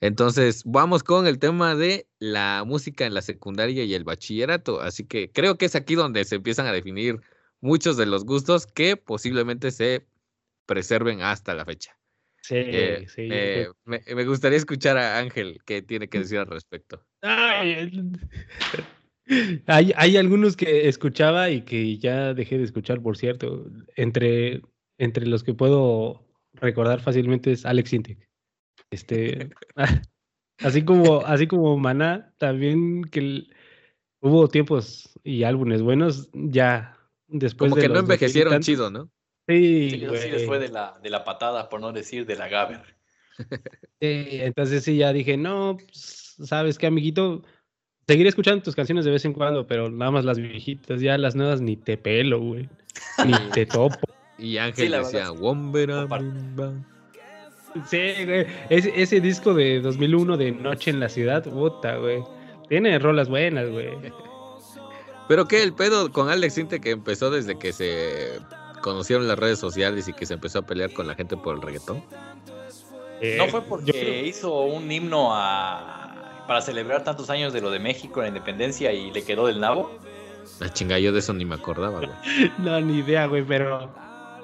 Entonces, 0.01 0.63
vamos 0.65 1.03
con 1.03 1.27
el 1.27 1.39
tema 1.39 1.75
de 1.75 2.07
la 2.19 2.65
música 2.67 3.07
en 3.07 3.15
la 3.15 3.23
secundaria 3.23 3.85
y 3.85 3.95
el 3.95 4.05
bachillerato. 4.05 4.81
Así 4.81 5.05
que 5.05 5.31
creo 5.33 5.57
que 5.57 5.67
es 5.67 5.75
aquí 5.75 5.95
donde 5.95 6.25
se 6.25 6.37
empiezan 6.37 6.67
a 6.67 6.73
definir 6.73 7.21
muchos 7.65 7.97
de 7.97 8.05
los 8.05 8.25
gustos 8.27 8.67
que 8.67 8.97
posiblemente 8.97 9.71
se 9.71 10.07
preserven 10.67 11.23
hasta 11.23 11.55
la 11.55 11.65
fecha. 11.65 11.99
Sí, 12.43 12.57
Eh, 12.59 13.07
sí. 13.09 13.27
eh, 13.31 13.69
me, 13.87 14.03
me 14.15 14.27
gustaría 14.27 14.59
escuchar 14.59 14.99
a 14.99 15.19
Ángel 15.19 15.59
qué 15.65 15.81
tiene 15.81 16.09
que 16.09 16.19
decir 16.19 16.39
al 16.39 16.47
respecto. 16.47 17.03
Ay, 17.23 17.91
hay, 19.67 19.93
hay 19.97 20.17
algunos 20.19 20.57
que 20.57 20.89
escuchaba 20.89 21.49
y 21.49 21.63
que 21.63 21.97
ya 21.97 22.35
dejé 22.35 22.59
de 22.59 22.65
escuchar, 22.65 23.01
por 23.01 23.17
cierto. 23.17 23.65
Entre, 23.97 24.61
entre 24.99 25.27
los 25.27 25.43
que 25.43 25.55
puedo 25.55 26.29
recordar 26.53 27.01
fácilmente 27.01 27.53
es 27.53 27.65
Alex 27.65 27.89
Sintek. 27.89 28.29
Este, 28.91 29.49
así 30.59 30.85
como, 30.85 31.25
así 31.25 31.47
como 31.47 31.79
Maná, 31.79 32.35
también 32.37 33.05
que 33.05 33.45
hubo 34.21 34.49
tiempos 34.49 35.19
y 35.25 35.45
álbumes 35.45 35.81
buenos, 35.81 36.29
ya 36.35 36.94
después 37.39 37.71
Como 37.71 37.77
de 37.77 37.83
que 37.83 37.89
no 37.89 37.95
los 37.95 38.03
2000 38.03 38.11
y 38.11 38.15
envejecieron 38.15 38.61
chido, 38.61 38.91
¿no? 38.91 39.11
Sí, 39.49 39.91
Sí, 39.91 39.99
sí 40.39 40.47
fue 40.47 40.59
de 40.59 40.69
la, 40.69 40.99
de 41.03 41.11
la 41.11 41.25
patada, 41.25 41.69
por 41.69 41.81
no 41.81 41.93
decir 41.93 42.25
de 42.27 42.37
la 42.37 42.49
Gaber. 42.49 42.81
Sí, 44.01 44.29
entonces 44.33 44.85
sí, 44.85 44.97
ya 44.99 45.13
dije, 45.13 45.37
no, 45.37 45.77
pues, 45.79 46.37
sabes 46.45 46.79
qué, 46.79 46.87
amiguito, 46.87 47.43
seguiré 48.07 48.29
escuchando 48.29 48.63
tus 48.63 48.77
canciones 48.77 49.05
de 49.05 49.11
vez 49.11 49.25
en 49.25 49.33
cuando, 49.33 49.67
pero 49.67 49.91
nada 49.91 50.11
más 50.11 50.25
las 50.25 50.39
viejitas, 50.39 51.01
ya 51.01 51.17
las 51.17 51.35
nuevas 51.35 51.61
ni 51.61 51.77
te 51.77 51.97
pelo, 51.97 52.41
güey, 52.41 52.69
ni 53.25 53.33
te 53.53 53.65
topo. 53.67 53.99
Y 54.39 54.59
Ángel 54.59 54.91
la 54.91 54.99
decía, 54.99 55.27
sí. 55.27 55.33
"Wombera, 55.39 56.03
Comparte. 56.03 56.27
bimba". 56.27 56.73
Sí, 57.87 58.25
güey, 58.25 58.47
ese, 58.69 58.93
ese 58.95 59.21
disco 59.21 59.55
de 59.55 59.81
2001 59.81 60.37
de 60.37 60.53
Noche 60.53 60.91
en 60.91 61.01
la 61.01 61.09
Ciudad, 61.09 61.43
puta, 61.45 61.97
güey, 61.97 62.23
tiene 62.69 62.99
rolas 62.99 63.29
buenas, 63.29 63.71
güey. 63.71 63.89
Pero 65.29 65.47
que 65.49 65.63
el 65.63 65.73
pedo 65.73 66.13
con 66.13 66.29
Alex 66.29 66.55
Sinte 66.55 66.81
que 66.81 66.91
empezó 66.91 67.31
desde 67.31 67.59
que 67.59 67.73
se 67.73 68.39
conocieron 68.83 69.27
las 69.27 69.39
redes 69.39 69.59
sociales 69.59 70.07
y 70.09 70.13
que 70.13 70.27
se 70.27 70.35
empezó 70.35 70.59
a 70.59 70.63
pelear 70.63 70.93
con 70.93 71.07
la 71.07 71.15
gente 71.15 71.37
por 71.37 71.55
el 71.57 71.63
reggaetón. 71.63 72.03
Eh, 73.21 73.37
¿No 73.39 73.49
fue 73.49 73.63
porque 73.63 73.93
creo- 73.93 74.25
hizo 74.27 74.61
un 74.65 74.91
himno 74.93 75.31
a... 75.35 76.45
para 76.47 76.61
celebrar 76.61 77.05
tantos 77.05 77.31
años 77.31 77.53
de 77.55 77.63
lo 77.63 77.71
de 77.71 77.79
México, 77.79 78.21
la 78.21 78.29
independencia, 78.29 78.93
y 78.93 79.11
le 79.13 79.23
quedó 79.25 79.47
del 79.47 79.61
nabo? 79.61 79.99
La 80.61 80.71
chinga, 80.73 80.99
yo 80.99 81.13
de 81.13 81.21
eso 81.21 81.33
ni 81.33 81.45
me 81.47 81.55
acordaba, 81.55 82.01
güey. 82.01 82.11
No, 82.59 82.79
ni 82.81 82.99
idea, 82.99 83.27
güey, 83.27 83.43
pero 83.45 83.91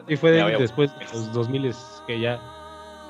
y 0.09 0.17
fue 0.17 0.31
de- 0.31 0.57
después 0.57 0.91
de 0.99 1.05
los 1.13 1.33
2000 1.35 1.75
que 2.07 2.21
ya, 2.21 2.41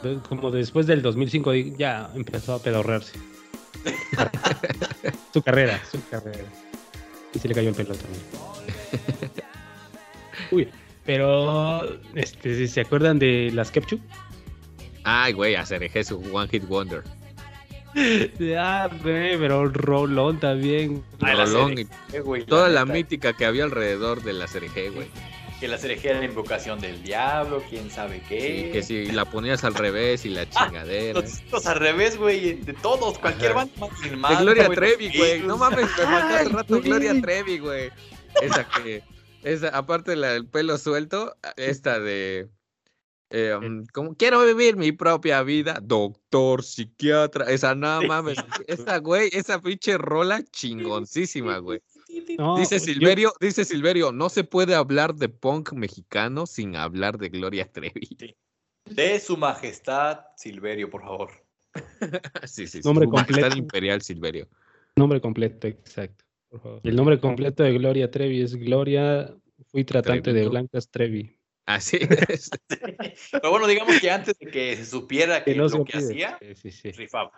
de- 0.02 0.18
como 0.28 0.50
después 0.50 0.86
del 0.88 1.02
2005 1.02 1.52
di- 1.52 1.74
ya 1.78 2.10
empezó 2.14 2.54
a 2.54 2.58
pedorrearse. 2.58 3.16
su 5.32 5.42
carrera, 5.42 5.80
su 5.90 5.98
carrera. 6.10 6.44
Y 7.34 7.38
se 7.38 7.48
le 7.48 7.54
cayó 7.54 7.68
el 7.70 7.74
pelo 7.74 7.94
también. 7.94 8.22
Uy, 10.50 10.68
pero, 11.04 12.00
este, 12.14 12.56
si 12.56 12.68
¿se 12.68 12.80
acuerdan 12.80 13.18
de 13.18 13.50
las 13.52 13.70
Kepchu? 13.70 14.00
Ay, 15.04 15.32
güey, 15.32 15.54
a 15.54 15.64
Cereje 15.64 16.04
su 16.04 16.20
One 16.32 16.48
Hit 16.48 16.66
Wonder. 16.66 17.02
Ah, 18.56 18.88
güey, 19.02 19.36
pero 19.36 19.68
rolón 19.68 20.38
también. 20.38 21.02
Rolón 21.18 21.74
toda 22.46 22.68
la 22.68 22.84
mítica 22.84 23.32
que 23.32 23.44
había 23.44 23.64
alrededor 23.64 24.22
de 24.22 24.32
la 24.32 24.46
Cereje, 24.46 24.90
güey. 24.90 25.08
Que 25.60 25.68
la 25.68 25.76
cerejera 25.76 26.12
era 26.14 26.20
la 26.20 26.30
invocación 26.30 26.80
del 26.80 27.02
diablo, 27.02 27.62
quién 27.68 27.90
sabe 27.90 28.22
qué. 28.26 28.40
Sí, 28.40 28.72
que 28.72 28.82
si 28.82 29.12
la 29.12 29.26
ponías 29.26 29.62
al 29.62 29.74
revés 29.74 30.24
y 30.24 30.30
la 30.30 30.48
chingadera. 30.50 31.20
Los 31.20 31.30
discos 31.38 31.66
al 31.66 31.76
revés, 31.78 32.16
güey, 32.16 32.54
de 32.54 32.72
todos, 32.72 33.18
cualquier 33.18 33.52
Ajá. 33.52 33.66
banda 33.78 34.16
más 34.16 34.38
De 34.38 34.44
Gloria 34.44 34.68
Trevi, 34.70 35.08
los 35.08 35.16
güey. 35.18 35.40
No 35.42 35.58
mames, 35.58 35.86
me 35.98 36.04
faltó 36.06 36.38
el 36.38 36.50
rato. 36.50 36.80
Gloria 36.80 37.20
Trevi, 37.20 37.58
güey. 37.58 37.90
Esa 38.40 38.66
que, 38.68 39.02
esa, 39.42 39.68
aparte 39.68 40.16
la 40.16 40.28
del 40.32 40.46
pelo 40.46 40.78
suelto, 40.78 41.36
esta 41.56 42.00
de. 42.00 42.48
eh, 43.28 43.54
um, 43.54 43.84
como 43.92 44.14
quiero 44.14 44.42
vivir 44.46 44.76
mi 44.76 44.92
propia 44.92 45.42
vida, 45.42 45.78
doctor, 45.82 46.62
psiquiatra, 46.64 47.50
esa 47.50 47.74
no 47.74 48.02
mames, 48.02 48.38
esa 48.66 48.98
güey, 48.98 49.28
esa 49.32 49.60
pinche 49.60 49.98
rola 49.98 50.42
chingoncísima, 50.42 51.58
güey. 51.58 51.82
No, 52.38 52.56
Dice 52.58 52.78
yo- 52.78 52.84
Silverio, 52.84 53.32
dice 53.40 53.64
Silverio, 53.64 54.12
no 54.12 54.28
se 54.28 54.44
puede 54.44 54.74
hablar 54.74 55.14
de 55.14 55.28
punk 55.28 55.72
mexicano 55.72 56.46
sin 56.46 56.76
hablar 56.76 57.18
de 57.18 57.28
Gloria 57.28 57.70
Trevi. 57.70 58.08
De 58.86 59.20
su 59.20 59.36
majestad 59.36 60.20
Silverio, 60.36 60.88
por 60.90 61.02
favor. 61.02 61.30
Sí, 62.44 62.66
sí. 62.66 62.80
Nombre 62.84 63.06
Su 63.06 63.12
Majestad 63.12 63.34
completo. 63.42 63.58
Imperial 63.58 64.02
Silverio. 64.02 64.48
Nombre 64.96 65.20
completo, 65.20 65.66
exacto. 65.68 66.24
por 66.48 66.60
favor. 66.60 66.80
Y 66.82 66.88
el 66.88 66.96
nombre 66.96 67.20
completo 67.20 67.62
de 67.62 67.72
Gloria 67.72 68.10
Trevi 68.10 68.42
es 68.42 68.54
Gloria, 68.56 69.32
fui 69.70 69.84
tratante 69.84 70.32
de. 70.32 70.48
Blancas 70.48 70.90
Trevi. 70.90 71.36
Así 71.66 71.98
es. 72.28 72.50
Pero 73.30 73.50
bueno, 73.50 73.68
digamos 73.68 74.00
que 74.00 74.10
antes 74.10 74.36
de 74.38 74.46
que 74.50 74.76
se 74.76 74.86
supiera 74.86 75.44
que, 75.44 75.52
Que 75.52 75.58
no 75.58 75.68
se 75.68 75.78
lo 75.78 75.84
que 75.84 75.98
hacía, 75.98 76.38
Sí, 76.40 76.54
sí, 76.56 76.70
sí. 76.72 76.90
rifaba. 76.92 77.30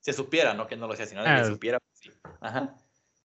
Se 0.00 0.12
supiera, 0.14 0.54
no 0.54 0.66
que 0.66 0.76
no 0.76 0.86
lo 0.86 0.94
hacía, 0.94 1.06
sino 1.06 1.22
que 1.22 1.28
Ah. 1.28 1.44
se 1.44 1.50
supiera. 1.50 1.78
pues, 1.80 1.98
sí. 1.98 2.10
Ajá. 2.40 2.74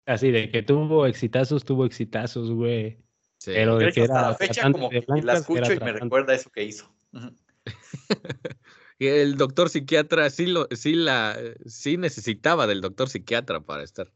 Así 0.08 0.32
de 0.32 0.50
que 0.50 0.64
tuvo 0.64 1.06
exitazos, 1.06 1.66
tuvo 1.66 1.86
exitazos, 1.86 2.50
güey. 2.50 2.98
Sí. 3.40 3.52
Pero 3.54 3.78
De 3.78 3.92
que 3.92 4.04
hasta 4.04 4.20
era 4.20 4.30
la 4.30 4.36
fecha 4.36 4.72
como 4.72 4.90
de 4.90 5.02
que 5.02 5.22
la 5.22 5.34
escucho 5.34 5.74
y 5.74 5.80
me 5.80 5.92
recuerda 5.92 6.34
eso 6.34 6.50
que 6.50 6.64
hizo. 6.64 6.92
El 9.00 9.36
doctor 9.36 9.70
psiquiatra 9.70 10.30
sí 10.32 10.48
lo, 10.48 10.68
sí 10.72 10.96
la, 10.96 11.38
sí 11.66 11.98
necesitaba 11.98 12.66
del 12.66 12.82
doctor 12.82 13.10
psiquiatra 13.10 13.60
para 13.60 13.84
estar, 13.84 14.12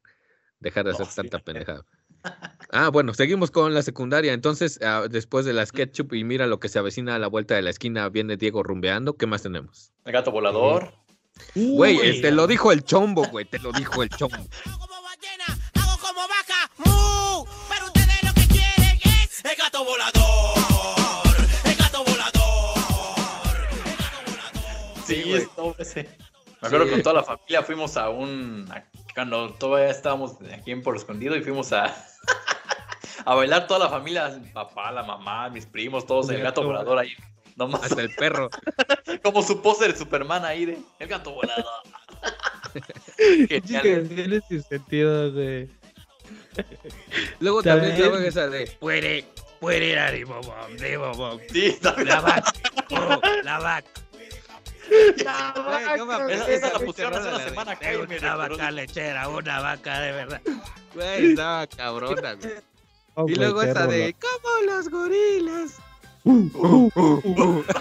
dejar 0.60 0.86
de 0.86 0.92
hacer 0.92 1.08
tanta 1.08 1.38
pendejada. 1.40 1.86
Ah, 2.72 2.90
bueno, 2.90 3.14
seguimos 3.14 3.52
con 3.52 3.74
la 3.74 3.84
secundaria. 3.84 4.34
Entonces, 4.34 4.80
ah, 4.82 5.06
después 5.10 5.46
de 5.46 5.54
la 5.54 5.66
SketchUp 5.66 6.14
y 6.14 6.24
mira 6.24 6.48
lo 6.48 6.60
que 6.60 6.70
se 6.70 6.80
avecina 6.80 7.16
a 7.16 7.20
la 7.20 7.28
vuelta 7.28 7.56
de 7.56 7.62
la 7.62 7.70
esquina, 7.70 8.08
viene 8.10 8.38
Diego 8.38 8.64
rumbeando. 8.64 9.18
¿Qué 9.18 9.28
más 9.28 9.44
tenemos? 9.44 9.92
El 10.06 10.14
gato 10.14 10.32
volador. 10.32 10.94
Güey, 11.54 11.98
eh, 11.98 12.22
te 12.22 12.32
lo 12.32 12.48
dijo 12.48 12.72
el 12.72 12.84
chombo, 12.84 13.28
güey, 13.28 13.46
te 13.46 13.60
lo 13.60 13.72
dijo 13.74 14.02
el 14.02 14.10
chombo. 14.10 14.38
Como 16.22 16.28
vaca, 16.28 16.70
mu. 16.78 17.46
Pero 17.68 17.86
ustedes 17.88 18.24
lo 18.24 18.34
que 18.36 18.48
quieren 18.48 19.00
es 19.04 19.44
el 19.44 19.56
gato 19.56 19.84
volador. 19.84 21.36
El 21.66 21.76
gato 21.76 22.04
volador. 22.04 22.78
Sí, 25.08 25.24
güey. 25.24 25.42
es 25.42 25.56
todo 25.56 25.76
ese. 25.80 26.04
Me 26.62 26.68
acuerdo 26.68 26.86
que 26.86 26.92
con 26.92 27.02
toda 27.02 27.16
la 27.16 27.24
familia 27.24 27.64
fuimos 27.64 27.98
a 27.98 28.10
un. 28.10 28.68
a- 28.72 28.84
cuando 29.16 29.52
todavía 29.54 29.90
estábamos 29.90 30.34
aquí 30.54 30.70
en 30.72 30.84
Por 30.84 30.96
Escondido 30.96 31.36
y 31.36 31.42
fuimos 31.42 31.74
a. 31.74 31.86
a 33.26 33.34
bailar 33.34 33.66
toda 33.66 33.80
la 33.80 33.90
familia, 33.90 34.28
el 34.28 34.52
papá, 34.52 34.92
la 34.92 35.02
mamá, 35.02 35.50
mis 35.50 35.66
primos, 35.66 36.06
todos, 36.06 36.30
el 36.30 36.42
gato 36.44 36.64
volador 36.64 37.00
ahí. 37.00 37.14
Nomás 37.56 37.82
Hasta 37.84 38.00
el 38.02 38.14
perro. 38.14 38.48
como 39.24 39.42
su 39.42 39.60
póster 39.60 39.92
de 39.94 39.98
Superman 39.98 40.46
ahí 40.46 40.66
de 40.66 40.78
el 41.00 41.08
gato 41.08 41.32
volador. 41.32 41.66
Genial. 43.50 44.08
Tiene 44.08 44.40
sin 44.48 44.62
sentido, 44.62 45.32
güey. 45.32 45.81
Luego 47.40 47.64
También- 47.64 47.94
estaba 47.94 48.24
esa 48.26 48.48
de 48.48 48.68
puede, 48.80 49.26
puede 49.60 49.86
ir 49.92 50.00
a 50.00 50.12
Dimobom, 50.12 50.76
Dimobom. 50.78 51.40
Sí, 51.52 51.78
también. 51.82 52.08
La 52.10 52.22
vaca, 52.22 52.54
oh, 52.92 53.22
la 53.44 53.60
vaca. 53.60 53.90
Güey, 54.90 55.98
no 55.98 56.06
mames, 56.06 56.42
Esa- 56.42 56.52
esa 56.52 56.74
la 56.74 56.80
pusieron 56.80 57.14
hace 57.14 57.28
una 57.30 57.38
la 57.38 57.44
de, 57.44 57.50
semana 57.50 57.72
acá 57.72 57.90
"Tengo 57.90 58.04
y 58.04 58.06
Una 58.06 58.16
recordó". 58.16 58.38
vaca 58.58 58.72
lechera, 58.72 59.30
una 59.30 59.60
vaca 59.62 60.00
de 60.02 60.12
verdad. 60.12 60.42
Güey, 60.94 61.26
estaba 61.32 61.68
cabrona, 61.68 62.34
güey. 62.34 62.54
Oh, 63.16 63.26
Y 63.28 63.36
luego 63.36 63.62
perro, 63.62 63.88
de 63.88 64.16
como 64.20 64.66
los 64.66 64.90
gorilas. 64.90 65.72
Manos 66.24 67.66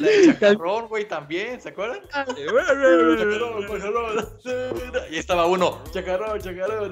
La 0.00 0.08
de 0.08 0.26
Chacarrón, 0.26 0.88
güey, 0.88 1.06
también, 1.06 1.60
¿se 1.60 1.68
acuerdan? 1.68 2.00
Chacarrón, 2.10 3.18
chacarrón. 3.18 4.28
Y 5.10 5.16
estaba 5.18 5.46
uno, 5.46 5.82
chacarrón, 5.92 6.40
chacarrón, 6.40 6.90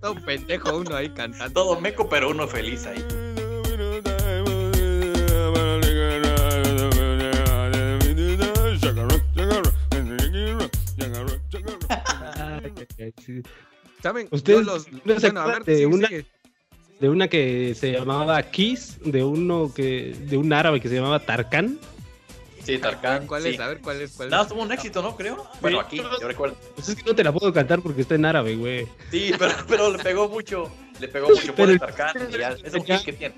Todo 0.00 0.12
un 0.12 0.24
pendejo 0.24 0.76
uno 0.78 0.96
ahí 0.96 1.08
cantando. 1.10 1.52
todo 1.52 1.80
meco, 1.80 2.08
pero 2.08 2.30
uno 2.30 2.48
feliz 2.48 2.86
ahí. 2.86 3.04
¿Saben? 14.02 14.28
Ustedes 14.30 14.66
los- 14.66 14.86
no 15.04 15.18
se 15.18 15.30
bueno, 15.30 15.40
a 15.40 15.46
ver, 15.46 15.64
de 15.64 15.74
sigue, 15.74 15.86
una- 15.86 16.08
sigue. 16.08 16.26
De 17.00 17.08
una 17.08 17.28
que 17.28 17.74
se 17.74 17.92
llamaba 17.92 18.40
Kiss, 18.42 18.98
de 19.04 19.24
uno 19.24 19.72
que, 19.74 20.14
de 20.28 20.36
un 20.36 20.52
árabe 20.52 20.80
que 20.80 20.88
se 20.88 20.94
llamaba 20.94 21.18
Tarkan. 21.20 21.78
Sí, 22.64 22.78
Tarkan. 22.78 23.26
¿Cuál 23.26 23.42
sí. 23.42 23.50
es? 23.50 23.60
A 23.60 23.68
ver, 23.68 23.80
¿cuál 23.80 24.00
es? 24.00 24.12
¿Cuál 24.12 24.28
es? 24.28 24.32
Nada, 24.32 24.48
tuvo 24.48 24.62
un 24.62 24.72
éxito, 24.72 25.02
¿no? 25.02 25.16
Creo. 25.16 25.46
Bueno, 25.60 25.80
aquí, 25.80 25.98
yo 25.98 26.26
recuerdo. 26.26 26.56
Pues 26.74 26.88
es 26.88 26.96
que 26.96 27.02
no 27.02 27.14
te 27.14 27.22
la 27.22 27.32
puedo 27.32 27.52
cantar 27.52 27.82
porque 27.82 28.02
está 28.02 28.14
en 28.14 28.24
árabe, 28.24 28.56
güey. 28.56 28.88
Sí, 29.10 29.32
pero, 29.38 29.54
pero 29.68 29.92
le 29.92 30.02
pegó 30.02 30.28
mucho. 30.28 30.70
Le 30.98 31.08
pegó 31.08 31.28
mucho 31.28 31.54
por 31.54 31.68
el 31.68 31.78
Tarkan. 31.78 32.16
Y 32.30 32.38
ya, 32.38 32.50
es 32.50 32.72
un 32.72 32.82
que 32.82 33.12
tiene. 33.12 33.34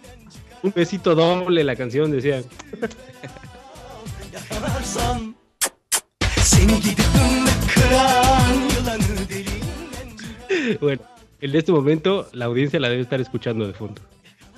Un 0.63 0.73
besito 0.75 1.15
doble 1.15 1.65
la 1.65 1.77
canción, 1.77 2.11
decía. 2.11 2.43
Bueno, 10.81 11.03
en 11.41 11.55
este 11.55 11.73
momento 11.73 12.29
la 12.33 12.47
audiencia 12.47 12.81
la 12.81 12.89
debe 12.89 13.03
estar 13.03 13.21
escuchando 13.21 13.67
de 13.67 13.73
fondo. 13.73 14.03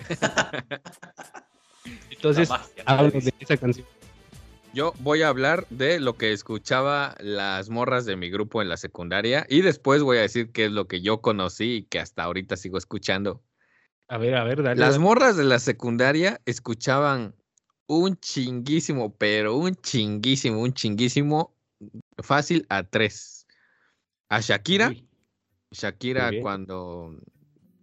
Entonces, 2.10 2.48
hablo 2.84 3.10
de 3.10 3.32
esa 3.40 3.56
canción. 3.56 3.86
Yo 4.74 4.92
voy 5.00 5.22
a 5.22 5.28
hablar 5.28 5.66
de 5.70 5.98
lo 5.98 6.18
que 6.18 6.32
escuchaba 6.32 7.14
las 7.20 7.70
morras 7.70 8.04
de 8.04 8.16
mi 8.16 8.28
grupo 8.28 8.60
en 8.60 8.68
la 8.68 8.76
secundaria 8.76 9.46
y 9.48 9.62
después 9.62 10.02
voy 10.02 10.18
a 10.18 10.22
decir 10.22 10.52
qué 10.52 10.66
es 10.66 10.72
lo 10.72 10.86
que 10.86 11.00
yo 11.00 11.22
conocí 11.22 11.76
y 11.76 11.82
que 11.84 11.98
hasta 11.98 12.24
ahorita 12.24 12.56
sigo 12.56 12.76
escuchando. 12.76 13.42
A 14.08 14.18
ver, 14.18 14.34
a 14.34 14.44
ver, 14.44 14.62
dale. 14.62 14.78
Las 14.78 14.92
dale. 14.92 15.04
morras 15.04 15.36
de 15.36 15.44
la 15.44 15.58
secundaria 15.58 16.40
escuchaban 16.44 17.34
un 17.86 18.16
chinguísimo, 18.16 19.14
pero 19.16 19.56
un 19.56 19.74
chinguísimo, 19.74 20.60
un 20.60 20.74
chinguísimo, 20.74 21.56
fácil 22.18 22.66
a 22.68 22.82
tres. 22.84 23.46
A 24.28 24.40
Shakira, 24.40 24.88
Uy, 24.88 25.08
Shakira 25.70 26.30
cuando 26.42 27.18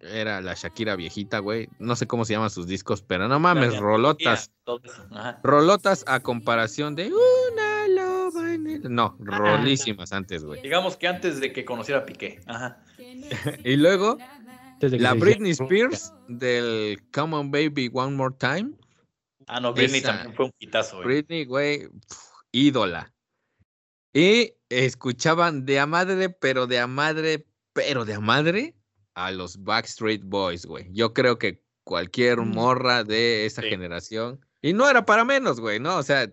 era 0.01 0.41
la 0.41 0.53
Shakira 0.53 0.95
viejita, 0.95 1.39
güey. 1.39 1.69
No 1.79 1.95
sé 1.95 2.07
cómo 2.07 2.25
se 2.25 2.33
llaman 2.33 2.49
sus 2.49 2.67
discos, 2.67 3.01
pero 3.01 3.27
no 3.27 3.39
mames, 3.39 3.77
rolotas. 3.77 4.51
Rolotas 5.43 6.03
a 6.07 6.19
comparación 6.19 6.95
de 6.95 7.11
una 7.11 7.87
loba 7.87 8.53
en 8.53 8.67
el... 8.67 8.93
No, 8.93 9.15
rolísimas 9.19 10.11
antes, 10.11 10.43
güey. 10.43 10.61
Digamos 10.61 10.97
que 10.97 11.07
antes 11.07 11.39
de 11.39 11.51
que 11.51 11.65
conociera 11.65 12.01
a 12.01 12.05
Piqué. 12.05 12.41
Ajá. 12.45 12.81
Y 13.63 13.75
luego 13.77 14.17
la 14.81 15.13
Britney 15.13 15.51
Spears 15.51 16.13
del 16.27 17.01
Come 17.13 17.35
on 17.35 17.51
Baby 17.51 17.89
One 17.93 18.15
More 18.15 18.35
Time. 18.37 18.73
Ah, 19.47 19.59
no, 19.59 19.73
Britney 19.73 19.99
Esa- 19.99 20.11
también 20.13 20.35
fue 20.35 20.45
un 20.45 20.51
hitazo, 20.59 20.97
güey. 20.97 21.07
Britney, 21.07 21.45
güey, 21.45 21.87
pf, 21.87 22.21
ídola. 22.51 23.13
Y 24.13 24.53
escuchaban 24.69 25.65
de 25.65 25.79
a 25.79 25.85
madre, 25.85 26.29
pero 26.29 26.67
de 26.67 26.79
a 26.79 26.87
madre, 26.87 27.45
pero 27.73 28.05
de 28.05 28.13
a 28.13 28.19
madre 28.19 28.74
a 29.15 29.31
los 29.31 29.63
Backstreet 29.63 30.21
Boys, 30.23 30.65
güey. 30.65 30.87
Yo 30.93 31.13
creo 31.13 31.37
que 31.39 31.61
cualquier 31.83 32.39
morra 32.41 33.03
de 33.03 33.45
esa 33.45 33.61
Sí. 33.61 33.69
generación. 33.69 34.39
Y 34.61 34.73
no 34.73 34.89
era 34.89 35.05
para 35.05 35.23
menos, 35.25 35.59
güey, 35.59 35.79
¿no? 35.79 35.97
O 35.97 36.03
sea, 36.03 36.31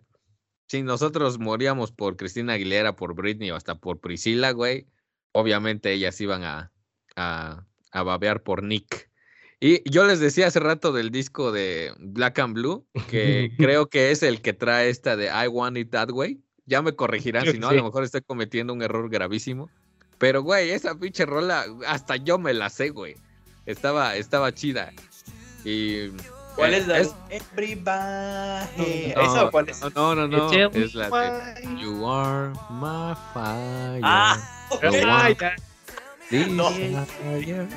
si 0.68 0.82
nosotros 0.82 1.38
moríamos 1.38 1.92
por 1.92 2.16
Cristina 2.16 2.54
Aguilera, 2.54 2.96
por 2.96 3.14
Britney 3.14 3.50
o 3.50 3.56
hasta 3.56 3.74
por 3.74 4.00
Priscila, 4.00 4.52
güey, 4.52 4.86
obviamente 5.32 5.92
ellas 5.92 6.20
iban 6.20 6.42
a, 6.44 6.72
a, 7.16 7.66
a 7.90 8.02
babear 8.02 8.42
por 8.42 8.62
Nick. 8.62 9.10
Y 9.60 9.88
yo 9.88 10.04
les 10.06 10.18
decía 10.18 10.48
hace 10.48 10.58
rato 10.58 10.92
del 10.92 11.10
disco 11.10 11.52
de 11.52 11.92
Black 11.98 12.38
and 12.40 12.54
Blue, 12.54 12.86
que 13.08 13.50
creo 13.58 13.88
que 13.88 14.10
es 14.10 14.22
el 14.22 14.40
que 14.40 14.54
trae 14.54 14.88
esta 14.88 15.14
de 15.16 15.26
I 15.26 15.46
Want 15.48 15.76
It 15.76 15.90
That 15.90 16.10
Way. 16.10 16.42
Ya 16.64 16.80
me 16.80 16.94
corregirán, 16.96 17.46
si 17.46 17.58
no, 17.58 17.68
a 17.68 17.72
lo 17.74 17.84
mejor 17.84 18.02
estoy 18.04 18.22
cometiendo 18.22 18.72
un 18.72 18.82
error 18.82 19.08
gravísimo. 19.10 19.68
Pero, 20.22 20.44
güey, 20.44 20.70
esa 20.70 20.94
pinche 20.94 21.26
rola, 21.26 21.66
hasta 21.84 22.14
yo 22.14 22.38
me 22.38 22.54
la 22.54 22.70
sé, 22.70 22.90
güey. 22.90 23.16
Estaba, 23.66 24.14
estaba 24.14 24.54
chida. 24.54 24.92
Y. 25.64 26.10
¿Cuál 26.54 26.74
eh, 26.74 26.76
es 26.76 26.86
la? 26.86 26.98
es- 27.00 27.14
Everybody. 27.28 29.14
no, 29.16 29.20
¿Esa 29.20 29.44
o 29.46 29.50
cuál 29.50 29.68
es? 29.68 29.80
No, 29.80 30.14
no, 30.14 30.28
no, 30.28 30.52
Es 30.52 30.94
la 30.94 31.10
de. 31.10 31.76
You 31.76 32.08
Are 32.08 32.50
My 32.70 33.16
Fire. 33.34 34.00
Ah, 34.04 34.68
ok. 34.70 34.84
No, 34.84 35.16
Ay, 35.16 35.36
ya. 35.40 35.56
No. 36.50 36.68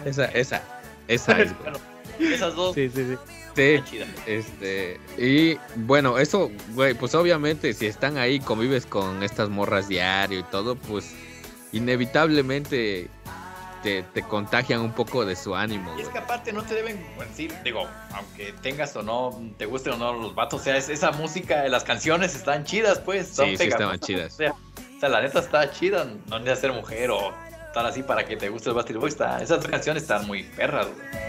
Esa, 0.06 0.26
esa, 0.26 0.62
esa 1.08 1.42
es. 1.42 1.58
Bueno, 1.64 1.80
esas 2.20 2.54
dos 2.54 2.76
Sí, 2.76 2.92
sí, 2.94 3.06
sí. 3.08 3.18
Sí, 3.56 3.84
chidas. 3.90 4.10
Este, 4.28 5.00
y 5.18 5.58
bueno, 5.78 6.20
eso, 6.20 6.52
güey, 6.76 6.94
pues 6.94 7.16
obviamente 7.16 7.74
si 7.74 7.88
están 7.88 8.18
ahí, 8.18 8.40
convives 8.40 8.86
con 8.86 9.24
estas 9.24 9.50
morras 9.50 9.88
diario 9.88 10.40
y 10.40 10.44
todo, 10.44 10.76
pues 10.76 11.16
inevitablemente 11.78 13.10
te, 13.84 14.02
te 14.02 14.24
contagian 14.24 14.82
un 14.82 14.94
poco 14.94 15.26
de 15.26 15.36
su 15.36 15.56
ánimo, 15.56 15.94
Y 15.98 16.02
es 16.02 16.10
que 16.10 16.18
aparte 16.18 16.52
no 16.52 16.64
te 16.64 16.74
deben 16.74 17.06
decir, 17.20 17.54
digo, 17.64 17.88
aunque 18.14 18.52
tengas 18.64 18.96
o 18.96 19.04
no, 19.04 19.40
te 19.58 19.66
gusten 19.68 19.94
o 19.94 19.98
no 19.98 20.14
los 20.14 20.34
vatos, 20.34 20.62
o 20.62 20.64
sea, 20.64 20.76
es- 20.78 20.90
esa 20.90 21.12
música, 21.12 21.68
las 21.68 21.84
canciones 21.84 22.34
están 22.36 22.64
chidas, 22.64 23.00
pues. 23.00 23.28
son 23.28 23.50
Sí, 23.50 23.58
sí 23.58 23.64
estaban 23.68 24.00
chidas. 24.00 24.34
O 24.34 24.38
sea, 24.38 24.54
o 24.54 25.00
sea, 25.00 25.10
la 25.10 25.22
neta 25.22 25.40
está 25.40 25.70
chida, 25.72 26.06
no 26.06 26.40
necesitas 26.40 26.60
ser 26.62 26.72
mujer 26.74 27.12
o 27.12 27.32
estar 27.68 27.86
así 27.86 28.02
para 28.02 28.26
que 28.26 28.38
te 28.38 28.50
guste 28.50 28.70
el 28.70 28.76
Bastard 28.76 28.98
Boy. 28.98 29.10
Está, 29.10 29.38
esas 29.44 29.60
dos 29.62 29.68
canciones 29.70 30.02
están 30.04 30.26
muy 30.26 30.44
perras, 30.44 30.88
güey. 30.88 31.26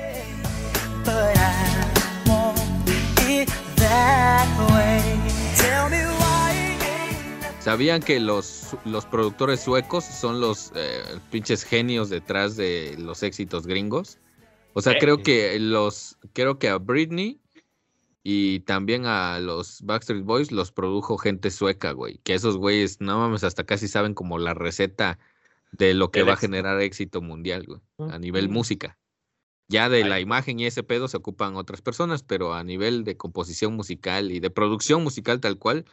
¿Sabían 7.66 8.00
que 8.00 8.20
los, 8.20 8.76
los 8.84 9.06
productores 9.06 9.58
suecos 9.58 10.04
son 10.04 10.40
los 10.40 10.70
eh, 10.76 11.02
pinches 11.32 11.64
genios 11.64 12.08
detrás 12.08 12.56
de 12.56 12.94
los 12.96 13.24
éxitos 13.24 13.66
gringos? 13.66 14.20
O 14.74 14.80
sea, 14.80 14.92
¿Eh? 14.92 14.98
creo 15.00 15.20
que 15.20 15.58
los, 15.58 16.16
creo 16.32 16.60
que 16.60 16.68
a 16.68 16.78
Britney 16.78 17.40
y 18.22 18.60
también 18.60 19.04
a 19.06 19.40
los 19.40 19.82
Backstreet 19.82 20.22
Boys 20.22 20.52
los 20.52 20.70
produjo 20.70 21.18
gente 21.18 21.50
sueca, 21.50 21.90
güey. 21.90 22.18
Que 22.18 22.34
esos 22.34 22.56
güeyes, 22.56 23.00
no 23.00 23.18
mames, 23.18 23.42
hasta 23.42 23.64
casi 23.64 23.88
saben 23.88 24.14
como 24.14 24.38
la 24.38 24.54
receta 24.54 25.18
de 25.72 25.92
lo 25.92 26.12
que 26.12 26.22
va 26.22 26.34
a 26.34 26.36
generar 26.36 26.80
éxito 26.80 27.20
mundial, 27.20 27.64
güey. 27.66 27.80
A 28.12 28.20
nivel 28.20 28.48
música. 28.48 28.96
Ya 29.66 29.88
de 29.88 30.04
la 30.04 30.20
imagen 30.20 30.60
y 30.60 30.66
ese 30.66 30.84
pedo 30.84 31.08
se 31.08 31.16
ocupan 31.16 31.56
otras 31.56 31.82
personas, 31.82 32.22
pero 32.22 32.54
a 32.54 32.62
nivel 32.62 33.02
de 33.02 33.16
composición 33.16 33.74
musical 33.74 34.30
y 34.30 34.38
de 34.38 34.50
producción 34.50 35.02
musical 35.02 35.40
tal 35.40 35.58
cual, 35.58 35.84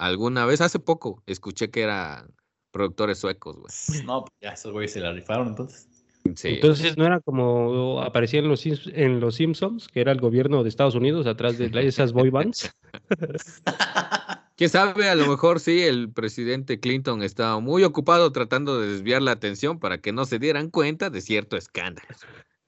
alguna 0.00 0.46
vez, 0.46 0.60
hace 0.60 0.78
poco, 0.78 1.22
escuché 1.26 1.70
que 1.70 1.82
eran 1.82 2.34
productores 2.70 3.18
suecos, 3.18 3.56
güey. 3.56 4.04
No, 4.04 4.22
pues 4.24 4.32
ya 4.40 4.50
esos 4.50 4.72
güeyes 4.72 4.92
se 4.92 5.00
la 5.00 5.12
rifaron 5.12 5.48
entonces. 5.48 5.88
Sí. 6.34 6.48
Entonces 6.48 6.96
no 6.96 7.06
era 7.06 7.20
como 7.20 8.00
aparecía 8.02 8.40
en 8.40 8.48
los, 8.48 8.64
en 8.66 9.20
los 9.20 9.36
Simpsons, 9.36 9.88
que 9.88 10.00
era 10.00 10.12
el 10.12 10.20
gobierno 10.20 10.62
de 10.62 10.68
Estados 10.68 10.94
Unidos 10.94 11.26
atrás 11.26 11.58
de 11.58 11.70
esas 11.86 12.12
boy 12.12 12.30
bands. 12.30 12.74
¿Quién 14.56 14.68
sabe? 14.68 15.08
A 15.08 15.14
lo 15.14 15.26
mejor 15.26 15.58
sí, 15.60 15.80
el 15.80 16.12
presidente 16.12 16.78
Clinton 16.80 17.22
estaba 17.22 17.58
muy 17.60 17.84
ocupado 17.84 18.30
tratando 18.32 18.78
de 18.78 18.88
desviar 18.88 19.22
la 19.22 19.32
atención 19.32 19.78
para 19.78 20.02
que 20.02 20.12
no 20.12 20.26
se 20.26 20.38
dieran 20.38 20.68
cuenta 20.68 21.08
de 21.08 21.22
cierto 21.22 21.56
escándalo. 21.56 22.08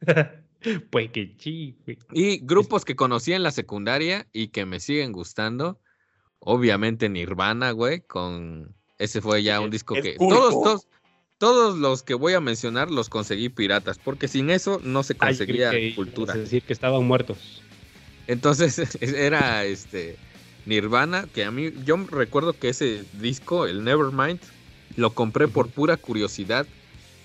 pues 0.91 1.11
que 1.11 1.35
sí, 1.39 1.77
güey. 1.85 1.99
Y 2.15 2.39
grupos 2.39 2.87
que 2.87 2.97
conocí 2.97 3.35
en 3.35 3.43
la 3.43 3.51
secundaria 3.51 4.27
y 4.33 4.49
que 4.49 4.65
me 4.65 4.81
siguen 4.81 5.13
gustando, 5.13 5.82
obviamente 6.45 7.09
Nirvana, 7.09 7.71
güey, 7.71 8.01
con 8.01 8.75
ese 8.99 9.21
fue 9.21 9.43
ya 9.43 9.61
un 9.61 9.71
disco 9.71 9.95
el 9.95 10.03
que 10.03 10.17
todos, 10.17 10.51
todos, 10.51 10.87
todos 11.39 11.79
los 11.79 12.03
que 12.03 12.15
voy 12.15 12.35
a 12.35 12.41
mencionar 12.41 12.91
los 12.91 13.09
conseguí 13.09 13.49
piratas, 13.49 13.99
porque 13.99 14.29
sin 14.29 14.51
eso 14.51 14.81
no 14.85 15.03
se 15.03 15.15
conseguía 15.15 15.71
que 15.71 15.95
cultura. 15.95 16.35
a 16.35 16.37
decir 16.37 16.63
que 16.63 16.73
estaban 16.73 17.05
muertos. 17.05 17.63
Entonces 18.27 18.97
era 19.01 19.65
este 19.65 20.17
Nirvana, 20.67 21.27
que 21.33 21.45
a 21.45 21.51
mí, 21.51 21.73
yo 21.85 21.97
recuerdo 22.11 22.53
que 22.53 22.69
ese 22.69 23.05
disco, 23.15 23.67
el 23.67 23.85
Nevermind, 23.85 24.41
lo 24.97 25.11
compré 25.15 25.49
por 25.49 25.69
pura 25.71 25.97
curiosidad 25.97 26.67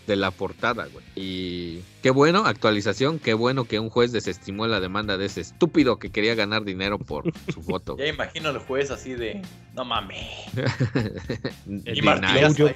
de 0.07 0.15
la 0.15 0.31
portada, 0.31 0.87
güey. 0.91 1.05
Y 1.15 1.81
qué 2.01 2.09
bueno, 2.09 2.45
actualización, 2.45 3.19
qué 3.19 3.33
bueno 3.35 3.65
que 3.65 3.79
un 3.79 3.89
juez 3.89 4.11
desestimó 4.11 4.65
la 4.65 4.79
demanda 4.79 5.17
de 5.17 5.25
ese 5.25 5.41
estúpido 5.41 5.99
que 5.99 6.09
quería 6.09 6.33
ganar 6.33 6.63
dinero 6.63 6.97
por 6.97 7.25
su 7.53 7.61
foto. 7.61 7.97
Ya 7.97 8.07
imagino 8.07 8.49
al 8.49 8.57
juez 8.59 8.89
así 8.89 9.13
de, 9.13 9.41
no 9.75 9.83
mames. 9.85 10.25
Martillazo. 12.03 12.55
Yo- 12.57 12.69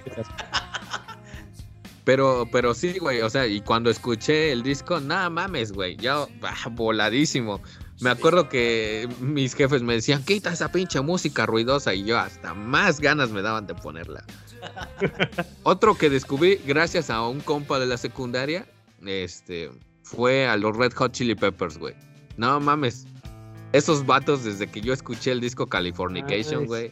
Pero, 2.04 2.48
pero 2.52 2.74
sí, 2.74 2.98
güey, 3.00 3.22
o 3.22 3.30
sea, 3.30 3.46
y 3.46 3.62
cuando 3.62 3.92
escuché 3.92 4.52
el 4.52 4.64
disco, 4.64 5.00
nada 5.00 5.30
mames, 5.30 5.72
güey, 5.72 5.96
yo, 5.98 6.28
ah, 6.42 6.68
voladísimo. 6.72 7.62
Me 8.00 8.10
acuerdo 8.10 8.50
que 8.50 9.08
mis 9.20 9.54
jefes 9.54 9.84
me 9.84 9.94
decían, 9.94 10.24
quita 10.26 10.52
esa 10.52 10.72
pinche 10.72 11.00
música 11.02 11.46
ruidosa, 11.46 11.94
y 11.94 12.04
yo 12.04 12.18
hasta 12.18 12.56
más 12.56 13.00
ganas 13.00 13.30
me 13.30 13.44
daban 13.44 13.68
de 13.68 13.76
ponerla. 13.76 14.24
Otro 15.64 15.96
que 15.96 16.10
descubrí 16.10 16.60
gracias 16.66 17.10
a 17.10 17.28
un 17.28 17.40
compa 17.42 17.80
de 17.80 17.86
la 17.86 17.98
secundaria, 17.98 18.66
este, 19.06 19.72
fue 20.04 20.48
a 20.48 20.58
los 20.58 20.76
Red 20.76 20.94
Hot 20.94 21.12
Chili 21.12 21.36
Peppers, 21.36 21.78
güey. 21.78 21.96
No 22.38 22.60
mames. 22.60 23.06
Esos 23.74 24.06
vatos 24.06 24.44
desde 24.44 24.68
que 24.68 24.82
yo 24.82 24.94
escuché 24.94 25.32
el 25.32 25.40
disco 25.40 25.68
Californication, 25.68 26.66
güey. 26.66 26.92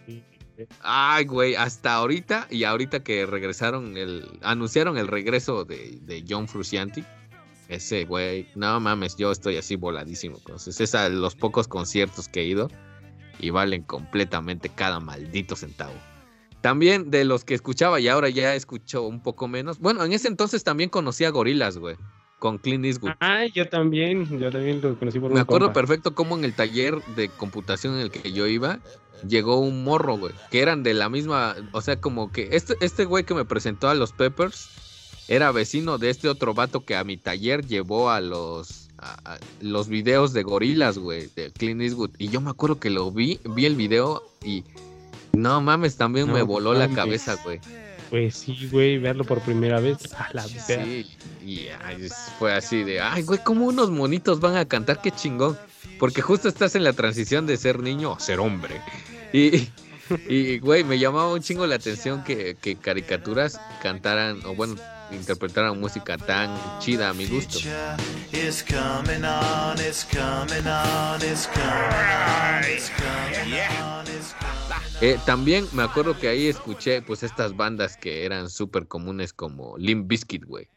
Ay, 0.82 1.26
güey, 1.26 1.56
hasta 1.56 1.94
ahorita 1.94 2.48
y 2.50 2.64
ahorita 2.64 3.02
que 3.02 3.26
regresaron, 3.26 3.96
el, 3.98 4.40
anunciaron 4.42 4.98
el 4.98 5.08
regreso 5.08 5.66
de, 5.66 6.00
de 6.02 6.24
John 6.28 6.48
Frusciante. 6.48 7.04
Ese 7.70 8.06
güey, 8.06 8.48
no 8.56 8.80
mames, 8.80 9.16
yo 9.16 9.32
estoy 9.32 9.58
así 9.58 9.76
voladísimo. 9.76 10.38
Entonces, 10.38 10.80
es 10.82 10.96
a 10.96 11.08
los 11.10 11.36
pocos 11.36 11.68
conciertos 11.68 12.28
que 12.28 12.42
he 12.42 12.46
ido 12.46 12.70
y 13.40 13.52
valen 13.52 13.84
completamente 13.84 14.70
cada 14.70 15.00
maldito 15.00 15.56
centavo. 15.56 15.94
También 16.62 17.10
de 17.10 17.24
los 17.26 17.46
que 17.46 17.54
escuchaba 17.54 18.00
y 18.00 18.08
ahora 18.08 18.30
ya 18.30 18.54
escucho 18.56 19.04
un 19.04 19.22
poco 19.24 19.48
menos. 19.48 19.80
Bueno, 19.80 20.04
en 20.04 20.12
ese 20.14 20.28
entonces 20.28 20.64
también 20.64 20.90
conocí 20.90 21.24
a 21.24 21.30
Gorilas, 21.30 21.78
güey, 21.78 21.96
con 22.38 22.58
Clint 22.58 22.84
Eastwood. 22.86 23.12
Ah, 23.22 23.46
yo 23.54 23.68
también, 23.70 24.26
yo 24.40 24.52
también 24.52 24.82
lo 24.82 24.98
conocí 25.00 25.20
por 25.20 25.32
Me 25.32 25.40
acuerdo 25.40 25.68
compa. 25.68 25.80
perfecto 25.80 26.14
cómo 26.16 26.38
en 26.38 26.44
el 26.44 26.54
taller 26.54 27.02
de 27.16 27.30
computación 27.30 27.96
en 27.96 28.02
el 28.02 28.12
que 28.12 28.34
yo 28.34 28.46
iba, 28.48 28.80
llegó 29.28 29.60
un 29.60 29.84
morro, 29.86 30.18
güey, 30.18 30.34
que 30.52 30.62
eran 30.62 30.84
de 30.84 30.94
la 30.94 31.08
misma, 31.10 31.56
o 31.72 31.82
sea, 31.82 32.00
como 32.02 32.32
que 32.32 32.50
este, 32.52 32.76
este 32.82 33.06
güey 33.06 33.24
que 33.24 33.34
me 33.34 33.46
presentó 33.46 33.88
a 33.90 33.94
los 33.94 34.12
Peppers 34.12 34.70
era 35.30 35.52
vecino 35.52 35.98
de 35.98 36.10
este 36.10 36.28
otro 36.28 36.54
vato 36.54 36.84
que 36.84 36.96
a 36.96 37.04
mi 37.04 37.16
taller 37.18 37.66
llevó 37.66 38.10
a 38.10 38.20
los, 38.20 38.90
a- 38.98 39.34
a 39.36 39.40
los 39.62 39.88
videos 39.88 40.34
de 40.34 40.44
gorilas, 40.44 40.98
güey, 40.98 41.30
de 41.36 41.52
Clint 41.52 41.82
Eastwood. 41.82 42.12
Y 42.18 42.30
yo 42.30 42.42
me 42.42 42.50
acuerdo 42.50 42.80
que 42.80 42.90
lo 42.90 43.12
vi, 43.12 43.40
vi 43.46 43.66
el 43.66 43.76
video 43.76 44.24
y 44.44 44.64
no 45.34 45.62
mames, 45.62 45.96
también 45.98 46.28
No 46.28 46.34
me 46.34 46.42
voló 46.42 46.74
la 46.74 46.90
cabeza, 46.90 47.36
güey. 47.44 47.60
Pues 48.10 48.38
sí, 48.38 48.68
güey, 48.72 48.98
verlo 48.98 49.24
por 49.24 49.40
primera 49.42 49.80
vez. 49.80 49.98
A 50.14 50.30
la. 50.34 50.44
Sí, 50.44 51.06
y 51.46 51.68
ay, 51.84 52.08
fue 52.40 52.54
así 52.54 52.84
de, 52.84 53.00
ay, 53.00 53.22
güey, 53.22 53.40
¿cómo 53.44 53.68
unos 53.68 53.92
monitos 53.92 54.40
van 54.40 54.56
a 54.56 54.66
cantar? 54.66 55.02
Qué 55.02 55.12
chingón. 55.12 55.58
Porque 56.00 56.22
justo 56.22 56.48
estás 56.48 56.76
en 56.76 56.84
la 56.84 56.94
transición 56.94 57.46
de 57.46 57.58
ser 57.58 57.80
niño 57.80 58.14
a 58.14 58.20
ser 58.20 58.40
hombre. 58.40 58.82
Y, 59.32 59.70
y 60.28 60.60
güey, 60.60 60.84
me 60.84 60.98
llamaba 60.98 61.32
un 61.32 61.42
chingo 61.42 61.68
la 61.68 61.76
atención 61.76 62.24
que, 62.24 62.58
que 62.60 62.76
caricaturas 62.78 63.62
cantaran, 63.84 64.40
o 64.46 64.56
bueno, 64.56 64.76
interpretaran 65.12 65.80
música 65.80 66.18
tan 66.18 66.50
chida 66.80 67.10
a 67.10 67.14
mi 67.14 67.26
gusto. 67.26 67.60
It's 68.32 68.64
coming 68.64 69.24
on, 69.24 69.78
it's 69.80 70.06
coming 70.06 70.68
on, 70.68 71.22
it's 71.22 71.48
coming 71.48 71.66
on, 71.66 72.64
it's 72.64 72.90
coming 72.92 73.54
on, 73.82 74.06
it's 74.08 74.34
coming 74.34 74.80
Eh, 75.02 75.18
también 75.26 75.66
me 75.72 75.84
acuerdo 75.84 76.18
que 76.20 76.28
ahí 76.28 76.48
escuché, 76.48 77.02
pues, 77.02 77.24
estas 77.24 77.56
bandas 77.56 77.96
que 77.98 78.26
eran 78.26 78.50
súper 78.50 78.86
comunes 78.88 79.32
como 79.34 79.78
Limp 79.78 80.08
Bizkit, 80.08 80.44
güey. 80.46 80.68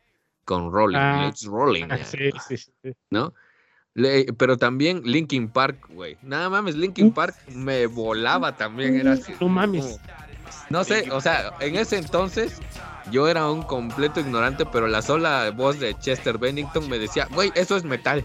Con 0.45 0.73
Rolling, 0.73 0.97
Ah. 0.99 1.25
Let's 1.27 1.45
Rolling. 1.45 1.87
Ah, 1.91 1.99
sí, 2.05 2.31
sí, 2.49 2.57
sí. 2.57 2.93
¿no? 3.11 3.33
Le- 3.95 4.33
pero 4.39 4.57
también 4.57 5.03
Linkin 5.05 5.49
Park, 5.49 5.87
güey. 5.91 6.17
Nada 6.23 6.49
mames, 6.49 6.77
Linkin 6.77 7.13
Park 7.13 7.37
me 7.49 7.87
volaba 7.87 8.57
también. 8.57 8.99
Era 8.99 9.13
así, 9.13 9.35
No 9.41 9.49
mames. 9.49 9.85
como- 9.85 9.99
No 10.71 10.85
sé, 10.85 11.11
o 11.11 11.21
sea, 11.21 11.53
en 11.61 11.77
ese 11.77 11.99
entonces 11.99 12.61
yo 13.11 13.29
era 13.29 13.51
un 13.51 13.63
completo 13.63 14.21
ignorante, 14.21 14.65
pero 14.67 14.87
la 14.89 15.03
sola 15.03 15.51
voz 15.51 15.79
de 15.81 15.99
Chester 15.99 16.39
Bennington 16.39 16.89
me 16.89 16.99
decía, 16.99 17.27
güey, 17.33 17.53
eso 17.55 17.77
es 17.77 17.85
metal. 17.85 18.25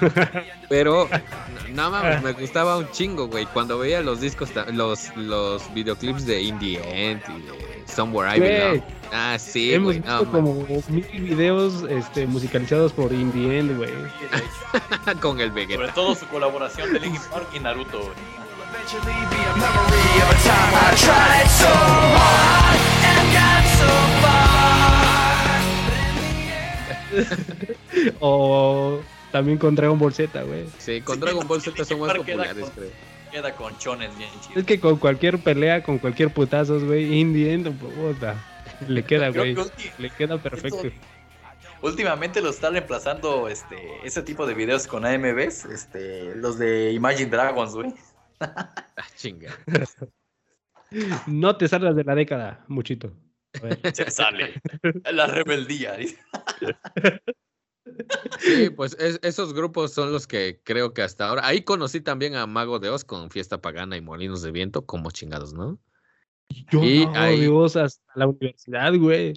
Pero 0.70 1.08
nada 1.72 1.90
más 1.90 2.22
me 2.22 2.32
gustaba 2.32 2.78
un 2.78 2.90
chingo, 2.90 3.28
güey. 3.28 3.44
Cuando 3.46 3.78
veía 3.78 4.00
los 4.00 4.20
discos, 4.20 4.48
los, 4.72 5.14
los 5.14 5.74
videoclips 5.74 6.24
de 6.24 6.40
In 6.40 6.58
the 6.58 7.10
End 7.10 7.22
y 7.28 7.42
de 7.42 7.84
Somewhere 7.86 8.34
I. 8.36 8.40
Belong. 8.40 8.82
Ah, 9.12 9.36
sí, 9.38 9.74
Hemos 9.74 9.86
güey. 9.88 9.98
visto 9.98 10.24
no, 10.24 10.32
como 10.32 10.54
mil 10.88 11.04
videos 11.20 11.82
este, 11.90 12.26
musicalizados 12.26 12.92
por 12.92 13.12
Indie 13.12 13.58
End, 13.58 13.76
güey. 13.76 13.90
con 15.20 15.38
el 15.40 15.50
Sobre 15.50 15.66
Vegeta. 15.66 15.92
todo 15.92 16.14
su 16.14 16.26
colaboración 16.28 16.92
de 16.94 17.00
Linkin 17.00 17.20
Park 17.30 17.48
y 17.52 17.60
Naruto, 17.60 17.98
güey. 18.00 18.14
O 28.20 29.00
también 29.32 29.58
con 29.58 29.74
Dragon 29.74 29.98
Ball 29.98 30.12
Z, 30.12 30.42
güey. 30.42 30.66
Sí, 30.78 31.00
con 31.00 31.20
Dragon 31.20 31.46
Ball 31.46 31.60
Z 31.60 31.84
son 31.84 32.00
más 32.00 32.14
populares, 32.16 32.64
con- 32.64 32.70
creo. 32.70 32.90
Queda 33.30 33.54
con 33.54 33.76
chones 33.78 34.16
bien 34.18 34.28
chidos. 34.40 34.56
Es 34.56 34.64
que 34.64 34.80
con 34.80 34.96
cualquier 34.96 35.38
pelea, 35.38 35.82
con 35.84 35.98
cualquier 35.98 36.32
putazos, 36.34 36.82
güey, 36.84 37.20
Indie 37.20 37.52
End, 37.52 37.72
puta, 37.78 38.34
le 38.88 39.04
queda, 39.04 39.28
güey. 39.30 39.54
que 39.54 39.60
ulti- 39.60 39.92
Le 39.98 40.10
queda 40.10 40.38
perfecto. 40.38 40.82
esto- 40.82 40.98
últimamente 41.82 42.40
lo 42.42 42.50
está 42.50 42.70
reemplazando 42.70 43.48
este, 43.48 43.76
ese 44.04 44.22
tipo 44.22 44.46
de 44.46 44.54
videos 44.54 44.86
con 44.88 45.04
AMVs, 45.06 45.66
este, 45.66 46.34
los 46.34 46.58
de 46.58 46.92
Imagine 46.92 47.30
Dragons, 47.30 47.74
güey. 47.74 47.94
Ah, 48.40 48.72
chinga. 49.16 49.50
No 51.28 51.56
te 51.56 51.68
salgas 51.68 51.94
de 51.94 52.02
la 52.02 52.16
década, 52.16 52.64
muchito. 52.66 53.12
Se 53.94 54.10
sale. 54.10 54.60
La 55.12 55.26
rebeldía. 55.26 55.96
Sí, 58.38 58.70
pues 58.70 58.96
es- 59.00 59.18
esos 59.22 59.52
grupos 59.54 59.92
son 59.92 60.12
los 60.12 60.26
que 60.26 60.60
creo 60.64 60.94
que 60.94 61.02
hasta 61.02 61.28
ahora. 61.28 61.46
Ahí 61.46 61.62
conocí 61.62 62.00
también 62.00 62.36
a 62.36 62.46
Mago 62.46 62.78
de 62.78 62.88
Oz 62.90 63.04
con 63.04 63.30
Fiesta 63.30 63.60
Pagana 63.60 63.96
y 63.96 64.00
Molinos 64.00 64.42
de 64.42 64.52
Viento, 64.52 64.86
como 64.86 65.10
chingados, 65.10 65.52
¿no? 65.54 65.78
Yo 66.70 66.82
Y 66.84 67.06
no, 67.06 67.12
ahí- 67.14 67.40
Dios, 67.40 67.76
hasta 67.76 68.02
la 68.14 68.26
universidad, 68.28 68.92
güey. 68.96 69.34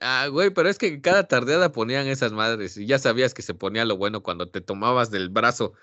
Ah, 0.00 0.28
güey, 0.30 0.50
pero 0.50 0.68
es 0.68 0.78
que 0.78 1.00
cada 1.00 1.28
tardeada 1.28 1.70
ponían 1.72 2.06
esas 2.06 2.32
madres 2.32 2.76
y 2.76 2.86
ya 2.86 2.98
sabías 2.98 3.34
que 3.34 3.42
se 3.42 3.54
ponía 3.54 3.84
lo 3.84 3.96
bueno 3.96 4.22
cuando 4.22 4.48
te 4.48 4.60
tomabas 4.60 5.10
del 5.10 5.28
brazo 5.28 5.74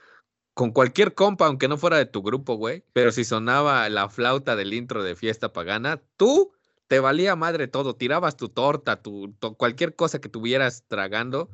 con 0.56 0.72
cualquier 0.72 1.14
compa, 1.14 1.46
aunque 1.46 1.68
no 1.68 1.78
fuera 1.78 1.98
de 1.98 2.06
tu 2.08 2.22
grupo, 2.24 2.56
güey. 2.56 2.84
Pero 2.92 3.12
si 3.12 3.24
sonaba 3.24 3.88
la 3.90 4.10
flauta 4.10 4.56
del 4.56 4.74
intro 4.74 5.04
de 5.04 5.16
Fiesta 5.16 5.54
Pagana, 5.54 6.02
tú 6.18 6.54
te 6.90 7.00
valía 7.00 7.36
madre 7.36 7.68
todo, 7.68 7.96
tirabas 7.96 8.36
tu 8.36 8.50
torta, 8.50 9.02
tu, 9.02 9.36
cualquier 9.58 9.96
cosa 9.96 10.20
que 10.20 10.28
tuvieras 10.28 10.86
tragando, 10.88 11.48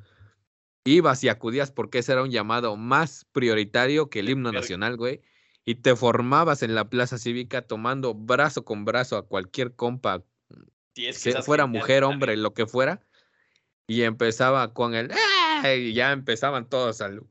ibas 0.85 1.25
y 1.25 1.29
acudías 1.29 1.71
porque 1.71 1.99
ese 1.99 2.13
era 2.13 2.23
un 2.23 2.31
llamado 2.31 2.77
más 2.77 3.25
prioritario 3.33 4.09
que 4.09 4.21
el 4.21 4.29
himno 4.29 4.53
nacional, 4.53 4.95
güey. 4.95 5.21
Y 5.65 5.75
te 5.75 5.93
formabas 5.97 6.63
en 6.63 6.73
la 6.73 6.89
plaza 6.89 7.17
cívica 7.17 7.63
tomando 7.63 8.13
brazo 8.13 8.63
con 8.63 8.85
brazo 8.85 9.17
a 9.17 9.27
cualquier 9.27 9.75
compa 9.75 10.23
es 10.95 11.21
que 11.21 11.33
se- 11.33 11.41
fuera 11.41 11.65
mujer, 11.65 12.03
también. 12.03 12.13
hombre, 12.13 12.37
lo 12.37 12.53
que 12.53 12.65
fuera, 12.65 13.01
y 13.87 14.03
empezaba 14.03 14.73
con 14.73 14.95
el 14.95 15.11
¡Ah! 15.11 15.73
y 15.73 15.93
ya 15.93 16.13
empezaban 16.13 16.69
todos 16.69 17.01
al 17.01 17.21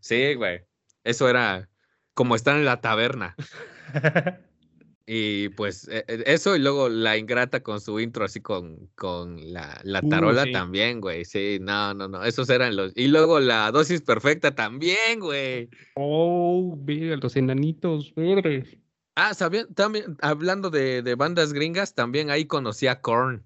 sí, 0.00 0.34
güey. 0.34 0.66
Eso 1.04 1.26
era 1.30 1.70
como 2.12 2.36
estar 2.36 2.54
en 2.54 2.66
la 2.66 2.82
taberna. 2.82 3.34
Y 5.06 5.50
pues 5.50 5.86
eh, 5.88 6.02
eh, 6.08 6.24
eso 6.26 6.56
y 6.56 6.60
luego 6.60 6.88
la 6.88 7.18
ingrata 7.18 7.62
con 7.62 7.80
su 7.80 8.00
intro 8.00 8.24
así 8.24 8.40
con, 8.40 8.88
con 8.94 9.52
la, 9.52 9.78
la 9.84 10.00
Uh, 10.02 10.08
tarola 10.08 10.44
sí. 10.44 10.52
también, 10.52 11.00
güey. 11.00 11.24
Sí, 11.26 11.58
no, 11.60 11.92
no, 11.92 12.08
no. 12.08 12.24
Esos 12.24 12.48
eran 12.48 12.74
los. 12.74 12.96
Y 12.96 13.08
luego 13.08 13.38
la 13.38 13.70
dosis 13.70 14.00
perfecta 14.00 14.54
también, 14.54 15.20
güey. 15.20 15.68
Oh, 15.96 16.78
mira, 16.86 17.16
los 17.16 17.36
enanitos 17.36 18.14
verdes. 18.14 18.78
Ah, 19.14 19.34
¿sabían? 19.34 19.72
También, 19.74 20.16
hablando 20.22 20.70
de, 20.70 21.02
de 21.02 21.14
bandas 21.14 21.52
gringas, 21.52 21.94
también 21.94 22.30
ahí 22.30 22.46
conocí 22.46 22.86
a 22.86 23.00
Korn. 23.00 23.44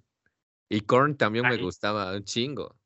Y 0.70 0.82
Korn 0.82 1.16
también 1.16 1.46
me 1.48 1.56
gustaba 1.56 2.14
un 2.14 2.24
chingo. 2.24 2.76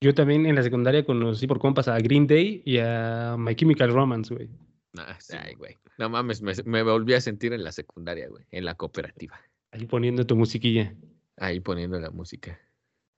Yo 0.00 0.14
también 0.14 0.46
en 0.46 0.56
la 0.56 0.62
secundaria 0.62 1.04
conocí 1.04 1.46
por 1.46 1.60
compas 1.60 1.86
a 1.86 1.98
Green 1.98 2.26
Day 2.26 2.62
y 2.64 2.78
a 2.78 3.36
My 3.38 3.54
Chemical 3.54 3.92
Romance, 3.92 4.34
güey. 4.34 4.48
Ah, 4.96 5.16
sí, 5.20 5.36
ay, 5.38 5.54
güey. 5.54 5.78
No 5.98 6.10
mames, 6.10 6.42
me, 6.42 6.52
me 6.64 6.82
volví 6.82 7.14
a 7.14 7.20
sentir 7.20 7.52
en 7.52 7.64
la 7.64 7.72
secundaria, 7.72 8.28
güey. 8.28 8.44
En 8.50 8.64
la 8.64 8.74
cooperativa. 8.74 9.40
Ahí 9.70 9.86
poniendo 9.86 10.26
tu 10.26 10.36
musiquilla. 10.36 10.94
Ahí 11.36 11.60
poniendo 11.60 11.98
la 11.98 12.10
música. 12.10 12.60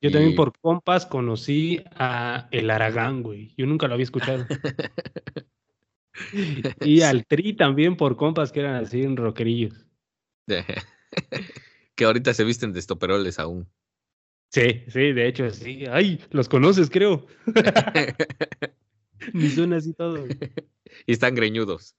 Yo 0.01 0.11
también 0.11 0.35
por 0.35 0.53
compas 0.61 1.07
conocí 1.07 1.83
a 1.97 2.49
El 2.51 2.71
Aragán, 2.71 3.23
güey. 3.23 3.55
Yo 3.57 3.67
nunca 3.67 3.89
lo 3.89 3.95
había 3.95 4.05
escuchado. 4.05 4.47
y 6.81 7.01
al 7.01 7.27
Tri 7.27 7.55
también 7.55 7.97
por 7.97 8.17
compas 8.17 8.53
que 8.53 8.61
eran 8.61 8.77
así 8.77 9.03
en 9.03 9.17
rockerillos. 9.17 9.87
que 11.97 12.05
ahorita 12.05 12.35
se 12.35 12.45
visten 12.45 12.73
de 12.73 12.81
estoperoles 12.81 13.39
aún. 13.39 13.67
Sí, 14.51 14.85
sí, 14.89 15.13
de 15.13 15.27
hecho, 15.27 15.51
sí. 15.51 15.85
Ay, 15.91 16.21
los 16.31 16.49
conoces, 16.49 16.91
creo. 16.91 17.27
Ni 19.33 19.49
son 19.49 19.73
así 19.73 19.93
todos. 19.95 20.29
y 21.07 21.13
están 21.13 21.35
greñudos. 21.35 21.97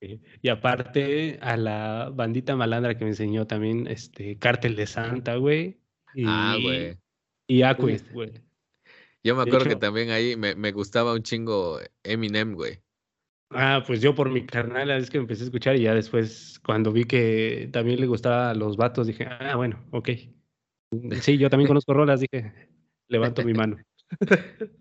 Y 0.00 0.48
aparte 0.48 1.38
a 1.42 1.56
la 1.56 2.10
bandita 2.14 2.56
malandra 2.56 2.96
que 2.96 3.04
me 3.04 3.10
enseñó 3.10 3.46
también, 3.46 3.86
este, 3.86 4.38
Cártel 4.38 4.74
de 4.74 4.86
Santa, 4.86 5.36
güey. 5.36 5.78
Y, 6.14 6.24
Ah, 6.26 6.56
güey. 6.60 6.96
Y 7.46 7.62
Aquest, 7.62 8.10
güey. 8.10 8.32
Yo 9.22 9.36
me 9.36 9.42
acuerdo 9.42 9.68
que 9.68 9.76
también 9.76 10.10
ahí 10.10 10.36
me, 10.36 10.54
me 10.54 10.72
gustaba 10.72 11.12
un 11.12 11.22
chingo 11.22 11.78
Eminem, 12.02 12.54
güey. 12.54 12.78
Ah, 13.50 13.82
pues 13.84 14.00
yo 14.00 14.14
por 14.14 14.30
mi 14.30 14.46
carnal 14.46 14.90
es 14.90 15.10
que 15.10 15.18
empecé 15.18 15.42
a 15.42 15.46
escuchar 15.46 15.76
y 15.76 15.82
ya 15.82 15.94
después 15.94 16.60
cuando 16.64 16.92
vi 16.92 17.04
que 17.04 17.68
también 17.72 18.00
le 18.00 18.06
gustaba 18.06 18.50
a 18.50 18.54
los 18.54 18.76
vatos 18.76 19.08
dije, 19.08 19.26
ah, 19.28 19.56
bueno, 19.56 19.84
ok. 19.90 20.08
Sí, 21.20 21.36
yo 21.36 21.50
también 21.50 21.68
conozco 21.68 21.92
rolas, 21.92 22.20
dije, 22.20 22.52
levanto 23.08 23.44
mi 23.44 23.52
mano. 23.52 23.76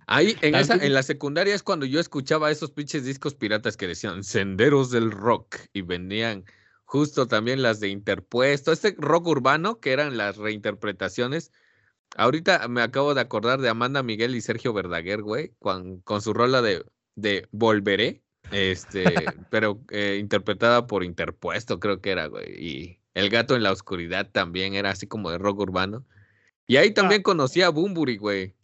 Ahí, 0.07 0.35
en 0.41 0.55
esa, 0.55 0.75
en 0.75 0.93
la 0.93 1.03
secundaria 1.03 1.53
es 1.53 1.63
cuando 1.63 1.85
yo 1.85 1.99
escuchaba 1.99 2.51
esos 2.51 2.71
pinches 2.71 3.05
discos 3.05 3.35
piratas 3.35 3.77
que 3.77 3.87
decían 3.87 4.23
Senderos 4.23 4.91
del 4.91 5.11
Rock 5.11 5.57
y 5.73 5.81
venían 5.81 6.45
justo 6.85 7.27
también 7.27 7.61
las 7.61 7.79
de 7.79 7.89
Interpuesto, 7.89 8.71
este 8.71 8.95
rock 8.97 9.27
urbano 9.27 9.79
que 9.79 9.91
eran 9.91 10.17
las 10.17 10.37
reinterpretaciones. 10.37 11.51
Ahorita 12.17 12.67
me 12.67 12.81
acabo 12.81 13.13
de 13.13 13.21
acordar 13.21 13.61
de 13.61 13.69
Amanda 13.69 14.01
Miguel 14.01 14.35
y 14.35 14.41
Sergio 14.41 14.73
Verdaguer, 14.73 15.21
güey, 15.21 15.53
con, 15.59 16.01
con 16.01 16.23
su 16.23 16.33
rola 16.33 16.63
de, 16.63 16.83
de 17.13 17.47
Volveré, 17.51 18.23
este, 18.51 19.03
pero 19.51 19.79
eh, 19.91 20.17
interpretada 20.19 20.87
por 20.87 21.03
Interpuesto, 21.03 21.79
creo 21.79 22.01
que 22.01 22.09
era, 22.09 22.25
güey. 22.25 22.47
Y 22.57 22.99
El 23.13 23.29
Gato 23.29 23.55
en 23.55 23.61
la 23.61 23.71
Oscuridad 23.71 24.31
también 24.31 24.73
era 24.73 24.89
así 24.89 25.05
como 25.05 25.29
de 25.29 25.37
rock 25.37 25.59
urbano. 25.59 26.05
Y 26.65 26.77
ahí 26.77 26.91
también 26.91 27.21
conocí 27.21 27.61
a 27.61 27.69
Bumburi, 27.69 28.17
güey. 28.17 28.55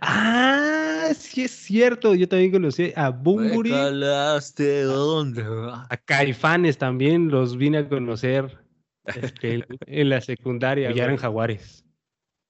Ah, 0.00 1.10
sí 1.16 1.44
es 1.44 1.50
cierto, 1.52 2.14
yo 2.14 2.28
también 2.28 2.52
conocí 2.52 2.92
a 2.96 3.10
Bumburi, 3.10 3.70
Me 3.70 3.76
calaste, 3.76 4.82
¿dónde 4.82 5.42
va? 5.42 5.86
a 5.90 5.96
Caifanes 5.96 6.78
también, 6.78 7.28
los 7.28 7.56
vine 7.56 7.78
a 7.78 7.88
conocer 7.88 8.58
este, 9.06 9.64
en- 9.86 10.08
la 10.08 10.20
secundaria, 10.20 10.90
ya 10.92 11.04
eran 11.04 11.16
jaguares. 11.16 11.84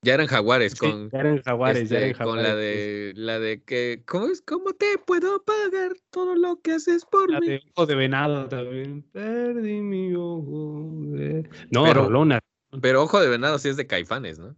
Ya 0.02 0.14
eran 0.14 0.26
jaguares 0.26 0.72
Sí, 0.72 0.78
con, 0.78 1.08
ya 1.10 1.18
eran 1.20 1.42
jaguares, 1.42 1.88
ya 1.88 1.96
este, 1.96 1.96
eran 1.96 2.10
con 2.12 2.18
jaguares. 2.36 2.44
la 2.48 2.54
de 2.56 3.12
la 3.16 3.38
de 3.40 3.62
que 3.62 4.02
¿cómo 4.06 4.26
es? 4.26 4.42
¿Cómo 4.42 4.72
te 4.74 4.98
puedo 4.98 5.42
pagar 5.42 5.92
todo 6.10 6.34
lo 6.36 6.60
que 6.60 6.72
haces 6.72 7.06
por 7.06 7.30
La 7.30 7.40
mí? 7.40 7.48
de 7.48 7.62
ojo 7.74 7.86
de 7.86 7.94
venado 7.94 8.46
también. 8.46 9.02
Perdí 9.12 9.80
mi 9.80 10.14
ojo. 10.14 10.90
de- 11.16 11.48
No, 11.70 11.84
Pero- 11.84 12.04
Rolona. 12.04 12.38
Pero 12.82 13.02
ojo 13.02 13.18
de 13.20 13.28
venado 13.30 13.58
sí 13.58 13.68
es 13.70 13.76
de 13.78 13.86
Caifanes, 13.86 14.38
¿no? 14.38 14.54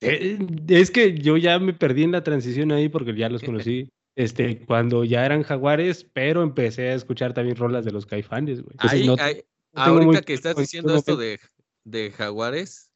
Eh, 0.00 0.38
es 0.68 0.90
que 0.90 1.18
yo 1.18 1.36
ya 1.36 1.58
me 1.58 1.72
perdí 1.74 2.04
en 2.04 2.12
la 2.12 2.22
transición 2.22 2.72
ahí 2.72 2.88
porque 2.88 3.14
ya 3.14 3.28
los 3.28 3.42
conocí. 3.68 3.90
Este, 4.16 4.58
cuando 4.66 5.04
ya 5.04 5.24
eran 5.24 5.42
jaguares, 5.44 6.04
pero 6.12 6.42
empecé 6.42 6.90
a 6.90 6.94
escuchar 6.94 7.32
también 7.32 7.56
rolas 7.56 7.84
de 7.84 7.92
los 7.92 8.06
caifanes, 8.06 8.60
güey. 8.62 8.72
Entonces, 8.72 9.00
Ahí, 9.00 9.06
no- 9.06 9.16
ahí- 9.18 9.42
no 9.72 9.84
tengo 9.84 9.96
muy 9.98 10.04
ahorita 10.06 10.22
que 10.22 10.34
estás 10.34 10.56
diciendo 10.56 10.94
esto 10.96 11.16
de, 11.16 11.38
de 11.84 12.10
jaguares, 12.10 12.90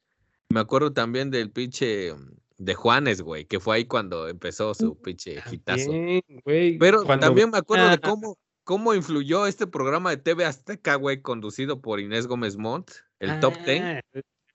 me 0.49 0.59
acuerdo 0.61 0.93
también 0.93 1.31
del 1.31 1.51
pinche 1.51 2.13
de 2.59 2.75
Juanes, 2.75 3.23
güey, 3.23 3.45
que 3.45 3.61
fue 3.61 3.77
ahí 3.77 3.85
cuando 3.85 4.29
empezó 4.29 4.75
su 4.75 5.01
pinche 5.01 5.37
hitazo. 5.53 5.91
Güey, 6.45 6.79
Pero 6.79 7.05
cuando 7.05 7.27
también 7.27 7.51
me 7.51 7.59
acuerdo 7.59 7.89
de 7.91 7.99
cómo, 7.99 8.37
cómo 8.65 8.93
influyó 8.95 9.47
este 9.47 9.67
programa 9.69 10.11
de 10.11 10.17
TV 10.17 10.45
Azteca, 10.45 10.97
güey, 10.97 11.23
conducido 11.23 11.81
por 11.81 12.01
Inés 12.01 12.27
Gómez 12.27 12.57
Montt, 12.57 12.91
el 13.21 13.39
Top 13.41 13.55
Ten. 13.65 13.83
Ah, 13.85 14.01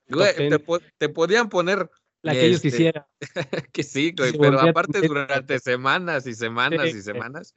Güey, 0.09 0.35
Ten. 0.35 0.49
te, 0.49 0.63
te 0.97 1.09
podían 1.09 1.47
poner 1.49 1.89
La 2.21 2.33
que 2.33 2.45
ellos 2.45 2.57
este, 2.57 2.69
quisieran. 2.69 3.05
que 3.71 3.83
sí, 3.83 4.13
güey, 4.17 4.33
pero 4.37 4.59
aparte 4.59 5.01
durante 5.07 5.59
semanas 5.59 6.27
y 6.27 6.33
semanas 6.33 6.93
y 6.93 7.01
semanas. 7.01 7.55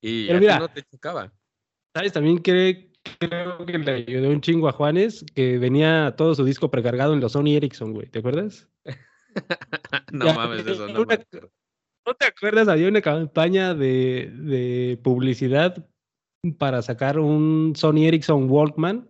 Y 0.00 0.26
Pero 0.26 0.36
a 0.36 0.40
ti 0.40 0.46
mira, 0.46 0.58
no 0.58 0.68
te 0.68 0.82
chocaba. 0.82 1.32
¿Sabes? 1.94 2.12
También 2.12 2.42
cre- 2.42 2.90
creo 3.18 3.64
que 3.64 3.78
le 3.78 3.92
ayudó 3.92 4.30
un 4.30 4.40
chingo 4.40 4.68
a 4.68 4.72
Juanes, 4.72 5.24
que 5.34 5.58
venía 5.58 6.14
todo 6.16 6.34
su 6.34 6.44
disco 6.44 6.70
precargado 6.70 7.14
en 7.14 7.20
los 7.20 7.32
Sony 7.32 7.56
Ericsson, 7.56 7.92
güey. 7.92 8.08
¿Te 8.08 8.18
acuerdas? 8.20 8.68
No 10.12 10.24
Ya, 10.26 10.32
mames, 10.34 10.66
eso 10.66 10.88
no 10.88 11.02
una-. 11.02 11.18
¿No 12.06 12.14
te 12.14 12.26
acuerdas? 12.26 12.68
Había 12.68 12.88
una 12.88 13.02
campaña 13.02 13.74
de, 13.74 14.30
de 14.32 14.98
publicidad 15.02 15.86
para 16.58 16.80
sacar 16.80 17.18
un 17.18 17.74
Sony 17.76 18.06
Ericsson 18.06 18.48
Walkman 18.48 19.08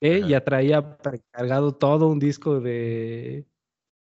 ¿eh? 0.00 0.18
Ajá. 0.20 0.28
ya 0.28 0.44
traía 0.44 0.96
precargado 0.96 1.74
todo 1.76 2.08
un 2.08 2.18
disco 2.18 2.60
de, 2.60 3.46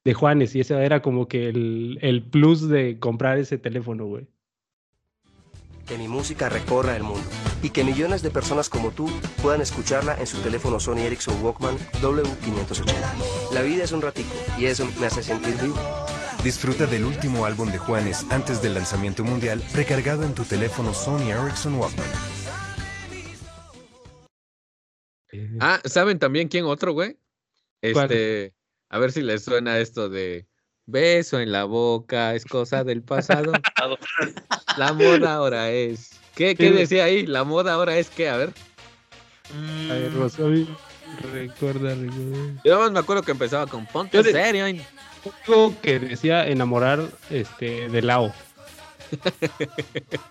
de 0.09 0.15
Juanes 0.15 0.55
y 0.55 0.61
ese 0.61 0.75
era 0.83 1.03
como 1.03 1.29
que 1.29 1.51
el, 1.51 1.99
el 2.01 2.23
plus 2.23 2.67
de 2.67 2.99
comprar 2.99 3.37
ese 3.37 3.59
teléfono, 3.59 4.07
güey. 4.07 4.27
Que 5.87 5.99
mi 5.99 6.09
música 6.09 6.49
recorra 6.49 6.97
el 6.97 7.03
mundo 7.03 7.29
y 7.63 7.69
que 7.69 7.85
millones 7.85 8.23
de 8.23 8.31
personas 8.31 8.71
como 8.71 8.91
tú 8.91 9.11
puedan 9.43 9.61
escucharla 9.61 10.19
en 10.19 10.27
su 10.27 10.39
teléfono 10.39 10.81
Sony 10.81 11.01
Ericsson 11.01 11.45
Walkman 11.45 11.77
W580. 12.01 13.53
La 13.53 13.61
vida 13.61 13.85
es 13.85 13.93
un 13.93 14.01
ratico 14.01 14.31
y 14.59 14.65
eso 14.65 14.89
me 14.99 15.09
hace 15.09 15.23
sentir 15.23 15.55
vivo. 15.61 15.77
Disfruta 16.43 16.87
del 16.87 17.05
último 17.05 17.45
álbum 17.45 17.71
de 17.71 17.77
Juanes 17.77 18.25
antes 18.31 18.63
del 18.63 18.73
lanzamiento 18.73 19.25
mundial, 19.25 19.63
recargado 19.75 20.23
en 20.23 20.35
tu 20.35 20.45
teléfono 20.45 20.95
Sony 20.95 21.33
Ericsson 21.33 21.75
Walkman. 21.75 22.07
Ah, 25.61 25.83
¿saben 25.85 26.19
también 26.19 26.49
quién 26.49 26.65
otro, 26.65 26.93
güey? 26.93 27.19
¿Cuál? 27.93 28.11
Este, 28.11 28.55
a 28.91 28.99
ver 28.99 29.13
si 29.13 29.23
les 29.23 29.45
suena 29.45 29.79
esto 29.79 30.09
de 30.09 30.47
beso 30.87 31.39
en 31.41 31.53
la 31.53 31.65
boca, 31.65 32.35
es 32.35 32.45
cosa 32.45 32.85
del 32.85 33.03
pasado. 33.03 33.53
la 34.77 34.93
moda 34.93 35.35
ahora 35.35 35.71
es. 35.71 36.13
¿Qué, 36.35 36.55
qué 36.55 36.71
decía 36.71 37.05
ahí? 37.05 37.27
La 37.27 37.45
moda 37.45 37.75
ahora 37.75 37.99
es 37.99 38.09
qué, 38.11 38.29
a 38.29 38.37
ver. 38.37 38.53
A 39.91 39.95
ver, 39.95 40.13
Rosario, 40.15 40.67
recuerda, 41.33 41.95
recuerda. 41.95 42.61
Yo 42.65 42.79
más 42.79 42.93
me 42.93 42.99
acuerdo 43.01 43.23
que 43.23 43.33
empezaba 43.33 43.67
con 43.67 43.87
ponte 43.87 44.17
Yo 44.17 44.23
de- 44.23 44.33
serio. 44.33 44.67
en-". 44.67 44.83
Algo 45.47 45.75
que 45.83 45.99
decía 45.99 46.47
enamorar 46.47 47.01
este, 47.29 47.89
de 47.89 48.03
Lao. 48.03 48.33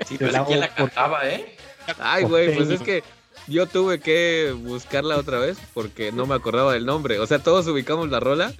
Sí, 0.08 0.16
pero 0.18 0.32
la 0.32 0.46
¿quién 0.46 0.60
la 0.62 0.68
por- 0.70 0.76
cantaba, 0.92 1.28
eh? 1.30 1.56
Ay, 2.00 2.24
güey, 2.24 2.56
pues 2.56 2.70
es 2.70 2.82
que 2.82 3.04
yo 3.48 3.66
tuve 3.68 4.00
que 4.00 4.54
buscarla 4.58 5.18
otra 5.18 5.40
vez 5.40 5.58
porque 5.74 6.12
no 6.12 6.26
me 6.26 6.36
acordaba 6.36 6.74
del 6.74 6.86
nombre. 6.86 7.20
O 7.20 7.28
sea, 7.28 7.40
todos 7.40 7.68
ubicamos 7.68 8.10
la 8.10 8.20
rola. 8.20 8.54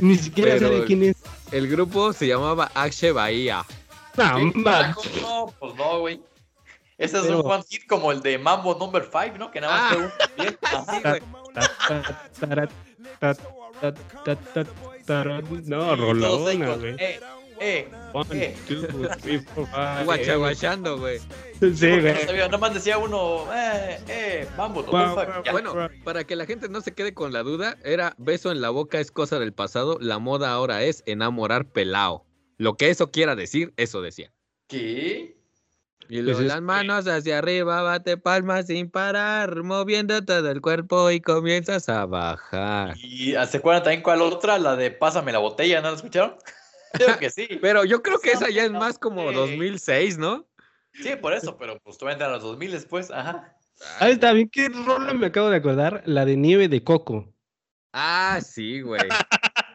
Ni 0.00 0.16
siquiera 0.16 0.58
sé 0.58 0.68
de 0.68 0.84
quién 0.84 1.02
es. 1.04 1.16
El 1.52 1.68
grupo 1.68 2.12
se 2.12 2.26
llamaba 2.26 2.70
Axe 2.74 3.12
Bahía. 3.12 3.64
No. 4.16 4.38
No, 5.20 5.54
pues 5.58 5.74
no, 5.76 6.00
güey. 6.00 6.20
Ese 6.98 7.18
es 7.18 7.24
Pero- 7.24 7.42
un 7.42 7.50
one 7.52 7.62
hit 7.68 7.86
como 7.86 8.10
el 8.10 8.20
de 8.22 8.38
Mambo 8.38 8.74
Number 8.74 9.08
5, 9.12 9.36
¿no? 9.38 9.50
Que 9.50 9.60
nada 9.60 9.90
más 9.90 9.96
Ah. 10.74 11.18
Sí, 11.20 11.30
No, 15.64 15.96
rolona, 15.96 16.74
güey. 16.76 16.94
Eh, 16.98 17.20
eh. 17.60 17.88
One, 18.16 18.26
two, 18.66 18.86
three, 19.20 19.38
four, 19.40 19.66
five, 19.66 20.06
Guachaguachando, 20.06 20.96
güey. 20.98 21.18
Sí, 21.60 22.00
güey. 22.00 22.48
nomás 22.50 22.72
decía 22.72 22.96
uno, 22.96 23.44
eh, 23.52 23.98
eh, 24.08 24.48
Mambo 24.56 24.82
Guau, 24.84 25.08
Number 25.08 25.26
5. 25.26 25.32
guau, 25.32 25.44
Ya. 25.44 25.52
Bueno, 25.52 25.74
para 26.02 26.24
que 26.24 26.34
la 26.34 26.46
gente 26.46 26.70
no 26.70 26.80
se 26.80 26.92
quede 26.92 27.12
con 27.12 27.34
la 27.34 27.42
duda, 27.42 27.76
era 27.84 28.14
beso 28.16 28.50
en 28.50 28.62
la 28.62 28.70
boca 28.70 29.00
es 29.00 29.10
cosa 29.10 29.38
del 29.38 29.52
pasado, 29.52 29.98
la 30.00 30.18
moda 30.18 30.52
ahora 30.52 30.82
es 30.82 31.02
enamorar 31.04 31.66
pelao. 31.66 32.24
Lo 32.56 32.78
que 32.78 32.88
eso 32.88 33.10
quiera 33.10 33.36
decir, 33.36 33.74
eso 33.76 34.00
decía. 34.00 34.32
¿Qué? 34.66 35.36
Y 36.08 36.22
luego 36.22 36.38
Pues 36.38 36.46
es 36.46 36.54
las 36.54 36.62
manos 36.62 37.06
hacia 37.06 37.36
arriba, 37.36 37.82
bate 37.82 38.16
palmas 38.16 38.68
sin 38.68 38.90
parar, 38.90 39.62
moviendo 39.62 40.24
todo 40.24 40.50
el 40.50 40.62
cuerpo 40.62 41.10
y 41.10 41.20
comienzas 41.20 41.90
a 41.90 42.06
bajar. 42.06 42.96
Y 42.96 43.34
¿se 43.46 43.58
acuerdan 43.58 43.82
también 43.82 44.02
cuál 44.02 44.22
otra? 44.22 44.58
La 44.58 44.74
de 44.74 44.90
Pásame 44.90 45.32
la 45.32 45.38
botella, 45.38 45.82
¿no 45.82 45.90
la 45.90 45.96
escucharon? 45.96 46.36
Creo 46.92 47.18
que 47.18 47.30
sí. 47.30 47.48
Pero 47.60 47.84
yo 47.84 48.02
creo 48.02 48.18
que 48.18 48.32
esa 48.32 48.50
ya 48.50 48.64
es 48.64 48.70
más 48.70 48.98
como 48.98 49.22
Ok. 49.26 49.34
2006, 49.34 50.18
¿no? 50.18 50.46
Sí, 50.92 51.14
por 51.16 51.34
eso, 51.34 51.58
pero 51.58 51.78
pues 51.80 51.98
tú 51.98 52.08
entras 52.08 52.30
a 52.30 52.32
los 52.32 52.42
2000 52.42 52.70
después, 52.70 53.10
ajá. 53.10 53.54
Ah, 54.00 54.08
está 54.08 54.32
bien, 54.32 54.48
¿qué 54.48 54.70
rola 54.70 55.12
me 55.12 55.26
acabo 55.26 55.50
de 55.50 55.56
acordar? 55.56 56.02
La 56.06 56.24
de 56.24 56.38
nieve 56.38 56.68
de 56.68 56.82
coco. 56.82 57.34
Ah, 57.92 58.40
sí, 58.42 58.80
güey. 58.80 59.08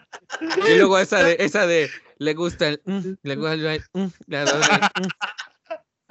Y 0.41 0.77
luego 0.77 0.97
esa 0.97 1.21
de, 1.23 1.35
esa 1.39 1.67
de, 1.67 1.91
le 2.17 2.33
gusta 2.33 2.69
el, 2.69 2.81
mm, 2.85 2.99
le 3.21 3.35
gusta 3.35 3.53
el, 3.53 3.83
mm, 3.93 3.99
el, 3.99 4.45
mm. 4.45 5.07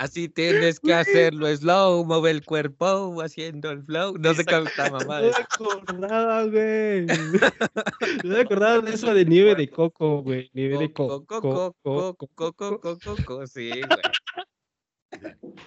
Así 0.01 0.31
tienes 0.31 0.81
que 0.81 0.95
hacerlo 0.95 1.55
slow, 1.55 2.07
mueve 2.07 2.31
el 2.31 2.43
cuerpo 2.43 3.21
haciendo 3.21 3.71
el 3.71 3.83
flow. 3.83 4.17
No 4.17 4.33
sé 4.33 4.47
cómo 4.47 4.67
está 4.67 4.91
mamá. 4.91 5.21
No 5.21 5.27
me 5.27 5.37
acordaba, 5.37 6.45
güey. 6.47 7.05
No 8.25 8.31
me 8.31 8.41
acordaba 8.41 8.81
de 8.81 8.95
esa 8.95 9.13
de 9.13 9.27
nieve 9.27 9.55
de 9.55 9.69
coco, 9.69 10.23
güey. 10.23 10.51
Nieve 10.55 10.79
de 10.79 10.91
coco. 10.91 11.27
Coco, 11.27 11.77
coco, 11.83 12.17
coco, 12.35 12.81
coco, 12.81 12.99
coco, 13.05 13.47
sí, 13.47 13.69
güey. 13.69 13.83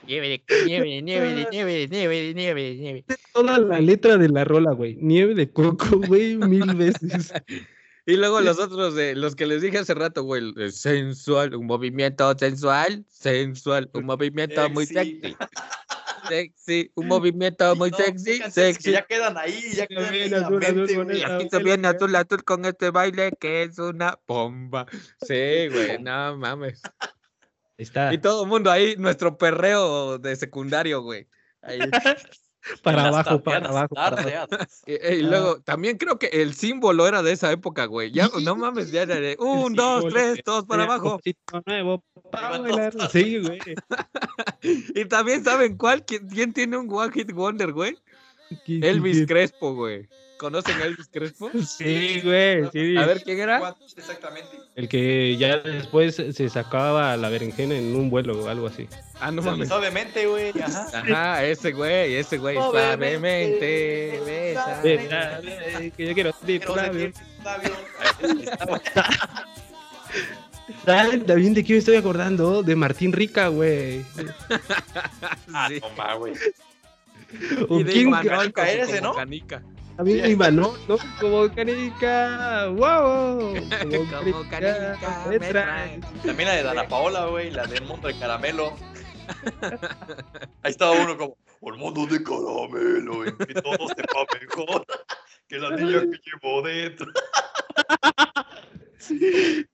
Nieve 0.07 0.29
de 0.29 0.43
nieve, 0.65 0.89
de 0.89 1.01
nieve, 1.03 1.33
de 1.35 1.47
nieve, 1.51 1.73
de 1.73 1.87
nieve, 1.87 2.21
de 2.21 2.33
nieve, 2.33 2.61
de 2.63 2.75
nieve. 2.75 3.05
Toda 3.33 3.59
la 3.59 3.79
letra 3.79 4.17
de 4.17 4.29
la 4.29 4.43
rola, 4.45 4.71
güey. 4.71 4.95
Nieve 4.95 5.35
de 5.35 5.51
coco, 5.51 5.99
güey, 6.07 6.37
mil 6.37 6.73
veces. 6.73 7.31
Y 8.05 8.17
luego 8.17 8.41
los 8.41 8.59
otros 8.59 8.95
de 8.95 9.15
los 9.15 9.35
que 9.35 9.45
les 9.45 9.61
dije 9.61 9.77
hace 9.77 9.93
rato, 9.93 10.23
güey, 10.23 10.43
sensual, 10.71 11.55
un 11.55 11.65
movimiento 11.65 12.37
sensual, 12.37 13.05
sensual, 13.09 13.89
un 13.93 14.05
movimiento 14.05 14.69
muy 14.69 14.85
Sexy. 14.85 15.35
sexy. 16.27 16.91
Un 16.95 17.07
movimiento 17.07 17.75
muy 17.77 17.91
No, 17.91 17.97
sexy, 17.97 18.39
que 18.41 18.51
sexy. 18.51 18.91
ya 18.91 19.05
quedan 19.05 19.37
ahí, 19.37 19.71
ya 19.73 19.87
quedan 19.87 20.13
ahí 20.13 20.33
azul. 20.33 21.15
Y 21.15 21.21
aquí 21.23 21.49
se 21.49 21.59
viene 21.63 21.87
azul, 21.87 22.13
azul 22.15 22.43
con 22.43 22.65
este 22.65 22.91
baile 22.91 23.31
que 23.39 23.63
es 23.63 23.79
una 23.79 24.19
bomba. 24.27 24.85
Sí, 25.25 25.69
güey, 25.69 25.97
no 26.03 26.37
mames. 26.37 26.81
Ahí 27.77 27.83
está. 27.85 28.13
Y 28.13 28.17
todo 28.17 28.43
el 28.43 28.49
mundo 28.49 28.69
ahí, 28.69 28.95
nuestro 28.97 29.37
perreo 29.37 30.17
de 30.17 30.35
secundario, 30.35 31.01
güey. 31.01 31.27
Ahí. 31.61 31.79
Para 32.83 33.07
abajo, 33.07 33.41
para 33.43 33.67
abajo, 33.67 33.93
para 33.95 34.07
abajo. 34.07 34.23
tardeadas. 34.23 34.83
Y, 34.85 34.93
y 34.93 35.21
luego, 35.21 35.59
también 35.61 35.97
creo 35.97 36.17
que 36.17 36.27
el 36.27 36.53
símbolo 36.53 37.07
era 37.07 37.21
de 37.21 37.33
esa 37.33 37.51
época, 37.51 37.85
güey. 37.85 38.11
Ya, 38.11 38.29
no 38.41 38.55
mames, 38.55 38.91
ya 38.91 39.01
era 39.03 39.15
de 39.19 39.35
un, 39.39 39.73
dos, 39.73 40.05
tres, 40.09 40.41
todos 40.43 40.65
para 40.65 40.83
abajo. 40.83 41.19
nuevo 41.65 42.03
para 42.31 42.59
bailar. 42.59 42.93
Sí, 43.11 43.39
güey. 43.39 43.59
Y 44.95 45.05
también, 45.05 45.43
¿saben 45.43 45.75
cuál? 45.77 46.05
¿Quién, 46.05 46.27
quién 46.29 46.53
tiene 46.53 46.77
un 46.77 46.87
One 46.89 47.11
Hit 47.11 47.33
Wonder, 47.33 47.73
güey? 47.73 47.97
¿Qui- 48.49 48.79
qui- 48.79 48.85
Elvis 48.85 49.25
Crespo, 49.27 49.73
güey. 49.75 50.07
¿Conocen 50.43 50.81
a 50.81 50.83
Elvis 50.87 51.07
Crespo? 51.07 51.49
Sí, 51.65 52.19
güey. 52.21 52.69
Sí. 52.73 52.97
A 52.97 53.05
ver, 53.05 53.23
¿quién 53.23 53.39
era? 53.39 53.59
¿Cuánto 53.59 53.85
Exactamente. 53.85 54.49
El 54.75 54.89
que 54.89 55.37
ya 55.37 55.55
después 55.59 56.15
se 56.17 56.49
sacaba 56.49 57.15
la 57.15 57.29
berenjena 57.29 57.75
en 57.75 57.95
un 57.95 58.09
vuelo 58.09 58.37
o 58.43 58.49
algo 58.49 58.67
así. 58.67 58.89
Ah, 59.21 59.31
no 59.31 59.41
mames. 59.41 59.69
Suavemente, 59.69 60.27
güey, 60.27 60.51
ajá. 60.61 60.87
Ajá, 60.93 61.45
ese 61.45 61.71
güey, 61.71 62.15
ese 62.15 62.39
güey. 62.39 62.57
Suavemente, 62.57 64.19
que 65.95 66.05
yo 66.07 66.13
quiero 66.13 66.33
sentir 66.33 66.59
tu 66.65 66.73
Quiero 66.73 66.87
labio. 66.87 67.01
sentir 67.01 67.13
tus 67.37 67.45
labios. 67.45 67.77
Ahí 68.21 68.43
está, 68.43 68.65
güey. 68.65 68.81
¿Saben 70.85 71.25
también 71.25 71.53
de 71.53 71.63
qué 71.63 71.71
me 71.73 71.79
estoy 71.79 71.95
acordando? 71.95 72.63
De 72.63 72.75
Martín 72.75 73.13
Rica, 73.13 73.47
güey. 73.47 74.03
Ah, 75.53 75.69
Sí. 75.69 75.79
más, 75.97 76.17
güey. 76.17 76.33
¿O 77.69 77.79
Y 77.79 77.83
de 77.83 77.91
quién 77.93 78.13
ese, 78.13 78.99
como 78.99 79.09
¿no? 79.09 79.13
Canica. 79.15 79.63
También 79.97 80.25
Imanol, 80.31 80.77
¿no? 80.87 80.97
Como 81.19 81.53
canica. 81.53 82.67
¡Wow! 82.67 83.55
Como 83.81 84.49
canica, 84.49 85.25
me 85.29 85.39
trae. 85.39 85.99
También 86.25 86.49
la 86.49 86.55
de 86.55 86.63
Dana 86.63 86.87
Paola, 86.87 87.25
güey, 87.27 87.51
la 87.51 87.65
del 87.65 87.83
mundo 87.85 88.07
de 88.07 88.17
caramelo. 88.17 88.73
Ahí 90.63 90.71
estaba 90.71 90.91
uno 90.91 91.17
como, 91.17 91.37
el 91.73 91.77
mundo 91.77 92.05
de 92.07 92.21
caramelo, 92.23 93.15
güey, 93.15 93.37
que 93.37 93.53
todo 93.53 93.87
sepa 93.87 94.25
mejor 94.41 94.85
que 95.47 95.57
la 95.59 95.75
niña 95.75 96.01
que 96.01 96.19
llevo 96.25 96.61
dentro. 96.61 97.07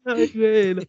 Ay, 0.05 0.31
güey. 0.35 0.75
No, 0.75 0.83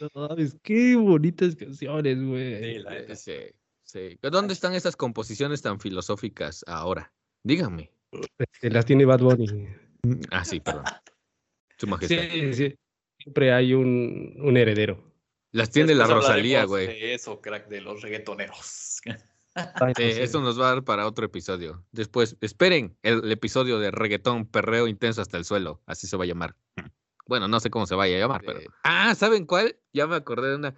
No 0.00 0.28
mames, 0.28 0.56
qué 0.62 0.96
bonitas 0.96 1.56
canciones, 1.56 2.22
güey. 2.22 2.74
Sí, 2.74 2.78
la. 2.80 3.16
Sí, 3.16 3.36
sí. 3.84 4.18
¿Dónde 4.22 4.52
están 4.52 4.74
esas 4.74 4.96
composiciones 4.96 5.62
tan 5.62 5.80
filosóficas 5.80 6.64
ahora? 6.66 7.12
Díganme. 7.42 7.90
Este, 8.38 8.70
las 8.70 8.86
tiene 8.86 9.04
Bad 9.04 9.20
Bunny. 9.20 9.68
Ah, 10.30 10.44
sí, 10.44 10.60
perdón. 10.60 10.84
Su 11.76 11.86
majestad. 11.86 12.22
Sí, 12.30 12.54
sí. 12.54 12.74
Siempre 13.18 13.52
hay 13.52 13.74
un, 13.74 14.34
un 14.38 14.56
heredero. 14.56 15.12
Las 15.50 15.70
tiene 15.70 15.94
la 15.94 16.06
Rosalía, 16.06 16.64
güey. 16.64 16.86
De 16.86 17.14
eso, 17.14 17.40
crack, 17.40 17.68
de 17.68 17.80
los 17.80 18.02
reggaetoneros. 18.02 19.00
Eso 19.98 20.40
nos 20.40 20.60
va 20.60 20.66
a 20.66 20.74
dar 20.74 20.84
para 20.84 21.06
otro 21.06 21.26
episodio. 21.26 21.84
Después, 21.90 22.36
esperen 22.40 22.96
el, 23.02 23.24
el 23.24 23.32
episodio 23.32 23.80
de 23.80 23.90
reggaetón 23.90 24.46
perreo 24.46 24.86
intenso 24.86 25.20
hasta 25.20 25.36
el 25.36 25.44
suelo. 25.44 25.82
Así 25.86 26.06
se 26.06 26.16
va 26.16 26.24
a 26.24 26.26
llamar. 26.28 26.54
Bueno, 27.26 27.48
no 27.48 27.58
sé 27.58 27.68
cómo 27.68 27.86
se 27.86 27.94
vaya 27.94 28.16
a 28.16 28.20
llamar, 28.20 28.42
pero. 28.44 28.60
Ah, 28.84 29.14
¿saben 29.14 29.46
cuál? 29.46 29.76
Ya 29.92 30.06
me 30.06 30.16
acordé 30.16 30.50
de 30.50 30.56
una. 30.56 30.74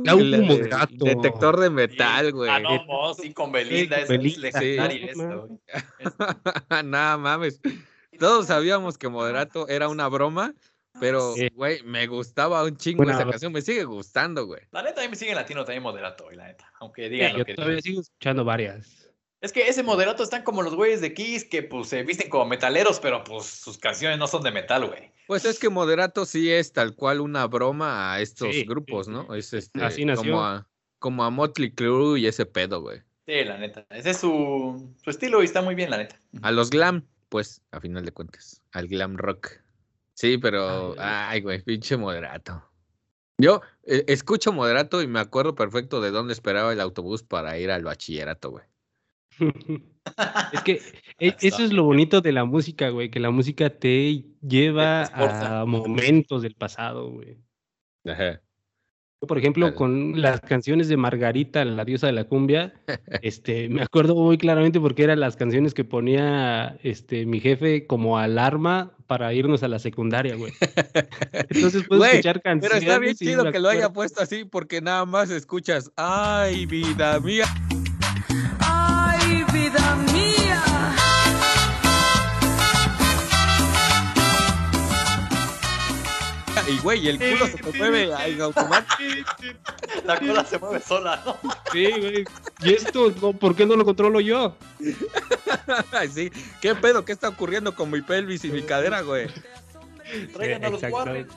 Moderato. 0.00 1.04
Detector 1.04 1.60
de 1.60 1.70
metal, 1.70 2.32
güey. 2.32 2.50
Ah, 2.50 2.60
no, 2.60 2.84
no, 2.86 3.14
sí, 3.14 3.32
con 3.32 3.52
Belinda, 3.52 3.96
es 3.98 4.08
Belinda, 4.08 4.40
legendaria 4.40 5.06
no, 5.06 5.10
esa, 5.22 5.28
no. 5.34 5.46
güey. 5.46 5.60
Nada 6.84 7.16
mames. 7.16 7.60
Todos 8.18 8.46
sabíamos 8.46 8.96
que 8.98 9.08
Moderato 9.08 9.68
era 9.68 9.88
una 9.88 10.08
broma, 10.08 10.54
pero, 11.00 11.34
Sí. 11.34 11.48
güey, 11.54 11.82
me 11.82 12.06
gustaba 12.06 12.64
un 12.64 12.76
chingo 12.76 12.98
Buena 12.98 13.12
esa 13.12 13.24
bro- 13.24 13.32
canción. 13.32 13.52
Me 13.52 13.60
sigue 13.62 13.84
gustando, 13.84 14.46
güey. 14.46 14.62
La 14.70 14.82
neta, 14.82 15.00
a 15.02 15.04
mí 15.04 15.10
me 15.10 15.16
sigue 15.16 15.32
en 15.32 15.36
latino 15.36 15.64
también 15.64 15.82
moderato, 15.82 16.24
güey, 16.24 16.36
la 16.36 16.46
neta. 16.46 16.72
Aunque 16.80 17.04
Sí, 17.04 17.10
digan 17.10 17.32
lo 17.34 17.38
yo 17.40 17.44
que 17.44 17.54
todavía 17.54 17.76
digan. 17.76 17.82
sigo 17.82 18.00
escuchando 18.00 18.44
varias. 18.44 19.05
Es 19.40 19.52
que 19.52 19.68
ese 19.68 19.82
moderato 19.82 20.22
están 20.22 20.42
como 20.42 20.62
los 20.62 20.74
güeyes 20.74 21.00
de 21.00 21.12
Kiss 21.12 21.44
que 21.44 21.62
pues 21.62 21.88
se 21.88 22.02
visten 22.02 22.30
como 22.30 22.46
metaleros, 22.46 23.00
pero 23.00 23.22
pues 23.22 23.46
sus 23.46 23.78
canciones 23.78 24.18
no 24.18 24.26
son 24.26 24.42
de 24.42 24.50
metal, 24.50 24.86
güey. 24.86 25.12
Pues 25.26 25.44
es 25.44 25.58
que 25.58 25.68
Moderato 25.68 26.24
sí 26.24 26.50
es 26.52 26.72
tal 26.72 26.94
cual 26.94 27.20
una 27.20 27.46
broma 27.46 28.12
a 28.12 28.20
estos 28.20 28.54
Sí, 28.54 28.64
grupos, 28.64 29.06
sí, 29.06 29.12
¿no? 29.12 29.34
Es 29.34 29.52
este, 29.52 29.82
Así 29.84 30.04
nació. 30.04 30.32
Como 30.32 30.44
a, 30.44 30.68
como 30.98 31.24
a 31.24 31.30
Motley 31.30 31.72
Crue 31.72 32.20
y 32.20 32.26
ese 32.26 32.46
pedo, 32.46 32.80
güey. 32.80 33.02
Sí, 33.26 33.44
la 33.44 33.58
neta. 33.58 33.84
Ese 33.90 34.10
es 34.10 34.18
su, 34.18 34.94
su 35.02 35.10
estilo 35.10 35.42
y 35.42 35.46
está 35.46 35.62
muy 35.62 35.74
bien, 35.74 35.90
la 35.90 35.98
neta. 35.98 36.16
A 36.42 36.52
los 36.52 36.70
glam, 36.70 37.04
pues, 37.28 37.60
a 37.72 37.80
final 37.80 38.04
de 38.04 38.12
cuentas. 38.12 38.62
Al 38.70 38.86
glam 38.86 39.16
rock. 39.16 39.50
Sí, 40.14 40.38
pero, 40.38 40.94
ay, 40.98 41.40
güey, 41.40 41.60
pinche 41.60 41.96
Moderato. 41.96 42.62
Yo 43.38 43.60
eh, 43.82 44.04
escucho 44.06 44.52
Moderato 44.52 45.02
y 45.02 45.08
me 45.08 45.18
acuerdo 45.18 45.56
perfecto 45.56 46.00
de 46.00 46.12
dónde 46.12 46.32
esperaba 46.32 46.72
el 46.72 46.80
autobús 46.80 47.24
para 47.24 47.58
ir 47.58 47.70
al 47.72 47.82
bachillerato, 47.82 48.50
güey. 48.50 48.64
Es 50.52 50.60
que 50.62 50.80
e- 51.18 51.36
eso 51.40 51.62
es 51.62 51.72
lo 51.72 51.84
bonito 51.84 52.20
de 52.20 52.32
la 52.32 52.44
música, 52.44 52.90
güey, 52.90 53.10
que 53.10 53.20
la 53.20 53.30
música 53.30 53.70
te 53.70 54.24
lleva 54.40 55.04
a 55.04 55.64
momentos 55.66 56.42
del 56.42 56.54
pasado, 56.54 57.10
güey. 57.10 57.38
Ajá. 58.06 58.40
Yo, 59.22 59.26
Por 59.26 59.38
ejemplo, 59.38 59.74
con 59.74 60.20
las 60.20 60.40
canciones 60.42 60.88
de 60.88 60.98
Margarita, 60.98 61.64
la 61.64 61.84
diosa 61.86 62.06
de 62.06 62.12
la 62.12 62.24
cumbia, 62.24 62.74
este, 63.22 63.68
me 63.68 63.82
acuerdo 63.82 64.14
muy 64.14 64.36
claramente 64.38 64.78
porque 64.78 65.04
eran 65.04 65.20
las 65.20 65.36
canciones 65.36 65.72
que 65.74 65.84
ponía 65.84 66.76
este, 66.82 67.24
mi 67.24 67.40
jefe 67.40 67.86
como 67.86 68.18
alarma 68.18 68.92
para 69.06 69.32
irnos 69.32 69.62
a 69.62 69.68
la 69.68 69.78
secundaria, 69.78 70.34
güey. 70.36 70.52
Entonces 71.48 71.84
puedo 71.86 72.00
Güey, 72.00 72.10
escuchar 72.16 72.42
Pero 72.42 72.60
canciones. 72.60 72.82
está 72.82 72.98
bien 72.98 73.14
chido 73.14 73.50
que 73.50 73.60
lo 73.60 73.68
haya 73.68 73.90
puesto 73.92 74.20
así 74.20 74.44
porque 74.44 74.80
nada 74.80 75.06
más 75.06 75.30
escuchas, 75.30 75.90
ay, 75.96 76.66
vida 76.66 77.18
mía. 77.20 77.44
Ay, 79.76 80.04
vida 80.06 80.12
mía. 80.12 80.62
Y 86.68 86.78
güey, 86.78 87.08
el 87.08 87.18
culo 87.18 87.46
se 87.46 87.58
te 87.58 87.78
mueve 87.78 88.10
en 88.26 88.40
automático. 88.40 89.30
La 90.04 90.18
cola 90.18 90.44
se 90.44 90.58
mueve 90.58 90.80
sola, 90.80 91.22
¿no? 91.24 91.38
Sí, 91.72 91.90
güey. 91.92 92.24
¿Y 92.62 92.72
esto 92.72 93.12
no, 93.22 93.32
por 93.32 93.54
qué 93.54 93.66
no 93.66 93.76
lo 93.76 93.84
controlo 93.84 94.20
yo? 94.20 94.56
Ay, 95.92 96.08
sí. 96.08 96.32
¿Qué 96.60 96.74
pedo? 96.74 97.04
¿Qué 97.04 97.12
está 97.12 97.28
ocurriendo 97.28 97.74
con 97.74 97.90
mi 97.90 98.00
pelvis 98.00 98.44
y 98.44 98.50
mi 98.50 98.62
cadera, 98.62 99.02
güey? 99.02 99.28
Traigan 100.32 100.64
a 100.64 100.70
los. 100.70 100.82
Exactamente. 100.82 101.34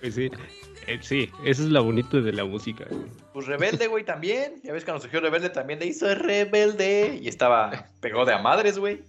Pues 0.00 0.14
sí. 0.14 0.30
Eh, 0.90 0.98
sí, 1.02 1.30
eso 1.44 1.62
es 1.62 1.68
lo 1.68 1.84
bonito 1.84 2.20
de 2.20 2.32
la 2.32 2.44
música. 2.44 2.84
güey. 2.90 3.02
Pues 3.32 3.46
Rebelde, 3.46 3.86
güey, 3.86 4.04
también. 4.04 4.54
Ya 4.64 4.72
ves 4.72 4.84
cuando 4.84 5.00
surgió 5.02 5.20
Rebelde 5.20 5.50
también 5.50 5.78
le 5.78 5.86
hizo 5.86 6.12
Rebelde. 6.14 7.18
Y 7.22 7.28
estaba, 7.28 7.86
pegó 8.00 8.24
de 8.24 8.32
a 8.34 8.38
madres, 8.38 8.78
güey. 8.78 9.02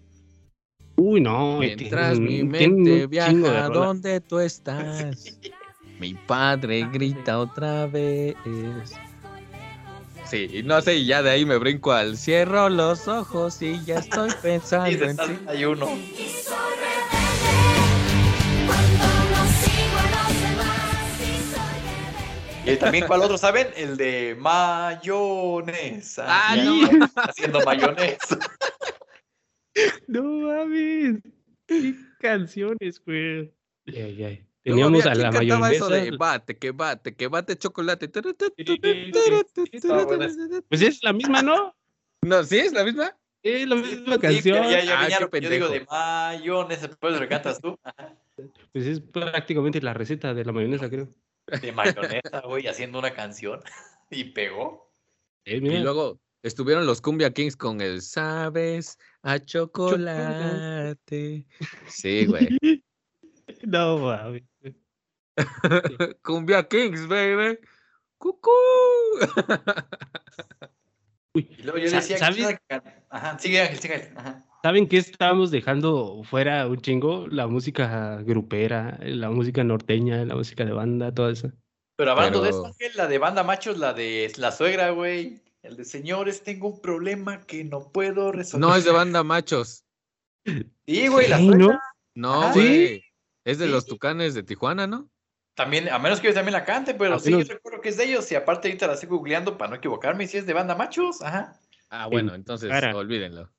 Uy, 0.96 1.22
no. 1.22 1.58
Mientras 1.58 2.20
mi 2.20 2.44
mente 2.44 3.08
viaja 3.08 3.70
donde 3.70 4.22
tú 4.22 4.40
estás. 4.40 5.40
Mi 6.00 6.14
padre 6.14 6.88
grita 6.92 7.40
otra 7.40 7.88
vez. 7.88 8.36
Sí, 10.26 10.48
y 10.54 10.64
no 10.64 10.80
sé, 10.82 10.96
y 10.96 11.06
ya 11.08 11.22
de 11.22 11.30
ahí 11.32 11.46
me 11.46 11.58
brinco 11.58 11.92
al 11.92 12.16
cierro 12.18 12.70
los 12.70 13.08
ojos 13.08 13.62
y 13.62 13.84
ya 13.84 13.96
estoy 14.00 14.30
Y 14.40 14.42
pensando 14.42 14.98
de 14.98 15.12
en 15.12 15.18
ti. 15.18 15.24
hay 15.48 15.66
uno. 15.66 15.88
Y 22.66 22.76
también, 22.78 23.08
¿cuál 23.08 23.22
otro 23.22 23.38
saben? 23.38 23.68
El 23.76 23.98
de 23.98 24.36
mayonesa. 24.40 26.26
Ah, 26.28 26.56
Ya 26.56 26.64
no. 26.66 26.92
no, 26.92 27.08
Haciendo 27.16 27.62
mayonesa. 27.66 28.40
No 30.08 30.22
mames. 30.24 31.22
Qué 31.66 31.96
canciones, 32.20 33.02
güey. 33.06 33.54
Ay, 33.88 33.96
ay, 34.02 34.24
ay. 34.26 34.48
Teníamos 34.64 35.06
a 35.06 35.16
la 35.16 35.30
cantaba 35.32 35.72
eso 35.72 35.86
mayonesa. 35.90 36.12
de 36.12 36.18
bate, 36.18 36.58
que 36.58 36.72
bate, 36.72 37.16
que 37.16 37.28
bate 37.30 37.56
chocolate. 37.58 38.10
Pues 40.70 40.82
es 40.82 41.04
la 41.04 41.14
misma, 41.14 41.42
¿no? 41.42 41.74
No, 42.22 42.44
¿sí 42.44 42.60
es 42.60 42.74
la 42.74 42.84
misma? 42.84 43.18
Es 43.42 43.68
la 43.68 43.76
misma 43.76 44.16
Sí, 44.16 44.20
canción. 44.22 44.70
ya, 44.70 44.84
ya 44.84 45.00
Ah, 45.00 45.08
qué 45.08 45.24
lo 45.24 45.30
yo 45.40 45.50
digo 45.50 45.70
de 45.70 45.86
mayonesa, 45.90 46.90
pues 47.00 47.20
lo 47.20 47.28
cantas 47.28 47.60
tú. 47.62 47.80
Pues 48.74 48.86
es 48.86 49.00
prácticamente 49.00 49.82
la 49.82 49.94
receta 49.94 50.34
de 50.34 50.46
la 50.46 50.52
mayonesa, 50.52 50.90
creo. 50.90 51.08
De 51.48 51.72
mayonesa, 51.72 52.42
güey, 52.46 52.68
haciendo 52.68 53.00
una 53.00 53.14
canción. 53.14 53.62
Y 54.14 54.26
pegó. 54.26 54.92
Eh, 55.46 55.62
Y 55.64 55.78
luego 55.80 56.20
estuvieron 56.44 56.86
los 56.86 57.00
Cumbia 57.00 57.32
Kings 57.32 57.56
con 57.56 57.80
el 57.80 58.02
Sabes 58.02 58.98
a 59.22 59.40
chocolate. 59.40 60.98
Sí, 61.88 62.26
güey. 62.26 62.50
No 63.64 64.00
mames. 64.00 64.44
Cumbia 66.24 66.68
Kings, 66.68 67.08
baby. 67.08 67.58
Cucú. 68.18 68.52
Y 71.34 71.64
luego 71.64 71.78
yo 71.78 71.90
decía 71.90 72.18
¿sabes? 72.18 72.60
que. 72.68 72.82
Ajá, 73.10 73.40
sigue 73.40 73.62
Ángel, 73.62 73.80
sigue. 73.80 74.12
Ajá. 74.16 74.46
¿Saben 74.64 74.88
qué 74.88 74.98
estábamos 74.98 75.50
dejando 75.50 76.22
fuera 76.24 76.68
un 76.68 76.80
chingo? 76.82 77.28
La 77.28 77.48
música 77.48 78.22
grupera, 78.24 79.00
la 79.02 79.30
música 79.32 79.64
norteña, 79.64 80.24
la 80.26 80.36
música 80.36 80.66
de 80.66 80.72
banda, 80.72 81.12
toda 81.14 81.32
esa. 81.32 81.52
Pero 81.98 82.12
hablando 82.12 82.42
de 82.42 82.50
eso, 82.50 82.66
Ángel, 82.68 82.92
la 82.96 83.08
de 83.08 83.18
banda 83.18 83.44
machos, 83.44 83.78
la 83.78 83.94
de 83.94 84.32
la 84.38 84.52
suegra, 84.52 84.92
güey. 84.92 85.42
El 85.64 85.78
de 85.78 85.86
señores, 85.86 86.44
tengo 86.44 86.68
un 86.70 86.82
problema 86.82 87.42
que 87.42 87.64
no 87.64 87.92
puedo 87.92 88.32
resolver. 88.32 88.68
No, 88.68 88.76
es 88.76 88.84
de 88.86 88.92
banda 88.92 89.24
machos. 89.24 89.84
Sí, 90.86 91.08
güey, 91.08 91.28
la 91.28 91.38
Sí, 91.38 91.48
suegra. 91.48 91.66
¿no? 91.68 91.80
No, 92.16 92.54
güey. 92.54 93.04
Es 93.46 93.58
de 93.60 93.66
Sí. 93.66 93.72
los 93.72 93.86
tucanes 93.86 94.34
de 94.34 94.44
Tijuana, 94.44 94.86
¿no? 94.88 95.10
También, 95.56 95.90
a 95.90 96.00
menos 96.00 96.20
que 96.20 96.28
ellos 96.28 96.36
también 96.36 96.54
la 96.54 96.66
canten, 96.66 96.98
pero 96.98 97.16
A 97.16 97.20
sí, 97.20 97.32
menos- 97.32 97.48
yo 97.48 97.54
recuerdo 97.56 97.82
que 97.82 97.90
es 97.90 97.98
de 97.98 98.06
ellos. 98.06 98.32
Y 98.32 98.36
aparte 98.36 98.68
ahorita 98.68 98.88
la 98.88 98.94
estoy 98.94 99.10
googleando 99.10 99.58
para 99.58 99.72
no 99.72 99.76
equivocarme. 99.78 100.24
Y 100.24 100.28
si 100.28 100.38
es 100.38 100.46
de 100.46 100.54
banda 100.54 100.76
machos, 100.76 101.22
ajá. 101.22 101.60
Ah, 101.90 102.08
bueno, 102.08 102.34
entonces 102.34 102.70
cara. 102.70 102.96
olvídenlo. 102.96 103.50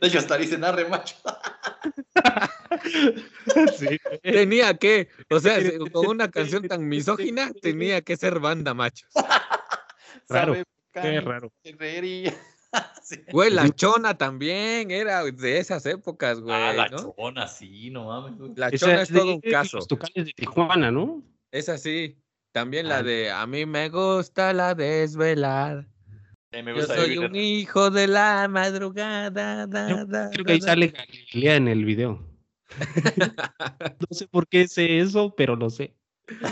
De 0.00 0.08
hecho, 0.08 0.18
hasta 0.18 0.36
dicen 0.38 0.64
arre 0.64 0.88
macho. 0.88 1.16
Sí. 3.76 3.98
Tenía 4.22 4.74
que, 4.78 5.08
o 5.30 5.38
sea, 5.38 5.60
se- 5.60 5.78
con 5.90 6.06
una 6.06 6.30
canción 6.30 6.66
tan 6.66 6.88
misógina, 6.88 7.50
tenía 7.60 8.00
que 8.00 8.16
ser 8.16 8.40
banda 8.40 8.72
machos. 8.74 9.10
Raro, 10.28 10.56
Qué 10.92 11.20
raro. 11.20 11.52
Sí. 13.02 13.20
Güey, 13.30 13.50
la 13.50 13.68
chona 13.68 14.16
también 14.16 14.90
era 14.90 15.22
de 15.24 15.58
esas 15.58 15.84
épocas, 15.84 16.40
güey. 16.40 16.54
Ah, 16.54 16.72
la 16.72 16.88
¿no? 16.88 17.14
chona, 17.14 17.46
sí, 17.46 17.90
no 17.90 18.06
mames. 18.06 18.38
güey. 18.38 18.52
La 18.56 18.68
Esa 18.68 18.86
chona 18.86 19.02
es 19.02 19.08
de 19.12 19.18
todo 19.20 19.34
un 19.34 19.40
caso. 19.42 19.76
Los 19.76 19.88
tucanes 19.88 20.24
de 20.24 20.32
Tijuana, 20.32 20.90
¿no? 20.90 21.22
Es 21.50 21.68
así. 21.68 22.18
También 22.52 22.88
la 22.88 22.98
Ah. 22.98 23.02
de 23.02 23.30
a 23.30 23.46
mí 23.46 23.66
me 23.66 23.90
gusta 23.90 24.54
la 24.54 24.74
desvelada. 24.74 25.86
Yo 26.52 26.86
soy 26.86 27.18
un 27.18 27.34
hijo 27.34 27.90
de 27.90 28.06
la 28.06 28.46
madrugada. 28.48 29.66
da, 29.66 29.88
Yo 29.88 30.04
da, 30.06 30.30
Creo 30.30 30.44
da, 30.44 30.44
que 30.44 30.52
ahí 30.52 30.60
da. 30.60 30.66
sale 30.66 30.88
Galilea 30.88 31.56
en 31.56 31.68
el 31.68 31.84
video. 31.84 32.20
No 34.00 34.06
sé 34.10 34.26
por 34.28 34.46
qué 34.46 34.68
sé 34.68 34.98
eso, 34.98 35.34
pero 35.36 35.56
lo 35.56 35.70
sé. 35.70 35.94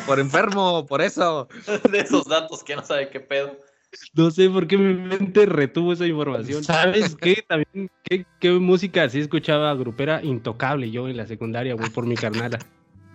Por 0.06 0.18
enfermo, 0.20 0.86
por 0.86 1.00
eso. 1.02 1.48
de 1.90 2.00
esos 2.00 2.24
datos 2.26 2.62
que 2.64 2.76
no 2.76 2.84
sabe 2.84 3.08
qué 3.10 3.20
pedo. 3.20 3.56
No 4.14 4.30
sé 4.30 4.48
por 4.48 4.66
qué 4.66 4.78
mi 4.78 4.94
mente 4.94 5.46
retuvo 5.46 5.92
esa 5.92 6.06
información. 6.06 6.62
¿Sabes 6.62 7.16
qué? 7.20 7.44
También, 7.46 7.90
¿qué, 8.04 8.24
qué 8.38 8.50
música 8.52 9.04
así 9.04 9.20
escuchaba 9.20 9.74
grupera? 9.74 10.22
Intocable 10.22 10.90
yo 10.90 11.08
en 11.08 11.16
la 11.16 11.26
secundaria, 11.26 11.74
güey, 11.74 11.90
por 11.90 12.06
mi 12.06 12.14
carnala. 12.14 12.58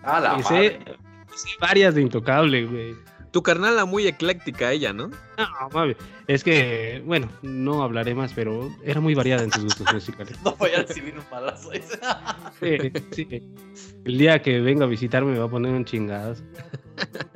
Ah, 0.02 0.20
la 0.20 0.42
sé, 0.42 0.54
madre. 0.54 0.80
sé 1.34 1.48
varias 1.60 1.94
de 1.94 2.02
Intocable, 2.02 2.64
güey. 2.66 2.94
Tu 3.36 3.42
carnala 3.42 3.84
muy 3.84 4.06
ecléctica 4.06 4.72
ella, 4.72 4.94
¿no? 4.94 5.08
No, 5.08 5.68
mames. 5.74 5.98
Es 6.26 6.42
que, 6.42 7.02
bueno, 7.04 7.28
no 7.42 7.82
hablaré 7.82 8.14
más, 8.14 8.32
pero 8.32 8.74
era 8.82 8.98
muy 9.02 9.14
variada 9.14 9.42
en 9.44 9.52
sus 9.52 9.64
gustos 9.64 9.92
musicales. 9.92 10.38
No 10.42 10.56
voy 10.56 10.70
a 10.70 10.82
recibir 10.84 11.14
un 11.18 11.24
malazo. 11.30 11.68
dice. 11.70 11.98
Sí, 12.58 12.90
sí. 13.28 13.42
El 14.06 14.16
día 14.16 14.40
que 14.40 14.58
venga 14.62 14.86
a 14.86 14.88
visitarme 14.88 15.32
me 15.32 15.38
va 15.38 15.44
a 15.44 15.50
poner 15.50 15.74
un 15.74 15.84
chingadas. 15.84 16.42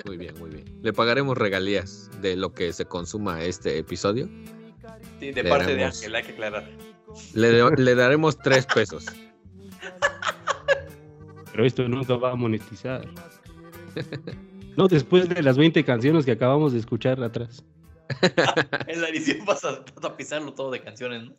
Muy 0.07 0.17
bien, 0.17 0.35
muy 0.39 0.49
bien. 0.49 0.65
Le 0.83 0.95
pagaremos 0.95 1.37
regalías 1.37 2.09
de 2.23 2.35
lo 2.35 2.55
que 2.55 2.73
se 2.73 2.87
consuma 2.87 3.43
este 3.45 3.77
episodio. 3.77 4.27
Sí, 5.19 5.33
de 5.33 5.43
Le 5.43 5.51
parte 5.51 5.67
de 5.77 5.83
daremos- 5.83 5.97
Ángel, 5.99 6.15
hay 6.15 6.23
que 6.23 6.33
aclarar. 6.33 6.71
Le, 7.35 7.77
le 7.77 7.95
daremos 7.95 8.39
tres 8.39 8.65
pesos. 8.65 9.05
Pero 11.53 11.67
esto 11.67 11.87
nunca 11.87 12.17
va 12.17 12.31
a 12.33 12.37
monetizar. 12.37 13.07
No, 14.81 14.89
después 14.89 15.28
de 15.28 15.43
las 15.43 15.59
20 15.59 15.85
canciones 15.85 16.24
que 16.24 16.32
acabamos 16.32 16.73
de 16.73 16.78
escuchar 16.78 17.23
atrás. 17.23 17.62
En 18.86 19.01
la 19.01 19.09
edición 19.11 19.44
vas 19.44 19.65
a 19.65 19.85
tapizarlo 19.85 20.55
todo 20.55 20.70
de 20.70 20.81
canciones, 20.81 21.24
¿no? 21.24 21.35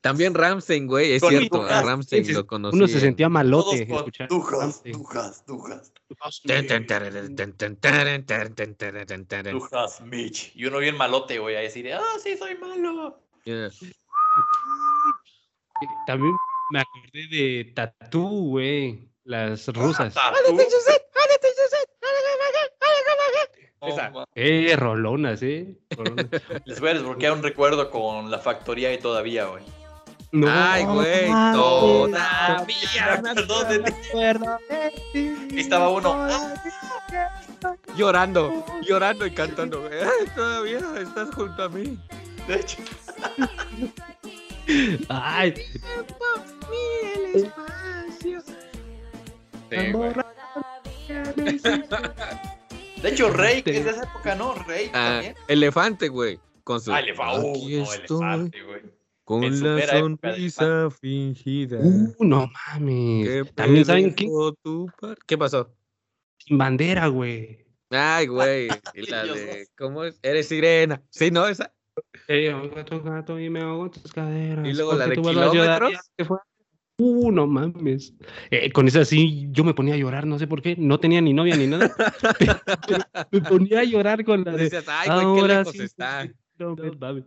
También 0.00 0.34
Ramstein, 0.34 0.86
güey, 0.86 1.12
es 1.12 1.20
Con 1.20 1.30
cierto, 1.30 1.62
a. 1.62 1.82
Ramstein 1.82 2.32
lo 2.32 2.46
conocí. 2.46 2.76
Uno 2.76 2.88
se 2.88 2.94
en- 2.94 3.00
sentía 3.00 3.28
malote 3.28 3.84
Todos 3.84 3.88
con 3.88 3.96
escuchando 3.98 4.34
dujas, 4.34 4.82
dujas, 4.84 5.44
dujas, 5.46 5.92
dujas, 9.52 10.00
Mitch. 10.00 10.52
Y 10.56 10.64
uno 10.64 10.78
bien 10.78 10.96
malote, 10.96 11.38
güey, 11.38 11.54
a 11.56 11.60
decir, 11.60 11.92
ah, 11.92 12.00
sí, 12.22 12.36
soy 12.36 12.56
malo. 12.56 13.20
Yeah. 13.44 13.70
También 16.06 16.34
me 16.70 16.80
acordé 16.80 17.28
de 17.30 17.72
Tatú, 17.74 18.48
güey. 18.48 19.11
Las 19.24 19.68
rusas. 19.68 20.14
Esa. 23.80 24.12
Eh, 24.36 24.76
rolonas, 24.76 25.42
eh. 25.42 25.76
rolonas. 25.96 26.26
Les 26.66 26.78
voy 26.80 26.90
a 26.90 26.94
desbloquear 26.94 27.32
un 27.32 27.42
recuerdo 27.42 27.90
con 27.90 28.30
la 28.30 28.38
factoría 28.38 28.92
y 28.92 28.98
todavía, 28.98 29.46
güey. 29.46 29.64
No, 30.30 30.46
Ay, 30.48 30.84
güey, 30.84 31.28
mames. 31.28 31.60
todavía. 31.60 33.22
Perdón 33.22 33.68
de 33.68 33.78
ti. 35.12 35.18
Ahí 35.50 35.58
estaba 35.60 35.88
uno. 35.90 36.14
ah, 36.14 36.54
Llorando, 37.96 38.64
llorando 38.82 39.26
y 39.26 39.32
cantando. 39.34 39.80
güey. 39.82 39.92
Todavía 40.34 40.78
estás 41.00 41.34
junto 41.34 41.62
a 41.64 41.68
mí. 41.68 41.98
De 42.46 42.54
hecho, 42.54 42.78
Ay, 45.08 45.54
Sí, 49.80 49.92
güey. 49.92 50.12
de 53.02 53.08
hecho, 53.08 53.30
Rey, 53.30 53.62
que 53.62 53.78
es 53.78 53.84
de 53.84 53.90
esa 53.90 54.04
época, 54.04 54.34
¿no? 54.34 54.54
Rey 54.54 54.90
Ah, 54.92 55.10
también. 55.14 55.34
elefante, 55.48 56.08
güey. 56.08 56.38
Con 56.64 56.80
su. 56.80 56.92
Ah, 56.92 57.00
elefante. 57.00 57.50
Aquí 57.50 57.76
no, 57.76 57.92
estoy, 57.92 58.16
elefante, 58.18 58.62
güey. 58.62 58.80
Con 59.24 59.44
en 59.44 59.76
la 59.76 59.86
sonrisa 59.86 60.90
fingida. 60.90 61.78
uh, 61.80 62.14
no 62.20 62.50
mames. 62.70 63.52
También 63.54 63.84
saben 63.84 64.14
qué? 64.14 64.24
perdió 64.24 64.52
tu 64.62 64.86
par- 65.00 65.18
¿Qué 65.26 65.38
pasó? 65.38 65.70
Sin 66.38 66.58
bandera, 66.58 67.06
güey. 67.08 67.64
Ay, 67.90 68.26
güey. 68.26 68.68
Y 68.94 69.02
la 69.10 69.24
de. 69.24 69.66
¿Cómo 69.76 70.04
es? 70.04 70.18
Eres 70.22 70.48
sirena. 70.48 71.02
Sí, 71.10 71.30
¿no? 71.30 71.46
Esa. 71.46 71.72
Eh, 72.28 72.50
ahogo 72.50 72.84
tu 72.84 73.02
gato 73.02 73.38
y 73.38 73.50
me 73.50 73.60
hago 73.60 73.90
tus 73.90 74.10
caderas. 74.12 74.66
Y 74.66 74.72
luego 74.72 74.94
la 74.94 75.06
de 75.08 75.16
kilómetros. 75.16 75.92
se 76.16 76.24
fue. 76.24 76.38
Uh, 76.98 77.32
no 77.32 77.46
mames. 77.46 78.14
Eh, 78.50 78.70
con 78.70 78.86
esa 78.86 79.04
sí, 79.04 79.48
yo 79.50 79.64
me 79.64 79.74
ponía 79.74 79.94
a 79.94 79.96
llorar, 79.96 80.26
no 80.26 80.38
sé 80.38 80.46
por 80.46 80.62
qué. 80.62 80.76
No 80.76 81.00
tenía 81.00 81.20
ni 81.20 81.32
novia 81.32 81.56
ni 81.56 81.66
nada. 81.66 81.94
me 83.32 83.40
ponía 83.40 83.80
a 83.80 83.84
llorar 83.84 84.24
con 84.24 84.44
la 84.44 84.52
de. 84.52 84.64
Decías, 84.64 84.84
ay, 84.88 85.08
güey, 85.08 85.20
qué 85.34 85.40
Ahora 85.40 85.58
lejos 85.58 85.72
sí, 85.72 85.82
está. 85.82 86.28
no 86.58 86.76
me 86.76 86.90
mames. 86.92 87.24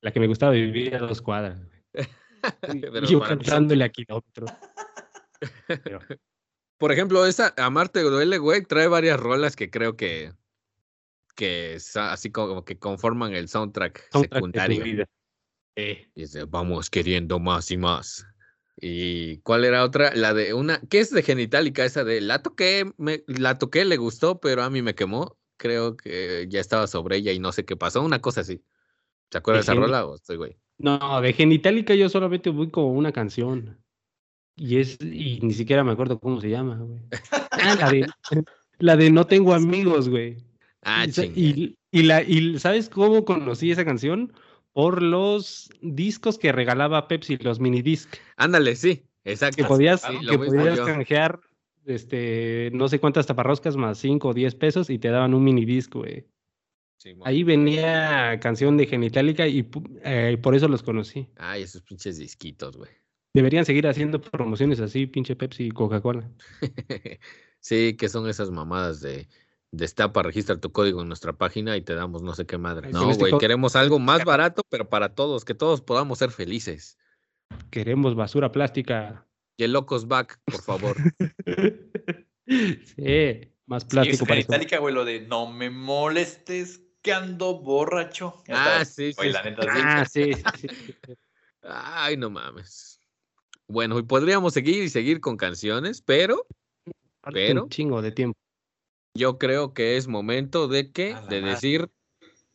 La 0.00 0.12
que 0.12 0.20
me 0.20 0.26
gustaba 0.26 0.52
vivir 0.52 0.94
a 0.94 0.98
dos 0.98 1.22
cuadras. 1.22 1.58
Pero 2.60 3.06
yo 3.08 3.20
cantándole 3.20 3.84
a 3.84 3.88
kilómetros. 3.88 4.50
Pero, 5.66 6.00
Por 6.78 6.92
ejemplo, 6.92 7.24
esa 7.26 7.54
Amarte 7.56 8.00
duele, 8.02 8.38
güey, 8.38 8.62
trae 8.64 8.88
varias 8.88 9.18
rolas 9.18 9.56
que 9.56 9.70
creo 9.70 9.96
que 9.96 10.32
que 11.34 11.78
así 11.94 12.32
como 12.32 12.64
que 12.64 12.78
conforman 12.78 13.32
el 13.32 13.48
soundtrack, 13.48 14.08
soundtrack 14.10 14.44
de 14.44 14.62
tu 14.68 14.74
secundario. 14.74 14.84
vida. 14.84 15.04
Eh, 15.76 16.08
dice, 16.16 16.44
vamos 16.44 16.90
queriendo 16.90 17.38
más 17.38 17.70
y 17.70 17.76
más. 17.76 18.26
¿Y 18.80 19.38
cuál 19.38 19.64
era 19.64 19.84
otra? 19.84 20.14
La 20.14 20.34
de 20.34 20.54
una, 20.54 20.80
¿qué 20.88 21.00
es 21.00 21.10
de 21.10 21.22
Genitalica? 21.22 21.84
Esa 21.84 22.04
de 22.04 22.20
la 22.20 22.42
toqué, 22.42 22.92
me, 22.96 23.24
la 23.26 23.58
toqué, 23.58 23.84
le 23.84 23.96
gustó, 23.96 24.40
pero 24.40 24.62
a 24.62 24.70
mí 24.70 24.82
me 24.82 24.94
quemó. 24.94 25.36
Creo 25.56 25.96
que 25.96 26.46
ya 26.48 26.60
estaba 26.60 26.86
sobre 26.86 27.16
ella 27.16 27.32
y 27.32 27.40
no 27.40 27.50
sé 27.50 27.64
qué 27.64 27.76
pasó, 27.76 28.02
una 28.02 28.20
cosa 28.20 28.42
así. 28.42 28.62
¿Se 29.30 29.38
acuerda 29.38 29.58
de 29.58 29.62
esa 29.62 29.74
rola 29.74 30.06
o 30.06 30.14
estoy 30.14 30.36
güey? 30.36 30.56
No, 30.78 31.20
de 31.20 31.32
Genitalica 31.32 31.94
yo 31.94 32.08
solamente 32.08 32.50
voy 32.50 32.70
como 32.70 32.92
una 32.92 33.10
canción. 33.10 33.82
Y 34.56 34.78
es, 34.78 34.98
y 35.00 35.40
ni 35.42 35.52
siquiera 35.52 35.82
me 35.82 35.92
acuerdo 35.92 36.20
cómo 36.20 36.40
se 36.40 36.50
llama, 36.50 36.76
güey. 36.78 37.00
Ah, 37.50 37.76
la 37.78 37.90
de, 37.90 38.06
la 38.78 38.96
de 38.96 39.10
No 39.10 39.26
tengo 39.26 39.54
amigos, 39.54 40.08
güey. 40.08 40.36
Ah, 40.82 41.06
y, 41.06 41.20
y, 41.20 41.78
y 41.90 42.02
la, 42.04 42.22
y 42.22 42.58
¿sabes 42.60 42.88
cómo 42.88 43.24
conocí 43.24 43.72
esa 43.72 43.84
canción? 43.84 44.32
Por 44.78 45.02
los 45.02 45.70
discos 45.82 46.38
que 46.38 46.52
regalaba 46.52 47.08
Pepsi, 47.08 47.36
los 47.38 47.58
mini 47.58 47.82
disc. 47.82 48.14
Ándale, 48.36 48.76
sí, 48.76 49.02
exacto. 49.24 49.56
Que 49.56 49.64
podías, 49.64 50.04
que 50.04 50.38
podías 50.38 50.78
canjear 50.78 51.40
este, 51.84 52.70
no 52.72 52.86
sé 52.86 53.00
cuántas 53.00 53.26
taparroscas 53.26 53.76
más 53.76 53.98
5 53.98 54.28
o 54.28 54.34
10 54.34 54.54
pesos 54.54 54.88
y 54.88 55.00
te 55.00 55.08
daban 55.08 55.34
un 55.34 55.42
mini 55.42 55.64
disc, 55.64 55.92
güey. 55.92 56.28
Ahí 57.24 57.42
venía 57.42 58.38
canción 58.40 58.76
de 58.76 58.86
Genitalica 58.86 59.48
y 59.48 59.68
eh, 60.04 60.38
por 60.40 60.54
eso 60.54 60.68
los 60.68 60.84
conocí. 60.84 61.26
Ay, 61.38 61.64
esos 61.64 61.82
pinches 61.82 62.16
disquitos, 62.16 62.76
güey. 62.76 62.92
Deberían 63.34 63.64
seguir 63.64 63.88
haciendo 63.88 64.20
promociones 64.20 64.78
así, 64.78 65.08
pinche 65.08 65.34
Pepsi 65.34 65.64
y 65.64 65.70
Coca-Cola. 65.72 66.30
sí, 67.58 67.96
que 67.96 68.08
son 68.08 68.28
esas 68.28 68.52
mamadas 68.52 69.00
de 69.00 69.26
destapa, 69.70 70.22
registra 70.22 70.58
tu 70.60 70.72
código 70.72 71.02
en 71.02 71.08
nuestra 71.08 71.32
página 71.34 71.76
y 71.76 71.82
te 71.82 71.94
damos 71.94 72.22
no 72.22 72.34
sé 72.34 72.46
qué 72.46 72.58
madre. 72.58 72.90
No, 72.90 73.14
güey, 73.14 73.36
queremos 73.38 73.76
algo 73.76 73.98
más 73.98 74.24
barato, 74.24 74.62
pero 74.68 74.88
para 74.88 75.14
todos, 75.14 75.44
que 75.44 75.54
todos 75.54 75.80
podamos 75.80 76.18
ser 76.18 76.30
felices. 76.30 76.98
Queremos 77.70 78.14
basura 78.14 78.50
plástica. 78.52 79.26
Y 79.56 79.64
el 79.64 79.72
Locos 79.72 80.06
Back, 80.08 80.40
por 80.44 80.62
favor. 80.62 80.96
Sí, 82.50 83.52
más 83.66 83.82
Sí, 83.82 83.88
plástico 83.90 84.14
es 84.14 84.28
para 84.28 84.40
eso. 84.40 84.46
Genitalica, 84.46 84.78
güey, 84.78 84.94
lo 84.94 85.04
de 85.04 85.20
no 85.20 85.52
me 85.52 85.68
molestes 85.68 86.80
que 87.02 87.12
ando 87.12 87.60
borracho. 87.60 88.42
Ah, 88.48 88.64
sabes, 88.86 88.94
sí, 88.94 89.12
sí, 89.12 89.28
la 89.28 89.42
sí. 89.42 89.50
neta, 89.50 89.62
sí. 89.62 89.68
Ah, 89.82 90.04
sí, 90.06 90.32
sí, 90.32 90.42
sí, 90.60 90.68
sí. 91.06 91.14
Ay, 91.62 92.16
no 92.16 92.30
mames. 92.30 93.02
Bueno, 93.66 93.98
y 93.98 94.02
podríamos 94.02 94.54
seguir 94.54 94.82
y 94.82 94.88
seguir 94.88 95.20
con 95.20 95.36
canciones, 95.36 96.00
pero 96.00 96.46
Pero- 97.30 97.64
Un 97.64 97.68
chingo 97.68 98.00
de 98.00 98.12
tiempo. 98.12 98.37
Yo 99.18 99.36
creo 99.36 99.74
que 99.74 99.96
es 99.96 100.06
momento 100.06 100.68
de 100.68 100.92
que, 100.92 101.14
de 101.28 101.42
decir, 101.42 101.90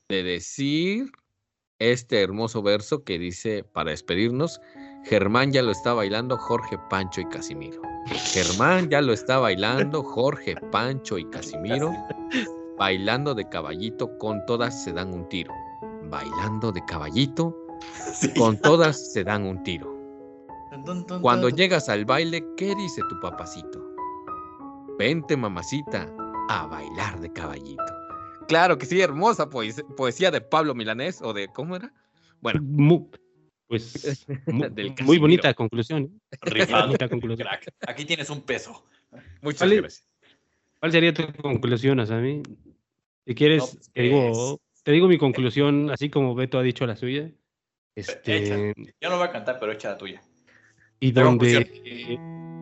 de 0.09 0.23
decir 0.23 1.11
este 1.77 2.21
hermoso 2.21 2.63
verso 2.63 3.03
que 3.03 3.19
dice 3.19 3.65
para 3.65 3.91
despedirnos, 3.91 4.61
Germán 5.03 5.51
ya 5.51 5.61
lo 5.61 5.71
está 5.71 5.93
bailando, 5.93 6.37
Jorge, 6.37 6.79
Pancho 6.89 7.21
y 7.21 7.25
Casimiro. 7.25 7.81
Germán 8.07 8.89
ya 8.89 9.01
lo 9.01 9.11
está 9.11 9.39
bailando, 9.39 10.03
Jorge, 10.03 10.55
Pancho 10.71 11.17
y 11.17 11.25
Casimiro, 11.29 11.91
bailando 12.77 13.35
de 13.35 13.47
caballito, 13.49 14.17
con 14.17 14.45
todas 14.45 14.83
se 14.83 14.93
dan 14.93 15.13
un 15.13 15.27
tiro. 15.27 15.53
Bailando 16.09 16.71
de 16.71 16.83
caballito, 16.85 17.55
con 18.37 18.57
todas 18.57 19.11
se 19.11 19.23
dan 19.25 19.43
un 19.43 19.61
tiro. 19.63 19.93
Cuando 21.21 21.49
llegas 21.49 21.89
al 21.89 22.05
baile, 22.05 22.45
¿qué 22.55 22.73
dice 22.75 23.01
tu 23.09 23.19
papacito? 23.19 23.81
Vente, 24.97 25.35
mamacita, 25.35 26.09
a 26.49 26.65
bailar 26.67 27.19
de 27.19 27.31
caballito. 27.31 27.83
Claro 28.47 28.77
que 28.77 28.85
sí, 28.85 28.99
hermosa 29.01 29.49
poes- 29.49 29.83
poesía 29.95 30.31
de 30.31 30.41
Pablo 30.41 30.75
Milanés 30.75 31.21
o 31.21 31.33
de, 31.33 31.47
¿cómo 31.47 31.75
era? 31.75 31.91
Bueno, 32.41 32.59
pues 33.67 34.27
mu- 34.47 34.69
Del 34.69 34.87
muy 34.89 34.95
Casimiro. 34.95 35.21
bonita 35.21 35.53
conclusión. 35.53 36.19
¿eh? 36.31 36.65
Bonita 36.85 37.07
conclusión. 37.09 37.47
crack. 37.47 37.73
Aquí 37.87 38.05
tienes 38.05 38.29
un 38.29 38.41
peso. 38.41 38.85
muchas 39.41 39.61
Vale. 39.61 39.77
gracias. 39.81 40.07
¿Cuál 40.79 40.91
sería 40.91 41.13
tu 41.13 41.31
conclusión, 41.41 41.99
Asami? 42.01 42.43
Si 43.25 43.35
quieres, 43.35 43.59
No, 43.63 43.67
pues, 43.69 43.91
te, 43.93 44.01
digo, 44.01 44.59
te 44.83 44.91
digo 44.91 45.07
mi 45.07 45.17
conclusión, 45.17 45.89
así 45.89 46.09
como 46.09 46.35
Beto 46.35 46.59
ha 46.59 46.61
dicho 46.63 46.85
la 46.85 46.97
suya. 46.97 47.31
Este, 47.95 48.73
Yo 48.99 49.09
no 49.09 49.17
voy 49.17 49.27
a 49.27 49.31
cantar, 49.31 49.59
pero 49.59 49.71
echa 49.71 49.91
la 49.91 49.97
tuya. 49.97 50.21
y 50.99 51.13
la 51.13 51.23
donde 51.23 52.19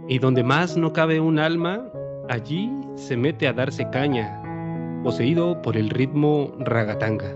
y 0.07 0.19
donde 0.19 0.43
más 0.43 0.77
no 0.77 0.93
cabe 0.93 1.19
un 1.19 1.39
alma, 1.39 1.91
allí 2.31 2.71
se 2.95 3.15
mete 3.17 3.47
a 3.47 3.53
darse 3.53 3.87
caña, 3.91 4.41
poseído 5.03 5.61
por 5.61 5.77
el 5.77 5.89
ritmo 5.89 6.53
ragatanga. 6.59 7.31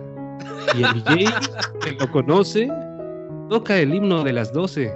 Y 0.76 0.84
el 0.84 0.94
DJ 1.04 1.26
que 1.82 1.92
lo 1.94 2.12
conoce 2.12 2.70
toca 3.50 3.78
el 3.78 3.94
himno 3.94 4.24
de 4.24 4.34
las 4.34 4.52
doce. 4.54 4.92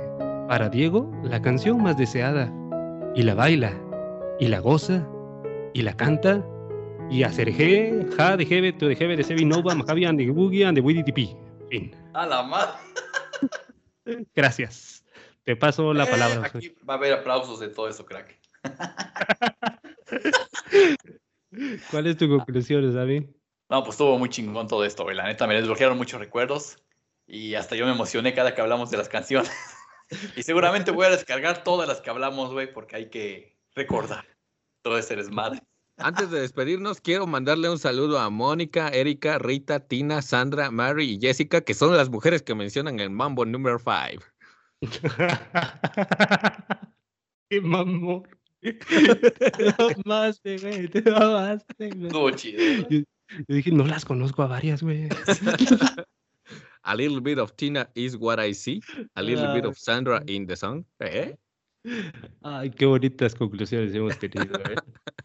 Para 0.47 0.69
Diego, 0.69 1.11
la 1.23 1.41
canción 1.41 1.81
más 1.83 1.97
deseada. 1.97 2.51
Y 3.15 3.21
la 3.23 3.35
baila, 3.35 3.71
y 4.39 4.47
la 4.47 4.59
goza, 4.59 5.07
y 5.73 5.81
la 5.83 5.95
canta. 5.95 6.43
Y 7.11 7.23
a 7.23 7.31
Sergé, 7.31 8.05
ja 8.17 8.37
de 8.37 8.45
Jebe, 8.45 8.73
to 8.73 8.87
de 8.87 8.95
Jebe, 8.95 9.15
de 9.15 9.23
Sebi 9.23 9.45
Nova, 9.45 9.73
Majavi, 9.75 10.05
and 10.05 10.17
the 10.19 10.27
Boogie, 10.31 10.65
and 10.65 10.75
the 10.77 10.81
Widdy 10.81 11.03
Tipi. 11.03 11.35
Fin. 11.69 11.91
A 12.13 12.25
la 12.25 12.43
madre. 12.43 12.73
Gracias. 14.35 15.03
Te 15.43 15.55
paso 15.55 15.93
la 15.93 16.03
Eh, 16.05 16.07
palabra. 16.07 16.47
Aquí 16.53 16.73
va 16.87 16.95
a 16.95 16.97
haber 16.97 17.13
aplausos 17.13 17.59
de 17.59 17.69
todo 17.69 17.89
eso, 17.89 18.05
crack. 18.05 18.37
¿Cuál 21.91 22.07
es 22.07 22.17
tu 22.17 22.27
conclusión, 22.27 22.93
David? 22.93 23.25
No, 23.69 23.83
pues 23.83 23.95
estuvo 23.95 24.17
muy 24.17 24.29
chingón 24.29 24.67
todo 24.67 24.83
esto, 24.83 25.03
güey. 25.03 25.15
La 25.15 25.25
neta, 25.25 25.47
me 25.47 25.55
desbloquearon 25.55 25.97
muchos 25.97 26.19
recuerdos. 26.19 26.77
Y 27.27 27.53
hasta 27.53 27.75
yo 27.75 27.85
me 27.85 27.91
emocioné 27.91 28.33
cada 28.33 28.55
que 28.55 28.61
hablamos 28.61 28.89
de 28.89 28.97
las 28.97 29.09
canciones. 29.09 29.51
y 30.35 30.43
seguramente 30.43 30.91
voy 30.91 31.05
a 31.05 31.11
descargar 31.11 31.63
todas 31.63 31.87
las 31.87 32.01
que 32.01 32.09
hablamos, 32.09 32.51
güey, 32.51 32.71
porque 32.71 32.95
hay 32.95 33.09
que 33.09 33.57
recordar 33.75 34.25
todo 34.81 34.97
ese 34.97 35.15
desmadre. 35.15 35.61
Antes 35.97 36.31
de 36.31 36.39
despedirnos, 36.39 37.01
quiero 37.01 37.27
mandarle 37.27 37.69
un 37.69 37.77
saludo 37.77 38.19
a 38.19 38.29
Mónica, 38.29 38.87
Erika, 38.87 39.37
Rita, 39.37 39.81
Tina, 39.81 40.21
Sandra, 40.21 40.71
Mary 40.71 41.15
y 41.15 41.19
Jessica, 41.19 41.61
que 41.61 41.73
son 41.73 41.95
las 41.95 42.09
mujeres 42.09 42.41
que 42.41 42.55
mencionan 42.55 43.01
el 43.01 43.09
Mambo 43.09 43.45
Number 43.45 43.77
5. 43.79 44.23
¡Qué 47.49 47.61
mamón! 47.61 48.38
Te 48.61 49.95
mamaste, 50.05 50.57
güey. 50.57 50.87
Te 50.87 51.01
mamaste, 51.11 51.89
güey. 51.89 52.05
Estuvo 52.07 52.31
chido. 52.31 52.89
Yo, 52.89 52.99
yo 52.99 53.55
dije, 53.55 53.71
no 53.71 53.85
las 53.85 54.05
conozco 54.05 54.43
a 54.43 54.47
varias, 54.47 54.81
güey. 54.81 55.09
A 56.83 56.95
little 56.95 57.19
bit 57.19 57.37
of 57.37 57.55
Tina 57.55 57.89
is 57.93 58.15
what 58.15 58.39
I 58.39 58.53
see. 58.53 58.81
A 59.15 59.21
little 59.21 59.53
bit 59.53 59.65
of 59.65 59.77
Sandra 59.77 60.23
in 60.27 60.47
the 60.47 60.55
song. 60.55 60.85
¿Eh? 60.99 61.35
Ay, 62.41 62.71
qué 62.71 62.85
bonitas 62.85 63.35
conclusiones 63.35 63.93
hemos 63.93 64.17
tenido, 64.17 64.57
¿eh? 64.59 64.75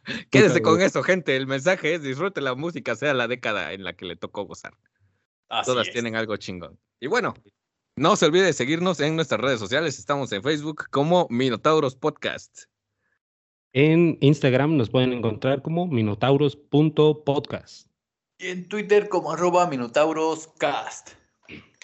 Quédese 0.30 0.60
con 0.62 0.80
eso, 0.80 1.02
gente. 1.02 1.36
El 1.36 1.46
mensaje 1.46 1.94
es 1.94 2.02
disfrute 2.02 2.40
la 2.40 2.54
música, 2.54 2.94
sea 2.96 3.14
la 3.14 3.28
década 3.28 3.72
en 3.72 3.84
la 3.84 3.94
que 3.94 4.04
le 4.04 4.16
tocó 4.16 4.44
gozar. 4.44 4.74
Así 5.48 5.70
Todas 5.70 5.86
es. 5.86 5.92
tienen 5.92 6.16
algo 6.16 6.36
chingón. 6.36 6.78
Y 7.00 7.06
bueno, 7.06 7.34
no 7.96 8.16
se 8.16 8.26
olvide 8.26 8.46
de 8.46 8.52
seguirnos 8.52 9.00
en 9.00 9.16
nuestras 9.16 9.40
redes 9.40 9.60
sociales. 9.60 9.98
Estamos 9.98 10.32
en 10.32 10.42
Facebook 10.42 10.86
como 10.90 11.26
Minotauros 11.30 11.96
Podcast. 11.96 12.64
En 13.76 14.18
Instagram 14.20 14.76
nos 14.76 14.88
pueden 14.88 15.12
encontrar 15.12 15.60
como 15.60 15.88
minotauros.podcast. 15.88 17.88
Y 18.38 18.46
en 18.46 18.68
Twitter 18.68 19.08
como 19.08 19.32
arroba 19.32 19.66
minotauroscast. 19.66 21.10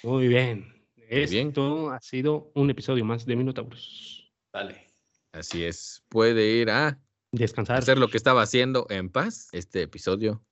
Muy 0.04 0.28
bien. 0.28 0.72
bien. 1.10 1.48
Esto 1.48 1.90
ha 1.90 2.00
sido 2.00 2.52
un 2.54 2.70
episodio 2.70 3.04
más 3.04 3.26
de 3.26 3.34
Minotauros. 3.34 4.32
Dale. 4.52 4.86
Así 5.32 5.64
es. 5.64 6.04
Puede 6.08 6.60
ir 6.60 6.70
a 6.70 6.96
Descansar. 7.32 7.78
hacer 7.78 7.98
lo 7.98 8.06
que 8.06 8.18
estaba 8.18 8.42
haciendo 8.42 8.86
en 8.88 9.10
paz. 9.10 9.48
Este 9.50 9.82
episodio 9.82 10.44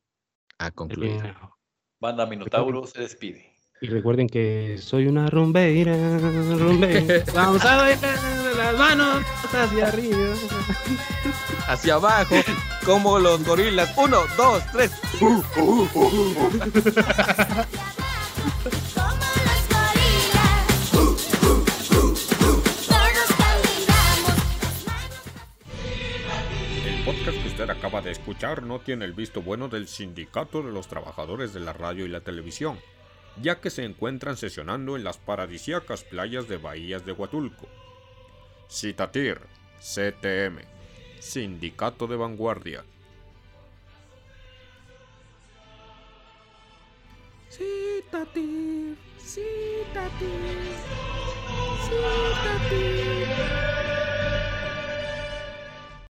ha 0.59 0.73
concluido. 0.73 1.23
Banda 2.01 2.27
Minotauro 2.27 2.85
se 2.89 3.03
despide. 3.03 3.55
Y 3.81 3.87
recuerden 3.87 4.29
que 4.29 4.77
soy 4.79 5.07
una 5.07 5.31
rumbeira, 5.31 6.19
rumbeira. 6.59 7.23
Vamos 7.33 7.65
a 7.65 7.77
bailar 7.77 8.38
manos 8.79 9.25
hacia 9.53 9.89
arriba. 9.89 10.35
Hacia 11.67 11.95
abajo, 11.95 12.37
como 12.87 13.19
los 13.19 13.45
gorilas. 13.45 13.93
Uno, 13.97 14.21
dos, 14.37 14.63
tres. 14.73 14.93
Como 15.19 15.43
las 19.45 19.69
gorilas. 19.69 20.91
Todos 22.89 23.29
caminamos. 23.37 24.37
El 26.87 27.05
podcast 27.05 27.43
que 27.43 27.49
usted 27.49 27.71
acaba 27.71 28.01
de 28.01 28.13
escuchar 28.13 28.63
no 28.63 28.79
tiene 28.79 29.05
el 29.05 29.13
visto 29.13 29.43
bueno 29.43 29.69
del 29.69 29.89
Sindicato 29.89 30.63
de 30.63 30.71
los 30.73 30.87
Trabajadores 30.89 31.53
de 31.53 31.61
la 31.61 31.73
Radio 31.73 32.07
y 32.07 32.09
la 32.09 32.21
Televisión, 32.21 32.79
ya 33.43 33.61
que 33.61 33.71
se 33.71 33.85
encuentran 33.85 34.37
sesionando 34.37 34.97
en 34.97 35.05
las 35.05 35.19
paradisíacas 35.19 36.05
playas 36.05 36.49
de 36.49 36.57
Bahías 36.59 37.05
de 37.05 37.13
Huatulco. 37.13 37.69
Citatir, 38.69 39.41
CTM, 39.81 40.61
Sindicato 41.21 42.07
de 42.07 42.17
Vanguardia. 42.17 42.85
Citatir, 47.49 48.97
Citatir, 49.17 50.29
Citatir. 51.89 53.98